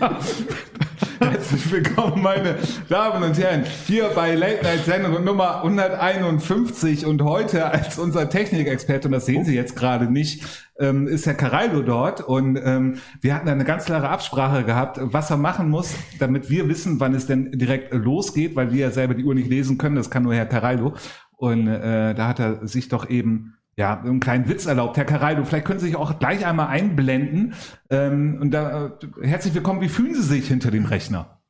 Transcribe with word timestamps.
Herzlich 1.20 1.70
willkommen, 1.70 2.22
meine 2.22 2.56
Damen 2.88 3.22
und 3.22 3.38
Herren, 3.38 3.64
hier 3.86 4.10
bei 4.14 4.34
Late 4.34 4.62
Night 4.62 4.84
Sendung 4.86 5.22
Nummer 5.24 5.62
151 5.62 7.04
und 7.04 7.22
heute 7.22 7.66
als 7.66 7.98
unser 7.98 8.30
Technikexperte, 8.30 9.08
und 9.08 9.12
das 9.12 9.26
sehen 9.26 9.44
Sie 9.44 9.54
jetzt 9.54 9.76
gerade 9.76 10.10
nicht, 10.10 10.42
ähm, 10.78 11.06
ist 11.06 11.26
Herr 11.26 11.34
Caraldo 11.34 11.82
dort. 11.82 12.22
Und 12.22 12.58
ähm, 12.64 12.96
wir 13.20 13.34
hatten 13.34 13.48
eine 13.48 13.64
ganz 13.64 13.84
klare 13.84 14.08
Absprache 14.08 14.64
gehabt, 14.64 14.98
was 15.00 15.30
er 15.30 15.36
machen 15.36 15.68
muss, 15.68 15.94
damit 16.18 16.48
wir 16.48 16.68
wissen, 16.68 16.98
wann 16.98 17.14
es 17.14 17.26
denn 17.26 17.52
direkt 17.52 17.92
losgeht, 17.92 18.56
weil 18.56 18.72
wir 18.72 18.80
ja 18.80 18.90
selber 18.90 19.14
die 19.14 19.24
Uhr 19.24 19.34
nicht 19.34 19.50
lesen 19.50 19.76
können, 19.76 19.96
das 19.96 20.10
kann 20.10 20.22
nur 20.22 20.34
Herr 20.34 20.46
Caraldo 20.46 20.94
und 21.36 21.68
äh, 21.68 22.14
da 22.14 22.28
hat 22.28 22.38
er 22.38 22.66
sich 22.66 22.88
doch 22.88 23.08
eben 23.08 23.54
ja, 23.76 24.00
einen 24.00 24.20
kleinen 24.20 24.48
Witz 24.48 24.66
erlaubt. 24.66 24.96
Herr 24.96 25.04
Caraldo, 25.04 25.44
vielleicht 25.44 25.66
können 25.66 25.80
Sie 25.80 25.86
sich 25.86 25.96
auch 25.96 26.18
gleich 26.18 26.44
einmal 26.44 26.68
einblenden. 26.68 27.54
Ähm, 27.88 28.38
und 28.40 28.50
da, 28.50 28.98
äh, 29.22 29.26
herzlich 29.26 29.54
willkommen. 29.54 29.80
Wie 29.80 29.88
fühlen 29.88 30.14
Sie 30.14 30.22
sich 30.22 30.48
hinter 30.48 30.70
dem 30.70 30.84
Rechner? 30.84 31.42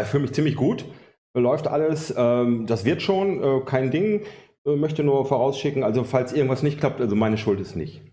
Ich 0.00 0.08
fühle 0.08 0.22
mich 0.22 0.32
ziemlich 0.32 0.56
gut. 0.56 0.84
Läuft 1.34 1.66
alles. 1.68 2.12
Ähm, 2.16 2.66
das 2.66 2.84
wird 2.84 3.02
schon. 3.02 3.42
Äh, 3.42 3.60
kein 3.64 3.90
Ding. 3.90 4.22
Äh, 4.64 4.76
möchte 4.76 5.02
nur 5.02 5.26
vorausschicken, 5.26 5.82
also 5.82 6.04
falls 6.04 6.32
irgendwas 6.32 6.62
nicht 6.62 6.78
klappt, 6.78 7.00
also 7.00 7.16
meine 7.16 7.38
Schuld 7.38 7.60
ist 7.60 7.76
nicht. 7.76 8.11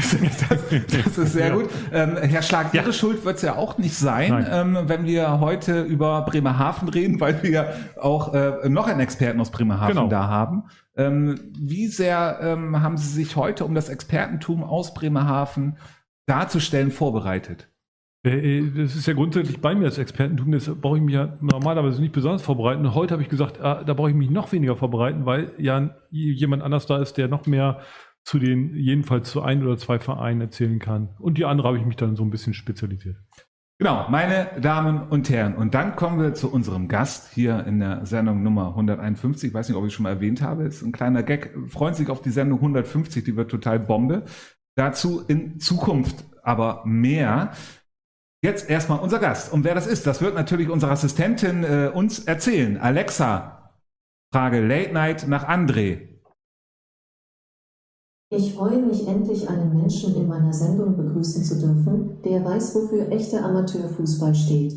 Das, 0.00 0.16
das, 1.04 1.18
ist 1.18 1.32
sehr 1.32 1.48
ja. 1.48 1.54
gut. 1.54 1.68
Ähm, 1.92 2.16
Herr 2.16 2.42
Schlag, 2.42 2.72
Ihre 2.74 2.92
Schuld 2.92 3.24
wird 3.24 3.36
es 3.36 3.42
ja 3.42 3.56
auch 3.56 3.78
nicht 3.78 3.94
sein, 3.94 4.46
ähm, 4.50 4.78
wenn 4.86 5.04
wir 5.04 5.40
heute 5.40 5.82
über 5.82 6.22
Bremerhaven 6.22 6.88
reden, 6.88 7.20
weil 7.20 7.42
wir 7.42 7.74
auch 8.00 8.34
äh, 8.34 8.68
noch 8.68 8.86
einen 8.86 9.00
Experten 9.00 9.40
aus 9.40 9.50
Bremerhaven 9.50 9.94
genau. 9.94 10.08
da 10.08 10.28
haben. 10.28 10.64
Ähm, 10.96 11.52
wie 11.58 11.86
sehr 11.86 12.38
ähm, 12.42 12.82
haben 12.82 12.96
Sie 12.96 13.08
sich 13.08 13.36
heute, 13.36 13.64
um 13.64 13.74
das 13.74 13.88
Expertentum 13.88 14.64
aus 14.64 14.94
Bremerhaven 14.94 15.76
darzustellen, 16.26 16.90
vorbereitet? 16.90 17.68
Äh, 18.22 18.58
äh, 18.58 18.70
das 18.70 18.96
ist 18.96 19.06
ja 19.06 19.14
grundsätzlich 19.14 19.60
bei 19.60 19.74
mir 19.74 19.84
das 19.84 19.98
Expertentum, 19.98 20.52
das 20.52 20.68
brauche 20.68 20.98
ich 20.98 21.02
mich 21.02 21.14
ja 21.14 21.38
normalerweise 21.40 22.00
nicht 22.00 22.12
besonders 22.12 22.42
vorbereiten. 22.42 22.94
Heute 22.94 23.12
habe 23.12 23.22
ich 23.22 23.30
gesagt, 23.30 23.60
ah, 23.60 23.82
da 23.82 23.94
brauche 23.94 24.10
ich 24.10 24.16
mich 24.16 24.30
noch 24.30 24.52
weniger 24.52 24.76
vorbereiten, 24.76 25.24
weil 25.24 25.52
ja 25.58 25.90
jemand 26.10 26.62
anders 26.62 26.86
da 26.86 26.98
ist, 26.98 27.14
der 27.14 27.28
noch 27.28 27.46
mehr 27.46 27.80
zu 28.24 28.38
den, 28.38 28.74
jedenfalls 28.76 29.30
zu 29.30 29.42
ein 29.42 29.62
oder 29.62 29.76
zwei 29.78 29.98
Vereinen 29.98 30.40
erzählen 30.40 30.78
kann. 30.78 31.10
Und 31.18 31.38
die 31.38 31.44
andere 31.44 31.68
habe 31.68 31.78
ich 31.78 31.86
mich 31.86 31.96
dann 31.96 32.16
so 32.16 32.22
ein 32.22 32.30
bisschen 32.30 32.54
spezialisiert. 32.54 33.16
Genau, 33.80 34.06
meine 34.10 34.60
Damen 34.60 35.08
und 35.08 35.30
Herren. 35.30 35.54
Und 35.54 35.72
dann 35.72 35.96
kommen 35.96 36.20
wir 36.20 36.34
zu 36.34 36.52
unserem 36.52 36.86
Gast 36.86 37.32
hier 37.32 37.64
in 37.66 37.80
der 37.80 38.04
Sendung 38.04 38.42
Nummer 38.42 38.68
151. 38.68 39.48
Ich 39.48 39.54
weiß 39.54 39.70
nicht, 39.70 39.78
ob 39.78 39.86
ich 39.86 39.94
schon 39.94 40.02
mal 40.02 40.10
erwähnt 40.10 40.42
habe. 40.42 40.64
Ist 40.64 40.82
ein 40.82 40.92
kleiner 40.92 41.22
Gag. 41.22 41.56
Freuen 41.68 41.94
sich 41.94 42.10
auf 42.10 42.20
die 42.20 42.28
Sendung 42.28 42.58
150. 42.58 43.24
Die 43.24 43.36
wird 43.36 43.50
total 43.50 43.80
Bombe. 43.80 44.26
Dazu 44.76 45.24
in 45.26 45.60
Zukunft 45.60 46.26
aber 46.42 46.82
mehr. 46.84 47.52
Jetzt 48.42 48.68
erstmal 48.68 48.98
unser 48.98 49.18
Gast. 49.18 49.50
Und 49.50 49.64
wer 49.64 49.74
das 49.74 49.86
ist, 49.86 50.06
das 50.06 50.20
wird 50.20 50.34
natürlich 50.34 50.68
unsere 50.68 50.92
Assistentin 50.92 51.64
äh, 51.64 51.90
uns 51.92 52.18
erzählen. 52.18 52.76
Alexa, 52.76 53.78
Frage 54.30 54.60
Late 54.60 54.92
Night 54.92 55.26
nach 55.26 55.48
André. 55.48 56.09
Ich 58.32 58.54
freue 58.54 58.80
mich 58.80 59.08
endlich 59.08 59.50
einen 59.50 59.76
Menschen 59.76 60.14
in 60.14 60.28
meiner 60.28 60.52
Sendung 60.52 60.96
begrüßen 60.96 61.42
zu 61.42 61.58
dürfen, 61.58 62.22
der 62.24 62.44
weiß, 62.44 62.76
wofür 62.76 63.10
echter 63.10 63.44
Amateurfußball 63.44 64.36
steht. 64.36 64.72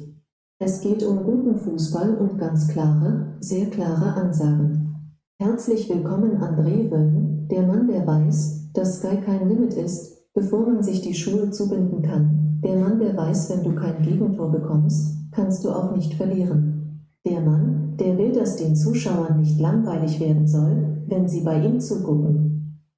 Es 0.58 0.82
geht 0.82 1.04
um 1.04 1.24
guten 1.24 1.56
Fußball 1.58 2.16
und 2.16 2.40
ganz 2.40 2.68
klare, 2.68 3.38
sehr 3.42 3.68
klare 3.68 4.16
Ansagen. 4.16 4.96
Herzlich 5.40 5.88
willkommen 5.88 6.40
André 6.40 6.90
Wöhn, 6.90 7.48
der 7.48 7.68
Mann, 7.68 7.88
der 7.88 8.08
weiß, 8.08 8.72
dass 8.74 8.98
Sky 8.98 9.18
kein 9.24 9.48
Limit 9.48 9.76
ist, 9.76 10.34
bevor 10.34 10.66
man 10.66 10.82
sich 10.82 11.02
die 11.02 11.14
Schuhe 11.14 11.52
zubinden 11.52 12.02
kann. 12.02 12.60
Der 12.64 12.78
Mann, 12.78 13.00
der 13.00 13.16
weiß, 13.16 13.52
wenn 13.52 13.64
du 13.64 13.76
kein 13.80 14.02
Gegentor 14.02 14.50
bekommst, 14.50 15.16
kannst 15.30 15.64
du 15.64 15.70
auch 15.70 15.96
nicht 15.96 16.16
verlieren. 16.16 17.06
Der 17.24 17.42
Mann, 17.42 17.98
der 18.00 18.18
will, 18.18 18.32
dass 18.32 18.56
den 18.56 18.76
Zuschauern 18.76 19.38
nicht 19.42 19.60
langweilig 19.60 20.20
werden 20.20 20.48
soll, 20.48 21.04
wenn 21.06 21.28
sie 21.28 21.42
bei 21.42 21.64
ihm 21.64 21.80
zugucken. 21.80 22.53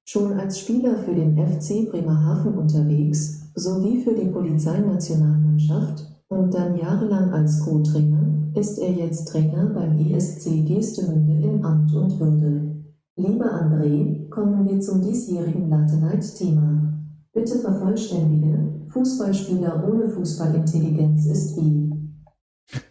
Schon 0.08 0.38
als 0.38 0.60
Spieler 0.60 0.98
für 0.98 1.16
den 1.16 1.36
FC 1.36 1.90
Bremerhaven 1.90 2.54
unterwegs, 2.54 3.50
sowie 3.56 4.02
für 4.02 4.14
die 4.14 4.28
Polizeinationalmannschaft 4.28 6.06
und 6.28 6.54
dann 6.54 6.78
jahrelang 6.78 7.30
als 7.32 7.58
Co-Trainer, 7.64 8.22
ist 8.54 8.78
er 8.78 8.92
jetzt 8.92 9.26
Trainer 9.26 9.66
beim 9.74 9.98
ESC 9.98 10.64
Geestemünde 10.64 11.48
in 11.48 11.64
Amt 11.64 11.92
und 11.92 12.20
Würde. 12.20 12.84
Lieber 13.16 13.52
André, 13.52 14.28
kommen 14.28 14.68
wir 14.68 14.78
zum 14.78 15.02
diesjährigen 15.02 15.68
Latte 15.68 15.96
Night-Thema. 15.96 16.94
Bitte 17.32 17.58
vervollständige, 17.58 18.86
Fußballspieler 18.90 19.88
ohne 19.90 20.08
Fußballintelligenz 20.08 21.26
ist 21.26 21.56
wie 21.56 21.85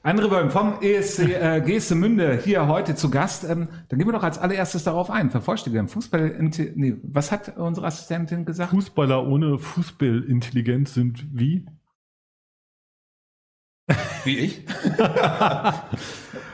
andere 0.04 0.32
Wölm 0.32 0.52
vom 0.52 0.82
ESC 0.82 1.20
äh, 1.20 1.62
Geestemünde 1.62 2.40
hier 2.44 2.68
heute 2.68 2.96
zu 2.96 3.10
Gast. 3.10 3.44
Ähm, 3.44 3.68
dann 3.90 4.00
gehen 4.00 4.08
wir 4.08 4.14
doch 4.14 4.24
als 4.24 4.38
allererstes 4.38 4.84
darauf 4.84 5.10
ein. 5.10 5.32
Vervollständigen. 5.32 5.88
Fußball, 5.88 6.38
nee, 6.76 6.96
was 7.04 7.32
hat 7.32 7.58
unsere 7.58 7.88
Assistentin 7.88 8.46
gesagt? 8.46 8.72
Fußballer 8.72 9.28
ohne 9.28 9.58
Fußballintelligenz 9.58 10.94
sind 10.94 11.26
wie? 11.34 11.66
Wie 14.24 14.38
ich? 14.38 14.64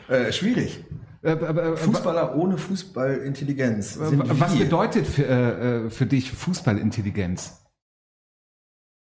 äh, 0.09 0.31
schwierig. 0.31 0.83
Äh, 1.21 1.33
äh, 1.33 1.77
Fußballer 1.77 2.35
ohne 2.35 2.57
Fußballintelligenz. 2.57 3.99
Was 3.99 4.57
bedeutet 4.57 5.05
für, 5.05 5.25
äh, 5.25 5.89
für 5.89 6.07
dich 6.07 6.31
Fußballintelligenz? 6.31 7.60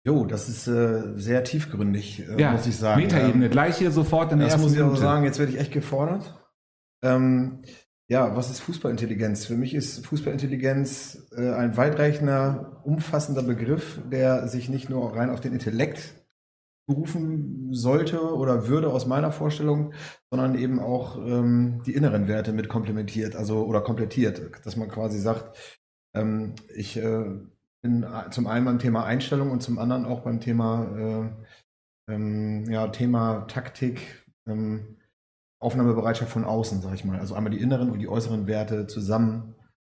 Jo, 0.05 0.23
das 0.23 0.47
ist 0.49 0.67
äh, 0.67 1.13
sehr 1.16 1.43
tiefgründig, 1.43 2.29
äh, 2.29 2.39
ja, 2.39 2.51
muss 2.51 2.67
ich 2.67 2.77
sagen. 2.77 3.01
Metaebene, 3.01 3.45
ähm, 3.45 3.51
gleich 3.51 3.77
hier 3.77 3.91
sofort 3.91 4.31
in 4.31 4.39
der 4.39 4.49
Das 4.49 4.59
muss 4.59 4.73
ich 4.73 4.81
auch 4.81 4.95
sagen, 4.95 5.25
jetzt 5.25 5.39
werde 5.39 5.51
ich 5.51 5.59
echt 5.59 5.71
gefordert. 5.71 6.39
Ähm, 7.03 7.63
ja, 8.07 8.35
was 8.35 8.51
ist 8.51 8.59
Fußballintelligenz? 8.59 9.47
Für 9.47 9.55
mich 9.55 9.73
ist 9.73 10.05
Fußballintelligenz 10.05 11.27
äh, 11.35 11.49
ein 11.53 11.75
weitreichender, 11.75 12.81
umfassender 12.83 13.41
Begriff, 13.41 13.99
der 14.11 14.47
sich 14.47 14.69
nicht 14.69 14.91
nur 14.91 15.16
rein 15.16 15.31
auf 15.31 15.41
den 15.41 15.53
Intellekt 15.53 16.13
berufen 16.87 17.73
sollte 17.73 18.35
oder 18.35 18.67
würde 18.67 18.89
aus 18.89 19.07
meiner 19.07 19.31
Vorstellung, 19.31 19.93
sondern 20.29 20.53
eben 20.53 20.79
auch 20.79 21.17
ähm, 21.17 21.81
die 21.87 21.95
inneren 21.95 22.27
Werte 22.27 22.53
mit 22.53 22.69
komplementiert, 22.69 23.35
also 23.35 23.66
oder 23.66 23.81
komplettiert, 23.81 24.51
dass 24.63 24.75
man 24.75 24.87
quasi 24.87 25.17
sagt, 25.17 25.57
ähm, 26.13 26.53
ich 26.75 27.01
äh, 27.85 28.06
äh, 28.06 28.29
zum 28.31 28.47
einen 28.47 28.66
beim 28.66 28.79
Thema 28.79 29.06
Einstellung 29.06 29.51
und 29.51 29.62
zum 29.62 29.79
anderen 29.79 30.06
auch 30.06 30.22
beim 30.22 30.40
Thema, 30.40 30.88
äh, 30.97 32.13
ähm, 32.13 32.66
ja, 32.69 32.88
Thema 32.88 33.46
Taktik, 33.47 34.25
ähm, 34.47 34.97
Aufnahmebereitschaft 35.59 36.31
von 36.31 36.44
außen, 36.44 36.81
sag 36.81 36.94
ich 36.94 37.06
mal. 37.06 37.19
Also 37.19 37.35
einmal 37.35 37.51
die 37.51 37.62
inneren 37.62 37.90
und 37.90 38.00
die 38.00 38.07
äußeren 38.07 38.47
Werte 38.47 38.88
zusammen 38.88 39.56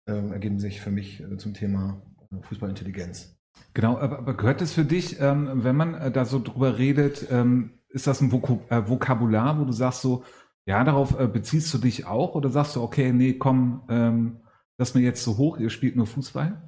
äh, 0.07 0.13
ergeben 0.29 0.59
sich 0.59 0.81
für 0.81 0.91
mich 0.91 1.21
äh, 1.21 1.37
zum 1.37 1.53
Thema 1.53 2.01
äh, 2.31 2.41
Fußballintelligenz. 2.41 3.35
Genau, 3.73 3.97
aber 3.97 4.37
gehört 4.37 4.61
es 4.61 4.73
für 4.73 4.85
dich, 4.85 5.19
ähm, 5.19 5.63
wenn 5.63 5.75
man 5.75 5.95
äh, 5.95 6.11
da 6.11 6.25
so 6.25 6.39
drüber 6.39 6.77
redet, 6.77 7.27
ähm, 7.31 7.79
ist 7.89 8.05
das 8.05 8.21
ein 8.21 8.31
Vok 8.31 8.49
Vokabular, 8.69 9.59
wo 9.59 9.65
du 9.65 9.71
sagst 9.71 10.01
so, 10.01 10.23
ja, 10.67 10.83
darauf 10.83 11.15
beziehst 11.31 11.73
du 11.73 11.77
dich 11.77 12.05
auch 12.05 12.35
oder 12.35 12.49
sagst 12.49 12.75
du, 12.75 12.83
okay, 12.83 13.13
nee, 13.13 13.33
komm, 13.33 13.83
ähm, 13.87 14.41
das 14.77 14.93
mir 14.93 15.01
jetzt 15.01 15.23
so 15.23 15.37
hoch, 15.37 15.57
ihr 15.57 15.69
spielt 15.69 15.95
nur 15.95 16.05
Fußball? 16.05 16.66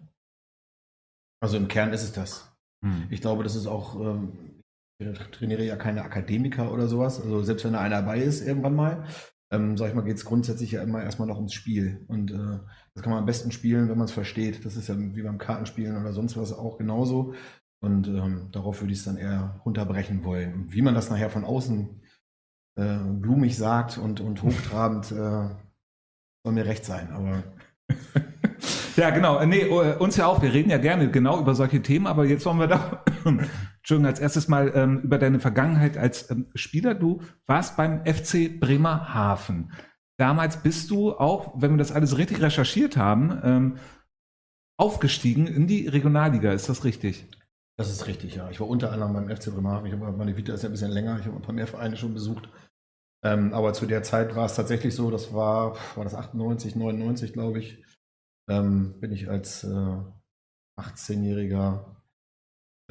Also 1.41 1.57
im 1.57 1.68
Kern 1.68 1.94
ist 1.94 2.03
es 2.03 2.12
das. 2.12 2.51
Hm. 2.83 3.07
Ich 3.09 3.21
glaube, 3.21 3.44
das 3.44 3.56
ist 3.56 3.68
auch, 3.68 4.00
ähm, 4.00 4.62
ich 5.00 5.18
trainiere 5.31 5.63
ja 5.63 5.75
keine 5.75 6.03
Akademiker 6.03 6.71
oder 6.71 6.88
sowas. 6.88 7.21
Also 7.21 7.44
selbst 7.44 7.65
wenn 7.65 7.74
da 7.74 7.80
einer 7.80 8.01
dabei 8.01 8.19
ist, 8.19 8.45
irgendwann 8.45 8.75
mal, 8.75 9.06
ähm, 9.51 9.77
sag 9.77 9.89
ich 9.89 9.95
mal, 9.95 10.03
geht 10.03 10.18
es 10.18 10.25
grundsätzlich 10.25 10.71
ja 10.71 10.83
immer 10.83 11.01
erstmal 11.01 11.27
noch 11.27 11.38
ums 11.38 11.53
Spiel. 11.53 12.06
Und 12.07 12.31
äh, 12.31 12.59
das 12.94 13.03
kann 13.03 13.12
man 13.12 13.19
am 13.19 13.25
besten 13.25 13.51
spielen, 13.51 13.89
wenn 13.89 13.97
man 13.97 14.06
es 14.06 14.12
versteht. 14.12 14.65
Das 14.65 14.75
ist 14.75 14.89
ja 14.89 14.95
wie 14.97 15.21
beim 15.21 15.38
Kartenspielen 15.38 16.00
oder 16.00 16.13
sonst 16.13 16.38
was 16.38 16.53
auch 16.53 16.77
genauso. 16.77 17.33
Und 17.81 18.07
ähm, 18.07 18.50
darauf 18.51 18.81
würde 18.81 18.91
ich 18.91 19.00
es 19.00 19.06
dann 19.06 19.18
eher 19.18 19.62
runterbrechen 19.65 20.24
wollen. 20.24 20.53
Und 20.53 20.74
wie 20.74 20.81
man 20.81 20.95
das 20.95 21.09
nachher 21.09 21.30
von 21.30 21.45
außen 21.45 22.01
äh, 22.77 22.97
blumig 22.97 23.57
sagt 23.57 23.97
und, 23.97 24.19
und 24.19 24.44
hochtrabend, 24.44 25.12
äh, 25.12 25.50
soll 26.44 26.53
mir 26.53 26.65
recht 26.65 26.86
sein. 26.86 27.12
Aber 27.12 27.44
Ja, 28.95 29.09
genau. 29.09 29.38
Äh, 29.39 29.47
nee, 29.47 29.62
äh, 29.62 29.95
uns 29.97 30.18
ja 30.18 30.27
auch. 30.27 30.41
Wir 30.41 30.53
reden 30.53 30.69
ja 30.69 30.77
gerne 30.77 31.09
genau 31.09 31.39
über 31.39 31.56
solche 31.56 31.81
Themen, 31.81 32.07
aber 32.07 32.25
jetzt 32.25 32.45
wollen 32.45 32.59
wir 32.59 32.68
doch, 32.68 33.00
Entschuldigung, 33.25 34.06
als 34.06 34.19
erstes 34.19 34.47
mal 34.47 34.71
ähm, 34.75 35.00
über 35.00 35.18
deine 35.18 35.39
Vergangenheit 35.39 35.97
als 35.97 36.30
ähm, 36.31 36.47
Spieler. 36.56 36.94
Du 36.95 37.21
warst 37.45 37.77
beim 37.77 38.06
FC 38.06 38.59
Bremerhaven. 38.59 39.71
Damals 40.18 40.57
bist 40.57 40.89
du 40.89 41.13
auch, 41.13 41.53
wenn 41.62 41.71
wir 41.71 41.77
das 41.77 41.91
alles 41.91 42.18
richtig 42.18 42.41
recherchiert 42.41 42.97
haben, 42.97 43.39
ähm, 43.44 43.77
aufgestiegen 44.77 45.47
in 45.47 45.68
die 45.68 45.88
Regionalliga. 45.88 46.51
Ist 46.51 46.69
das 46.69 46.83
richtig? 46.83 47.25
Das 47.77 47.89
ist 47.89 48.07
richtig, 48.07 48.36
ja. 48.36 48.50
Ich 48.50 48.59
war 48.59 48.68
unter 48.68 48.91
anderem 48.91 49.13
beim 49.13 49.30
FC 49.30 49.53
Bremerhaven. 49.53 49.86
Ich 49.86 49.94
habe 49.94 50.12
meine 50.12 50.36
Vita 50.36 50.53
ist 50.53 50.63
ja 50.63 50.69
ein 50.69 50.74
bisschen 50.74 50.91
länger. 50.91 51.18
Ich 51.19 51.25
habe 51.25 51.38
ein 51.38 51.41
paar 51.41 51.56
mehr 51.56 51.68
Vereine 51.68 51.95
schon 51.95 52.13
besucht. 52.13 52.50
Ähm, 53.24 53.53
aber 53.53 53.74
zu 53.74 53.86
der 53.86 54.03
Zeit 54.03 54.36
war 54.36 54.45
es 54.45 54.56
tatsächlich 54.56 54.95
so, 54.95 55.12
das 55.12 55.33
war, 55.33 55.75
war 55.95 56.03
das 56.06 56.15
98, 56.15 56.75
99, 56.75 57.33
glaube 57.33 57.59
ich 57.59 57.83
ähm, 58.50 59.00
bin 59.00 59.12
ich 59.12 59.30
als 59.30 59.63
äh, 59.63 59.98
18-Jähriger 60.78 62.00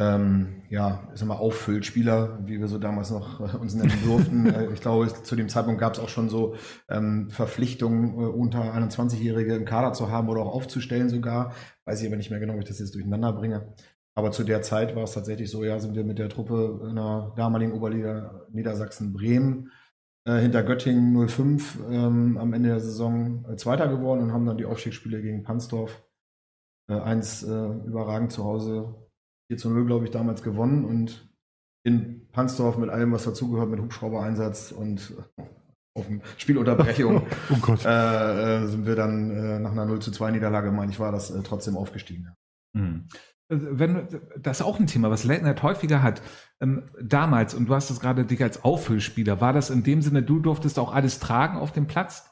ähm, 0.01 0.63
ja, 0.71 1.09
ich 1.13 1.19
sag 1.19 1.27
mal, 1.27 1.35
Auffüllspieler, 1.35 2.39
wie 2.45 2.61
wir 2.61 2.69
so 2.69 2.79
damals 2.79 3.11
noch 3.11 3.41
äh, 3.41 3.57
uns 3.57 3.75
nennen 3.75 3.99
durften. 4.05 4.39
Äh, 4.49 4.73
ich 4.73 4.81
glaube, 4.81 5.09
zu 5.09 5.35
dem 5.35 5.49
Zeitpunkt 5.49 5.81
gab 5.81 5.95
es 5.95 5.99
auch 5.99 6.09
schon 6.09 6.29
so 6.29 6.55
ähm, 6.89 7.31
Verpflichtungen, 7.31 8.15
äh, 8.15 8.27
unter 8.27 8.61
21-Jährige 8.75 9.57
im 9.57 9.65
Kader 9.65 9.93
zu 9.93 10.11
haben 10.11 10.29
oder 10.29 10.43
auch 10.43 10.55
aufzustellen 10.55 11.09
sogar. 11.09 11.53
Weiß 11.85 12.01
ich 12.01 12.07
aber 12.07 12.17
nicht 12.17 12.31
mehr 12.31 12.39
genau, 12.39 12.55
ob 12.55 12.61
ich 12.61 12.69
das 12.69 12.79
jetzt 12.79 12.95
durcheinander 12.95 13.33
bringe. 13.33 13.75
Aber 14.15 14.31
zu 14.31 14.45
der 14.45 14.63
Zeit 14.63 14.95
war 14.95 15.05
es 15.05 15.13
tatsächlich 15.13 15.51
so, 15.51 15.65
ja, 15.65 15.81
sind 15.81 15.97
wir 15.97 16.05
mit 16.05 16.19
der 16.19 16.29
Truppe 16.29 16.87
in 16.89 16.97
der 16.97 17.33
damaligen 17.37 17.73
Oberliga 17.73 18.47
Niedersachsen-Bremen 18.53 19.71
äh, 20.29 20.41
hinter 20.41 20.63
Göttingen 20.63 21.27
05 21.29 21.79
ähm, 21.91 22.37
am 22.37 22.53
Ende 22.53 22.69
der 22.69 22.81
Saison 22.81 23.47
äh, 23.49 23.57
Zweiter 23.57 23.89
geworden 23.89 24.21
und 24.23 24.33
haben 24.33 24.45
dann 24.45 24.59
die 24.59 24.67
Aufstiegsspiele 24.67 25.23
gegen 25.23 25.43
Pansdorf 25.43 26.05
äh, 26.91 27.01
eins 27.01 27.43
äh, 27.43 27.67
überragend 27.87 28.31
zu 28.31 28.45
Hause 28.45 28.95
4 29.51 29.57
zu 29.57 29.71
0, 29.71 29.87
glaube 29.87 30.05
ich, 30.05 30.11
damals 30.11 30.43
gewonnen 30.43 30.85
und 30.85 31.27
in 31.83 32.29
Pansdorf 32.33 32.77
mit 32.77 32.91
allem, 32.91 33.13
was 33.13 33.25
dazugehört, 33.25 33.71
mit 33.71 33.81
Hubschrauber-Einsatz 33.81 34.73
und 34.73 35.15
äh, 35.39 35.43
auf 35.95 36.07
Spielunterbrechung 36.37 37.23
Oh 37.51 37.57
Gott. 37.63 37.85
äh, 37.87 38.65
äh, 38.65 38.67
sind 38.67 38.85
wir 38.85 38.97
dann 38.97 39.31
äh, 39.31 39.59
nach 39.59 39.73
einer 39.73 39.87
0 39.87 40.01
zu 40.01 40.11
2 40.11 40.33
Niederlage, 40.33 40.71
meine 40.71 40.93
ich, 40.93 41.01
war 41.01 41.11
das 41.11 41.31
äh, 41.31 41.43
trotzdem 41.43 41.77
aufgestiegen. 41.77 42.35
Mhm. 42.75 43.09
Wenn, 43.49 44.09
das 44.39 44.61
ist 44.61 44.67
auch 44.67 44.79
ein 44.79 44.87
Thema, 44.87 45.11
was 45.11 45.25
Late 45.25 45.43
Night 45.43 45.63
häufiger 45.63 46.03
hat. 46.03 46.21
Ähm, 46.61 46.91
damals, 47.01 47.55
und 47.55 47.67
du 47.67 47.75
hast 47.75 47.91
es 47.91 48.01
gerade 48.01 48.27
dich 48.27 48.43
als 48.43 48.63
Auffüllspieler, 48.63 49.41
war 49.41 49.53
das 49.53 49.71
in 49.71 49.83
dem 49.83 50.03
Sinne, 50.03 50.23
du 50.23 50.39
durftest 50.39 50.79
auch 50.79 50.93
alles 50.93 51.19
tragen 51.19 51.57
auf 51.57 51.73
dem 51.73 51.87
Platz? 51.87 52.31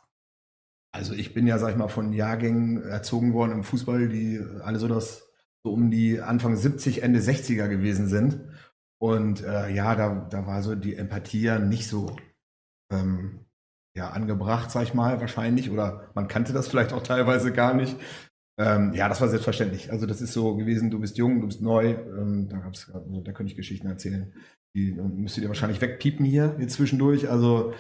Also 0.92 1.14
ich 1.14 1.34
bin 1.34 1.46
ja, 1.46 1.58
sag 1.58 1.70
ich 1.70 1.76
mal, 1.76 1.88
von 1.88 2.12
Jahrgängen 2.12 2.82
erzogen 2.82 3.32
worden 3.32 3.52
im 3.52 3.64
Fußball, 3.64 4.08
die 4.08 4.40
alle 4.62 4.78
so 4.78 4.88
das 4.88 5.26
so 5.66 5.72
um 5.72 5.90
die 5.90 6.20
Anfang 6.20 6.56
70, 6.56 7.02
Ende 7.02 7.18
60er 7.18 7.68
gewesen 7.68 8.06
sind. 8.06 8.40
Und 8.98 9.42
äh, 9.42 9.68
ja, 9.70 9.94
da, 9.94 10.26
da 10.30 10.46
war 10.46 10.62
so 10.62 10.74
die 10.74 10.94
Empathie 10.94 11.42
ja 11.42 11.58
nicht 11.58 11.88
so 11.88 12.16
ähm, 12.92 13.46
ja, 13.96 14.10
angebracht, 14.10 14.70
sag 14.70 14.84
ich 14.84 14.94
mal, 14.94 15.20
wahrscheinlich. 15.20 15.70
Oder 15.70 16.08
man 16.14 16.28
kannte 16.28 16.52
das 16.52 16.68
vielleicht 16.68 16.92
auch 16.92 17.02
teilweise 17.02 17.52
gar 17.52 17.74
nicht. 17.74 17.96
Ähm, 18.58 18.94
ja, 18.94 19.08
das 19.08 19.20
war 19.20 19.28
selbstverständlich. 19.28 19.92
Also 19.92 20.06
das 20.06 20.22
ist 20.22 20.32
so 20.32 20.56
gewesen, 20.56 20.90
du 20.90 20.98
bist 20.98 21.18
jung, 21.18 21.40
du 21.40 21.46
bist 21.46 21.60
neu. 21.60 21.90
Ähm, 21.90 22.48
da, 22.48 22.58
gab's, 22.58 22.90
also, 22.92 23.20
da 23.20 23.32
könnte 23.32 23.50
ich 23.50 23.56
Geschichten 23.56 23.86
erzählen. 23.86 24.32
Die 24.74 24.90
äh, 24.90 25.02
müsstet 25.02 25.42
ihr 25.42 25.48
wahrscheinlich 25.48 25.80
wegpiepen 25.80 26.24
hier, 26.24 26.54
hier 26.58 26.68
zwischendurch. 26.68 27.28
Also 27.28 27.74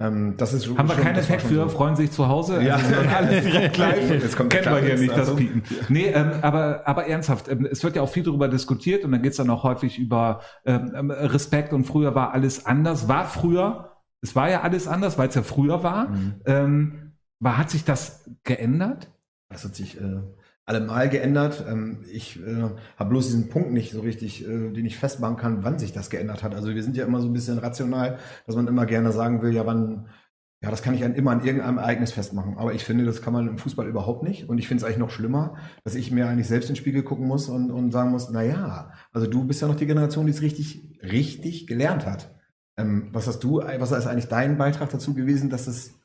ähm, 0.00 0.34
das 0.36 0.52
ist 0.52 0.68
Haben 0.76 0.88
wir 0.88 0.96
keinen 0.96 1.16
Effekt 1.16 1.42
für, 1.42 1.62
so. 1.62 1.68
freuen 1.68 1.94
sich 1.94 2.10
zu 2.10 2.26
Hause? 2.26 2.60
Ja. 2.62 2.74
Also, 2.74 2.94
alles 2.94 3.44
direkt 3.44 3.76
live. 3.76 4.10
Jetzt 4.10 4.36
kommt 4.36 4.50
Kennen 4.50 4.74
wir 4.74 4.82
hier 4.82 4.98
nicht, 4.98 5.16
das. 5.16 5.36
Piepen. 5.36 5.62
Nee, 5.88 6.06
ähm, 6.06 6.32
aber, 6.42 6.82
aber 6.86 7.06
ernsthaft, 7.06 7.48
ähm, 7.48 7.64
es 7.70 7.84
wird 7.84 7.94
ja 7.94 8.02
auch 8.02 8.08
viel 8.08 8.24
darüber 8.24 8.48
diskutiert 8.48 9.04
und 9.04 9.12
dann 9.12 9.22
geht's 9.22 9.36
dann 9.36 9.50
auch 9.50 9.62
häufig 9.62 9.98
über 10.00 10.40
ähm, 10.64 10.92
ähm, 10.96 11.10
Respekt 11.12 11.72
und 11.72 11.84
früher 11.84 12.16
war 12.16 12.32
alles 12.32 12.66
anders. 12.66 13.06
War 13.06 13.26
früher, 13.26 13.92
es 14.20 14.34
war 14.34 14.50
ja 14.50 14.62
alles 14.62 14.88
anders, 14.88 15.16
weil 15.16 15.28
es 15.28 15.36
ja 15.36 15.42
früher 15.42 15.84
war. 15.84 16.08
Mhm. 16.08 16.34
Ähm, 16.44 17.12
war, 17.38 17.58
hat 17.58 17.70
sich 17.70 17.84
das 17.84 18.28
geändert? 18.42 19.13
Das 19.48 19.64
hat 19.64 19.74
sich 19.74 20.00
äh, 20.00 20.22
allemal 20.66 21.08
geändert. 21.08 21.64
Ähm, 21.68 22.04
ich 22.10 22.40
äh, 22.40 22.70
habe 22.96 23.10
bloß 23.10 23.26
diesen 23.26 23.48
Punkt 23.48 23.72
nicht 23.72 23.92
so 23.92 24.00
richtig, 24.00 24.44
äh, 24.44 24.70
den 24.70 24.86
ich 24.86 24.96
festmachen 24.96 25.36
kann, 25.36 25.64
wann 25.64 25.78
sich 25.78 25.92
das 25.92 26.10
geändert 26.10 26.42
hat. 26.42 26.54
Also 26.54 26.74
wir 26.74 26.82
sind 26.82 26.96
ja 26.96 27.04
immer 27.04 27.20
so 27.20 27.28
ein 27.28 27.32
bisschen 27.32 27.58
rational, 27.58 28.18
dass 28.46 28.56
man 28.56 28.66
immer 28.66 28.86
gerne 28.86 29.12
sagen 29.12 29.42
will, 29.42 29.52
ja, 29.52 29.66
wann, 29.66 30.08
ja, 30.62 30.70
das 30.70 30.82
kann 30.82 30.94
ich 30.94 31.04
an, 31.04 31.14
immer 31.14 31.32
an 31.32 31.44
irgendeinem 31.44 31.78
Ereignis 31.78 32.12
festmachen. 32.12 32.56
Aber 32.56 32.72
ich 32.72 32.84
finde, 32.84 33.04
das 33.04 33.20
kann 33.20 33.34
man 33.34 33.46
im 33.46 33.58
Fußball 33.58 33.86
überhaupt 33.86 34.22
nicht. 34.22 34.48
Und 34.48 34.58
ich 34.58 34.66
finde 34.66 34.82
es 34.82 34.84
eigentlich 34.84 34.98
noch 34.98 35.10
schlimmer, 35.10 35.56
dass 35.84 35.94
ich 35.94 36.10
mir 36.10 36.26
eigentlich 36.26 36.48
selbst 36.48 36.70
in 36.70 36.74
den 36.74 36.80
Spiegel 36.80 37.02
gucken 37.02 37.26
muss 37.26 37.48
und, 37.48 37.70
und 37.70 37.90
sagen 37.90 38.10
muss, 38.10 38.30
na 38.30 38.42
ja, 38.42 38.92
also 39.12 39.26
du 39.26 39.44
bist 39.44 39.60
ja 39.60 39.68
noch 39.68 39.76
die 39.76 39.86
Generation, 39.86 40.26
die 40.26 40.32
es 40.32 40.42
richtig, 40.42 40.98
richtig 41.02 41.66
gelernt 41.66 42.06
hat. 42.06 42.34
Ähm, 42.76 43.10
was 43.12 43.26
hast 43.26 43.40
du, 43.44 43.58
was 43.58 43.92
ist 43.92 44.06
eigentlich 44.06 44.28
dein 44.28 44.56
Beitrag 44.56 44.88
dazu 44.90 45.12
gewesen, 45.12 45.50
dass 45.50 45.66
es 45.66 46.00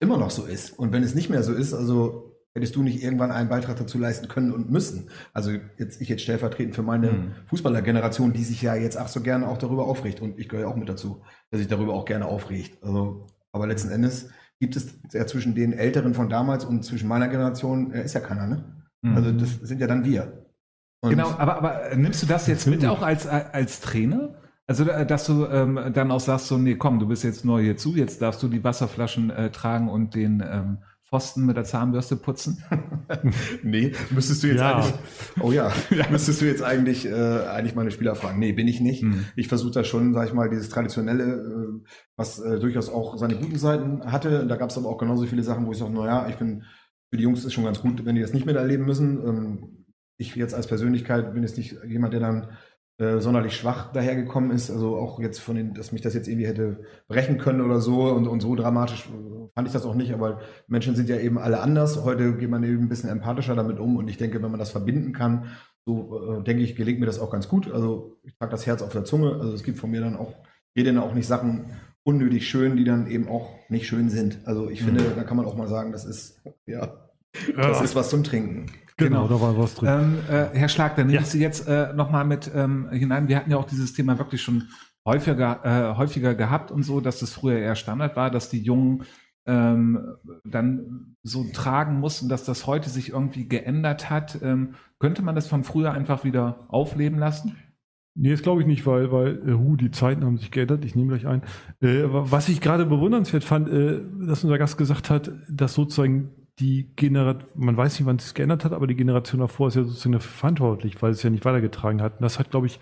immer 0.00 0.18
noch 0.18 0.30
so 0.30 0.44
ist? 0.44 0.76
Und 0.76 0.92
wenn 0.92 1.04
es 1.04 1.14
nicht 1.14 1.30
mehr 1.30 1.44
so 1.44 1.54
ist, 1.54 1.72
also 1.72 2.33
hättest 2.54 2.76
du 2.76 2.82
nicht 2.82 3.02
irgendwann 3.02 3.32
einen 3.32 3.48
Beitrag 3.48 3.76
dazu 3.76 3.98
leisten 3.98 4.28
können 4.28 4.52
und 4.52 4.70
müssen. 4.70 5.10
Also 5.32 5.50
jetzt 5.76 6.00
ich 6.00 6.08
jetzt 6.08 6.22
stellvertretend 6.22 6.74
für 6.74 6.82
meine 6.82 7.10
Mhm. 7.10 7.32
Fußballergeneration, 7.46 8.32
die 8.32 8.44
sich 8.44 8.62
ja 8.62 8.74
jetzt 8.74 8.96
ach 8.96 9.08
so 9.08 9.20
gerne 9.20 9.48
auch 9.48 9.58
darüber 9.58 9.86
aufregt 9.86 10.20
und 10.22 10.38
ich 10.38 10.48
gehöre 10.48 10.68
auch 10.68 10.76
mit 10.76 10.88
dazu, 10.88 11.22
dass 11.50 11.58
sich 11.58 11.68
darüber 11.68 11.94
auch 11.94 12.04
gerne 12.04 12.26
aufregt. 12.26 12.82
Also, 12.82 13.26
aber 13.52 13.66
letzten 13.66 13.90
Endes 13.90 14.30
gibt 14.60 14.76
es 14.76 14.98
ja 15.12 15.26
zwischen 15.26 15.54
den 15.54 15.72
Älteren 15.72 16.14
von 16.14 16.28
damals 16.28 16.64
und 16.64 16.84
zwischen 16.84 17.08
meiner 17.08 17.28
Generation 17.28 17.92
äh, 17.92 18.04
ist 18.04 18.14
ja 18.14 18.20
keiner, 18.20 18.46
ne? 18.46 18.64
Mhm. 19.02 19.16
Also 19.16 19.32
das 19.32 19.54
sind 19.62 19.80
ja 19.80 19.86
dann 19.88 20.04
wir. 20.04 20.46
Und 21.00 21.10
Genau, 21.10 21.30
aber, 21.36 21.56
aber 21.56 21.96
nimmst 21.96 22.22
du 22.22 22.26
das 22.26 22.46
jetzt 22.46 22.66
mit 22.66 22.86
auch 22.86 23.02
als, 23.02 23.26
als 23.26 23.80
Trainer? 23.80 24.36
Also, 24.66 24.88
äh, 24.88 25.04
dass 25.04 25.26
du 25.26 25.44
ähm, 25.46 25.78
dann 25.92 26.10
auch 26.10 26.20
sagst, 26.20 26.46
so, 26.46 26.56
nee, 26.56 26.76
komm, 26.76 26.98
du 26.98 27.06
bist 27.06 27.24
jetzt 27.24 27.44
neu 27.44 27.62
hierzu, 27.62 27.94
jetzt 27.96 28.22
darfst 28.22 28.42
du 28.42 28.48
die 28.48 28.64
Wasserflaschen 28.64 29.28
äh, 29.30 29.50
tragen 29.50 29.90
und 29.90 30.14
den 30.14 30.42
ähm, 30.46 30.78
Pfosten 31.06 31.44
mit 31.44 31.56
der 31.56 31.64
Zahnbürste 31.64 32.16
putzen. 32.16 32.62
Nee, 33.62 33.92
müsstest 34.10 34.42
du 34.42 34.48
jetzt 34.48 34.60
Ja. 34.60 34.76
eigentlich. 34.76 34.94
Oh 35.40 35.52
ja, 35.52 35.70
müsstest 36.10 36.40
du 36.40 36.46
jetzt 36.46 36.62
eigentlich, 36.62 37.06
äh, 37.06 37.12
eigentlich 37.46 37.74
meine 37.74 37.90
Spieler 37.90 38.14
fragen. 38.14 38.38
Nee, 38.38 38.52
bin 38.52 38.66
ich 38.68 38.80
nicht. 38.80 39.02
Mhm. 39.02 39.26
Ich 39.36 39.48
versuche 39.48 39.72
da 39.72 39.84
schon, 39.84 40.14
sag 40.14 40.26
ich 40.28 40.32
mal, 40.34 40.48
dieses 40.48 40.70
traditionelle, 40.70 41.24
äh, 41.24 41.86
was 42.16 42.38
äh, 42.40 42.58
durchaus 42.58 42.88
auch 42.88 43.18
seine 43.18 43.36
guten 43.36 43.58
Seiten 43.58 44.10
hatte. 44.10 44.46
Da 44.46 44.56
gab 44.56 44.70
es 44.70 44.78
aber 44.78 44.88
auch 44.88 44.98
genauso 44.98 45.26
viele 45.26 45.42
Sachen, 45.42 45.66
wo 45.66 45.72
ich 45.72 45.78
sage, 45.78 45.92
naja, 45.92 46.26
ich 46.28 46.36
bin, 46.36 46.64
für 47.10 47.16
die 47.18 47.22
Jungs 47.24 47.44
ist 47.44 47.52
schon 47.52 47.64
ganz 47.64 47.80
gut, 47.80 48.04
wenn 48.04 48.14
die 48.14 48.22
das 48.22 48.32
nicht 48.32 48.46
miterleben 48.46 48.86
müssen. 48.86 49.22
Ähm, 49.26 49.84
ich 50.16 50.34
jetzt 50.36 50.54
als 50.54 50.66
Persönlichkeit 50.66 51.34
bin 51.34 51.42
jetzt 51.42 51.58
nicht 51.58 51.76
jemand, 51.86 52.12
der 52.14 52.20
dann 52.20 52.48
äh, 52.98 53.18
sonderlich 53.18 53.56
schwach 53.56 53.92
dahergekommen 53.92 54.50
ist. 54.50 54.70
Also 54.70 54.96
auch 54.96 55.18
jetzt 55.18 55.40
von 55.40 55.56
den, 55.56 55.74
dass 55.74 55.90
mich 55.90 56.02
das 56.02 56.14
jetzt 56.14 56.28
irgendwie 56.28 56.46
hätte 56.46 56.84
brechen 57.08 57.38
können 57.38 57.60
oder 57.60 57.80
so 57.80 58.02
und, 58.12 58.28
und 58.28 58.40
so 58.40 58.54
dramatisch 58.54 59.08
äh, 59.08 59.48
fand 59.54 59.68
ich 59.68 59.72
das 59.72 59.84
auch 59.84 59.94
nicht, 59.94 60.12
aber 60.12 60.40
Menschen 60.66 60.96
sind 60.96 61.08
ja 61.08 61.16
eben 61.16 61.38
alle 61.38 61.60
anders. 61.60 62.04
Heute 62.04 62.36
geht 62.36 62.50
man 62.50 62.64
eben 62.64 62.82
ein 62.82 62.88
bisschen 62.88 63.10
empathischer 63.10 63.54
damit 63.54 63.78
um 63.78 63.96
und 63.96 64.08
ich 64.08 64.16
denke, 64.16 64.42
wenn 64.42 64.50
man 64.50 64.60
das 64.60 64.70
verbinden 64.70 65.12
kann, 65.12 65.46
so 65.86 66.38
äh, 66.38 66.44
denke 66.44 66.62
ich, 66.62 66.76
gelingt 66.76 67.00
mir 67.00 67.06
das 67.06 67.18
auch 67.18 67.30
ganz 67.30 67.48
gut. 67.48 67.70
Also 67.72 68.16
ich 68.22 68.36
trage 68.36 68.52
das 68.52 68.66
Herz 68.66 68.82
auf 68.82 68.92
der 68.92 69.04
Zunge. 69.04 69.32
Also 69.40 69.52
es 69.52 69.62
gibt 69.62 69.78
von 69.78 69.90
mir 69.90 70.00
dann 70.00 70.16
auch, 70.16 70.34
geht 70.74 70.86
dann 70.86 70.98
auch 70.98 71.14
nicht 71.14 71.26
Sachen 71.26 71.72
unnötig 72.04 72.48
schön, 72.48 72.76
die 72.76 72.84
dann 72.84 73.06
eben 73.06 73.28
auch 73.28 73.50
nicht 73.68 73.86
schön 73.86 74.08
sind. 74.10 74.38
Also 74.44 74.68
ich 74.70 74.82
finde, 74.82 75.04
da 75.16 75.24
kann 75.24 75.36
man 75.36 75.46
auch 75.46 75.56
mal 75.56 75.68
sagen, 75.68 75.92
das 75.92 76.04
ist, 76.04 76.42
ja, 76.66 77.08
das 77.56 77.80
ist 77.80 77.96
was 77.96 78.10
zum 78.10 78.24
Trinken. 78.24 78.66
Genau, 78.96 79.26
genau. 79.26 79.28
da 79.28 79.40
war 79.40 79.58
was 79.58 79.74
drin. 79.74 79.88
Ähm, 79.88 80.18
äh, 80.28 80.56
Herr 80.58 80.68
Schlag, 80.68 80.96
dann 80.96 81.06
nehme 81.06 81.16
Ja. 81.16 81.22
ich 81.22 81.28
Sie 81.28 81.40
jetzt 81.40 81.66
äh, 81.68 81.92
nochmal 81.94 82.24
mit 82.24 82.50
ähm, 82.54 82.88
hinein. 82.90 83.28
Wir 83.28 83.36
hatten 83.36 83.50
ja 83.50 83.56
auch 83.56 83.66
dieses 83.66 83.92
Thema 83.92 84.18
wirklich 84.18 84.42
schon 84.42 84.68
häufiger, 85.06 85.60
äh, 85.64 85.96
häufiger 85.96 86.34
gehabt 86.34 86.70
und 86.70 86.82
so, 86.82 87.00
dass 87.00 87.20
das 87.20 87.32
früher 87.32 87.58
eher 87.58 87.76
Standard 87.76 88.16
war, 88.16 88.30
dass 88.30 88.48
die 88.48 88.62
Jungen 88.62 89.04
ähm, 89.46 90.16
dann 90.44 91.16
so 91.22 91.44
tragen 91.52 92.00
mussten, 92.00 92.28
dass 92.28 92.44
das 92.44 92.66
heute 92.66 92.88
sich 92.88 93.10
irgendwie 93.10 93.46
geändert 93.46 94.08
hat. 94.08 94.38
Ähm, 94.42 94.74
könnte 94.98 95.22
man 95.22 95.34
das 95.34 95.48
von 95.48 95.64
früher 95.64 95.92
einfach 95.92 96.24
wieder 96.24 96.64
aufleben 96.68 97.18
lassen? 97.18 97.56
Nee, 98.16 98.30
das 98.30 98.42
glaube 98.42 98.60
ich 98.62 98.66
nicht, 98.66 98.86
weil, 98.86 99.10
weil 99.10 99.42
äh, 99.46 99.52
hu, 99.52 99.76
die 99.76 99.90
Zeiten 99.90 100.24
haben 100.24 100.38
sich 100.38 100.50
geändert. 100.50 100.84
Ich 100.84 100.94
nehme 100.94 101.18
gleich 101.18 101.26
ein. 101.26 101.42
Äh, 101.80 102.04
was 102.06 102.48
ich 102.48 102.60
gerade 102.60 102.86
bewundernswert 102.86 103.44
fand, 103.44 103.68
äh, 103.68 104.00
dass 104.26 104.44
unser 104.44 104.56
Gast 104.56 104.78
gesagt 104.78 105.10
hat, 105.10 105.30
dass 105.50 105.74
sozusagen 105.74 106.30
die 106.60 106.92
Generation, 106.96 107.50
man 107.56 107.76
weiß 107.76 107.98
nicht, 107.98 108.06
wann 108.06 108.16
es 108.16 108.24
sich 108.26 108.34
geändert 108.34 108.64
hat, 108.64 108.72
aber 108.72 108.86
die 108.86 108.94
Generation 108.94 109.40
davor 109.40 109.68
ist 109.68 109.74
ja 109.74 109.82
sozusagen 109.84 110.12
dafür 110.12 110.30
verantwortlich, 110.30 111.02
weil 111.02 111.10
es 111.10 111.22
ja 111.22 111.30
nicht 111.30 111.44
weitergetragen 111.44 112.00
hat. 112.00 112.14
Und 112.14 112.22
das 112.22 112.38
hat, 112.38 112.50
glaube 112.50 112.66
ich, 112.66 112.78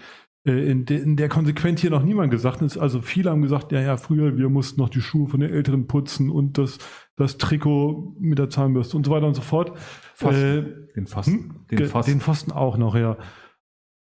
äh, 0.46 0.70
in, 0.70 0.84
de, 0.84 1.00
in 1.00 1.16
der 1.16 1.28
Konsequenz 1.30 1.80
hier 1.80 1.90
noch 1.90 2.02
niemand 2.02 2.30
gesagt. 2.30 2.60
Es- 2.62 2.76
Also 2.76 3.00
viele 3.00 3.30
haben 3.30 3.42
gesagt, 3.42 3.72
ja, 3.72 3.80
ja, 3.80 3.96
früher, 3.96 4.36
wir 4.36 4.48
mussten 4.50 4.80
noch 4.80 4.88
die 4.90 5.00
Schuhe 5.00 5.26
von 5.28 5.40
den 5.40 5.50
Älteren 5.52 5.86
putzen 5.86 6.28
und 6.30 6.58
das, 6.58 6.78
das 7.16 7.38
Trikot 7.38 8.14
mit 8.20 8.38
der 8.38 8.50
Zahnbürste 8.50 8.96
und 8.96 9.06
so 9.06 9.12
weiter 9.12 9.26
und 9.26 9.34
so 9.34 9.42
fort. 9.42 9.72
Pfosten. 10.16 10.42
Äh, 10.90 10.92
Den 10.94 11.06
Pfosten. 11.06 11.32
hm? 11.32 11.66
Den 11.70 11.86
Pfosten. 11.86 12.10
Den 12.12 12.20
Pfosten 12.20 12.52
auch 12.52 12.76
noch, 12.76 12.94
ja. 12.94 13.16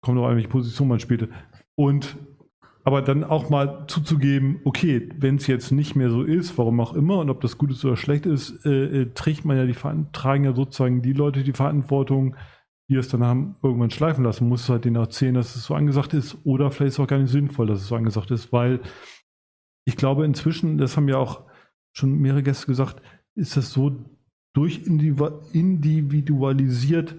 Kommt 0.01 0.17
an, 0.19 0.35
welche 0.35 0.47
Position 0.47 0.87
man 0.87 0.99
spielte. 0.99 1.29
Und 1.75 2.17
aber 2.83 3.01
dann 3.01 3.23
auch 3.23 3.49
mal 3.49 3.85
zuzugeben, 3.87 4.61
okay, 4.63 5.09
wenn 5.17 5.35
es 5.35 5.47
jetzt 5.47 5.71
nicht 5.71 5.95
mehr 5.95 6.09
so 6.09 6.23
ist, 6.23 6.57
warum 6.57 6.79
auch 6.79 6.93
immer, 6.93 7.19
und 7.19 7.29
ob 7.29 7.41
das 7.41 7.57
gut 7.57 7.71
ist 7.71 7.83
oder 7.85 7.97
schlecht 7.97 8.25
ist, 8.25 8.65
äh, 8.65 9.01
äh, 9.01 9.13
trägt 9.13 9.45
man 9.45 9.57
ja 9.57 9.65
die 9.65 9.75
tragen 10.11 10.45
ja 10.45 10.53
sozusagen 10.53 11.01
die 11.01 11.13
Leute 11.13 11.43
die 11.43 11.53
Verantwortung, 11.53 12.35
die 12.89 12.95
es 12.95 13.09
dann 13.09 13.23
haben 13.23 13.55
irgendwann 13.61 13.91
schleifen 13.91 14.23
lassen, 14.23 14.47
muss 14.47 14.69
halt 14.69 14.85
denen 14.85 14.95
erzählen, 14.95 15.35
dass 15.35 15.55
es 15.55 15.65
so 15.65 15.75
angesagt 15.75 16.13
ist, 16.13 16.37
oder 16.43 16.71
vielleicht 16.71 16.89
ist 16.89 16.95
es 16.95 16.99
auch 16.99 17.07
gar 17.07 17.19
nicht 17.19 17.31
sinnvoll, 17.31 17.67
dass 17.67 17.81
es 17.81 17.87
so 17.87 17.95
angesagt 17.95 18.31
ist, 18.31 18.51
weil 18.51 18.79
ich 19.85 19.95
glaube 19.95 20.25
inzwischen, 20.25 20.77
das 20.77 20.97
haben 20.97 21.07
ja 21.07 21.17
auch 21.17 21.43
schon 21.93 22.19
mehrere 22.19 22.43
Gäste 22.43 22.67
gesagt, 22.67 23.01
ist 23.35 23.55
das 23.57 23.71
so 23.71 24.05
durchindividualisiert, 24.53 27.15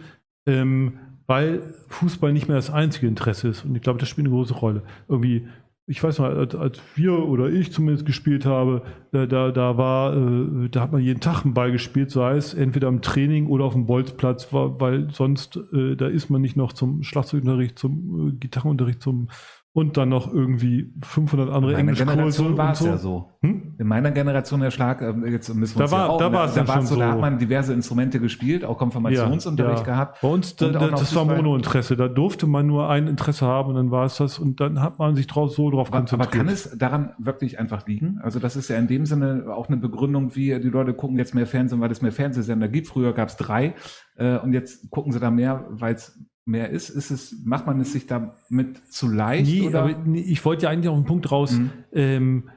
ähm, 0.46 0.98
weil 1.30 1.62
Fußball 1.86 2.32
nicht 2.32 2.48
mehr 2.48 2.56
das 2.56 2.70
einzige 2.70 3.06
Interesse 3.06 3.46
ist. 3.46 3.64
Und 3.64 3.76
ich 3.76 3.82
glaube, 3.82 4.00
das 4.00 4.08
spielt 4.08 4.26
eine 4.26 4.34
große 4.34 4.54
Rolle. 4.54 4.82
Irgendwie 5.08 5.46
ich 5.86 6.02
weiß 6.02 6.20
mal, 6.20 6.36
als, 6.36 6.54
als 6.54 6.80
wir 6.94 7.26
oder 7.26 7.48
ich 7.48 7.72
zumindest 7.72 8.06
gespielt 8.06 8.46
habe, 8.46 8.82
da, 9.10 9.26
da, 9.26 9.50
da 9.50 9.76
war, 9.76 10.16
äh, 10.16 10.68
da 10.68 10.82
hat 10.82 10.92
man 10.92 11.02
jeden 11.02 11.20
Tag 11.20 11.44
einen 11.44 11.52
Ball 11.52 11.72
gespielt, 11.72 12.12
sei 12.12 12.36
es 12.36 12.54
entweder 12.54 12.86
im 12.86 13.02
Training 13.02 13.48
oder 13.48 13.64
auf 13.64 13.72
dem 13.72 13.86
Bolzplatz, 13.86 14.52
weil 14.52 15.10
sonst, 15.10 15.58
äh, 15.72 15.96
da 15.96 16.06
ist 16.06 16.30
man 16.30 16.42
nicht 16.42 16.56
noch 16.56 16.72
zum 16.72 17.02
Schlagzeugunterricht, 17.02 17.76
zum 17.76 18.28
äh, 18.28 18.32
Gitarrenunterricht, 18.32 19.02
zum 19.02 19.30
und 19.72 19.96
dann 19.96 20.08
noch 20.08 20.32
irgendwie 20.32 20.92
500 21.04 21.48
andere 21.48 21.72
In 21.72 21.86
meiner 21.86 22.00
Englischkurse 22.00 22.16
Generation 22.16 22.56
war 22.58 22.66
und 22.66 22.72
es 22.72 22.78
so. 22.80 22.86
ja 22.86 22.96
so. 22.98 23.30
Hm? 23.42 23.74
In 23.78 23.86
meiner 23.86 24.10
Generation 24.10 24.60
der 24.60 24.72
Schlag, 24.72 25.00
äh, 25.00 25.12
jetzt 25.30 25.54
müssen 25.54 25.76
wir 25.76 25.78
Da 25.78 25.84
uns 25.84 25.92
war- 25.92 25.98
ja 26.00 26.06
auch, 26.08 26.18
da 26.18 26.32
war 26.32 26.44
es 26.46 26.54
da 26.54 26.66
schon 26.66 26.86
so, 26.86 26.96
da 26.96 27.12
hat 27.12 27.20
man 27.20 27.38
diverse 27.38 27.72
Instrumente 27.72 28.18
gespielt, 28.18 28.64
auch 28.64 28.78
Konfirmationsunterricht 28.78 29.82
Ja, 29.82 29.86
ja. 29.86 29.92
gehabt. 29.92 30.18
Bei 30.22 30.28
uns, 30.28 30.56
da, 30.56 30.68
da, 30.70 30.88
das 30.88 31.14
war 31.14 31.22
Fußball. 31.24 31.36
Monointeresse. 31.36 31.96
Da 31.96 32.08
durfte 32.08 32.46
man 32.48 32.66
nur 32.66 32.88
ein 32.90 33.06
Interesse 33.06 33.46
haben 33.46 33.68
und 33.70 33.76
dann 33.76 33.90
war 33.92 34.04
es 34.06 34.16
das 34.16 34.38
und 34.40 34.60
dann 34.60 34.80
hat 34.80 34.98
man 34.98 35.14
sich 35.14 35.26
drauf, 35.28 35.52
so 35.52 35.70
drauf 35.70 35.88
Aber, 35.88 35.98
aber 35.98 36.06
konzentriert. 36.06 36.32
kann 36.32 36.48
es 36.48 36.76
daran 36.76 37.12
wirklich 37.18 37.58
einfach 37.60 37.86
liegen? 37.86 38.18
Also 38.22 38.40
das 38.40 38.56
ist 38.56 38.68
ja 38.70 38.76
in 38.76 38.88
dem 38.88 39.06
Sinne 39.06 39.44
auch 39.54 39.68
eine 39.68 39.76
Begründung, 39.76 40.34
wie 40.34 40.58
die 40.60 40.68
Leute 40.68 40.94
gucken 40.94 41.16
jetzt 41.16 41.34
mehr 41.34 41.46
Fernsehen, 41.46 41.80
weil 41.80 41.90
es 41.92 42.02
mehr 42.02 42.12
Fernsehsender 42.12 42.68
gibt. 42.68 42.88
Früher 42.88 43.12
gab 43.12 43.28
es 43.28 43.36
drei 43.36 43.74
äh, 44.16 44.36
und 44.38 44.52
jetzt 44.52 44.90
gucken 44.90 45.12
sie 45.12 45.20
da 45.20 45.30
mehr, 45.30 45.64
weil 45.70 45.94
es 45.94 46.18
mehr 46.50 46.70
ist. 46.70 46.90
Ist 46.90 47.10
es, 47.10 47.34
macht 47.44 47.66
man 47.66 47.80
es 47.80 47.92
sich 47.92 48.06
damit 48.06 48.80
zu 48.92 49.08
leicht? 49.08 49.50
Nee, 49.50 49.68
oder? 49.68 49.82
aber 49.82 49.96
nee, 50.04 50.20
ich 50.20 50.44
wollte 50.44 50.64
ja 50.64 50.70
eigentlich 50.70 50.88
auf 50.88 50.98
den 50.98 51.06
Punkt 51.06 51.30
raus, 51.30 51.52
Mhm. 51.52 51.70
ähm, 51.92 52.48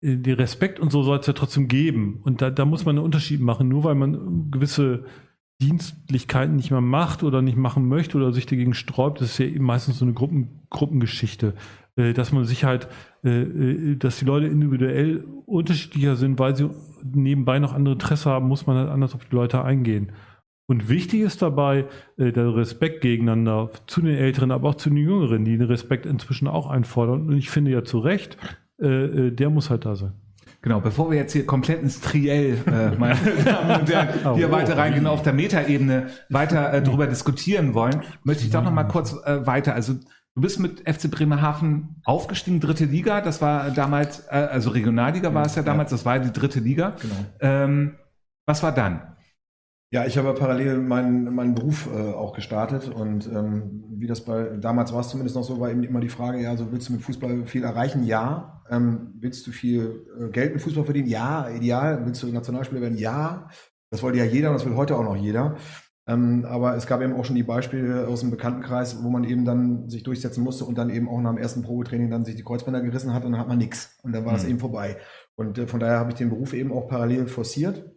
äh, 0.00 0.16
den 0.16 0.34
Respekt 0.36 0.80
und 0.80 0.90
so 0.90 1.02
soll 1.02 1.18
es 1.18 1.26
ja 1.26 1.32
trotzdem 1.32 1.68
geben. 1.68 2.20
Und 2.24 2.42
da, 2.42 2.50
da 2.50 2.64
muss 2.64 2.84
man 2.84 2.96
einen 2.96 3.04
Unterschied 3.04 3.40
machen. 3.40 3.68
Nur 3.68 3.84
weil 3.84 3.94
man 3.94 4.50
gewisse 4.50 5.04
Dienstlichkeiten 5.60 6.56
nicht 6.56 6.70
mehr 6.70 6.80
macht 6.80 7.22
oder 7.22 7.40
nicht 7.40 7.56
machen 7.56 7.86
möchte 7.88 8.16
oder 8.16 8.32
sich 8.32 8.46
dagegen 8.46 8.74
sträubt, 8.74 9.20
das 9.20 9.30
ist 9.32 9.38
ja 9.38 9.46
eben 9.46 9.64
meistens 9.64 9.98
so 9.98 10.04
eine 10.04 10.14
Gruppen, 10.14 10.62
Gruppengeschichte. 10.70 11.54
Äh, 11.94 12.14
dass 12.14 12.32
man 12.32 12.44
sich 12.44 12.64
halt, 12.64 12.88
äh, 13.22 13.42
äh, 13.42 13.96
dass 13.96 14.18
die 14.18 14.24
Leute 14.24 14.46
individuell 14.46 15.24
unterschiedlicher 15.46 16.16
sind, 16.16 16.38
weil 16.38 16.56
sie 16.56 16.70
nebenbei 17.04 17.58
noch 17.58 17.74
andere 17.74 17.94
Interesse 17.94 18.30
haben, 18.30 18.48
muss 18.48 18.66
man 18.66 18.76
halt 18.76 18.88
anders 18.88 19.14
auf 19.14 19.24
die 19.26 19.34
Leute 19.34 19.62
eingehen. 19.62 20.12
Und 20.72 20.88
wichtig 20.88 21.20
ist 21.20 21.42
dabei 21.42 21.84
äh, 22.16 22.32
der 22.32 22.56
Respekt 22.56 23.02
gegeneinander 23.02 23.68
zu 23.86 24.00
den 24.00 24.16
Älteren, 24.16 24.50
aber 24.50 24.70
auch 24.70 24.74
zu 24.76 24.88
den 24.88 24.96
Jüngeren, 24.96 25.44
die 25.44 25.58
den 25.58 25.66
Respekt 25.66 26.06
inzwischen 26.06 26.48
auch 26.48 26.66
einfordern. 26.66 27.28
Und 27.28 27.36
ich 27.36 27.50
finde 27.50 27.70
ja 27.70 27.84
zu 27.84 27.98
Recht, 27.98 28.38
äh, 28.80 28.86
äh, 28.86 29.30
der 29.32 29.50
muss 29.50 29.68
halt 29.68 29.84
da 29.84 29.96
sein. 29.96 30.14
Genau, 30.62 30.80
bevor 30.80 31.10
wir 31.10 31.18
jetzt 31.18 31.34
hier 31.34 31.44
komplett 31.44 31.82
ins 31.82 32.00
Triell, 32.00 32.56
äh, 32.66 32.96
meine 32.96 33.18
Damen 33.44 33.80
und 33.82 33.92
Herren, 33.92 34.34
hier 34.34 34.48
Oh, 34.48 34.52
weiter 34.52 34.78
reingehen, 34.78 35.06
auf 35.06 35.20
der 35.20 35.34
Metaebene 35.34 36.06
weiter 36.30 36.72
äh, 36.72 36.80
drüber 36.80 37.06
diskutieren 37.06 37.74
wollen, 37.74 38.00
möchte 38.24 38.44
ich 38.44 38.50
doch 38.50 38.64
noch 38.64 38.72
mal 38.72 38.84
kurz 38.84 39.12
äh, 39.26 39.46
weiter. 39.46 39.74
Also 39.74 39.92
du 39.92 40.40
bist 40.40 40.58
mit 40.58 40.88
FC 40.88 41.10
Bremerhaven 41.10 41.96
aufgestiegen, 42.06 42.60
dritte 42.60 42.86
Liga. 42.86 43.20
Das 43.20 43.42
war 43.42 43.72
damals, 43.72 44.20
äh, 44.30 44.48
also 44.50 44.70
Regionalliga 44.70 45.34
war 45.34 45.44
es 45.44 45.54
ja 45.54 45.62
damals. 45.62 45.90
Das 45.90 46.06
war 46.06 46.18
die 46.18 46.32
dritte 46.32 46.60
Liga. 46.60 46.96
Genau. 46.98 47.14
Ähm, 47.40 47.96
was 48.46 48.62
war 48.62 48.72
dann? 48.72 49.11
Ja, 49.92 50.06
ich 50.06 50.16
habe 50.16 50.32
parallel 50.32 50.78
meinen, 50.78 51.34
meinen 51.34 51.54
Beruf 51.54 51.86
äh, 51.94 52.12
auch 52.12 52.32
gestartet 52.32 52.88
und 52.88 53.26
ähm, 53.26 53.84
wie 53.90 54.06
das 54.06 54.24
bei 54.24 54.56
damals 54.58 54.90
war 54.94 55.00
es 55.00 55.10
zumindest 55.10 55.36
noch 55.36 55.44
so, 55.44 55.60
war 55.60 55.70
eben 55.70 55.82
immer 55.84 56.00
die 56.00 56.08
Frage, 56.08 56.40
ja, 56.40 56.48
also 56.48 56.72
willst 56.72 56.88
du 56.88 56.94
mit 56.94 57.02
Fußball 57.02 57.44
viel 57.44 57.62
erreichen? 57.62 58.02
Ja. 58.04 58.62
Ähm, 58.70 59.12
willst 59.20 59.46
du 59.46 59.50
viel 59.52 60.06
äh, 60.18 60.30
Geld 60.30 60.54
mit 60.54 60.62
Fußball 60.62 60.84
verdienen? 60.84 61.08
Ja, 61.08 61.50
ideal. 61.50 62.06
Willst 62.06 62.22
du 62.22 62.28
Nationalspieler 62.28 62.80
werden? 62.80 62.96
Ja. 62.96 63.48
Das 63.90 64.02
wollte 64.02 64.16
ja 64.16 64.24
jeder 64.24 64.48
und 64.48 64.54
das 64.54 64.64
will 64.64 64.76
heute 64.76 64.96
auch 64.96 65.04
noch 65.04 65.14
jeder. 65.14 65.56
Ähm, 66.08 66.46
aber 66.48 66.74
es 66.74 66.86
gab 66.86 67.02
eben 67.02 67.12
auch 67.12 67.26
schon 67.26 67.36
die 67.36 67.42
Beispiele 67.42 68.08
aus 68.08 68.20
dem 68.20 68.30
Bekanntenkreis, 68.30 69.04
wo 69.04 69.10
man 69.10 69.24
eben 69.24 69.44
dann 69.44 69.90
sich 69.90 70.02
durchsetzen 70.04 70.42
musste 70.42 70.64
und 70.64 70.78
dann 70.78 70.88
eben 70.88 71.06
auch 71.06 71.20
nach 71.20 71.30
dem 71.30 71.38
ersten 71.38 71.60
Probetraining 71.62 72.10
dann 72.10 72.24
sich 72.24 72.34
die 72.34 72.42
Kreuzbänder 72.42 72.80
gerissen 72.80 73.12
hat 73.12 73.26
und 73.26 73.32
dann 73.32 73.40
hat 73.40 73.48
man 73.48 73.58
nichts. 73.58 73.98
Und 74.02 74.12
dann 74.12 74.24
war 74.24 74.34
es 74.34 74.44
Mhm. 74.44 74.50
eben 74.50 74.58
vorbei. 74.58 74.96
Und 75.36 75.58
äh, 75.58 75.66
von 75.66 75.80
daher 75.80 75.98
habe 75.98 76.10
ich 76.12 76.16
den 76.16 76.30
Beruf 76.30 76.54
eben 76.54 76.72
auch 76.72 76.88
parallel 76.88 77.26
forciert. 77.26 77.91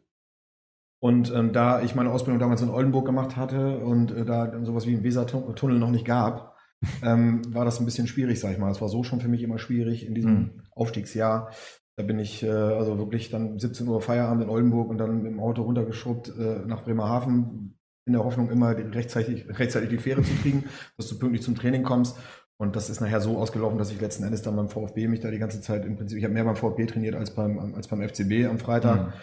Und 1.05 1.31
ähm, 1.35 1.53
da 1.53 1.83
ich 1.83 1.93
meine 1.93 2.09
Ausbildung 2.09 2.39
damals 2.39 2.63
in 2.63 2.71
Oldenburg 2.71 3.05
gemacht 3.05 3.35
hatte 3.35 3.77
und 3.77 4.09
äh, 4.09 4.25
da 4.25 4.51
sowas 4.63 4.87
wie 4.87 4.95
einen 4.95 5.03
Wesertunnel 5.03 5.77
noch 5.77 5.91
nicht 5.91 6.03
gab, 6.03 6.55
ähm, 7.03 7.43
war 7.53 7.63
das 7.63 7.79
ein 7.79 7.85
bisschen 7.85 8.07
schwierig, 8.07 8.39
sag 8.39 8.53
ich 8.53 8.57
mal. 8.57 8.71
Es 8.71 8.81
war 8.81 8.89
so 8.89 9.03
schon 9.03 9.21
für 9.21 9.27
mich 9.27 9.43
immer 9.43 9.59
schwierig 9.59 10.03
in 10.03 10.15
diesem 10.15 10.33
Mhm. 10.33 10.51
Aufstiegsjahr. 10.71 11.51
Da 11.95 12.01
bin 12.01 12.17
ich 12.17 12.41
äh, 12.41 12.49
also 12.49 12.97
wirklich 12.97 13.29
dann 13.29 13.59
17 13.59 13.87
Uhr 13.87 14.01
Feierabend 14.01 14.45
in 14.45 14.49
Oldenburg 14.49 14.89
und 14.89 14.97
dann 14.97 15.21
mit 15.21 15.31
dem 15.31 15.39
Auto 15.39 15.61
runtergeschrubbt 15.61 16.33
äh, 16.39 16.65
nach 16.65 16.83
Bremerhaven 16.83 17.77
in 18.07 18.13
der 18.13 18.23
Hoffnung 18.23 18.49
immer 18.49 18.75
rechtzeitig, 18.75 19.45
rechtzeitig 19.59 19.89
die 19.89 19.99
Fähre 19.99 20.23
zu 20.23 20.33
kriegen, 20.41 20.63
dass 20.97 21.07
du 21.07 21.19
pünktlich 21.19 21.43
zum 21.43 21.53
Training 21.53 21.83
kommst. 21.83 22.17
Und 22.57 22.75
das 22.75 22.89
ist 22.89 22.99
nachher 22.99 23.21
so 23.21 23.37
ausgelaufen, 23.37 23.77
dass 23.77 23.91
ich 23.91 24.01
letzten 24.01 24.23
Endes 24.23 24.41
dann 24.41 24.55
beim 24.55 24.69
VfB 24.69 25.07
mich 25.07 25.19
da 25.19 25.29
die 25.29 25.37
ganze 25.37 25.61
Zeit 25.61 25.85
im 25.85 25.97
Prinzip, 25.97 26.17
ich 26.17 26.23
habe 26.23 26.33
mehr 26.33 26.45
beim 26.45 26.55
VfB 26.55 26.87
trainiert 26.87 27.13
als 27.13 27.29
beim, 27.35 27.75
als 27.75 27.87
beim 27.89 28.01
FCB 28.01 28.47
am 28.49 28.57
Freitag. 28.57 29.07
Mhm. 29.07 29.13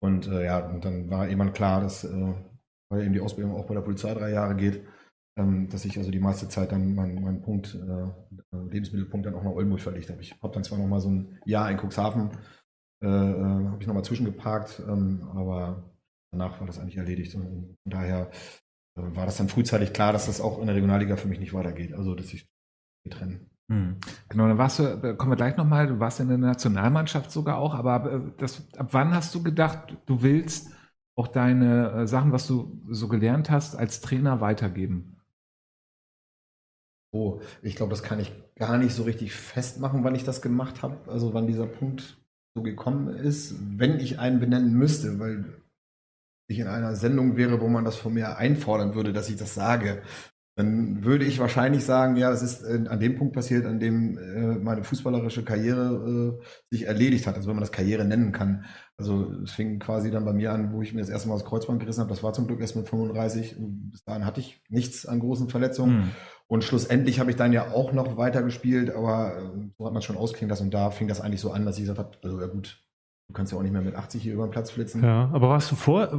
Und 0.00 0.28
äh, 0.28 0.44
ja, 0.44 0.66
und 0.66 0.84
dann 0.84 1.10
war 1.10 1.26
irgendwann 1.26 1.52
klar, 1.52 1.80
dass, 1.80 2.04
äh, 2.04 2.34
weil 2.90 3.04
eben 3.04 3.12
die 3.12 3.20
Ausbildung 3.20 3.54
auch 3.54 3.66
bei 3.66 3.74
der 3.74 3.82
Polizei 3.82 4.14
drei 4.14 4.30
Jahre 4.30 4.54
geht, 4.54 4.84
ähm, 5.38 5.68
dass 5.68 5.84
ich 5.84 5.98
also 5.98 6.10
die 6.10 6.20
meiste 6.20 6.48
Zeit 6.48 6.72
dann 6.72 6.94
meinen 6.94 7.22
mein 7.22 7.42
Punkt, 7.42 7.74
äh, 7.74 8.56
Lebensmittelpunkt 8.56 9.26
dann 9.26 9.34
auch 9.34 9.42
nach 9.42 9.52
Oldenburg 9.52 9.80
verlegt 9.80 10.10
habe. 10.10 10.20
Ich 10.20 10.40
habe 10.42 10.54
dann 10.54 10.64
zwar 10.64 10.78
noch 10.78 10.86
mal 10.86 11.00
so 11.00 11.10
ein 11.10 11.38
Jahr 11.44 11.70
in 11.70 11.78
Cuxhaven, 11.78 12.30
äh, 13.02 13.06
äh, 13.06 13.68
habe 13.68 13.78
ich 13.80 13.86
noch 13.86 13.94
mal 13.94 14.04
zwischengeparkt, 14.04 14.82
ähm, 14.88 15.28
aber 15.34 15.90
danach 16.32 16.58
war 16.60 16.66
das 16.66 16.78
eigentlich 16.78 16.96
erledigt. 16.96 17.34
Und 17.34 17.76
von 17.82 17.90
daher 17.90 18.30
äh, 18.96 19.16
war 19.16 19.26
das 19.26 19.36
dann 19.36 19.48
frühzeitig 19.48 19.92
klar, 19.92 20.12
dass 20.12 20.26
das 20.26 20.40
auch 20.40 20.60
in 20.60 20.66
der 20.66 20.76
Regionalliga 20.76 21.16
für 21.16 21.28
mich 21.28 21.40
nicht 21.40 21.54
weitergeht. 21.54 21.92
Also, 21.94 22.14
dass 22.14 22.32
ich 22.32 22.48
trennen. 23.08 23.50
Mhm. 23.68 23.98
Genau, 24.28 24.48
dann 24.48 24.58
warst 24.58 24.78
du, 24.78 25.14
kommen 25.16 25.32
wir 25.32 25.36
gleich 25.36 25.56
nochmal, 25.56 25.86
du 25.86 26.00
warst 26.00 26.20
in 26.20 26.28
der 26.28 26.38
Nationalmannschaft 26.38 27.30
sogar 27.30 27.58
auch, 27.58 27.74
aber 27.74 28.12
äh, 28.12 28.20
das, 28.38 28.66
ab 28.76 28.88
wann 28.92 29.14
hast 29.14 29.34
du 29.34 29.42
gedacht, 29.42 29.96
du 30.06 30.22
willst 30.22 30.70
auch 31.14 31.28
deine 31.28 31.90
äh, 31.92 32.06
Sachen, 32.06 32.32
was 32.32 32.46
du 32.46 32.80
so 32.88 33.08
gelernt 33.08 33.50
hast, 33.50 33.76
als 33.76 34.00
Trainer 34.00 34.40
weitergeben? 34.40 35.16
Oh, 37.12 37.40
ich 37.62 37.74
glaube, 37.76 37.90
das 37.90 38.02
kann 38.02 38.20
ich 38.20 38.32
gar 38.56 38.78
nicht 38.78 38.94
so 38.94 39.02
richtig 39.02 39.32
festmachen, 39.32 40.04
wann 40.04 40.14
ich 40.14 40.24
das 40.24 40.42
gemacht 40.42 40.82
habe, 40.82 41.10
also 41.10 41.32
wann 41.34 41.46
dieser 41.46 41.66
Punkt 41.66 42.18
so 42.54 42.62
gekommen 42.62 43.08
ist, 43.08 43.54
wenn 43.78 43.98
ich 43.98 44.18
einen 44.18 44.40
benennen 44.40 44.74
müsste, 44.74 45.18
weil 45.18 45.62
ich 46.48 46.58
in 46.58 46.66
einer 46.66 46.96
Sendung 46.96 47.36
wäre, 47.36 47.60
wo 47.60 47.68
man 47.68 47.84
das 47.84 47.96
von 47.96 48.14
mir 48.14 48.36
einfordern 48.36 48.94
würde, 48.94 49.12
dass 49.12 49.28
ich 49.28 49.36
das 49.36 49.54
sage, 49.54 50.02
dann 50.58 51.04
würde 51.04 51.24
ich 51.24 51.38
wahrscheinlich 51.38 51.84
sagen, 51.84 52.16
ja, 52.16 52.30
das 52.30 52.42
ist 52.42 52.64
äh, 52.64 52.88
an 52.88 52.98
dem 52.98 53.14
Punkt 53.16 53.32
passiert, 53.32 53.64
an 53.64 53.78
dem 53.78 54.18
äh, 54.18 54.58
meine 54.58 54.82
fußballerische 54.82 55.44
Karriere 55.44 56.36
äh, 56.40 56.44
sich 56.68 56.86
erledigt 56.86 57.28
hat, 57.28 57.36
also 57.36 57.48
wenn 57.48 57.54
man 57.54 57.62
das 57.62 57.70
Karriere 57.70 58.04
nennen 58.04 58.32
kann. 58.32 58.64
Also 58.96 59.30
es 59.44 59.52
fing 59.52 59.78
quasi 59.78 60.10
dann 60.10 60.24
bei 60.24 60.32
mir 60.32 60.50
an, 60.52 60.72
wo 60.72 60.82
ich 60.82 60.92
mir 60.92 60.98
das 61.00 61.10
erste 61.10 61.28
Mal 61.28 61.36
das 61.36 61.44
Kreuzband 61.44 61.78
gerissen 61.78 62.00
habe. 62.00 62.10
Das 62.10 62.24
war 62.24 62.32
zum 62.32 62.48
Glück 62.48 62.60
erst 62.60 62.74
mit 62.74 62.88
35. 62.88 63.56
Und 63.56 63.92
bis 63.92 64.02
dahin 64.02 64.24
hatte 64.26 64.40
ich 64.40 64.60
nichts 64.68 65.06
an 65.06 65.20
großen 65.20 65.48
Verletzungen. 65.48 65.96
Mhm. 65.98 66.10
Und 66.48 66.64
schlussendlich 66.64 67.20
habe 67.20 67.30
ich 67.30 67.36
dann 67.36 67.52
ja 67.52 67.70
auch 67.70 67.92
noch 67.92 68.16
weiter 68.16 68.42
gespielt, 68.42 68.90
aber 68.92 69.36
äh, 69.38 69.68
so 69.78 69.86
hat 69.86 69.92
man 69.92 70.02
schon 70.02 70.16
ausklingen 70.16 70.50
lassen. 70.50 70.64
Und 70.64 70.74
da 70.74 70.90
fing 70.90 71.06
das 71.06 71.20
eigentlich 71.20 71.40
so 71.40 71.52
an, 71.52 71.66
dass 71.66 71.76
ich 71.76 71.82
gesagt 71.84 72.00
habe, 72.00 72.10
also 72.24 72.40
ja 72.40 72.48
gut, 72.48 72.82
du 73.28 73.32
kannst 73.32 73.52
ja 73.52 73.58
auch 73.58 73.62
nicht 73.62 73.72
mehr 73.72 73.82
mit 73.82 73.94
80 73.94 74.20
hier 74.20 74.34
über 74.34 74.48
den 74.48 74.50
Platz 74.50 74.72
flitzen. 74.72 75.04
Ja, 75.04 75.30
aber 75.32 75.50
warst 75.50 75.70
du 75.70 75.76
vor, 75.76 76.10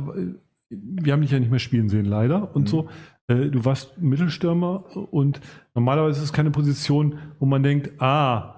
wir 0.69 1.11
haben 1.11 1.21
dich 1.23 1.31
ja 1.31 1.39
nicht 1.39 1.51
mehr 1.51 1.59
spielen 1.59 1.89
sehen, 1.89 2.05
leider. 2.05 2.55
Und 2.55 2.61
Mhm. 2.63 2.67
so, 2.67 2.89
du 3.29 3.65
warst 3.65 3.97
Mittelstürmer 3.99 4.95
und 5.11 5.39
normalerweise 5.75 6.19
ist 6.19 6.25
es 6.25 6.33
keine 6.33 6.51
Position, 6.51 7.19
wo 7.39 7.45
man 7.45 7.63
denkt, 7.63 8.01
ah, 8.01 8.55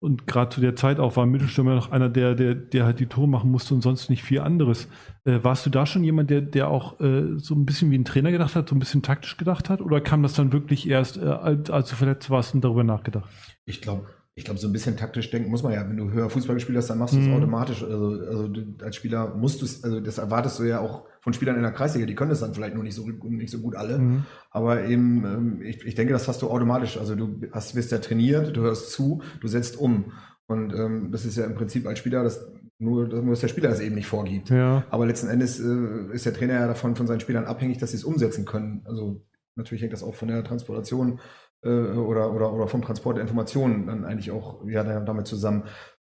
und 0.00 0.26
gerade 0.26 0.50
zu 0.50 0.60
der 0.60 0.76
Zeit 0.76 1.00
auch 1.00 1.16
war 1.16 1.24
Mittelstürmer 1.24 1.74
noch 1.74 1.90
einer, 1.90 2.10
der, 2.10 2.34
der, 2.34 2.54
der 2.54 2.84
halt 2.84 3.00
die 3.00 3.06
Tore 3.06 3.26
machen 3.26 3.50
musste 3.50 3.74
und 3.74 3.80
sonst 3.80 4.10
nicht 4.10 4.22
viel 4.22 4.40
anderes. 4.40 4.86
Äh, 5.24 5.38
warst 5.42 5.64
du 5.64 5.70
da 5.70 5.86
schon 5.86 6.04
jemand, 6.04 6.28
der, 6.28 6.42
der 6.42 6.68
auch 6.68 7.00
äh, 7.00 7.38
so 7.38 7.54
ein 7.54 7.64
bisschen 7.64 7.90
wie 7.90 7.96
ein 7.96 8.04
Trainer 8.04 8.30
gedacht 8.30 8.54
hat, 8.54 8.68
so 8.68 8.74
ein 8.74 8.80
bisschen 8.80 9.02
taktisch 9.02 9.38
gedacht 9.38 9.70
hat? 9.70 9.80
Oder 9.80 10.02
kam 10.02 10.22
das 10.22 10.34
dann 10.34 10.52
wirklich 10.52 10.90
erst, 10.90 11.16
äh, 11.16 11.24
als, 11.24 11.70
als 11.70 11.88
du 11.88 11.96
verletzt 11.96 12.28
warst 12.28 12.54
und 12.54 12.62
darüber 12.62 12.84
nachgedacht? 12.84 13.30
Ich 13.64 13.80
glaube, 13.80 14.06
ich 14.36 14.44
glaube, 14.44 14.58
so 14.58 14.66
ein 14.66 14.72
bisschen 14.72 14.96
taktisch 14.96 15.30
denken 15.30 15.48
muss 15.50 15.62
man 15.62 15.72
ja. 15.72 15.88
Wenn 15.88 15.96
du 15.96 16.10
höher 16.10 16.28
Fußball 16.28 16.56
gespielt 16.56 16.76
hast, 16.76 16.90
dann 16.90 16.98
machst 16.98 17.14
du 17.14 17.20
es 17.20 17.26
Mhm. 17.26 17.34
automatisch. 17.34 17.84
Also, 17.84 18.10
also 18.26 18.52
als 18.82 18.96
Spieler 18.96 19.34
musst 19.36 19.60
du 19.60 19.64
es, 19.64 19.84
also 19.84 20.00
das 20.00 20.18
erwartest 20.18 20.58
du 20.58 20.64
ja 20.64 20.80
auch 20.80 21.04
von 21.20 21.32
Spielern 21.32 21.54
in 21.56 21.62
der 21.62 21.70
Kreisliga. 21.70 22.04
Die 22.04 22.16
können 22.16 22.32
es 22.32 22.40
dann 22.40 22.52
vielleicht 22.52 22.74
nur 22.74 22.82
nicht 22.82 22.96
so, 22.96 23.06
nicht 23.08 23.50
so 23.50 23.60
gut 23.60 23.76
alle. 23.76 23.98
Mhm. 23.98 24.24
Aber 24.50 24.84
eben, 24.86 25.24
ähm, 25.24 25.62
ich, 25.62 25.84
ich 25.84 25.94
denke, 25.94 26.12
das 26.12 26.26
hast 26.26 26.42
du 26.42 26.50
automatisch. 26.50 26.98
Also 26.98 27.14
du 27.14 27.42
hast, 27.52 27.76
wirst 27.76 27.92
ja 27.92 27.98
trainiert, 27.98 28.56
du 28.56 28.62
hörst 28.62 28.90
zu, 28.90 29.22
du 29.40 29.46
setzt 29.46 29.78
um. 29.78 30.12
Und 30.46 30.74
ähm, 30.74 31.10
das 31.12 31.24
ist 31.24 31.36
ja 31.36 31.44
im 31.44 31.54
Prinzip 31.54 31.86
als 31.86 32.00
Spieler, 32.00 32.24
das, 32.24 32.44
nur, 32.78 33.06
nur 33.06 33.30
dass 33.30 33.40
der 33.40 33.48
Spieler 33.48 33.68
das 33.70 33.78
eben 33.80 33.94
nicht 33.94 34.08
vorgibt. 34.08 34.50
Ja. 34.50 34.84
Aber 34.90 35.06
letzten 35.06 35.28
Endes 35.28 35.60
äh, 35.60 36.12
ist 36.12 36.26
der 36.26 36.34
Trainer 36.34 36.54
ja 36.54 36.66
davon 36.66 36.96
von 36.96 37.06
seinen 37.06 37.20
Spielern 37.20 37.44
abhängig, 37.44 37.78
dass 37.78 37.92
sie 37.92 37.98
es 37.98 38.04
umsetzen 38.04 38.44
können. 38.44 38.82
Also 38.84 39.22
natürlich 39.54 39.82
hängt 39.82 39.92
das 39.92 40.02
auch 40.02 40.16
von 40.16 40.26
der 40.26 40.42
Transportation 40.42 41.20
äh, 41.64 41.68
oder, 41.68 42.32
oder, 42.32 42.52
oder 42.52 42.68
vom 42.68 42.82
Transport 42.82 43.16
der 43.16 43.22
Informationen 43.22 43.86
dann 43.86 44.04
eigentlich 44.04 44.30
auch 44.30 44.66
ja, 44.66 44.84
da- 44.84 45.00
damit 45.00 45.26
zusammen. 45.26 45.64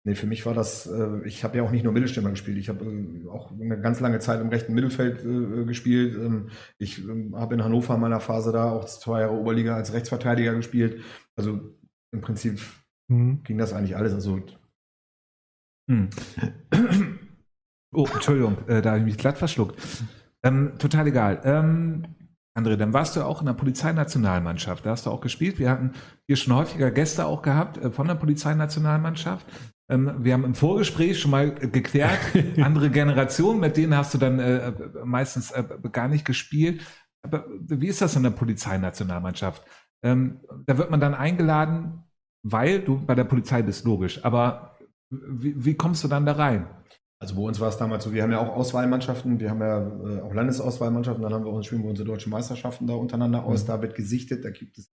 Nee, 0.05 0.15
für 0.15 0.27
mich 0.27 0.45
war 0.45 0.53
das, 0.53 0.85
äh, 0.85 1.25
ich 1.25 1.43
habe 1.45 1.57
ja 1.57 1.63
auch 1.63 1.71
nicht 1.71 1.83
nur 1.83 1.93
Mittelstürmer 1.93 2.29
gespielt, 2.29 2.57
ich 2.57 2.67
habe 2.67 2.83
äh, 2.85 3.27
auch 3.29 3.51
eine 3.51 3.79
ganz 3.79 4.01
lange 4.01 4.19
Zeit 4.19 4.41
im 4.41 4.49
rechten 4.49 4.73
Mittelfeld 4.73 5.23
äh, 5.23 5.65
gespielt. 5.65 6.15
Ähm, 6.15 6.49
ich 6.77 6.99
ähm, 7.07 7.35
habe 7.37 7.53
in 7.53 7.63
Hannover 7.63 7.95
in 7.95 8.01
meiner 8.01 8.19
Phase 8.19 8.51
da 8.51 8.71
auch 8.71 8.85
zwei 8.85 9.21
Jahre 9.21 9.33
Oberliga 9.33 9.75
als 9.75 9.93
Rechtsverteidiger 9.93 10.53
gespielt. 10.55 11.01
Also 11.37 11.61
im 12.11 12.21
Prinzip 12.21 12.59
mhm. 13.07 13.43
ging 13.43 13.57
das 13.57 13.71
eigentlich 13.73 13.95
alles. 13.95 14.13
Also 14.13 14.41
hm. 15.89 16.09
Oh, 17.95 18.07
Entschuldigung, 18.11 18.57
äh, 18.67 18.81
da 18.81 18.91
habe 18.91 18.99
ich 18.99 19.05
mich 19.05 19.17
glatt 19.19 19.37
verschluckt. 19.37 19.79
Ähm, 20.41 20.73
total 20.79 21.07
egal. 21.07 21.41
Ähm, 21.43 22.05
André, 22.55 22.75
dann 22.75 22.93
warst 22.93 23.15
du 23.15 23.23
auch 23.23 23.39
in 23.39 23.47
der 23.47 23.53
Polizeinationalmannschaft. 23.53 24.85
Da 24.85 24.91
hast 24.91 25.05
du 25.05 25.09
auch 25.09 25.21
gespielt. 25.21 25.57
Wir 25.57 25.71
hatten 25.71 25.93
hier 26.27 26.35
schon 26.35 26.53
häufiger 26.55 26.91
Gäste 26.91 27.25
auch 27.25 27.41
gehabt 27.41 27.77
äh, 27.77 27.91
von 27.91 28.07
der 28.07 28.15
Polizeinationalmannschaft. 28.15 29.45
Ähm, 29.89 30.15
wir 30.19 30.33
haben 30.33 30.45
im 30.45 30.55
Vorgespräch 30.55 31.19
schon 31.19 31.31
mal 31.31 31.53
geklärt, 31.53 32.19
andere 32.61 32.91
Generationen, 32.91 33.59
mit 33.59 33.75
denen 33.77 33.97
hast 33.97 34.13
du 34.13 34.17
dann 34.19 34.39
äh, 34.39 34.71
meistens 35.03 35.51
äh, 35.51 35.63
gar 35.91 36.07
nicht 36.07 36.25
gespielt. 36.25 36.81
Aber 37.23 37.45
wie 37.59 37.87
ist 37.87 38.01
das 38.01 38.15
in 38.15 38.23
der 38.23 38.31
Polizeinationalmannschaft? 38.31 39.63
Ähm, 40.03 40.41
da 40.65 40.77
wird 40.77 40.91
man 40.91 40.99
dann 40.99 41.15
eingeladen, 41.15 42.03
weil 42.43 42.81
du 42.81 43.03
bei 43.03 43.15
der 43.15 43.23
Polizei 43.23 43.61
bist, 43.61 43.85
logisch. 43.85 44.23
Aber 44.23 44.77
wie, 45.09 45.65
wie 45.65 45.73
kommst 45.75 46.03
du 46.03 46.07
dann 46.07 46.25
da 46.25 46.33
rein? 46.33 46.67
Also 47.23 47.35
bei 47.35 47.41
uns 47.41 47.61
war 47.61 47.69
es 47.69 47.77
damals 47.77 48.03
so, 48.03 48.11
wir 48.11 48.21
haben 48.21 48.33
ja 48.33 48.39
auch 48.39 48.53
Auswahlmannschaften, 48.53 49.39
wir 49.39 49.49
haben 49.49 49.61
ja 49.61 49.79
äh, 49.79 50.19
auch 50.19 50.33
Landesauswahlmannschaften, 50.33 51.23
dann 51.23 51.33
haben 51.33 51.45
wir 51.45 51.53
uns 51.53 51.67
spielen 51.67 51.81
wir 51.81 51.89
unsere 51.89 52.05
deutschen 52.05 52.29
Meisterschaften 52.31 52.85
da 52.85 52.95
untereinander 52.95 53.45
aus, 53.45 53.63
mhm. 53.63 53.67
da 53.67 53.81
wird 53.81 53.95
gesichtet, 53.95 54.43
da 54.43 54.49
gibt 54.49 54.77
es 54.77 54.91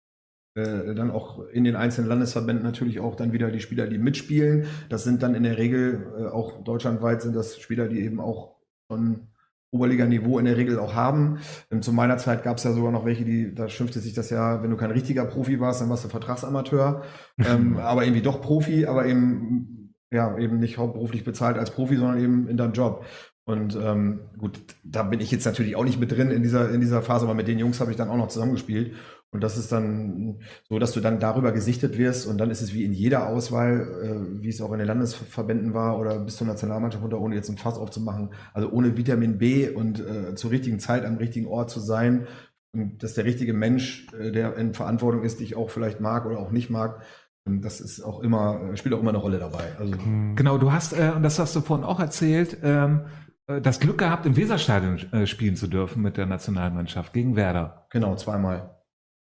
äh, 0.57 0.93
dann 0.97 1.13
auch 1.13 1.47
in 1.51 1.63
den 1.63 1.77
einzelnen 1.77 2.09
Landesverbänden 2.09 2.65
natürlich 2.65 2.99
auch 2.99 3.15
dann 3.15 3.33
wieder 3.33 3.53
die 3.53 3.61
Spieler, 3.61 3.87
die 3.87 3.99
mitspielen. 3.99 4.67
Das 4.89 5.05
sind 5.05 5.23
dann 5.23 5.37
in 5.37 5.45
der 5.45 5.57
Regel 5.57 6.05
äh, 6.19 6.25
auch 6.25 6.65
deutschlandweit 6.65 7.23
sind 7.23 7.37
das 7.37 7.61
Spieler, 7.61 7.87
die 7.87 8.01
eben 8.01 8.19
auch 8.19 8.57
schon 8.91 9.29
Oberliga-Niveau 9.71 10.41
in 10.41 10.47
der 10.47 10.57
Regel 10.57 10.81
auch 10.81 10.95
haben. 10.95 11.39
Ähm, 11.71 11.81
zu 11.81 11.93
meiner 11.93 12.19
Zeit 12.19 12.43
gab 12.43 12.57
es 12.57 12.65
ja 12.65 12.73
sogar 12.73 12.91
noch 12.91 13.05
welche, 13.05 13.25
die, 13.25 13.55
da 13.55 13.69
schimpfte 13.69 14.01
sich 14.01 14.15
das 14.15 14.31
ja, 14.31 14.65
wenn 14.65 14.71
du 14.71 14.77
kein 14.77 14.91
richtiger 14.91 15.27
Profi 15.27 15.61
warst, 15.61 15.81
dann 15.81 15.91
warst 15.91 16.05
du 16.05 16.09
Vertragsamateur, 16.09 17.05
ähm, 17.39 17.77
aber 17.77 18.03
irgendwie 18.03 18.23
doch 18.23 18.41
Profi, 18.41 18.85
aber 18.87 19.07
eben 19.07 19.86
ja, 20.11 20.37
eben 20.39 20.59
nicht 20.59 20.79
hauptberuflich 20.79 21.25
bezahlt 21.25 21.59
als 21.59 21.71
Profi, 21.71 21.97
sondern 21.97 22.23
eben 22.23 22.49
in 22.49 22.57
deinem 22.57 22.73
Job. 22.73 23.05
Und 23.45 23.77
ähm, 23.81 24.23
gut, 24.39 24.61
da 24.83 25.05
bin 25.05 25.21
ich 25.21 25.31
jetzt 25.31 25.47
natürlich 25.47 25.77
auch 25.77 25.85
nicht 25.85 26.01
mit 26.01 26.11
drin 26.11 26.31
in 26.33 26.43
dieser, 26.43 26.71
in 26.71 26.81
dieser 26.81 27.01
Phase, 27.01 27.27
aber 27.27 27.35
mit 27.35 27.47
den 27.47 27.61
Jungs 27.61 27.81
habe 27.81 27.93
ich 27.93 27.97
dann 27.97 28.09
auch 28.09 28.17
noch 28.17 28.29
zusammengespielt. 28.29 28.95
Und 29.31 29.43
das 29.43 29.57
ist 29.57 29.71
dann 29.71 30.41
so, 30.69 30.79
dass 30.79 30.93
du 30.93 31.01
dann 31.01 31.21
darüber 31.21 31.53
gesichtet 31.53 31.99
wirst 31.99 32.27
und 32.27 32.39
dann 32.39 32.51
ist 32.51 32.63
es 32.63 32.73
wie 32.73 32.85
in 32.85 32.93
jeder 32.93 33.29
Auswahl, 33.29 33.81
äh, 34.03 34.43
wie 34.43 34.49
es 34.49 34.61
auch 34.61 34.73
in 34.73 34.79
den 34.79 34.87
Landesverbänden 34.89 35.75
war 35.75 35.99
oder 35.99 36.19
bis 36.21 36.37
zur 36.37 36.47
Nationalmannschaft 36.47 37.03
runter, 37.03 37.21
ohne 37.21 37.35
jetzt 37.35 37.49
ein 37.49 37.57
Fass 37.57 37.77
aufzumachen. 37.77 38.31
Also 38.53 38.71
ohne 38.71 38.97
Vitamin 38.97 39.39
B 39.39 39.69
und 39.69 40.01
äh, 40.01 40.35
zur 40.35 40.51
richtigen 40.51 40.81
Zeit 40.81 41.05
am 41.05 41.17
richtigen 41.17 41.47
Ort 41.47 41.71
zu 41.71 41.81
sein 41.81 42.27
und 42.73 43.03
dass 43.03 43.15
der 43.15 43.25
richtige 43.25 43.53
Mensch, 43.53 44.07
äh, 44.19 44.33
der 44.33 44.57
in 44.57 44.75
Verantwortung 44.75 45.23
ist, 45.23 45.41
dich 45.41 45.57
auch 45.57 45.71
vielleicht 45.71 46.01
mag 46.01 46.27
oder 46.27 46.39
auch 46.39 46.51
nicht 46.51 46.71
mag, 46.71 47.03
das 47.47 47.81
ist 47.81 48.03
auch 48.03 48.21
immer, 48.21 48.77
spielt 48.77 48.95
auch 48.95 49.01
immer 49.01 49.11
eine 49.11 49.19
Rolle 49.19 49.39
dabei. 49.39 49.77
Also 49.79 49.95
hm. 49.95 50.35
genau, 50.37 50.59
du 50.59 50.73
hast, 50.73 50.93
äh, 50.93 51.13
und 51.15 51.23
das 51.23 51.39
hast 51.39 51.55
du 51.55 51.61
vorhin 51.61 51.85
auch 51.85 52.01
erzählt, 52.01 52.59
ähm, 52.63 53.03
äh, 53.47 53.61
das 53.61 53.81
Glück 53.81 53.99
gehabt, 53.99 54.27
im 54.27 54.37
Weserstadion 54.37 54.99
äh, 55.13 55.27
spielen 55.27 55.57
zu 55.57 55.69
dürfen 55.69 56.03
mit 56.03 56.17
der 56.17 56.27
Nationalmannschaft 56.27 57.13
gegen 57.13 57.37
Werder. 57.37 57.87
Genau, 57.91 58.17
zweimal. 58.17 58.77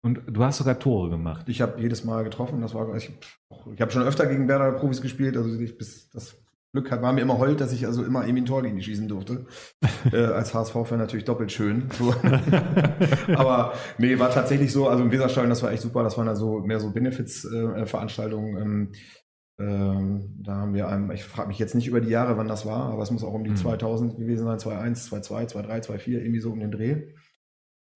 Und 0.01 0.21
du 0.27 0.43
hast 0.43 0.57
sogar 0.57 0.79
Tore 0.79 1.09
gemacht. 1.09 1.47
Ich 1.49 1.61
habe 1.61 1.81
jedes 1.81 2.05
Mal 2.05 2.23
getroffen. 2.23 2.61
Das 2.61 2.73
war 2.73 2.95
ich, 2.95 3.11
ich 3.73 3.81
habe 3.81 3.91
schon 3.91 4.03
öfter 4.03 4.27
gegen 4.27 4.47
Werder 4.47 4.71
Profis 4.73 5.01
gespielt. 5.01 5.35
Also 5.35 5.59
ich, 5.59 5.77
bis 5.77 6.09
das 6.09 6.35
Glück 6.71 6.91
hat, 6.91 7.01
war 7.01 7.13
mir 7.13 7.21
immer 7.21 7.39
heult, 7.39 7.61
dass 7.61 7.73
ich 7.73 7.88
also 7.88 8.03
immer 8.03 8.21
irgendwie 8.21 8.41
ein 8.41 8.45
Tor 8.45 8.61
gegen 8.61 8.75
die 8.75 8.83
schießen 8.83 9.07
durfte. 9.07 9.47
äh, 10.12 10.17
als 10.17 10.53
HSV-Fan 10.53 10.99
natürlich 10.99 11.25
doppelt 11.25 11.51
schön. 11.51 11.89
So. 11.97 12.13
Aber 13.36 13.73
nee, 13.97 14.19
war 14.19 14.29
tatsächlich 14.29 14.71
so, 14.71 14.88
also 14.88 15.03
im 15.03 15.12
Weserstadion, 15.12 15.49
das 15.49 15.63
war 15.63 15.71
echt 15.71 15.82
super. 15.82 16.03
Das 16.03 16.17
waren 16.17 16.27
also 16.27 16.60
mehr 16.60 16.79
so 16.79 16.91
Benefits-Veranstaltungen. 16.91 18.58
Äh, 18.58 18.62
ähm, 18.62 18.91
ähm, 19.60 20.38
da 20.41 20.55
haben 20.55 20.73
wir 20.73 20.88
einem, 20.88 21.12
ich 21.12 21.23
frage 21.25 21.49
mich 21.49 21.60
jetzt 21.60 21.75
nicht 21.75 21.88
über 21.88 21.99
die 21.99 22.10
Jahre, 22.10 22.38
wann 22.38 22.47
das 22.47 22.65
war, 22.65 22.93
aber 22.93 23.03
es 23.03 23.12
muss 23.12 23.25
auch 23.25 23.34
um 23.34 23.43
die 23.43 23.49
mhm. 23.49 23.58
2000 23.58 24.17
gewesen 24.17 24.45
sein, 24.45 24.58
2001, 24.58 25.05
2002, 25.08 25.45
2003, 25.47 25.82
2004, 25.82 26.21
irgendwie 26.21 26.39
so 26.39 26.51
um 26.51 26.60
den 26.60 26.71
Dreh. 26.71 27.08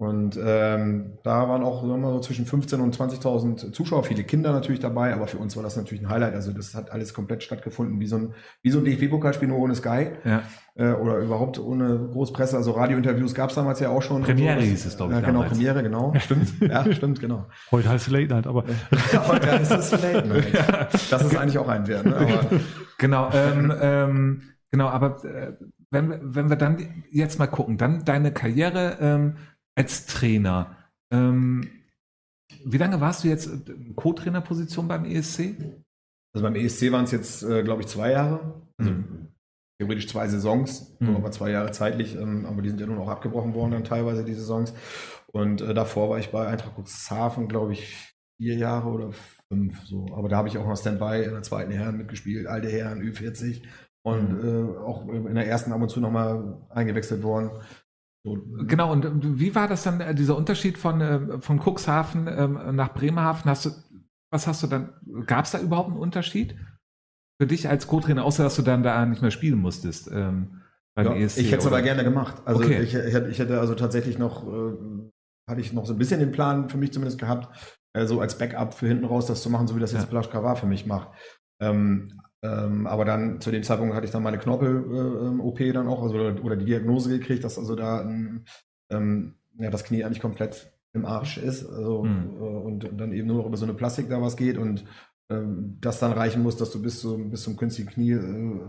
Und 0.03 0.37
ähm, 0.43 1.13
da 1.23 1.47
waren 1.47 1.63
auch 1.63 1.77
sagen 1.77 1.93
wir 1.93 1.97
mal, 1.97 2.11
so 2.11 2.19
zwischen 2.19 2.45
15.000 2.45 2.81
und 2.81 2.93
20.000 2.93 3.71
Zuschauer, 3.71 4.03
viele 4.03 4.25
Kinder 4.25 4.51
natürlich 4.51 4.81
dabei, 4.81 5.13
aber 5.13 5.27
für 5.27 5.37
uns 5.37 5.55
war 5.55 5.63
das 5.63 5.77
natürlich 5.77 6.03
ein 6.03 6.09
Highlight. 6.09 6.33
Also 6.33 6.51
das 6.51 6.75
hat 6.75 6.91
alles 6.91 7.13
komplett 7.13 7.41
stattgefunden, 7.41 8.01
wie 8.01 8.07
so 8.07 8.17
ein, 8.17 8.33
wie 8.63 8.69
so 8.69 8.79
ein 8.79 8.83
DFB-Pokalspiel 8.83 9.47
nur 9.47 9.59
ohne 9.59 9.75
Sky 9.75 10.07
ja. 10.25 10.43
äh, 10.75 10.91
oder 10.91 11.19
überhaupt 11.19 11.57
ohne 11.57 12.09
Großpresse. 12.11 12.57
Also 12.57 12.71
Radiointerviews 12.71 13.33
gab 13.33 13.51
es 13.51 13.55
damals 13.55 13.79
ja 13.79 13.91
auch 13.91 14.01
schon. 14.01 14.23
Premiere 14.23 14.59
so. 14.59 14.67
hieß 14.67 14.85
es, 14.85 14.97
glaube 14.97 15.13
ich. 15.13 15.19
Ja, 15.21 15.25
genau, 15.25 15.43
damals. 15.43 15.53
Premiere, 15.57 15.83
genau. 15.83 16.13
Stimmt, 16.19 16.49
ja, 16.59 16.93
stimmt, 16.93 17.21
genau. 17.21 17.45
Heute 17.71 17.87
heißt 17.87 18.07
es 18.07 18.11
Late 18.11 18.33
Night, 18.33 18.45
aber. 18.45 18.65
ja, 19.13 19.25
heute 19.25 19.51
heißt 19.53 19.71
es 19.71 19.91
Late 19.91 20.27
Night. 20.27 20.43
Ja. 20.53 20.87
Das 21.09 21.23
ist 21.23 21.37
eigentlich 21.37 21.57
auch 21.57 21.69
ein 21.69 21.87
Wert. 21.87 22.05
Ne? 22.05 22.15
Aber 22.17 22.61
genau, 22.97 23.29
ähm, 23.33 23.73
ähm, 23.81 24.41
genau, 24.69 24.89
aber 24.89 25.23
äh, 25.23 25.53
wenn, 25.91 26.09
wir, 26.09 26.19
wenn 26.21 26.49
wir 26.49 26.57
dann 26.57 27.05
jetzt 27.09 27.39
mal 27.39 27.47
gucken, 27.47 27.77
dann 27.77 28.03
deine 28.03 28.33
Karriere. 28.33 28.97
Ähm, 28.99 29.35
als 29.75 30.05
Trainer. 30.05 30.77
Ähm, 31.11 31.69
wie 32.65 32.77
lange 32.77 33.01
warst 33.01 33.23
du 33.23 33.27
jetzt 33.27 33.47
in 33.47 33.95
Co-Trainer-Position 33.95 34.87
beim 34.87 35.05
ESC? 35.05 35.55
Also 36.33 36.43
beim 36.43 36.55
ESC 36.55 36.91
waren 36.91 37.05
es 37.05 37.11
jetzt, 37.11 37.43
äh, 37.43 37.63
glaube 37.63 37.81
ich, 37.81 37.87
zwei 37.87 38.11
Jahre. 38.11 38.61
Also 38.77 38.91
mhm. 38.91 39.27
theoretisch 39.79 40.07
zwei 40.07 40.27
Saisons, 40.27 40.95
mhm. 40.99 41.15
aber 41.15 41.31
zwei 41.31 41.51
Jahre 41.51 41.71
zeitlich. 41.71 42.15
Ähm, 42.15 42.45
aber 42.45 42.61
die 42.61 42.69
sind 42.69 42.81
ja 42.81 42.87
nun 42.87 42.99
auch 42.99 43.09
abgebrochen 43.09 43.53
worden 43.53 43.71
dann 43.71 43.83
teilweise, 43.83 44.23
die 44.23 44.33
Saisons. 44.33 44.73
Und 45.31 45.61
äh, 45.61 45.73
davor 45.73 46.09
war 46.09 46.19
ich 46.19 46.31
bei 46.31 46.47
Eintracht 46.47 46.75
Cuxhaven, 46.75 47.47
glaube 47.47 47.73
ich, 47.73 48.13
vier 48.37 48.55
Jahre 48.55 48.89
oder 48.89 49.11
fünf. 49.47 49.85
So. 49.85 50.07
Aber 50.15 50.29
da 50.29 50.37
habe 50.37 50.47
ich 50.47 50.57
auch 50.57 50.67
noch 50.67 50.77
Standby 50.77 51.23
in 51.23 51.31
der 51.31 51.43
zweiten 51.43 51.71
Herren 51.71 51.97
mitgespielt, 51.97 52.47
alte 52.47 52.69
Herren, 52.69 53.01
Ü40. 53.01 53.63
Und 54.05 54.43
mhm. 54.43 54.75
äh, 54.75 54.77
auch 54.79 55.07
in 55.07 55.35
der 55.35 55.47
ersten 55.47 55.71
ab 55.71 55.81
und 55.81 55.89
zu 55.89 56.01
nochmal 56.01 56.61
eingewechselt 56.69 57.23
worden. 57.23 57.51
Genau, 58.23 58.91
und 58.91 59.39
wie 59.39 59.53
war 59.53 59.67
das 59.67 59.83
dann, 59.83 59.99
äh, 59.99 60.15
dieser 60.15 60.37
Unterschied 60.37 60.77
von, 60.77 61.01
äh, 61.01 61.41
von 61.41 61.59
Cuxhaven 61.59 62.27
ähm, 62.27 62.75
nach 62.75 62.93
Bremerhaven? 62.93 63.49
Hast 63.51 63.65
du, 63.65 63.71
was 64.31 64.47
hast 64.47 64.63
du 64.63 64.67
dann, 64.67 64.93
gab 65.25 65.43
es 65.45 65.51
da 65.51 65.59
überhaupt 65.59 65.89
einen 65.89 65.99
Unterschied 65.99 66.55
für 67.39 67.47
dich 67.47 67.67
als 67.67 67.87
Co-Trainer, 67.87 68.23
außer 68.23 68.43
dass 68.43 68.55
du 68.55 68.61
dann 68.61 68.81
da 68.81 69.05
nicht 69.05 69.21
mehr 69.21 69.31
spielen 69.31 69.59
musstest? 69.59 70.09
Ähm, 70.09 70.61
ja, 70.97 71.13
ESC, 71.13 71.39
ich 71.39 71.51
hätte 71.51 71.61
es 71.61 71.67
aber 71.67 71.81
gerne 71.81 72.03
gemacht. 72.03 72.41
Also 72.45 72.63
okay. 72.63 72.81
ich, 72.81 72.93
ich, 72.93 73.39
hätte 73.39 73.59
also 73.59 73.75
tatsächlich 73.75 74.17
noch, 74.17 74.47
äh, 74.47 74.73
hatte 75.49 75.59
ich 75.59 75.73
noch 75.73 75.85
so 75.85 75.93
ein 75.93 75.99
bisschen 75.99 76.21
den 76.21 76.31
Plan 76.31 76.69
für 76.69 76.77
mich 76.77 76.93
zumindest 76.93 77.19
gehabt, 77.19 77.49
äh, 77.93 78.05
so 78.05 78.21
als 78.21 78.37
Backup 78.37 78.73
für 78.73 78.87
hinten 78.87 79.05
raus 79.05 79.25
das 79.25 79.41
zu 79.41 79.49
machen, 79.49 79.67
so 79.67 79.75
wie 79.75 79.81
das 79.81 79.91
jetzt 79.91 80.03
ja. 80.03 80.09
Blaschka 80.09 80.43
war 80.43 80.55
für 80.55 80.67
mich 80.67 80.85
macht. 80.85 81.09
Ähm, 81.59 82.21
ähm, 82.43 82.87
aber 82.87 83.05
dann 83.05 83.39
zu 83.39 83.51
dem 83.51 83.63
Zeitpunkt 83.63 83.95
hatte 83.95 84.05
ich 84.05 84.11
dann 84.11 84.21
meine 84.21 84.37
Knorpel-OP 84.37 85.59
äh, 85.61 85.71
dann 85.71 85.87
auch, 85.87 86.03
also 86.03 86.15
oder 86.15 86.57
die 86.57 86.65
Diagnose 86.65 87.09
gekriegt, 87.17 87.43
dass 87.43 87.57
also 87.57 87.75
da 87.75 88.01
ein, 88.01 88.45
ähm, 88.91 89.35
ja, 89.57 89.69
das 89.69 89.85
Knie 89.85 90.03
eigentlich 90.03 90.19
komplett 90.19 90.73
im 90.91 91.05
Arsch 91.05 91.37
ist. 91.37 91.65
Also, 91.65 92.03
mhm. 92.03 92.37
und, 92.37 92.85
und, 92.85 92.97
dann 92.97 93.13
eben 93.13 93.27
nur 93.27 93.37
noch 93.37 93.45
über 93.45 93.55
so 93.55 93.65
eine 93.65 93.73
Plastik 93.73 94.09
da 94.09 94.21
was 94.21 94.35
geht 94.35 94.57
und 94.57 94.83
ähm, 95.29 95.77
das 95.79 95.99
dann 95.99 96.11
reichen 96.11 96.43
muss, 96.43 96.57
dass 96.57 96.71
du 96.71 96.81
bis, 96.81 96.99
zu, 96.99 97.17
bis 97.29 97.43
zum 97.43 97.55
künstlichen 97.55 97.89
Knie 97.89 98.11
äh, 98.11 98.61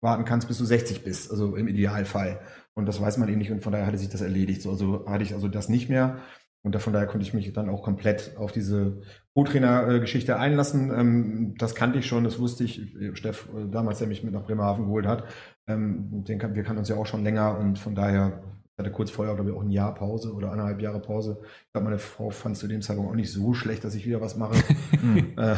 warten 0.00 0.24
kannst, 0.24 0.48
bis 0.48 0.58
du 0.58 0.64
60 0.64 1.04
bist, 1.04 1.30
also 1.30 1.54
im 1.54 1.68
Idealfall. 1.68 2.40
Und 2.74 2.86
das 2.86 3.00
weiß 3.00 3.18
man 3.18 3.28
eben 3.28 3.38
nicht 3.38 3.52
und 3.52 3.62
von 3.62 3.72
daher 3.72 3.86
hatte 3.86 3.98
sich 3.98 4.08
das 4.08 4.20
erledigt. 4.20 4.62
So, 4.62 4.72
also 4.72 5.06
hatte 5.06 5.22
ich 5.22 5.32
also 5.32 5.46
das 5.46 5.68
nicht 5.68 5.88
mehr. 5.88 6.18
Und 6.62 6.80
von 6.80 6.92
daher 6.92 7.08
konnte 7.08 7.26
ich 7.26 7.34
mich 7.34 7.52
dann 7.52 7.68
auch 7.68 7.82
komplett 7.82 8.36
auf 8.36 8.52
diese 8.52 9.02
Co-Trainer-Geschichte 9.34 10.38
einlassen. 10.38 10.92
Ähm, 10.96 11.54
das 11.58 11.74
kannte 11.74 11.98
ich 11.98 12.06
schon, 12.06 12.24
das 12.24 12.38
wusste 12.38 12.64
ich. 12.64 12.80
Steff, 13.14 13.48
äh, 13.54 13.68
damals, 13.68 13.98
der 13.98 14.06
mich 14.06 14.22
mit 14.22 14.32
nach 14.32 14.44
Bremerhaven 14.44 14.84
geholt 14.84 15.06
hat, 15.06 15.24
ähm, 15.66 16.24
den, 16.24 16.40
wir 16.40 16.62
kannten 16.62 16.78
uns 16.78 16.88
ja 16.88 16.96
auch 16.96 17.06
schon 17.06 17.24
länger 17.24 17.58
und 17.58 17.78
von 17.78 17.94
daher 17.94 18.42
hatte 18.78 18.90
kurz 18.90 19.10
vorher, 19.10 19.34
glaube 19.34 19.50
ich, 19.50 19.56
auch 19.56 19.62
ein 19.62 19.70
Jahr 19.70 19.94
Pause 19.94 20.32
oder 20.32 20.52
eineinhalb 20.52 20.80
Jahre 20.80 21.00
Pause. 21.00 21.38
Ich 21.42 21.72
glaube, 21.72 21.86
meine 21.86 21.98
Frau 21.98 22.30
fand 22.30 22.54
es 22.54 22.60
zu 22.60 22.68
dem 22.68 22.80
Zeitpunkt 22.80 23.10
auch 23.10 23.16
nicht 23.16 23.32
so 23.32 23.54
schlecht, 23.54 23.84
dass 23.84 23.94
ich 23.94 24.06
wieder 24.06 24.20
was 24.20 24.36
mache. 24.36 24.54
Äh, 25.36 25.56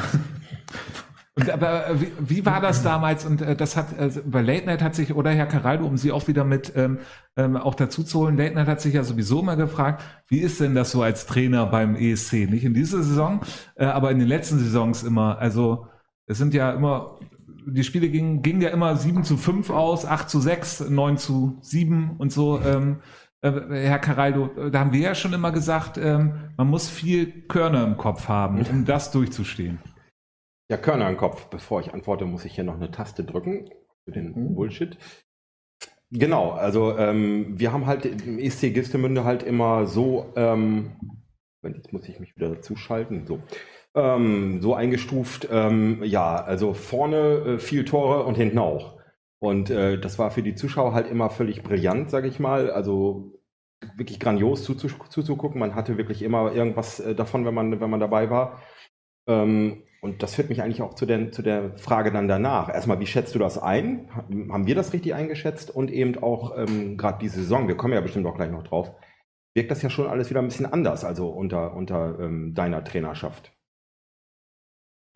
und 1.37 1.51
aber 1.51 1.89
äh, 1.89 2.01
wie, 2.01 2.13
wie 2.21 2.47
war 2.47 2.61
das 2.61 2.83
damals? 2.83 3.25
Und 3.25 3.43
äh, 3.43 3.57
das 3.57 3.77
hat 3.77 3.99
also 3.99 4.21
bei 4.25 4.41
Late 4.41 4.67
Night 4.67 4.83
hat 4.83 4.95
sich, 4.95 5.15
oder 5.15 5.31
Herr 5.31 5.47
Caraldo, 5.47 5.85
um 5.85 5.97
Sie 5.97 6.13
auch 6.13 6.29
wieder 6.29 6.45
mit 6.45 6.73
ähm, 6.77 6.99
ähm, 7.37 7.57
auch 7.57 7.75
dazu 7.75 8.05
zu 8.05 8.21
holen, 8.21 8.37
Late 8.37 8.55
Night 8.55 8.69
hat 8.69 8.81
sich 8.81 8.95
ja 8.95 9.03
sowieso 9.03 9.43
mal 9.43 9.57
gefragt, 9.57 10.05
wie 10.29 10.39
ist 10.39 10.61
denn 10.61 10.77
das 10.77 10.93
so 10.93 11.03
als 11.03 11.27
Trainer 11.27 11.67
beim 11.67 11.97
ESC? 11.97 12.49
Nicht 12.49 12.65
in 12.65 12.75
dieser 12.75 13.03
Saison, 13.03 13.41
äh, 13.75 13.85
aber 13.85 14.13
in 14.13 14.21
den 14.21 14.29
letzten 14.29 14.59
Saisons 14.61 15.03
immer. 15.03 15.39
Also 15.39 15.89
es 16.27 16.39
sind 16.39 16.55
ja 16.55 16.71
immer, 16.71 17.19
die 17.67 17.83
Spiele 17.83 18.09
gingen, 18.11 18.43
gingen 18.43 18.61
ja 18.61 18.71
immer 18.71 18.97
7 18.97 19.25
zu 19.25 19.37
5 19.37 19.71
aus, 19.71 20.07
8 20.07 20.31
zu 20.31 20.39
6, 20.39 20.89
9 20.89 21.19
zu 21.19 21.59
7 21.63 22.13
und 22.17 22.33
so. 22.33 22.61
Ähm, 22.61 23.01
äh, 23.41 23.51
Herr 23.71 23.99
Caraldo, 23.99 24.51
da 24.71 24.79
haben 24.79 24.93
wir 24.93 25.01
ja 25.01 25.15
schon 25.17 25.33
immer 25.33 25.51
gesagt, 25.51 25.99
ähm, 25.99 26.35
man 26.57 26.69
muss 26.69 26.89
viel 26.89 27.27
Körner 27.49 27.83
im 27.83 27.97
Kopf 27.97 28.29
haben, 28.29 28.65
um 28.71 28.85
das 28.85 29.11
durchzustehen. 29.11 29.81
Ja, 30.69 30.77
Körner 30.77 31.09
im 31.09 31.17
Kopf. 31.17 31.47
Bevor 31.47 31.81
ich 31.81 31.93
antworte, 31.93 32.25
muss 32.25 32.45
ich 32.45 32.55
hier 32.55 32.65
noch 32.65 32.77
eine 32.77 32.91
Taste 32.91 33.25
drücken 33.25 33.71
für 34.05 34.13
den 34.13 34.33
mhm. 34.33 34.55
Bullshit. 34.55 34.97
Genau, 36.11 36.51
also 36.51 36.97
ähm, 36.97 37.59
wir 37.59 37.73
haben 37.73 37.87
halt 37.87 38.07
im 38.07 38.39
ESC 38.39 38.73
Gistemünde 38.73 39.25
halt 39.25 39.43
immer 39.43 39.87
so, 39.87 40.33
ähm, 40.37 40.93
jetzt 41.63 41.93
muss 41.93 42.09
ich 42.09 42.21
mich 42.21 42.37
wieder 42.37 42.51
dazuschalten, 42.51 43.27
so. 43.27 43.41
ähm, 43.95 44.61
so 44.63 44.75
eingestuft, 44.75 45.49
ähm, 45.51 46.05
ja, 46.05 46.37
also 46.37 46.73
vorne 46.73 47.17
äh, 47.17 47.59
viel 47.59 47.85
Tore 47.85 48.25
und 48.25 48.37
hinten 48.37 48.59
auch. 48.59 49.01
Und 49.41 49.71
äh, 49.71 49.99
das 49.99 50.19
war 50.19 50.31
für 50.31 50.43
die 50.43 50.55
Zuschauer 50.55 50.95
halt 50.95 51.11
immer 51.11 51.31
völlig 51.31 51.63
brillant, 51.63 52.11
sage 52.11 52.29
ich 52.29 52.39
mal. 52.39 52.71
Also 52.71 53.33
wirklich 53.97 54.21
grandios 54.21 54.65
zuzugucken. 54.65 55.59
Man 55.59 55.75
hatte 55.75 55.99
wirklich 55.99 56.23
immer 56.23 56.53
irgendwas 56.53 57.01
äh, 57.01 57.15
davon, 57.15 57.45
wenn 57.45 57.55
man, 57.55 57.81
wenn 57.81 57.91
man 57.91 58.01
dabei 58.01 58.31
war. 58.31 58.63
Ähm, 59.27 59.83
und 60.05 60.23
das 60.23 60.35
führt 60.35 60.51
mich 60.51 60.61
eigentlich 60.61 60.83
auch 60.83 60.93
zu 60.93 61.07
der, 61.07 61.33
zu 61.33 61.41
der 61.41 61.79
Frage 61.79 62.13
dann 62.13 62.29
danach. 62.29 62.69
Erstmal, 62.69 63.01
wie 63.01 63.07
schätzt 63.07 63.35
du 63.35 63.39
das 63.39 63.57
ein? 63.57 64.11
Haben 64.51 64.67
wir 64.67 64.75
das 64.75 64.93
richtig 64.93 65.15
eingeschätzt? 65.15 65.71
Und 65.71 65.91
eben 65.91 66.23
auch 66.23 66.59
ähm, 66.59 66.99
gerade 66.99 67.17
diese 67.23 67.37
Saison, 67.37 67.69
wir 67.69 67.77
kommen 67.79 67.95
ja 67.95 68.03
bestimmt 68.03 68.27
auch 68.27 68.35
gleich 68.37 68.51
noch 68.51 68.65
drauf, 68.65 68.93
wirkt 69.55 69.71
das 69.71 69.81
ja 69.81 69.89
schon 69.89 70.07
alles 70.07 70.29
wieder 70.29 70.41
ein 70.41 70.47
bisschen 70.47 70.71
anders, 70.71 71.07
also 71.07 71.31
unter, 71.31 71.75
unter 71.75 72.19
ähm, 72.21 72.53
deiner 72.53 72.85
Trainerschaft. 72.85 73.53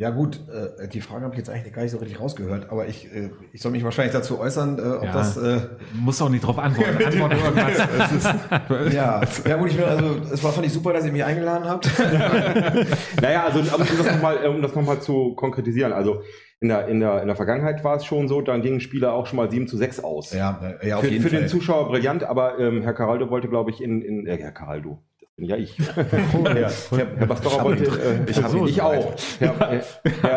Ja 0.01 0.11
gut, 0.11 0.39
äh, 0.49 0.87
die 0.87 1.01
Frage 1.01 1.25
habe 1.25 1.35
ich 1.35 1.39
jetzt 1.39 1.51
eigentlich 1.51 1.75
gar 1.75 1.83
nicht 1.83 1.91
so 1.91 1.99
richtig 1.99 2.21
rausgehört, 2.21 2.71
aber 2.71 2.87
ich, 2.87 3.13
äh, 3.13 3.31
ich 3.53 3.61
soll 3.61 3.73
mich 3.73 3.83
wahrscheinlich 3.83 4.13
dazu 4.13 4.39
äußern, 4.39 4.79
äh, 4.79 4.83
ob 4.83 5.03
ja, 5.03 5.13
das... 5.13 5.37
Äh, 5.37 5.61
muss 5.93 6.23
auch 6.23 6.29
nicht 6.29 6.47
drauf 6.47 6.57
antworten. 6.61 7.05
Antworten 7.05 7.37
irgendwas. 7.37 8.93
ja, 8.95 9.21
ja 9.45 9.57
gut, 9.57 9.71
ich 9.71 9.77
bin, 9.77 9.85
also 9.85 10.21
es 10.33 10.45
war 10.45 10.53
völlig 10.53 10.73
super, 10.73 10.93
dass 10.93 11.05
ihr 11.05 11.11
mich 11.11 11.25
eingeladen 11.25 11.69
habt. 11.69 11.91
naja, 13.21 13.45
also 13.47 13.59
um 13.59 13.67
das 13.67 14.07
nochmal 14.07 14.47
um 14.47 14.63
das 14.63 14.73
noch 14.77 15.01
zu 15.01 15.35
konkretisieren, 15.35 15.93
also 15.93 16.23
in 16.61 16.69
der, 16.69 16.87
in, 16.87 17.01
der, 17.01 17.21
in 17.23 17.27
der 17.27 17.37
Vergangenheit 17.37 17.83
war 17.83 17.97
es 17.97 18.05
schon 18.05 18.29
so, 18.29 18.41
dann 18.41 18.63
gingen 18.63 18.79
Spieler 18.79 19.15
auch 19.15 19.27
schon 19.27 19.37
mal 19.37 19.51
7 19.51 19.67
zu 19.67 19.77
6 19.77 20.05
aus. 20.05 20.33
Ja, 20.33 20.61
ja 20.81 20.99
auf 20.99 21.03
für, 21.03 21.11
jeden 21.11 21.25
für 21.25 21.31
Fall. 21.31 21.41
den 21.41 21.49
Zuschauer 21.49 21.89
brillant, 21.89 22.23
aber 22.23 22.61
ähm, 22.61 22.83
Herr 22.83 22.95
Caraldo 22.95 23.31
wollte, 23.31 23.49
glaube 23.49 23.73
ich, 23.73 23.83
in, 23.83 24.03
in 24.03 24.29
äh, 24.29 24.37
Herr 24.37 24.53
Caraldo, 24.53 25.03
ja, 25.39 25.57
ich. 25.57 25.79
Herr, 25.95 26.05
Herr, 26.05 26.71
Herr 26.91 27.27
Bastora 27.27 27.65
wollte, 27.65 27.85
äh, 27.85 28.29
ich, 28.29 28.37
so 28.37 28.67
ich 28.67 28.83
auch. 28.83 29.15
Herr, 29.39 29.59
Herr, 29.59 29.83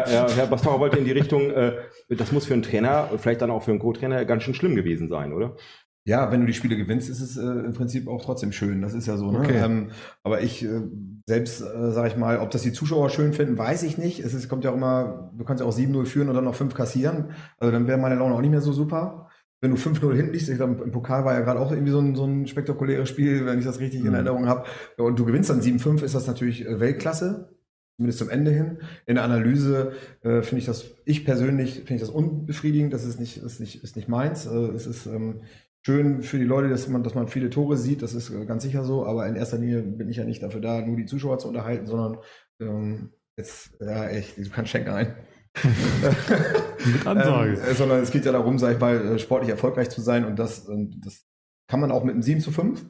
Herr, 0.05 0.35
Herr 0.35 0.47
Bastora 0.47 0.79
wollte 0.79 0.97
in 0.97 1.05
die 1.05 1.11
Richtung, 1.11 1.49
äh, 1.49 1.73
das 2.09 2.31
muss 2.31 2.45
für 2.45 2.53
einen 2.53 2.61
Trainer, 2.61 3.09
vielleicht 3.17 3.41
dann 3.41 3.49
auch 3.49 3.63
für 3.63 3.71
einen 3.71 3.79
Co-Trainer 3.79 4.25
ganz 4.25 4.43
schön 4.43 4.53
schlimm 4.53 4.75
gewesen 4.75 5.09
sein, 5.09 5.33
oder? 5.33 5.55
Ja, 6.03 6.31
wenn 6.31 6.41
du 6.41 6.47
die 6.47 6.53
Spiele 6.53 6.77
gewinnst, 6.77 7.09
ist 7.09 7.21
es 7.21 7.37
äh, 7.37 7.41
im 7.41 7.73
Prinzip 7.73 8.07
auch 8.07 8.23
trotzdem 8.23 8.51
schön. 8.51 8.81
Das 8.81 8.93
ist 8.93 9.07
ja 9.07 9.17
so. 9.17 9.31
Ne? 9.31 9.39
Okay. 9.39 9.57
Ähm, 9.63 9.91
aber 10.23 10.41
ich 10.41 10.63
äh, 10.63 10.81
selbst, 11.27 11.61
äh, 11.61 11.91
sage 11.91 12.07
ich 12.07 12.17
mal, 12.17 12.39
ob 12.39 12.49
das 12.49 12.63
die 12.63 12.73
Zuschauer 12.73 13.09
schön 13.11 13.33
finden, 13.33 13.57
weiß 13.57 13.83
ich 13.83 13.99
nicht. 13.99 14.19
Es 14.19 14.33
ist, 14.33 14.49
kommt 14.49 14.63
ja 14.63 14.71
auch 14.71 14.75
immer, 14.75 15.31
du 15.37 15.45
kannst 15.45 15.61
ja 15.61 15.67
auch 15.67 15.75
7-0 15.75 16.05
führen 16.05 16.29
und 16.29 16.35
dann 16.35 16.43
noch 16.43 16.55
5 16.55 16.73
kassieren. 16.73 17.31
Also 17.59 17.71
dann 17.71 17.87
wäre 17.87 17.99
meine 17.99 18.15
Laune 18.15 18.33
auch 18.33 18.41
nicht 18.41 18.49
mehr 18.49 18.61
so 18.61 18.71
super 18.71 19.30
wenn 19.61 19.71
du 19.71 19.77
5-0 19.77 20.13
hinten 20.15 20.33
liegst, 20.33 20.49
ich 20.49 20.57
glaube, 20.57 20.83
im 20.83 20.91
Pokal 20.91 21.23
war 21.23 21.33
ja 21.33 21.41
gerade 21.41 21.59
auch 21.59 21.71
irgendwie 21.71 21.91
so 21.91 21.99
ein, 21.99 22.15
so 22.15 22.25
ein 22.25 22.47
spektakuläres 22.47 23.07
Spiel, 23.07 23.45
wenn 23.45 23.59
ich 23.59 23.65
das 23.65 23.79
richtig 23.79 24.01
in 24.01 24.07
Mhm. 24.07 24.15
Erinnerung 24.15 24.47
habe, 24.47 24.65
und 24.97 25.17
du 25.19 25.25
gewinnst 25.25 25.49
dann 25.51 25.61
7-5, 25.61 26.03
ist 26.03 26.15
das 26.15 26.27
natürlich 26.27 26.65
äh, 26.65 26.79
Weltklasse, 26.79 27.49
zumindest 27.95 28.19
zum 28.19 28.29
Ende 28.29 28.51
hin. 28.51 28.79
In 29.05 29.15
der 29.15 29.23
Analyse 29.23 29.93
äh, 30.23 30.41
finde 30.41 30.57
ich 30.57 30.65
das, 30.65 30.85
ich 31.05 31.25
persönlich 31.25 31.75
finde 31.75 31.95
ich 31.95 32.01
das 32.01 32.09
unbefriedigend, 32.09 32.91
das 32.91 33.05
ist 33.05 33.19
nicht, 33.19 33.37
ist 33.37 33.59
nicht, 33.59 33.83
ist 33.83 33.95
nicht 33.95 34.07
meins. 34.09 34.47
Äh, 34.47 34.49
es 34.49 34.87
ist 34.87 35.05
ähm, 35.05 35.41
schön 35.85 36.23
für 36.23 36.39
die 36.39 36.45
Leute, 36.45 36.69
dass 36.69 36.87
man, 36.87 37.03
dass 37.03 37.13
man 37.13 37.27
viele 37.27 37.51
Tore 37.51 37.77
sieht, 37.77 38.01
das 38.01 38.15
ist 38.15 38.31
äh, 38.31 38.45
ganz 38.45 38.63
sicher 38.63 38.83
so, 38.83 39.05
aber 39.05 39.27
in 39.27 39.35
erster 39.35 39.57
Linie 39.59 39.83
bin 39.83 40.09
ich 40.09 40.17
ja 40.17 40.23
nicht 40.25 40.41
dafür 40.41 40.61
da, 40.61 40.81
nur 40.81 40.95
die 40.97 41.05
Zuschauer 41.05 41.37
zu 41.37 41.47
unterhalten, 41.47 41.85
sondern 41.85 42.17
ähm, 42.59 43.11
jetzt, 43.37 43.71
ja 43.79 44.07
echt, 44.09 44.37
du 44.37 44.49
kannst 44.49 44.71
schenken 44.71 44.89
ein. 44.89 45.15
Mit 45.63 47.05
Ansage. 47.07 47.53
Ähm, 47.67 47.75
sondern 47.75 47.99
es 48.01 48.11
geht 48.11 48.25
ja 48.25 48.31
darum, 48.31 48.57
sag 48.59 48.73
ich 48.73 48.79
mal, 48.79 48.95
äh, 49.15 49.19
sportlich 49.19 49.49
erfolgreich 49.51 49.89
zu 49.89 50.01
sein 50.01 50.25
und 50.25 50.37
das, 50.39 50.59
und 50.67 51.05
das 51.05 51.25
kann 51.67 51.79
man 51.79 51.91
auch 51.91 52.03
mit 52.03 52.13
einem 52.13 52.23
7 52.23 52.41
zu 52.41 52.51
5. 52.51 52.85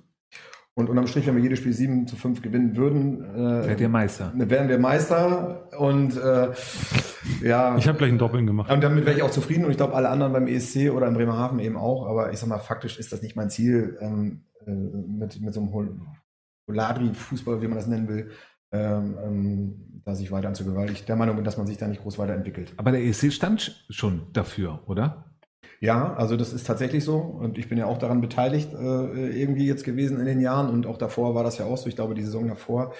Und 0.73 0.89
unterm 0.89 1.05
Strich, 1.07 1.27
wenn 1.27 1.35
wir 1.35 1.43
jedes 1.43 1.59
Spiel 1.59 1.73
7 1.73 2.07
zu 2.07 2.15
5 2.15 2.41
gewinnen 2.41 2.77
würden, 2.77 3.23
äh, 3.35 3.37
Werdet 3.67 3.81
ihr 3.81 3.89
Meister. 3.89 4.31
wären 4.35 4.69
wir 4.69 4.79
Meister 4.79 5.67
und 5.77 6.15
äh, 6.15 6.51
ja. 7.43 7.75
Ich 7.77 7.87
habe 7.89 7.97
gleich 7.97 8.09
einen 8.09 8.17
Doppeln 8.19 8.47
gemacht. 8.47 8.71
Und 8.71 8.81
damit 8.81 9.05
wäre 9.05 9.17
ich 9.17 9.21
auch 9.21 9.31
zufrieden 9.31 9.65
und 9.65 9.71
ich 9.71 9.77
glaube, 9.77 9.95
alle 9.95 10.07
anderen 10.09 10.31
beim 10.31 10.47
ESC 10.47 10.89
oder 10.91 11.07
in 11.07 11.13
Bremerhaven 11.13 11.59
eben 11.59 11.75
auch. 11.75 12.07
Aber 12.07 12.31
ich 12.31 12.39
sag 12.39 12.47
mal, 12.47 12.57
faktisch 12.59 12.97
ist 12.99 13.11
das 13.11 13.21
nicht 13.21 13.35
mein 13.35 13.49
Ziel, 13.49 13.97
ähm, 13.99 14.45
äh, 14.65 14.71
mit, 14.71 15.41
mit 15.41 15.53
so 15.53 15.59
einem 15.59 15.73
Hol- 15.73 15.99
Holadri-Fußball, 16.69 17.61
wie 17.61 17.67
man 17.67 17.77
das 17.77 17.87
nennen 17.87 18.07
will, 18.07 18.29
ähm, 18.71 19.17
ähm, 19.23 20.01
da 20.05 20.15
sich 20.15 20.31
weiter 20.31 20.47
anzugewaltigen. 20.47 20.87
Weil 20.87 20.93
ich 20.93 21.05
der 21.05 21.15
Meinung 21.15 21.35
bin, 21.35 21.45
dass 21.45 21.57
man 21.57 21.67
sich 21.67 21.77
da 21.77 21.87
nicht 21.87 22.01
groß 22.01 22.17
weiterentwickelt. 22.17 22.73
Aber 22.77 22.91
der 22.91 23.03
ESC 23.03 23.31
stand 23.31 23.85
schon 23.89 24.27
dafür, 24.33 24.81
oder? 24.87 25.31
Ja, 25.79 26.13
also 26.13 26.37
das 26.37 26.53
ist 26.53 26.67
tatsächlich 26.67 27.03
so 27.03 27.17
und 27.17 27.57
ich 27.57 27.67
bin 27.67 27.77
ja 27.77 27.87
auch 27.87 27.97
daran 27.97 28.21
beteiligt 28.21 28.71
äh, 28.71 29.41
irgendwie 29.41 29.65
jetzt 29.65 29.83
gewesen 29.83 30.19
in 30.19 30.27
den 30.27 30.39
Jahren 30.39 30.69
und 30.69 30.85
auch 30.85 30.97
davor 30.97 31.33
war 31.33 31.43
das 31.43 31.57
ja 31.57 31.65
auch 31.65 31.77
so. 31.77 31.89
Ich 31.89 31.95
glaube, 31.95 32.13
die 32.13 32.23
Saison 32.23 32.47
davor, 32.47 32.93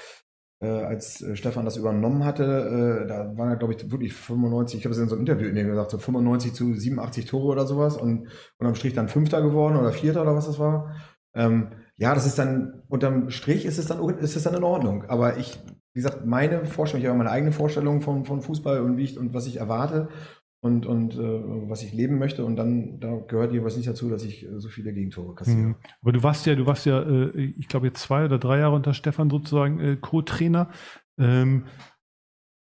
äh, 0.62 0.68
als 0.68 1.22
äh, 1.22 1.36
Stefan 1.36 1.66
das 1.66 1.78
übernommen 1.78 2.26
hatte, 2.26 3.04
äh, 3.04 3.08
da 3.08 3.38
waren 3.38 3.50
ja, 3.50 3.56
glaube 3.56 3.76
ich, 3.76 3.92
wirklich 3.92 4.14
95, 4.14 4.80
ich 4.80 4.86
habe 4.86 4.94
es 4.94 5.00
in 5.00 5.10
so 5.10 5.16
einem 5.16 5.28
Interview 5.28 5.48
in 5.48 5.56
dem 5.56 5.68
gesagt, 5.68 5.92
so 5.92 6.00
95 6.00 6.54
zu 6.54 6.74
87 6.74 7.26
Tore 7.26 7.52
oder 7.52 7.68
sowas 7.68 7.98
und 7.98 8.30
unterm 8.58 8.74
Strich 8.74 8.94
dann 8.94 9.10
Fünfter 9.10 9.44
geworden 9.44 9.78
oder 9.78 9.92
Vierter 9.92 10.24
oder 10.24 10.36
was 10.36 10.48
das 10.48 10.58
war. 10.58 10.96
Ähm, 11.36 11.68
ja, 11.98 12.16
das 12.16 12.26
ist 12.26 12.40
dann, 12.40 12.82
unterm 12.88 13.30
Strich 13.30 13.66
ist 13.66 13.78
es 13.78 13.88
dann, 13.88 14.08
ist 14.20 14.36
es 14.36 14.44
dann 14.44 14.56
in 14.56 14.64
Ordnung. 14.64 15.06
Aber 15.08 15.38
ich, 15.38 15.60
wie 15.94 16.02
gesagt, 16.02 16.26
meine 16.26 16.66
Vorstellung, 16.66 17.04
ich 17.04 17.08
habe 17.08 17.18
meine 17.18 17.32
eigene 17.32 17.52
Vorstellung 17.52 18.02
von, 18.02 18.26
von 18.26 18.42
Fußball 18.42 18.82
und 18.82 18.98
wie 18.98 19.04
ich 19.04 19.18
und 19.18 19.34
was 19.34 19.48
ich 19.48 19.58
erwarte 19.58 20.10
und, 20.62 20.86
und 20.86 21.16
äh, 21.16 21.20
was 21.70 21.84
ich 21.84 21.94
leben 21.94 22.18
möchte. 22.20 22.46
Und 22.46 22.56
dann 22.56 23.00
da 23.00 23.18
gehört 23.28 23.52
jeweils 23.52 23.78
nicht 23.78 23.90
dazu, 23.90 24.10
dass 24.10 24.24
ich 24.24 24.46
äh, 24.46 24.60
so 24.60 24.70
viele 24.70 24.94
Gegentore 24.94 25.36
kassiere. 25.36 25.58
Mhm. 25.58 25.76
Aber 26.02 26.12
du 26.12 26.24
warst 26.24 26.46
ja, 26.46 26.56
du 26.56 26.66
warst 26.66 26.86
ja, 26.86 27.02
äh, 27.02 27.54
ich 27.58 27.68
glaube 27.68 27.88
jetzt 27.88 28.02
zwei 28.02 28.26
oder 28.26 28.40
drei 28.40 28.60
Jahre 28.60 28.76
unter 28.76 28.94
Stefan 28.94 29.30
sozusagen 29.30 29.80
äh, 29.80 29.98
Co-Trainer. 29.98 30.70
Ähm, 31.20 31.66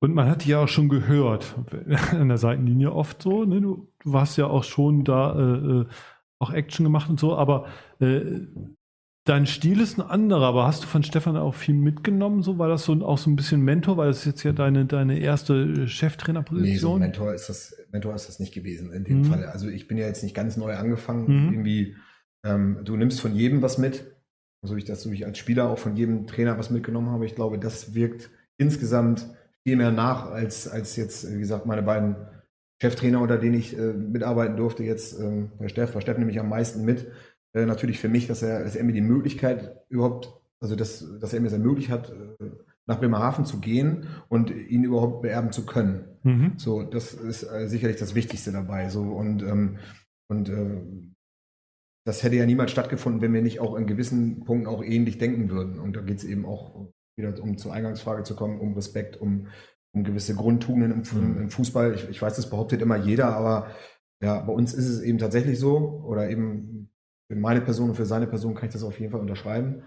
und 0.01 0.15
man 0.15 0.29
hat 0.29 0.45
ja 0.45 0.61
auch 0.61 0.69
schon 0.69 0.89
gehört 0.89 1.57
an 2.13 2.29
der 2.29 2.39
Seitenlinie 2.39 2.93
oft 2.93 3.23
so. 3.23 3.45
Ne? 3.45 3.61
Du, 3.61 3.89
warst 4.05 4.39
ja 4.39 4.47
auch 4.47 4.63
schon 4.63 5.03
da 5.03 5.35
äh, 5.35 5.81
äh, 5.81 5.87
auch 6.39 6.53
Action 6.53 6.85
gemacht 6.85 7.11
und 7.11 7.19
so, 7.19 7.35
aber 7.35 7.67
dein 9.27 9.45
Stil 9.47 9.81
ist 9.81 9.99
ein 9.99 10.03
anderer. 10.03 10.47
Aber 10.47 10.67
hast 10.67 10.85
du 10.85 10.87
von 10.87 11.03
Stefan 11.03 11.37
auch 11.37 11.55
viel 11.55 11.75
mitgenommen? 11.75 12.43
So 12.43 12.59
war 12.59 12.69
das 12.69 12.85
so 12.85 12.95
auch 13.05 13.19
so 13.19 13.29
ein 13.29 13.37
bisschen 13.37 13.61
Mentor, 13.61 13.99
weil 13.99 14.09
das 14.09 14.21
ist 14.21 14.25
jetzt 14.25 14.43
ja 14.45 14.53
deine 14.53 14.87
deine 14.87 15.19
erste 15.19 15.55
äh, 15.55 15.67
Nee, 15.67 15.75
so 15.75 15.87
Cheftrainerposition. 15.87 17.01
Mentor 17.01 17.35
ist 17.35 17.49
das, 17.49 17.77
Mentor 17.93 18.15
ist 18.15 18.29
das 18.29 18.41
nicht 18.41 18.55
gewesen 18.55 18.93
in 18.93 19.05
dem 19.05 19.19
Mhm. 19.19 19.25
Fall. 19.27 19.45
Also 19.45 19.69
ich 19.69 19.87
bin 19.89 19.99
ja 19.99 20.07
jetzt 20.07 20.23
nicht 20.23 20.35
ganz 20.35 20.57
neu 20.57 20.75
angefangen. 20.75 21.27
Mhm. 21.49 21.53
Irgendwie, 21.53 21.97
ähm, 22.45 22.81
du 22.85 22.97
nimmst 22.97 23.21
von 23.21 23.35
jedem 23.35 23.61
was 23.61 23.77
mit. 23.79 24.17
So 24.63 24.75
wie 24.75 24.81
ich 24.81 24.85
das 24.87 25.03
so 25.03 25.11
ich 25.13 25.27
als 25.27 25.39
Spieler 25.39 25.69
auch 25.69 25.79
von 25.79 25.97
jedem 25.97 26.27
Trainer 26.27 26.59
was 26.59 26.71
mitgenommen 26.71 27.11
habe. 27.11 27.27
Ich 27.27 27.35
glaube, 27.35 27.59
das 27.59 27.95
wirkt 27.95 28.31
insgesamt 28.59 29.27
viel 29.63 29.77
mehr 29.77 29.93
nach, 29.93 30.31
als, 30.31 30.67
als 30.67 30.97
jetzt, 30.97 31.33
wie 31.33 31.39
gesagt, 31.39 31.67
meine 31.67 31.83
beiden 31.83 32.17
Cheftrainer, 32.81 33.21
unter 33.21 33.39
denen 33.39 33.55
ich 33.55 33.77
äh, 33.77 33.93
mitarbeiten 33.93 34.57
durfte, 34.57 34.83
jetzt 34.85 35.19
ähm, 35.19 35.51
bei 35.59 35.69
Steff, 35.69 35.93
bei 35.93 36.01
Steff 36.01 36.19
nehme 36.19 36.31
ich 36.31 36.41
am 36.41 36.49
meisten 36.49 36.85
mit. 36.85 37.07
Äh, 37.57 37.65
natürlich 37.67 37.99
für 37.99 38.09
mich, 38.11 38.27
dass 38.27 38.43
er, 38.43 38.63
dass 38.63 38.77
er 38.77 38.85
mir 38.85 38.93
die 38.93 39.01
Möglichkeit 39.01 39.77
überhaupt, 39.89 40.33
also 40.61 40.77
dass, 40.77 41.05
dass 41.21 41.33
er 41.33 41.41
mir 41.41 41.47
es 41.47 41.55
ermöglicht 41.55 41.89
hat, 41.89 42.11
äh, 42.11 42.51
nach 42.87 43.01
Bremerhaven 43.01 43.45
zu 43.47 43.59
gehen 43.61 44.07
und 44.29 44.51
ihn 44.51 44.85
überhaupt 44.85 45.23
beerben 45.23 45.51
zu 45.53 45.65
können. 45.65 46.05
Mhm. 46.23 46.53
So, 46.59 46.83
das 46.83 47.15
ist 47.15 47.43
äh, 47.45 47.67
sicherlich 47.67 47.97
das 47.97 48.15
Wichtigste 48.15 48.53
dabei. 48.53 48.91
So 48.91 49.03
und 49.03 49.43
ähm, 49.43 49.79
und 50.29 50.49
äh, 50.49 50.83
das 52.05 52.23
hätte 52.23 52.37
ja 52.37 52.47
niemals 52.47 52.71
stattgefunden, 52.71 53.23
wenn 53.23 53.33
wir 53.33 53.43
nicht 53.43 53.59
auch 53.61 53.75
in 53.75 53.87
gewissen 53.87 54.45
Punkten 54.45 54.69
auch 54.69 54.83
ähnlich 54.85 55.19
denken 55.19 55.51
würden. 55.51 55.81
Und 55.81 55.97
da 55.97 56.03
geht 56.03 56.19
es 56.19 56.25
eben 56.25 56.45
auch 56.45 56.93
wieder, 57.17 57.43
um 57.43 57.59
zur 57.59 57.73
Eingangsfrage 57.73 58.23
zu 58.23 58.37
kommen, 58.37 58.61
um 58.61 58.75
Respekt, 58.75 59.17
um, 59.17 59.49
um 59.93 60.05
gewisse 60.05 60.35
Grundtugenden 60.35 60.93
im, 60.93 60.99
Mhm. 61.01 61.41
im 61.43 61.51
Fußball. 61.51 61.95
Ich, 61.95 62.09
ich 62.09 62.23
weiß, 62.23 62.37
das 62.37 62.51
behauptet 62.51 62.83
immer 62.83 62.97
jeder, 62.97 63.35
aber 63.35 63.71
ja, 64.23 64.41
bei 64.41 64.53
uns 64.53 64.75
ist 64.75 64.89
es 64.89 65.01
eben 65.03 65.19
tatsächlich 65.19 65.59
so, 65.59 66.03
oder 66.07 66.31
eben 66.31 66.91
für 67.29 67.37
meine 67.37 67.61
Person 67.61 67.91
und 67.91 67.97
für 67.97 68.07
seine 68.07 68.27
Person 68.27 68.55
kann 68.55 68.69
ich 68.69 68.73
das 68.73 68.85
auf 68.85 68.99
jeden 69.01 69.13
Fall 69.13 69.21
unterschreiben. 69.21 69.83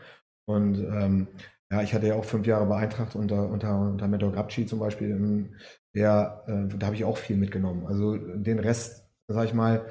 Und 0.46 0.78
ähm, 0.80 1.28
ja, 1.72 1.82
ich 1.84 1.94
hatte 1.94 2.08
ja 2.08 2.16
auch 2.16 2.26
fünf 2.26 2.48
Jahre 2.48 2.66
bei 2.66 2.78
Eintracht 2.78 3.16
unter, 3.16 3.50
unter, 3.50 3.80
unter 3.80 4.08
Medor 4.08 4.32
Grabci 4.32 4.66
zum 4.66 4.80
Beispiel. 4.80 5.12
ähm, 5.12 5.56
Der, 5.96 6.44
äh, 6.48 6.78
da 6.78 6.88
habe 6.88 6.96
ich 6.96 7.06
auch 7.06 7.18
viel 7.18 7.38
mitgenommen. 7.38 7.86
Also 7.88 8.18
den 8.18 8.60
Rest, 8.60 9.08
sag 9.28 9.46
ich 9.46 9.54
mal, 9.54 9.88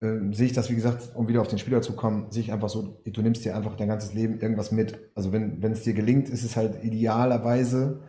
äh, 0.00 0.18
sehe 0.32 0.46
ich 0.46 0.52
das, 0.52 0.70
wie 0.70 0.74
gesagt, 0.74 1.10
um 1.14 1.28
wieder 1.28 1.40
auf 1.40 1.48
den 1.48 1.58
Spieler 1.58 1.82
zu 1.82 1.94
kommen, 1.96 2.30
sehe 2.30 2.42
ich 2.42 2.52
einfach 2.52 2.68
so, 2.68 3.00
du 3.04 3.22
nimmst 3.22 3.44
dir 3.44 3.56
einfach 3.56 3.76
dein 3.76 3.88
ganzes 3.88 4.14
Leben 4.14 4.40
irgendwas 4.40 4.72
mit. 4.72 4.98
Also 5.14 5.32
wenn 5.32 5.62
wenn 5.62 5.72
es 5.72 5.82
dir 5.82 5.94
gelingt, 5.94 6.28
ist 6.28 6.44
es 6.44 6.56
halt 6.56 6.82
idealerweise 6.84 8.02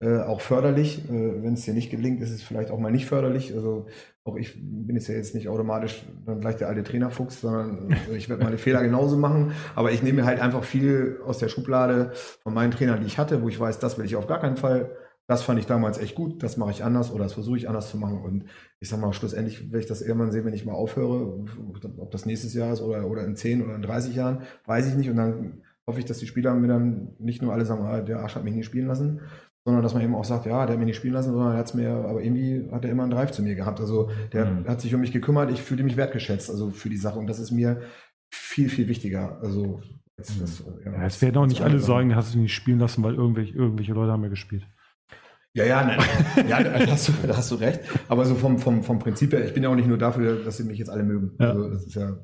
äh, 0.00 0.20
auch 0.20 0.40
förderlich. 0.40 1.04
Äh, 1.10 1.42
wenn 1.42 1.54
es 1.54 1.62
dir 1.62 1.74
nicht 1.74 1.90
gelingt, 1.90 2.20
ist 2.22 2.30
es 2.30 2.42
vielleicht 2.42 2.70
auch 2.70 2.78
mal 2.78 2.92
nicht 2.92 3.06
förderlich. 3.06 3.52
Also 3.54 3.86
auch 4.24 4.36
ich 4.36 4.54
bin 4.54 4.94
jetzt 4.94 5.08
ja 5.08 5.14
jetzt 5.14 5.34
nicht 5.34 5.48
automatisch 5.48 6.04
dann 6.24 6.40
gleich 6.40 6.56
der 6.56 6.68
alte 6.68 6.84
Trainerfuchs, 6.84 7.40
sondern 7.40 7.90
äh, 7.90 8.16
ich 8.16 8.28
werde 8.28 8.44
meine 8.44 8.58
Fehler 8.58 8.82
genauso 8.82 9.16
machen. 9.16 9.52
Aber 9.74 9.90
ich 9.90 10.02
nehme 10.02 10.20
mir 10.20 10.26
halt 10.26 10.40
einfach 10.40 10.62
viel 10.62 11.20
aus 11.24 11.38
der 11.38 11.48
Schublade 11.48 12.12
von 12.42 12.54
meinen 12.54 12.70
Trainern, 12.70 13.00
die 13.00 13.06
ich 13.06 13.18
hatte, 13.18 13.42
wo 13.42 13.48
ich 13.48 13.58
weiß, 13.58 13.78
das 13.80 13.98
will 13.98 14.04
ich 14.04 14.16
auf 14.16 14.26
gar 14.26 14.40
keinen 14.40 14.56
Fall. 14.56 14.90
Das 15.26 15.42
fand 15.42 15.58
ich 15.58 15.66
damals 15.66 15.98
echt 15.98 16.14
gut, 16.14 16.42
das 16.42 16.56
mache 16.56 16.70
ich 16.70 16.84
anders 16.84 17.12
oder 17.12 17.24
das 17.24 17.34
versuche 17.34 17.58
ich 17.58 17.68
anders 17.68 17.90
zu 17.90 17.98
machen. 17.98 18.22
Und 18.22 18.44
ich 18.80 18.88
sag 18.88 18.98
mal, 18.98 19.12
schlussendlich 19.12 19.64
werde 19.64 19.80
ich 19.80 19.86
das 19.86 20.00
irgendwann 20.00 20.32
sehen, 20.32 20.46
wenn 20.46 20.54
ich 20.54 20.64
mal 20.64 20.72
aufhöre. 20.72 21.44
Ob 21.98 22.10
das 22.10 22.24
nächstes 22.24 22.54
Jahr 22.54 22.72
ist 22.72 22.80
oder, 22.80 23.06
oder 23.06 23.24
in 23.24 23.36
10 23.36 23.62
oder 23.62 23.74
in 23.74 23.82
30 23.82 24.14
Jahren, 24.14 24.42
weiß 24.64 24.86
ich 24.86 24.94
nicht. 24.94 25.10
Und 25.10 25.16
dann 25.16 25.62
hoffe 25.88 26.00
ich, 26.00 26.06
dass 26.06 26.18
die 26.18 26.26
Spieler 26.26 26.54
mir 26.54 26.68
dann 26.68 27.14
nicht 27.18 27.42
nur 27.42 27.52
alle 27.52 27.64
sagen, 27.64 27.84
ah, 27.84 28.00
der 28.00 28.20
Arsch 28.20 28.36
hat 28.36 28.44
mich 28.44 28.54
nie 28.54 28.62
spielen 28.62 28.86
lassen, 28.86 29.20
sondern 29.64 29.82
dass 29.82 29.92
man 29.94 30.02
eben 30.02 30.14
auch 30.14 30.24
sagt, 30.24 30.46
ja, 30.46 30.64
der 30.64 30.72
hat 30.74 30.78
mich 30.78 30.86
nicht 30.86 30.96
spielen 30.96 31.14
lassen, 31.14 31.32
sondern 31.32 31.52
er 31.52 31.58
hat's 31.58 31.74
mir, 31.74 31.90
aber 31.90 32.22
irgendwie 32.22 32.68
hat 32.72 32.84
er 32.84 32.90
immer 32.90 33.02
einen 33.02 33.12
Drive 33.12 33.32
zu 33.32 33.42
mir 33.42 33.54
gehabt. 33.54 33.80
Also 33.80 34.10
der 34.32 34.46
Mhm. 34.46 34.68
hat 34.68 34.80
sich 34.80 34.94
um 34.94 35.00
mich 35.00 35.12
gekümmert, 35.12 35.50
ich 35.50 35.60
fühlte 35.62 35.82
mich 35.84 35.96
wertgeschätzt, 35.96 36.50
also 36.50 36.70
für 36.70 36.88
die 36.88 36.96
Sache. 36.96 37.18
Und 37.18 37.26
das 37.26 37.38
ist 37.38 37.50
mir 37.50 37.82
viel, 38.32 38.68
viel 38.70 38.88
wichtiger. 38.88 39.38
Also 39.42 39.80
jetzt, 40.18 40.40
das, 40.40 40.64
Ja, 40.84 41.04
es 41.04 41.20
werden 41.22 41.36
auch 41.36 41.46
nicht 41.46 41.62
alle 41.62 41.80
sagen, 41.80 42.14
hast 42.16 42.34
du 42.34 42.38
nicht 42.38 42.54
spielen 42.54 42.78
lassen, 42.78 43.02
weil 43.02 43.14
irgendwelche, 43.14 43.54
irgendwelche 43.54 43.92
Leute 43.92 44.12
haben 44.12 44.22
ja 44.22 44.28
gespielt. 44.30 44.66
Ja, 45.54 45.64
ja, 45.64 45.84
nein. 45.84 45.98
ja, 46.48 46.62
da 46.62 46.78
hast, 46.86 47.08
du, 47.08 47.12
da 47.26 47.36
hast 47.36 47.50
du 47.50 47.56
recht. 47.56 47.80
Aber 48.08 48.24
so 48.26 48.34
vom, 48.36 48.58
vom, 48.58 48.82
vom 48.82 48.98
Prinzip 48.98 49.32
her, 49.32 49.44
ich 49.44 49.54
bin 49.54 49.62
ja 49.62 49.68
auch 49.70 49.74
nicht 49.74 49.88
nur 49.88 49.98
dafür, 49.98 50.44
dass 50.44 50.56
sie 50.58 50.64
mich 50.64 50.78
jetzt 50.78 50.90
alle 50.90 51.02
mögen. 51.02 51.32
Ja. 51.40 51.50
Also 51.50 51.68
das 51.70 51.84
ist 51.84 51.94
ja. 51.94 52.16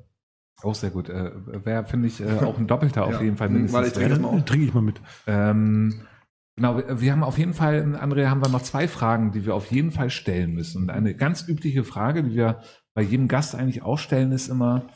Auch 0.62 0.74
sehr 0.74 0.90
gut. 0.90 1.08
Äh, 1.08 1.30
Wäre, 1.64 1.84
finde 1.84 2.06
ich, 2.08 2.20
äh, 2.20 2.38
auch 2.38 2.58
ein 2.58 2.66
Doppelter 2.66 3.04
auf 3.06 3.12
Ja. 3.14 3.22
jeden 3.22 3.36
Fall 3.36 3.48
Mhm, 3.48 3.54
mindestens. 3.54 3.78
weil 3.80 3.86
ich 3.88 3.92
trinke 3.92 4.10
das 4.10 4.20
mal. 4.20 4.42
Trinke 4.42 4.66
ich 4.66 4.74
mal 4.74 4.82
mit. 4.82 5.00
Ähm, 5.26 5.94
genau, 6.56 6.80
wir 7.00 7.12
haben 7.12 7.22
auf 7.24 7.38
jeden 7.38 7.54
Fall, 7.54 7.96
Andrea, 7.96 8.30
haben 8.30 8.42
wir 8.42 8.48
noch 8.48 8.62
zwei 8.62 8.88
Fragen, 8.88 9.32
die 9.32 9.44
wir 9.46 9.54
auf 9.54 9.70
jeden 9.70 9.90
Fall 9.90 10.10
stellen 10.10 10.52
müssen. 10.54 10.82
Und 10.82 10.90
eine 10.90 11.14
ganz 11.14 11.46
übliche 11.48 11.84
Frage, 11.84 12.22
die 12.22 12.34
wir 12.34 12.60
bei 12.94 13.02
jedem 13.02 13.28
Gast 13.28 13.54
eigentlich 13.54 13.82
auch 13.82 13.98
stellen, 13.98 14.32
ist 14.32 14.48
immer, 14.48 14.86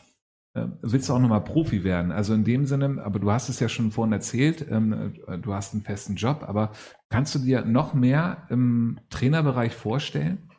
äh, 0.54 0.66
willst 0.82 1.08
du 1.08 1.14
auch 1.14 1.18
nochmal 1.18 1.42
Profi 1.44 1.84
werden? 1.84 2.12
Also 2.12 2.34
in 2.34 2.44
dem 2.44 2.64
Sinne, 2.66 3.02
aber 3.04 3.18
du 3.18 3.30
hast 3.30 3.48
es 3.48 3.60
ja 3.60 3.68
schon 3.68 3.90
vorhin 3.90 4.12
erzählt, 4.12 4.66
ähm, 4.70 5.14
äh, 5.26 5.38
du 5.38 5.52
hast 5.54 5.74
einen 5.74 5.82
festen 5.82 6.14
Job, 6.16 6.44
aber 6.46 6.72
kannst 7.10 7.34
du 7.34 7.38
dir 7.40 7.64
noch 7.64 7.94
mehr 7.94 8.46
im 8.50 9.00
Trainerbereich 9.10 9.74
vorstellen? 9.74 10.50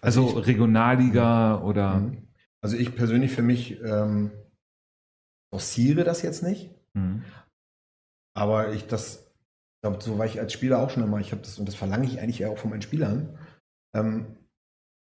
Also, 0.00 0.28
ich- 0.40 0.46
Regionalliga 0.46 1.60
oder 1.62 2.00
Mhm. 2.00 2.22
Also 2.62 2.76
ich 2.76 2.96
persönlich 2.96 3.30
für 3.30 3.42
mich 3.42 3.80
ähm, 3.82 4.32
forciere 5.52 6.02
das 6.02 6.22
jetzt 6.22 6.42
nicht, 6.42 6.74
Mhm. 6.94 7.22
aber 8.34 8.72
ich 8.72 8.86
das, 8.88 9.25
ich 9.76 9.80
glaube, 9.82 10.02
so 10.02 10.18
war 10.18 10.26
ich 10.26 10.40
als 10.40 10.52
Spieler 10.52 10.80
auch 10.80 10.90
schon 10.90 11.02
immer. 11.02 11.18
Ich 11.20 11.32
habe 11.32 11.42
das 11.42 11.58
und 11.58 11.66
das 11.66 11.74
verlange 11.74 12.06
ich 12.06 12.20
eigentlich 12.20 12.38
ja 12.38 12.48
auch 12.48 12.58
von 12.58 12.70
meinen 12.70 12.82
Spielern, 12.82 13.38
ähm, 13.94 14.36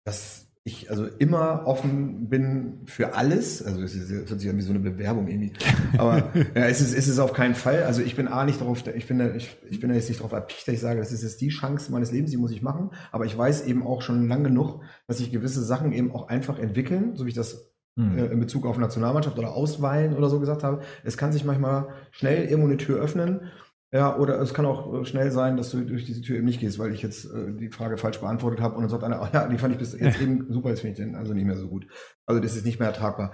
dass 0.06 0.48
ich 0.64 0.92
also 0.92 1.08
immer 1.08 1.66
offen 1.66 2.30
bin 2.30 2.82
für 2.86 3.16
alles. 3.16 3.64
Also 3.64 3.82
es 3.82 3.96
ist, 3.96 4.12
es 4.12 4.30
hört 4.30 4.40
sich 4.40 4.50
an 4.50 4.58
wie 4.58 4.62
so 4.62 4.70
eine 4.70 4.80
Bewerbung 4.80 5.28
irgendwie. 5.28 5.54
Aber 5.98 6.32
ja, 6.56 6.68
es 6.68 6.82
ist, 6.82 6.94
es 6.96 7.08
ist 7.08 7.18
auf 7.18 7.34
keinen 7.34 7.56
Fall. 7.56 7.84
Also 7.84 8.04
ich 8.04 8.16
bin 8.16 8.28
A 8.28 8.46
nicht 8.46 8.62
darauf, 8.62 8.86
ich 8.86 9.08
bin 9.08 9.18
da, 9.18 9.34
ich, 9.34 9.58
ich 9.70 9.80
bin 9.80 9.90
da 9.90 9.96
jetzt 9.96 10.10
nicht 10.10 10.20
darauf 10.20 10.34
erpicht, 10.34 10.68
dass 10.68 10.76
ich 10.76 10.82
sage, 10.82 11.00
das 11.00 11.12
ist 11.12 11.24
jetzt 11.24 11.42
die 11.42 11.50
Chance 11.50 11.92
meines 11.92 12.12
Lebens, 12.12 12.30
die 12.30 12.38
muss 12.38 12.52
ich 12.52 12.62
machen. 12.62 12.92
Aber 13.12 13.26
ich 13.26 13.36
weiß 13.36 13.66
eben 13.66 13.82
auch 13.82 14.04
schon 14.04 14.28
lang 14.28 14.44
genug, 14.44 14.84
dass 15.08 15.18
sich 15.18 15.32
gewisse 15.32 15.64
Sachen 15.64 15.94
eben 15.94 16.12
auch 16.12 16.28
einfach 16.28 16.60
entwickeln, 16.60 17.16
so 17.16 17.26
wie 17.26 17.30
ich 17.30 17.36
das 17.36 17.72
Mhm. 17.96 18.18
äh, 18.18 18.26
in 18.28 18.40
Bezug 18.40 18.66
auf 18.66 18.78
Nationalmannschaft 18.78 19.38
oder 19.38 19.54
Auswahlen 19.54 20.16
oder 20.16 20.30
so 20.30 20.40
gesagt 20.40 20.64
habe. 20.64 20.82
Es 21.04 21.18
kann 21.18 21.34
sich 21.34 21.44
manchmal 21.44 21.90
schnell 22.12 22.46
irgendwo 22.46 22.68
eine 22.68 22.78
Tür 22.78 23.02
öffnen. 23.02 23.52
Ja, 23.94 24.18
oder 24.18 24.40
es 24.40 24.54
kann 24.54 24.66
auch 24.66 25.02
äh, 25.02 25.06
schnell 25.06 25.32
sein, 25.32 25.58
dass 25.58 25.72
du 25.72 25.82
durch 25.84 26.06
diese 26.06 26.22
Tür 26.22 26.38
eben 26.38 26.46
nicht 26.46 26.62
gehst, 26.62 26.80
weil 26.80 26.94
ich 26.94 27.02
jetzt 27.02 27.26
äh, 27.26 27.54
die 27.54 27.70
Frage 27.70 27.98
falsch 27.98 28.20
beantwortet 28.22 28.62
habe 28.62 28.76
und 28.76 28.82
dann 28.82 28.90
sagt 28.90 29.04
einer, 29.04 29.22
oh 29.22 29.28
ja, 29.34 29.48
die 29.48 29.58
fand 29.58 29.74
ich 29.74 29.80
bis 29.80 30.00
jetzt 30.00 30.22
eben 30.22 30.52
super, 30.52 30.70
jetzt 30.70 30.80
finde 30.82 30.94
ich 30.94 31.06
den 31.06 31.16
also 31.16 31.34
nicht 31.34 31.46
mehr 31.46 31.58
so 31.58 31.68
gut. 31.68 31.88
Also 32.26 32.42
das 32.42 32.56
ist 32.56 32.66
nicht 32.66 32.80
mehr 32.80 32.88
ertragbar. 32.88 33.34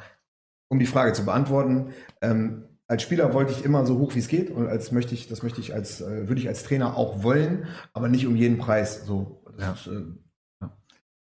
Um 0.70 0.80
die 0.80 0.86
Frage 0.88 1.14
zu 1.14 1.26
beantworten, 1.26 1.94
ähm, 2.22 2.64
als 2.88 3.04
Spieler 3.04 3.34
wollte 3.34 3.52
ich 3.52 3.64
immer 3.66 3.86
so 3.86 4.00
hoch 4.00 4.16
wie 4.16 4.20
es 4.20 4.28
geht 4.30 4.50
und 4.50 4.68
als 4.68 4.92
möchte 4.92 5.14
ich, 5.14 5.28
das 5.28 5.44
möchte 5.44 5.62
ich 5.62 5.74
als, 5.74 6.02
äh, 6.02 6.28
würde 6.28 6.42
ich 6.42 6.48
als 6.48 6.64
Trainer 6.64 6.98
auch 6.98 7.22
wollen, 7.22 7.68
aber 7.94 8.10
nicht 8.10 8.26
um 8.26 8.36
jeden 8.36 8.58
Preis. 8.58 9.06
So, 9.06 9.44
Ja. 9.60 9.74
ist, 9.74 9.88
äh, 9.88 10.04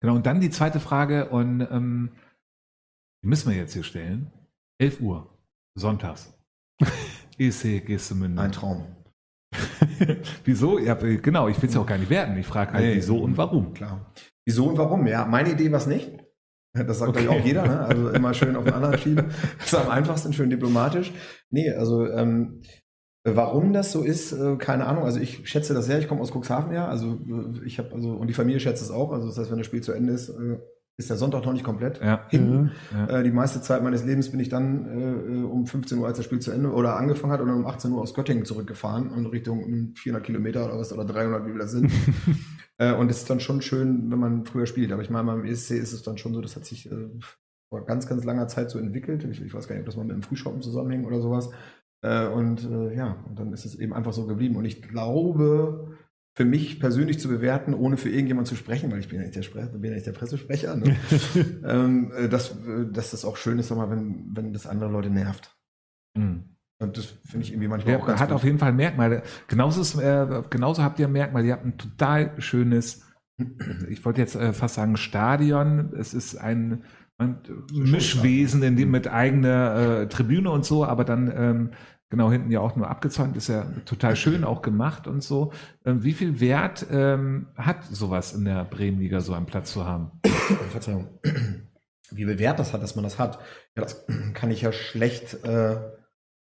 Genau, 0.01 0.16
und 0.16 0.27
dann 0.27 0.40
die 0.40 0.51
zweite 0.51 0.81
Frage, 0.81 1.29
und 1.29 1.61
ähm, 1.71 2.11
die 3.23 3.29
müssen 3.29 3.49
wir 3.51 3.57
jetzt 3.57 3.73
hier 3.73 3.85
stellen. 3.85 4.33
11 4.81 5.01
Uhr, 5.01 5.38
sonntags. 5.77 6.35
EC 7.38 7.87
Gestemünde. 7.87 8.42
ein 8.42 8.51
Traum. 8.51 8.85
Wieso? 10.44 10.78
Ja, 10.78 10.94
genau, 10.94 11.48
ich 11.48 11.60
will 11.60 11.68
es 11.68 11.74
ja 11.74 11.80
auch 11.80 11.86
gar 11.86 11.98
nicht 11.98 12.10
werden. 12.10 12.36
Ich 12.38 12.46
frage 12.46 12.72
halt, 12.72 12.84
Nee. 12.84 12.96
wieso 12.96 13.18
und 13.18 13.36
warum. 13.36 13.74
Klar. 13.74 14.12
Wieso 14.46 14.66
und 14.68 14.78
warum? 14.78 15.06
Ja, 15.06 15.24
meine 15.26 15.50
Idee 15.52 15.70
war 15.70 15.78
es 15.78 15.86
nicht. 15.86 16.10
Das 16.74 16.98
sagt 17.00 17.10
Okay. 17.10 17.28
okay. 17.28 17.40
auch 17.40 17.44
jeder, 17.44 17.66
ne? 17.66 17.80
Also 17.80 18.08
immer 18.10 18.32
schön 18.32 18.56
auf 18.56 18.64
den 18.64 18.72
anderen 18.72 18.96
schieben. 18.98 19.26
Das 19.58 19.66
ist 19.66 19.74
am 19.74 19.90
einfachsten, 19.90 20.32
schön 20.32 20.48
diplomatisch. 20.48 21.12
Nee, 21.50 21.70
also 21.70 22.06
ähm, 22.08 22.62
warum 23.24 23.72
das 23.74 23.92
so 23.92 24.02
ist, 24.02 24.32
äh, 24.32 24.56
keine 24.56 24.86
Ahnung. 24.86 25.04
Also 25.04 25.20
ich 25.20 25.46
schätze 25.48 25.74
das 25.74 25.84
sehr, 25.84 25.98
ich 25.98 26.08
komme 26.08 26.22
aus 26.22 26.32
Cuxhaven 26.32 26.72
ja. 26.72 26.88
Also 26.88 27.20
äh, 27.28 27.66
ich 27.66 27.78
habe, 27.78 27.92
also, 27.92 28.12
und 28.12 28.26
die 28.28 28.34
Familie 28.34 28.58
schätzt 28.58 28.82
es 28.82 28.90
auch. 28.90 29.12
Also 29.12 29.28
das 29.28 29.36
heißt, 29.38 29.50
wenn 29.50 29.58
das 29.58 29.66
Spiel 29.66 29.82
zu 29.82 29.92
Ende 29.92 30.14
ist, 30.14 30.30
äh, 30.30 30.58
ist 30.98 31.11
der 31.11 31.16
Sonntag 31.16 31.44
noch 31.44 31.52
nicht 31.52 31.64
komplett. 31.64 32.00
Ja. 32.00 32.26
Hin. 32.28 32.70
Ja. 32.92 33.18
Äh, 33.18 33.22
die 33.22 33.31
meiste 33.31 33.61
Zeit 33.62 33.83
meines 33.83 34.05
Lebens 34.05 34.31
bin 34.31 34.40
ich 34.40 34.48
dann 34.48 34.87
äh, 34.87 35.44
um 35.44 35.66
15 35.66 35.98
Uhr, 35.98 36.07
als 36.07 36.18
das 36.18 36.26
Spiel 36.26 36.40
zu 36.40 36.50
Ende 36.50 36.70
oder 36.72 36.96
angefangen 36.96 37.33
hat, 37.33 37.40
und 37.40 37.48
dann 37.48 37.59
um 37.59 37.66
18 37.66 37.90
Uhr 37.92 38.00
aus 38.00 38.14
Göttingen 38.14 38.44
zurückgefahren 38.44 39.11
und 39.11 39.26
Richtung 39.26 39.94
400 39.94 40.24
Kilometer 40.24 40.64
oder 40.66 40.78
was 40.78 40.92
oder 40.92 41.05
300, 41.05 41.46
wie 41.46 41.52
wir 41.52 41.59
das 41.59 41.72
sind. 41.72 41.90
äh, 42.78 42.94
und 42.94 43.11
es 43.11 43.18
ist 43.18 43.31
dann 43.31 43.40
schon 43.40 43.62
schön, 43.62 44.11
wenn 44.11 44.18
man 44.18 44.44
früher 44.44 44.66
spielt. 44.66 44.92
Aber 44.92 45.02
ich 45.02 45.11
meine, 45.11 45.26
beim 45.26 45.44
ESC 45.44 45.72
ist 45.72 45.92
es 45.92 46.02
dann 46.02 46.18
schon 46.18 46.35
so, 46.35 46.40
das 46.40 46.57
hat 46.57 46.66
sich 46.66 46.90
äh, 46.90 47.09
vor 47.70 47.87
ganz, 47.87 48.07
ganz 48.07 48.24
langer 48.24 48.48
Zeit 48.48 48.70
so 48.70 48.78
entwickelt. 48.78 49.24
Ich, 49.24 49.40
ich 49.40 49.55
weiß 49.55 49.66
gar 49.66 49.74
nicht, 49.74 49.83
ob 49.83 49.87
das 49.87 49.96
mal 49.96 50.05
mit 50.05 50.14
dem 50.14 50.22
Frühschoppen 50.22 50.61
zusammenhängt 50.61 51.07
oder 51.07 51.20
sowas. 51.20 51.50
Äh, 52.02 52.26
und 52.26 52.64
äh, 52.64 52.94
ja, 52.94 53.24
und 53.26 53.38
dann 53.38 53.52
ist 53.52 53.64
es 53.64 53.76
eben 53.76 53.94
einfach 53.94 54.12
so 54.12 54.26
geblieben. 54.26 54.57
Und 54.57 54.66
ich 54.66 54.83
glaube, 54.83 55.91
für 56.35 56.45
mich 56.45 56.81
persönlich 56.81 57.21
zu 57.21 57.29
bewerten, 57.29 57.75
ohne 57.75 57.97
für 57.97 58.09
irgendjemand 58.09 58.49
zu 58.49 58.57
sprechen, 58.57 58.90
weil 58.90 59.01
ich 59.01 59.09
bin 59.09 59.18
ja 59.18 59.25
nicht 59.25 59.37
der, 59.37 59.42
Spre 59.42 59.66
bin 59.66 59.90
ja 59.90 59.95
nicht 59.95 60.07
der 60.07 60.12
Pressesprecher, 60.12 60.77
ne? 60.77 60.97
ähm, 61.64 62.12
äh, 62.16 62.29
dass, 62.29 62.53
äh, 62.53 62.87
dass 62.90 63.11
das 63.11 63.25
auch 63.25 63.37
schön 63.37 63.59
ist, 63.59 63.68
sag 63.68 63.77
mal, 63.77 63.90
wenn, 63.90 64.31
wenn 64.35 64.53
das 64.53 64.66
andere 64.66 64.90
Leute 64.90 65.11
nervt. 65.11 65.55
Mhm. 66.16 66.57
Und 66.83 66.97
das 66.97 67.07
finde 67.07 67.47
ich 67.47 67.53
irgendwie 67.53 67.68
manchmal 67.68 67.95
Der 67.95 68.03
auch 68.03 68.07
ganz 68.07 68.21
hat 68.21 68.31
gut. 68.31 68.37
auf 68.37 68.45
jeden 68.45 68.59
Fall 68.59 68.73
Merkmale. 68.73 69.23
Genauso, 69.47 69.81
ist, 69.81 69.95
äh, 69.97 70.42
genauso 70.51 70.83
habt 70.83 70.99
ihr 70.99 71.07
ein 71.07 71.12
Merkmal. 71.12 71.45
Ihr 71.45 71.53
habt 71.53 71.64
ein 71.64 71.79
total 71.79 72.40
schönes, 72.40 73.07
ich 73.88 74.05
wollte 74.05 74.21
jetzt 74.21 74.35
äh, 74.35 74.53
fast 74.53 74.75
sagen 74.75 74.97
Stadion. 74.97 75.92
Es 75.97 76.12
ist 76.12 76.37
ein, 76.37 76.83
ein 77.18 77.38
Mischwesen, 77.73 78.62
in 78.62 78.77
dem 78.77 78.90
mit 78.90 79.07
eigener 79.07 80.01
äh, 80.01 80.09
Tribüne 80.09 80.51
und 80.51 80.64
so, 80.64 80.85
aber 80.85 81.05
dann 81.05 81.33
ähm, 81.35 81.71
genau 82.12 82.31
hinten 82.31 82.51
ja 82.51 82.61
auch 82.61 82.77
nur 82.77 82.90
abgezäunt. 82.90 83.38
Ist 83.38 83.48
ja 83.48 83.64
total 83.87 84.16
schön 84.16 84.44
auch 84.44 84.61
gemacht 84.61 85.07
und 85.07 85.25
so. 85.25 85.51
Ähm, 85.87 86.05
wie 86.05 86.12
viel 86.12 86.40
Wert 86.40 86.87
ähm, 86.90 87.46
hat 87.57 87.85
sowas 87.85 88.35
in 88.35 88.44
der 88.44 88.64
Bremenliga, 88.64 89.20
so 89.20 89.33
einen 89.33 89.46
Platz 89.46 89.72
zu 89.72 89.87
haben? 89.87 90.11
Verzeihung. 90.70 91.09
Wie 92.11 92.27
viel 92.27 92.38
Wert 92.38 92.59
das 92.59 92.75
hat, 92.75 92.83
dass 92.83 92.96
man 92.96 93.03
das 93.03 93.18
hat, 93.18 93.38
ja, 93.75 93.83
das 93.83 94.05
kann 94.35 94.51
ich 94.51 94.61
ja 94.61 94.72
schlecht 94.72 95.42
äh, 95.44 95.77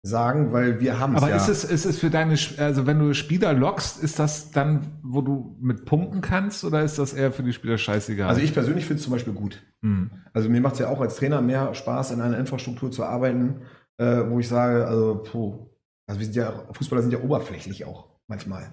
sagen, 0.03 0.53
weil 0.53 0.79
wir 0.79 1.01
haben 1.01 1.17
es 1.17 1.23
Aber 1.23 1.31
ja. 1.31 1.37
ist 1.37 1.49
es, 1.49 1.65
ist 1.65 1.85
es 1.85 1.99
für 1.99 2.11
deine, 2.11 2.37
also 2.59 2.87
wenn 2.87 3.01
du 3.01 3.13
Spieler 3.13 3.53
lockst, 3.53 4.01
ist 4.01 4.21
das 4.21 4.53
dann, 4.53 5.01
wo 5.03 5.21
du 5.21 5.57
mit 5.61 5.85
punkten 5.85 6.21
kannst 6.21 6.63
oder 6.63 6.83
ist 6.83 7.01
das 7.01 7.13
eher 7.13 7.33
für 7.33 7.43
die 7.43 7.53
Spieler 7.53 7.77
scheißegal? 7.77 8.29
also 8.29 8.41
ich 8.41 8.55
persönlich 8.55 8.85
finde 8.85 8.99
es 8.99 9.03
zum 9.03 9.13
Beispiel 9.13 9.33
gut. 9.33 9.65
Hm. 9.83 10.13
Also 10.33 10.49
mir 10.49 10.61
macht 10.61 10.75
es 10.75 10.79
ja 10.79 10.91
auch 10.91 11.01
als 11.01 11.17
Trainer 11.17 11.43
mehr 11.43 11.75
Spaß, 11.75 12.13
in 12.13 12.21
einer 12.21 12.39
Infrastruktur 12.39 12.93
zu 12.93 13.03
arbeiten, 13.03 13.63
äh, 13.99 14.23
wo 14.29 14.39
ich 14.39 14.49
sage, 14.49 14.87
also, 14.87 15.23
puh, 15.23 15.71
also 16.07 16.21
wir 16.21 16.25
sind 16.27 16.37
ja, 16.37 16.53
Fußballer 16.73 17.03
sind 17.03 17.13
ja 17.13 17.21
oberflächlich 17.21 17.85
auch 17.85 18.07
manchmal. 18.29 18.65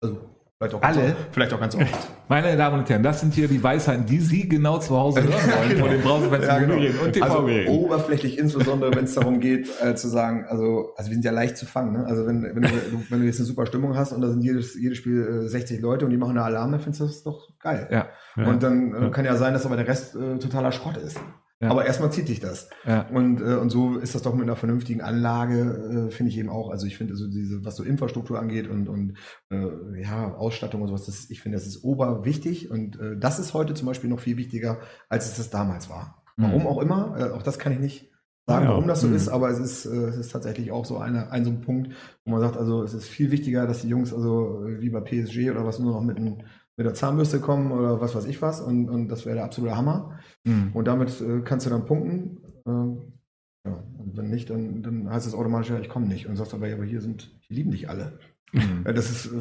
Also 0.00 0.18
vielleicht 0.58 0.74
auch 0.74 0.80
ganz 0.80 0.96
Alle? 0.96 1.06
oft, 1.12 1.16
vielleicht 1.32 1.52
auch 1.54 1.60
ganz 1.60 1.74
oft. 1.74 2.08
Meine 2.28 2.56
Damen 2.56 2.80
und 2.80 2.88
Herren, 2.88 3.02
das 3.02 3.20
sind 3.20 3.34
hier 3.34 3.46
die 3.48 3.62
Weisheiten, 3.62 4.04
die 4.06 4.18
Sie 4.20 4.48
genau 4.48 4.78
zu 4.78 4.96
Hause 4.96 5.22
hören 5.22 5.32
wollen 5.32 5.78
vor 5.78 5.88
den 5.88 6.00
Browserfenstern 6.02 6.62
Ja, 6.62 6.66
genau. 6.66 7.04
und 7.04 7.22
Also 7.22 7.36
TV-Geräten. 7.38 7.70
oberflächlich, 7.72 8.38
insbesondere 8.38 8.94
wenn 8.94 9.04
es 9.04 9.14
darum 9.14 9.40
geht, 9.40 9.68
äh, 9.82 9.94
zu 9.94 10.08
sagen, 10.08 10.44
also, 10.48 10.92
also 10.96 11.10
wir 11.10 11.14
sind 11.14 11.24
ja 11.24 11.30
leicht 11.32 11.56
zu 11.56 11.66
fangen. 11.66 11.92
Ne? 11.92 12.06
Also 12.06 12.26
wenn, 12.26 12.42
wenn, 12.42 12.62
du, 12.62 12.68
wenn 13.10 13.20
du 13.20 13.26
jetzt 13.26 13.38
eine 13.38 13.46
super 13.46 13.66
Stimmung 13.66 13.96
hast 13.96 14.12
und 14.12 14.20
da 14.20 14.28
sind 14.28 14.42
jedes, 14.42 14.74
jedes 14.74 14.98
Spiel 14.98 15.44
äh, 15.44 15.48
60 15.48 15.80
Leute 15.80 16.04
und 16.04 16.10
die 16.10 16.16
machen 16.16 16.32
eine 16.32 16.42
Alarm, 16.42 16.70
dann 16.72 16.80
findest 16.80 17.00
du 17.00 17.04
das 17.06 17.22
doch 17.22 17.48
geil. 17.60 17.88
Ja, 17.90 18.08
Ja. 18.36 18.46
Und 18.48 18.62
dann 18.62 18.94
äh, 19.08 19.10
kann 19.10 19.24
ja 19.24 19.36
sein, 19.36 19.52
dass 19.54 19.66
aber 19.66 19.76
der 19.76 19.86
Rest 19.88 20.14
äh, 20.16 20.38
totaler 20.38 20.72
Schrott 20.72 20.96
ist. 20.96 21.18
Ja. 21.60 21.70
Aber 21.70 21.86
erstmal 21.86 22.12
zieht 22.12 22.28
dich 22.28 22.40
das. 22.40 22.68
ja. 22.84 23.08
Und, 23.08 23.40
äh, 23.40 23.54
und 23.56 23.70
so 23.70 23.96
ist 23.96 24.14
das 24.14 24.22
doch 24.22 24.34
mit 24.34 24.42
einer 24.42 24.56
vernünftigen 24.56 25.00
Anlage, 25.00 26.08
äh, 26.08 26.10
finde 26.10 26.30
ich 26.30 26.36
eben 26.38 26.50
auch. 26.50 26.68
Also 26.70 26.86
ich 26.86 26.98
finde, 26.98 27.14
also 27.14 27.26
diese, 27.28 27.64
was 27.64 27.76
so 27.76 27.82
Infrastruktur 27.82 28.38
angeht 28.38 28.68
und, 28.68 28.88
und 28.88 29.14
äh, 29.50 30.02
ja, 30.02 30.34
Ausstattung 30.34 30.82
und 30.82 30.88
sowas, 30.88 31.06
das, 31.06 31.30
ich 31.30 31.40
finde, 31.40 31.56
das 31.56 31.66
ist 31.66 31.82
oberwichtig. 31.82 32.70
Und 32.70 33.00
äh, 33.00 33.16
das 33.16 33.38
ist 33.38 33.54
heute 33.54 33.72
zum 33.72 33.86
Beispiel 33.86 34.10
noch 34.10 34.20
viel 34.20 34.36
wichtiger, 34.36 34.80
als 35.08 35.26
es 35.26 35.36
das 35.38 35.48
damals 35.48 35.88
war. 35.88 36.22
Warum 36.36 36.62
Mhm. 36.62 36.66
auch 36.66 36.82
immer, 36.82 37.16
äh, 37.18 37.30
auch 37.30 37.42
das 37.42 37.58
kann 37.58 37.72
ich 37.72 37.78
nicht 37.78 38.10
sagen, 38.46 38.66
Ja, 38.66 38.70
warum 38.72 38.86
das 38.86 39.00
so 39.00 39.08
mhm. 39.08 39.14
ist, 39.16 39.28
aber 39.28 39.48
es 39.50 39.58
ist, 39.58 39.86
äh, 39.86 40.08
es 40.08 40.16
ist 40.18 40.32
tatsächlich 40.32 40.70
auch 40.70 40.84
so 40.84 40.98
eine, 40.98 41.30
ein 41.32 41.44
so 41.44 41.50
ein 41.50 41.62
Punkt, 41.62 41.94
wo 42.24 42.32
man 42.32 42.40
sagt, 42.40 42.56
also 42.58 42.82
es 42.82 42.92
ist 42.94 43.08
viel 43.08 43.30
wichtiger, 43.30 43.66
dass 43.66 43.80
die 43.80 43.88
Jungs 43.88 44.12
also 44.12 44.66
äh, 44.66 44.80
wie 44.80 44.90
bei 44.90 45.00
PSG 45.00 45.50
oder 45.50 45.64
was 45.64 45.78
nur 45.78 45.92
noch 45.92 46.02
mit, 46.02 46.18
ein, 46.18 46.44
mit 46.76 46.86
der 46.86 46.94
Zahnbürste 46.94 47.40
kommen 47.40 47.72
oder 47.72 48.00
was 48.00 48.14
weiß 48.14 48.26
ich 48.26 48.42
was 48.42 48.60
und, 48.60 48.88
und 48.88 49.08
das 49.08 49.24
wäre 49.24 49.36
der 49.36 49.44
absolute 49.44 49.76
Hammer. 49.76 50.18
Hm. 50.46 50.70
Und 50.74 50.86
damit 50.86 51.20
äh, 51.20 51.40
kannst 51.40 51.66
du 51.66 51.70
dann 51.70 51.86
punkten. 51.86 52.38
Äh, 52.66 53.68
ja, 53.68 53.84
und 53.98 54.16
wenn 54.16 54.28
nicht, 54.28 54.50
dann, 54.50 54.82
dann 54.82 55.10
heißt 55.10 55.26
es 55.26 55.34
automatisch, 55.34 55.70
ja, 55.70 55.80
ich 55.80 55.88
komme 55.88 56.06
nicht. 56.06 56.26
Und 56.26 56.36
sagst 56.36 56.54
aber, 56.54 56.68
ja, 56.68 56.76
aber 56.76 56.84
hier 56.84 57.00
sind, 57.00 57.34
hier 57.40 57.56
lieben 57.56 57.70
dich 57.70 57.88
alle. 57.88 58.18
Hm. 58.52 58.84
Ja, 58.84 58.92
das 58.92 59.10
ist, 59.10 59.26
äh, 59.32 59.40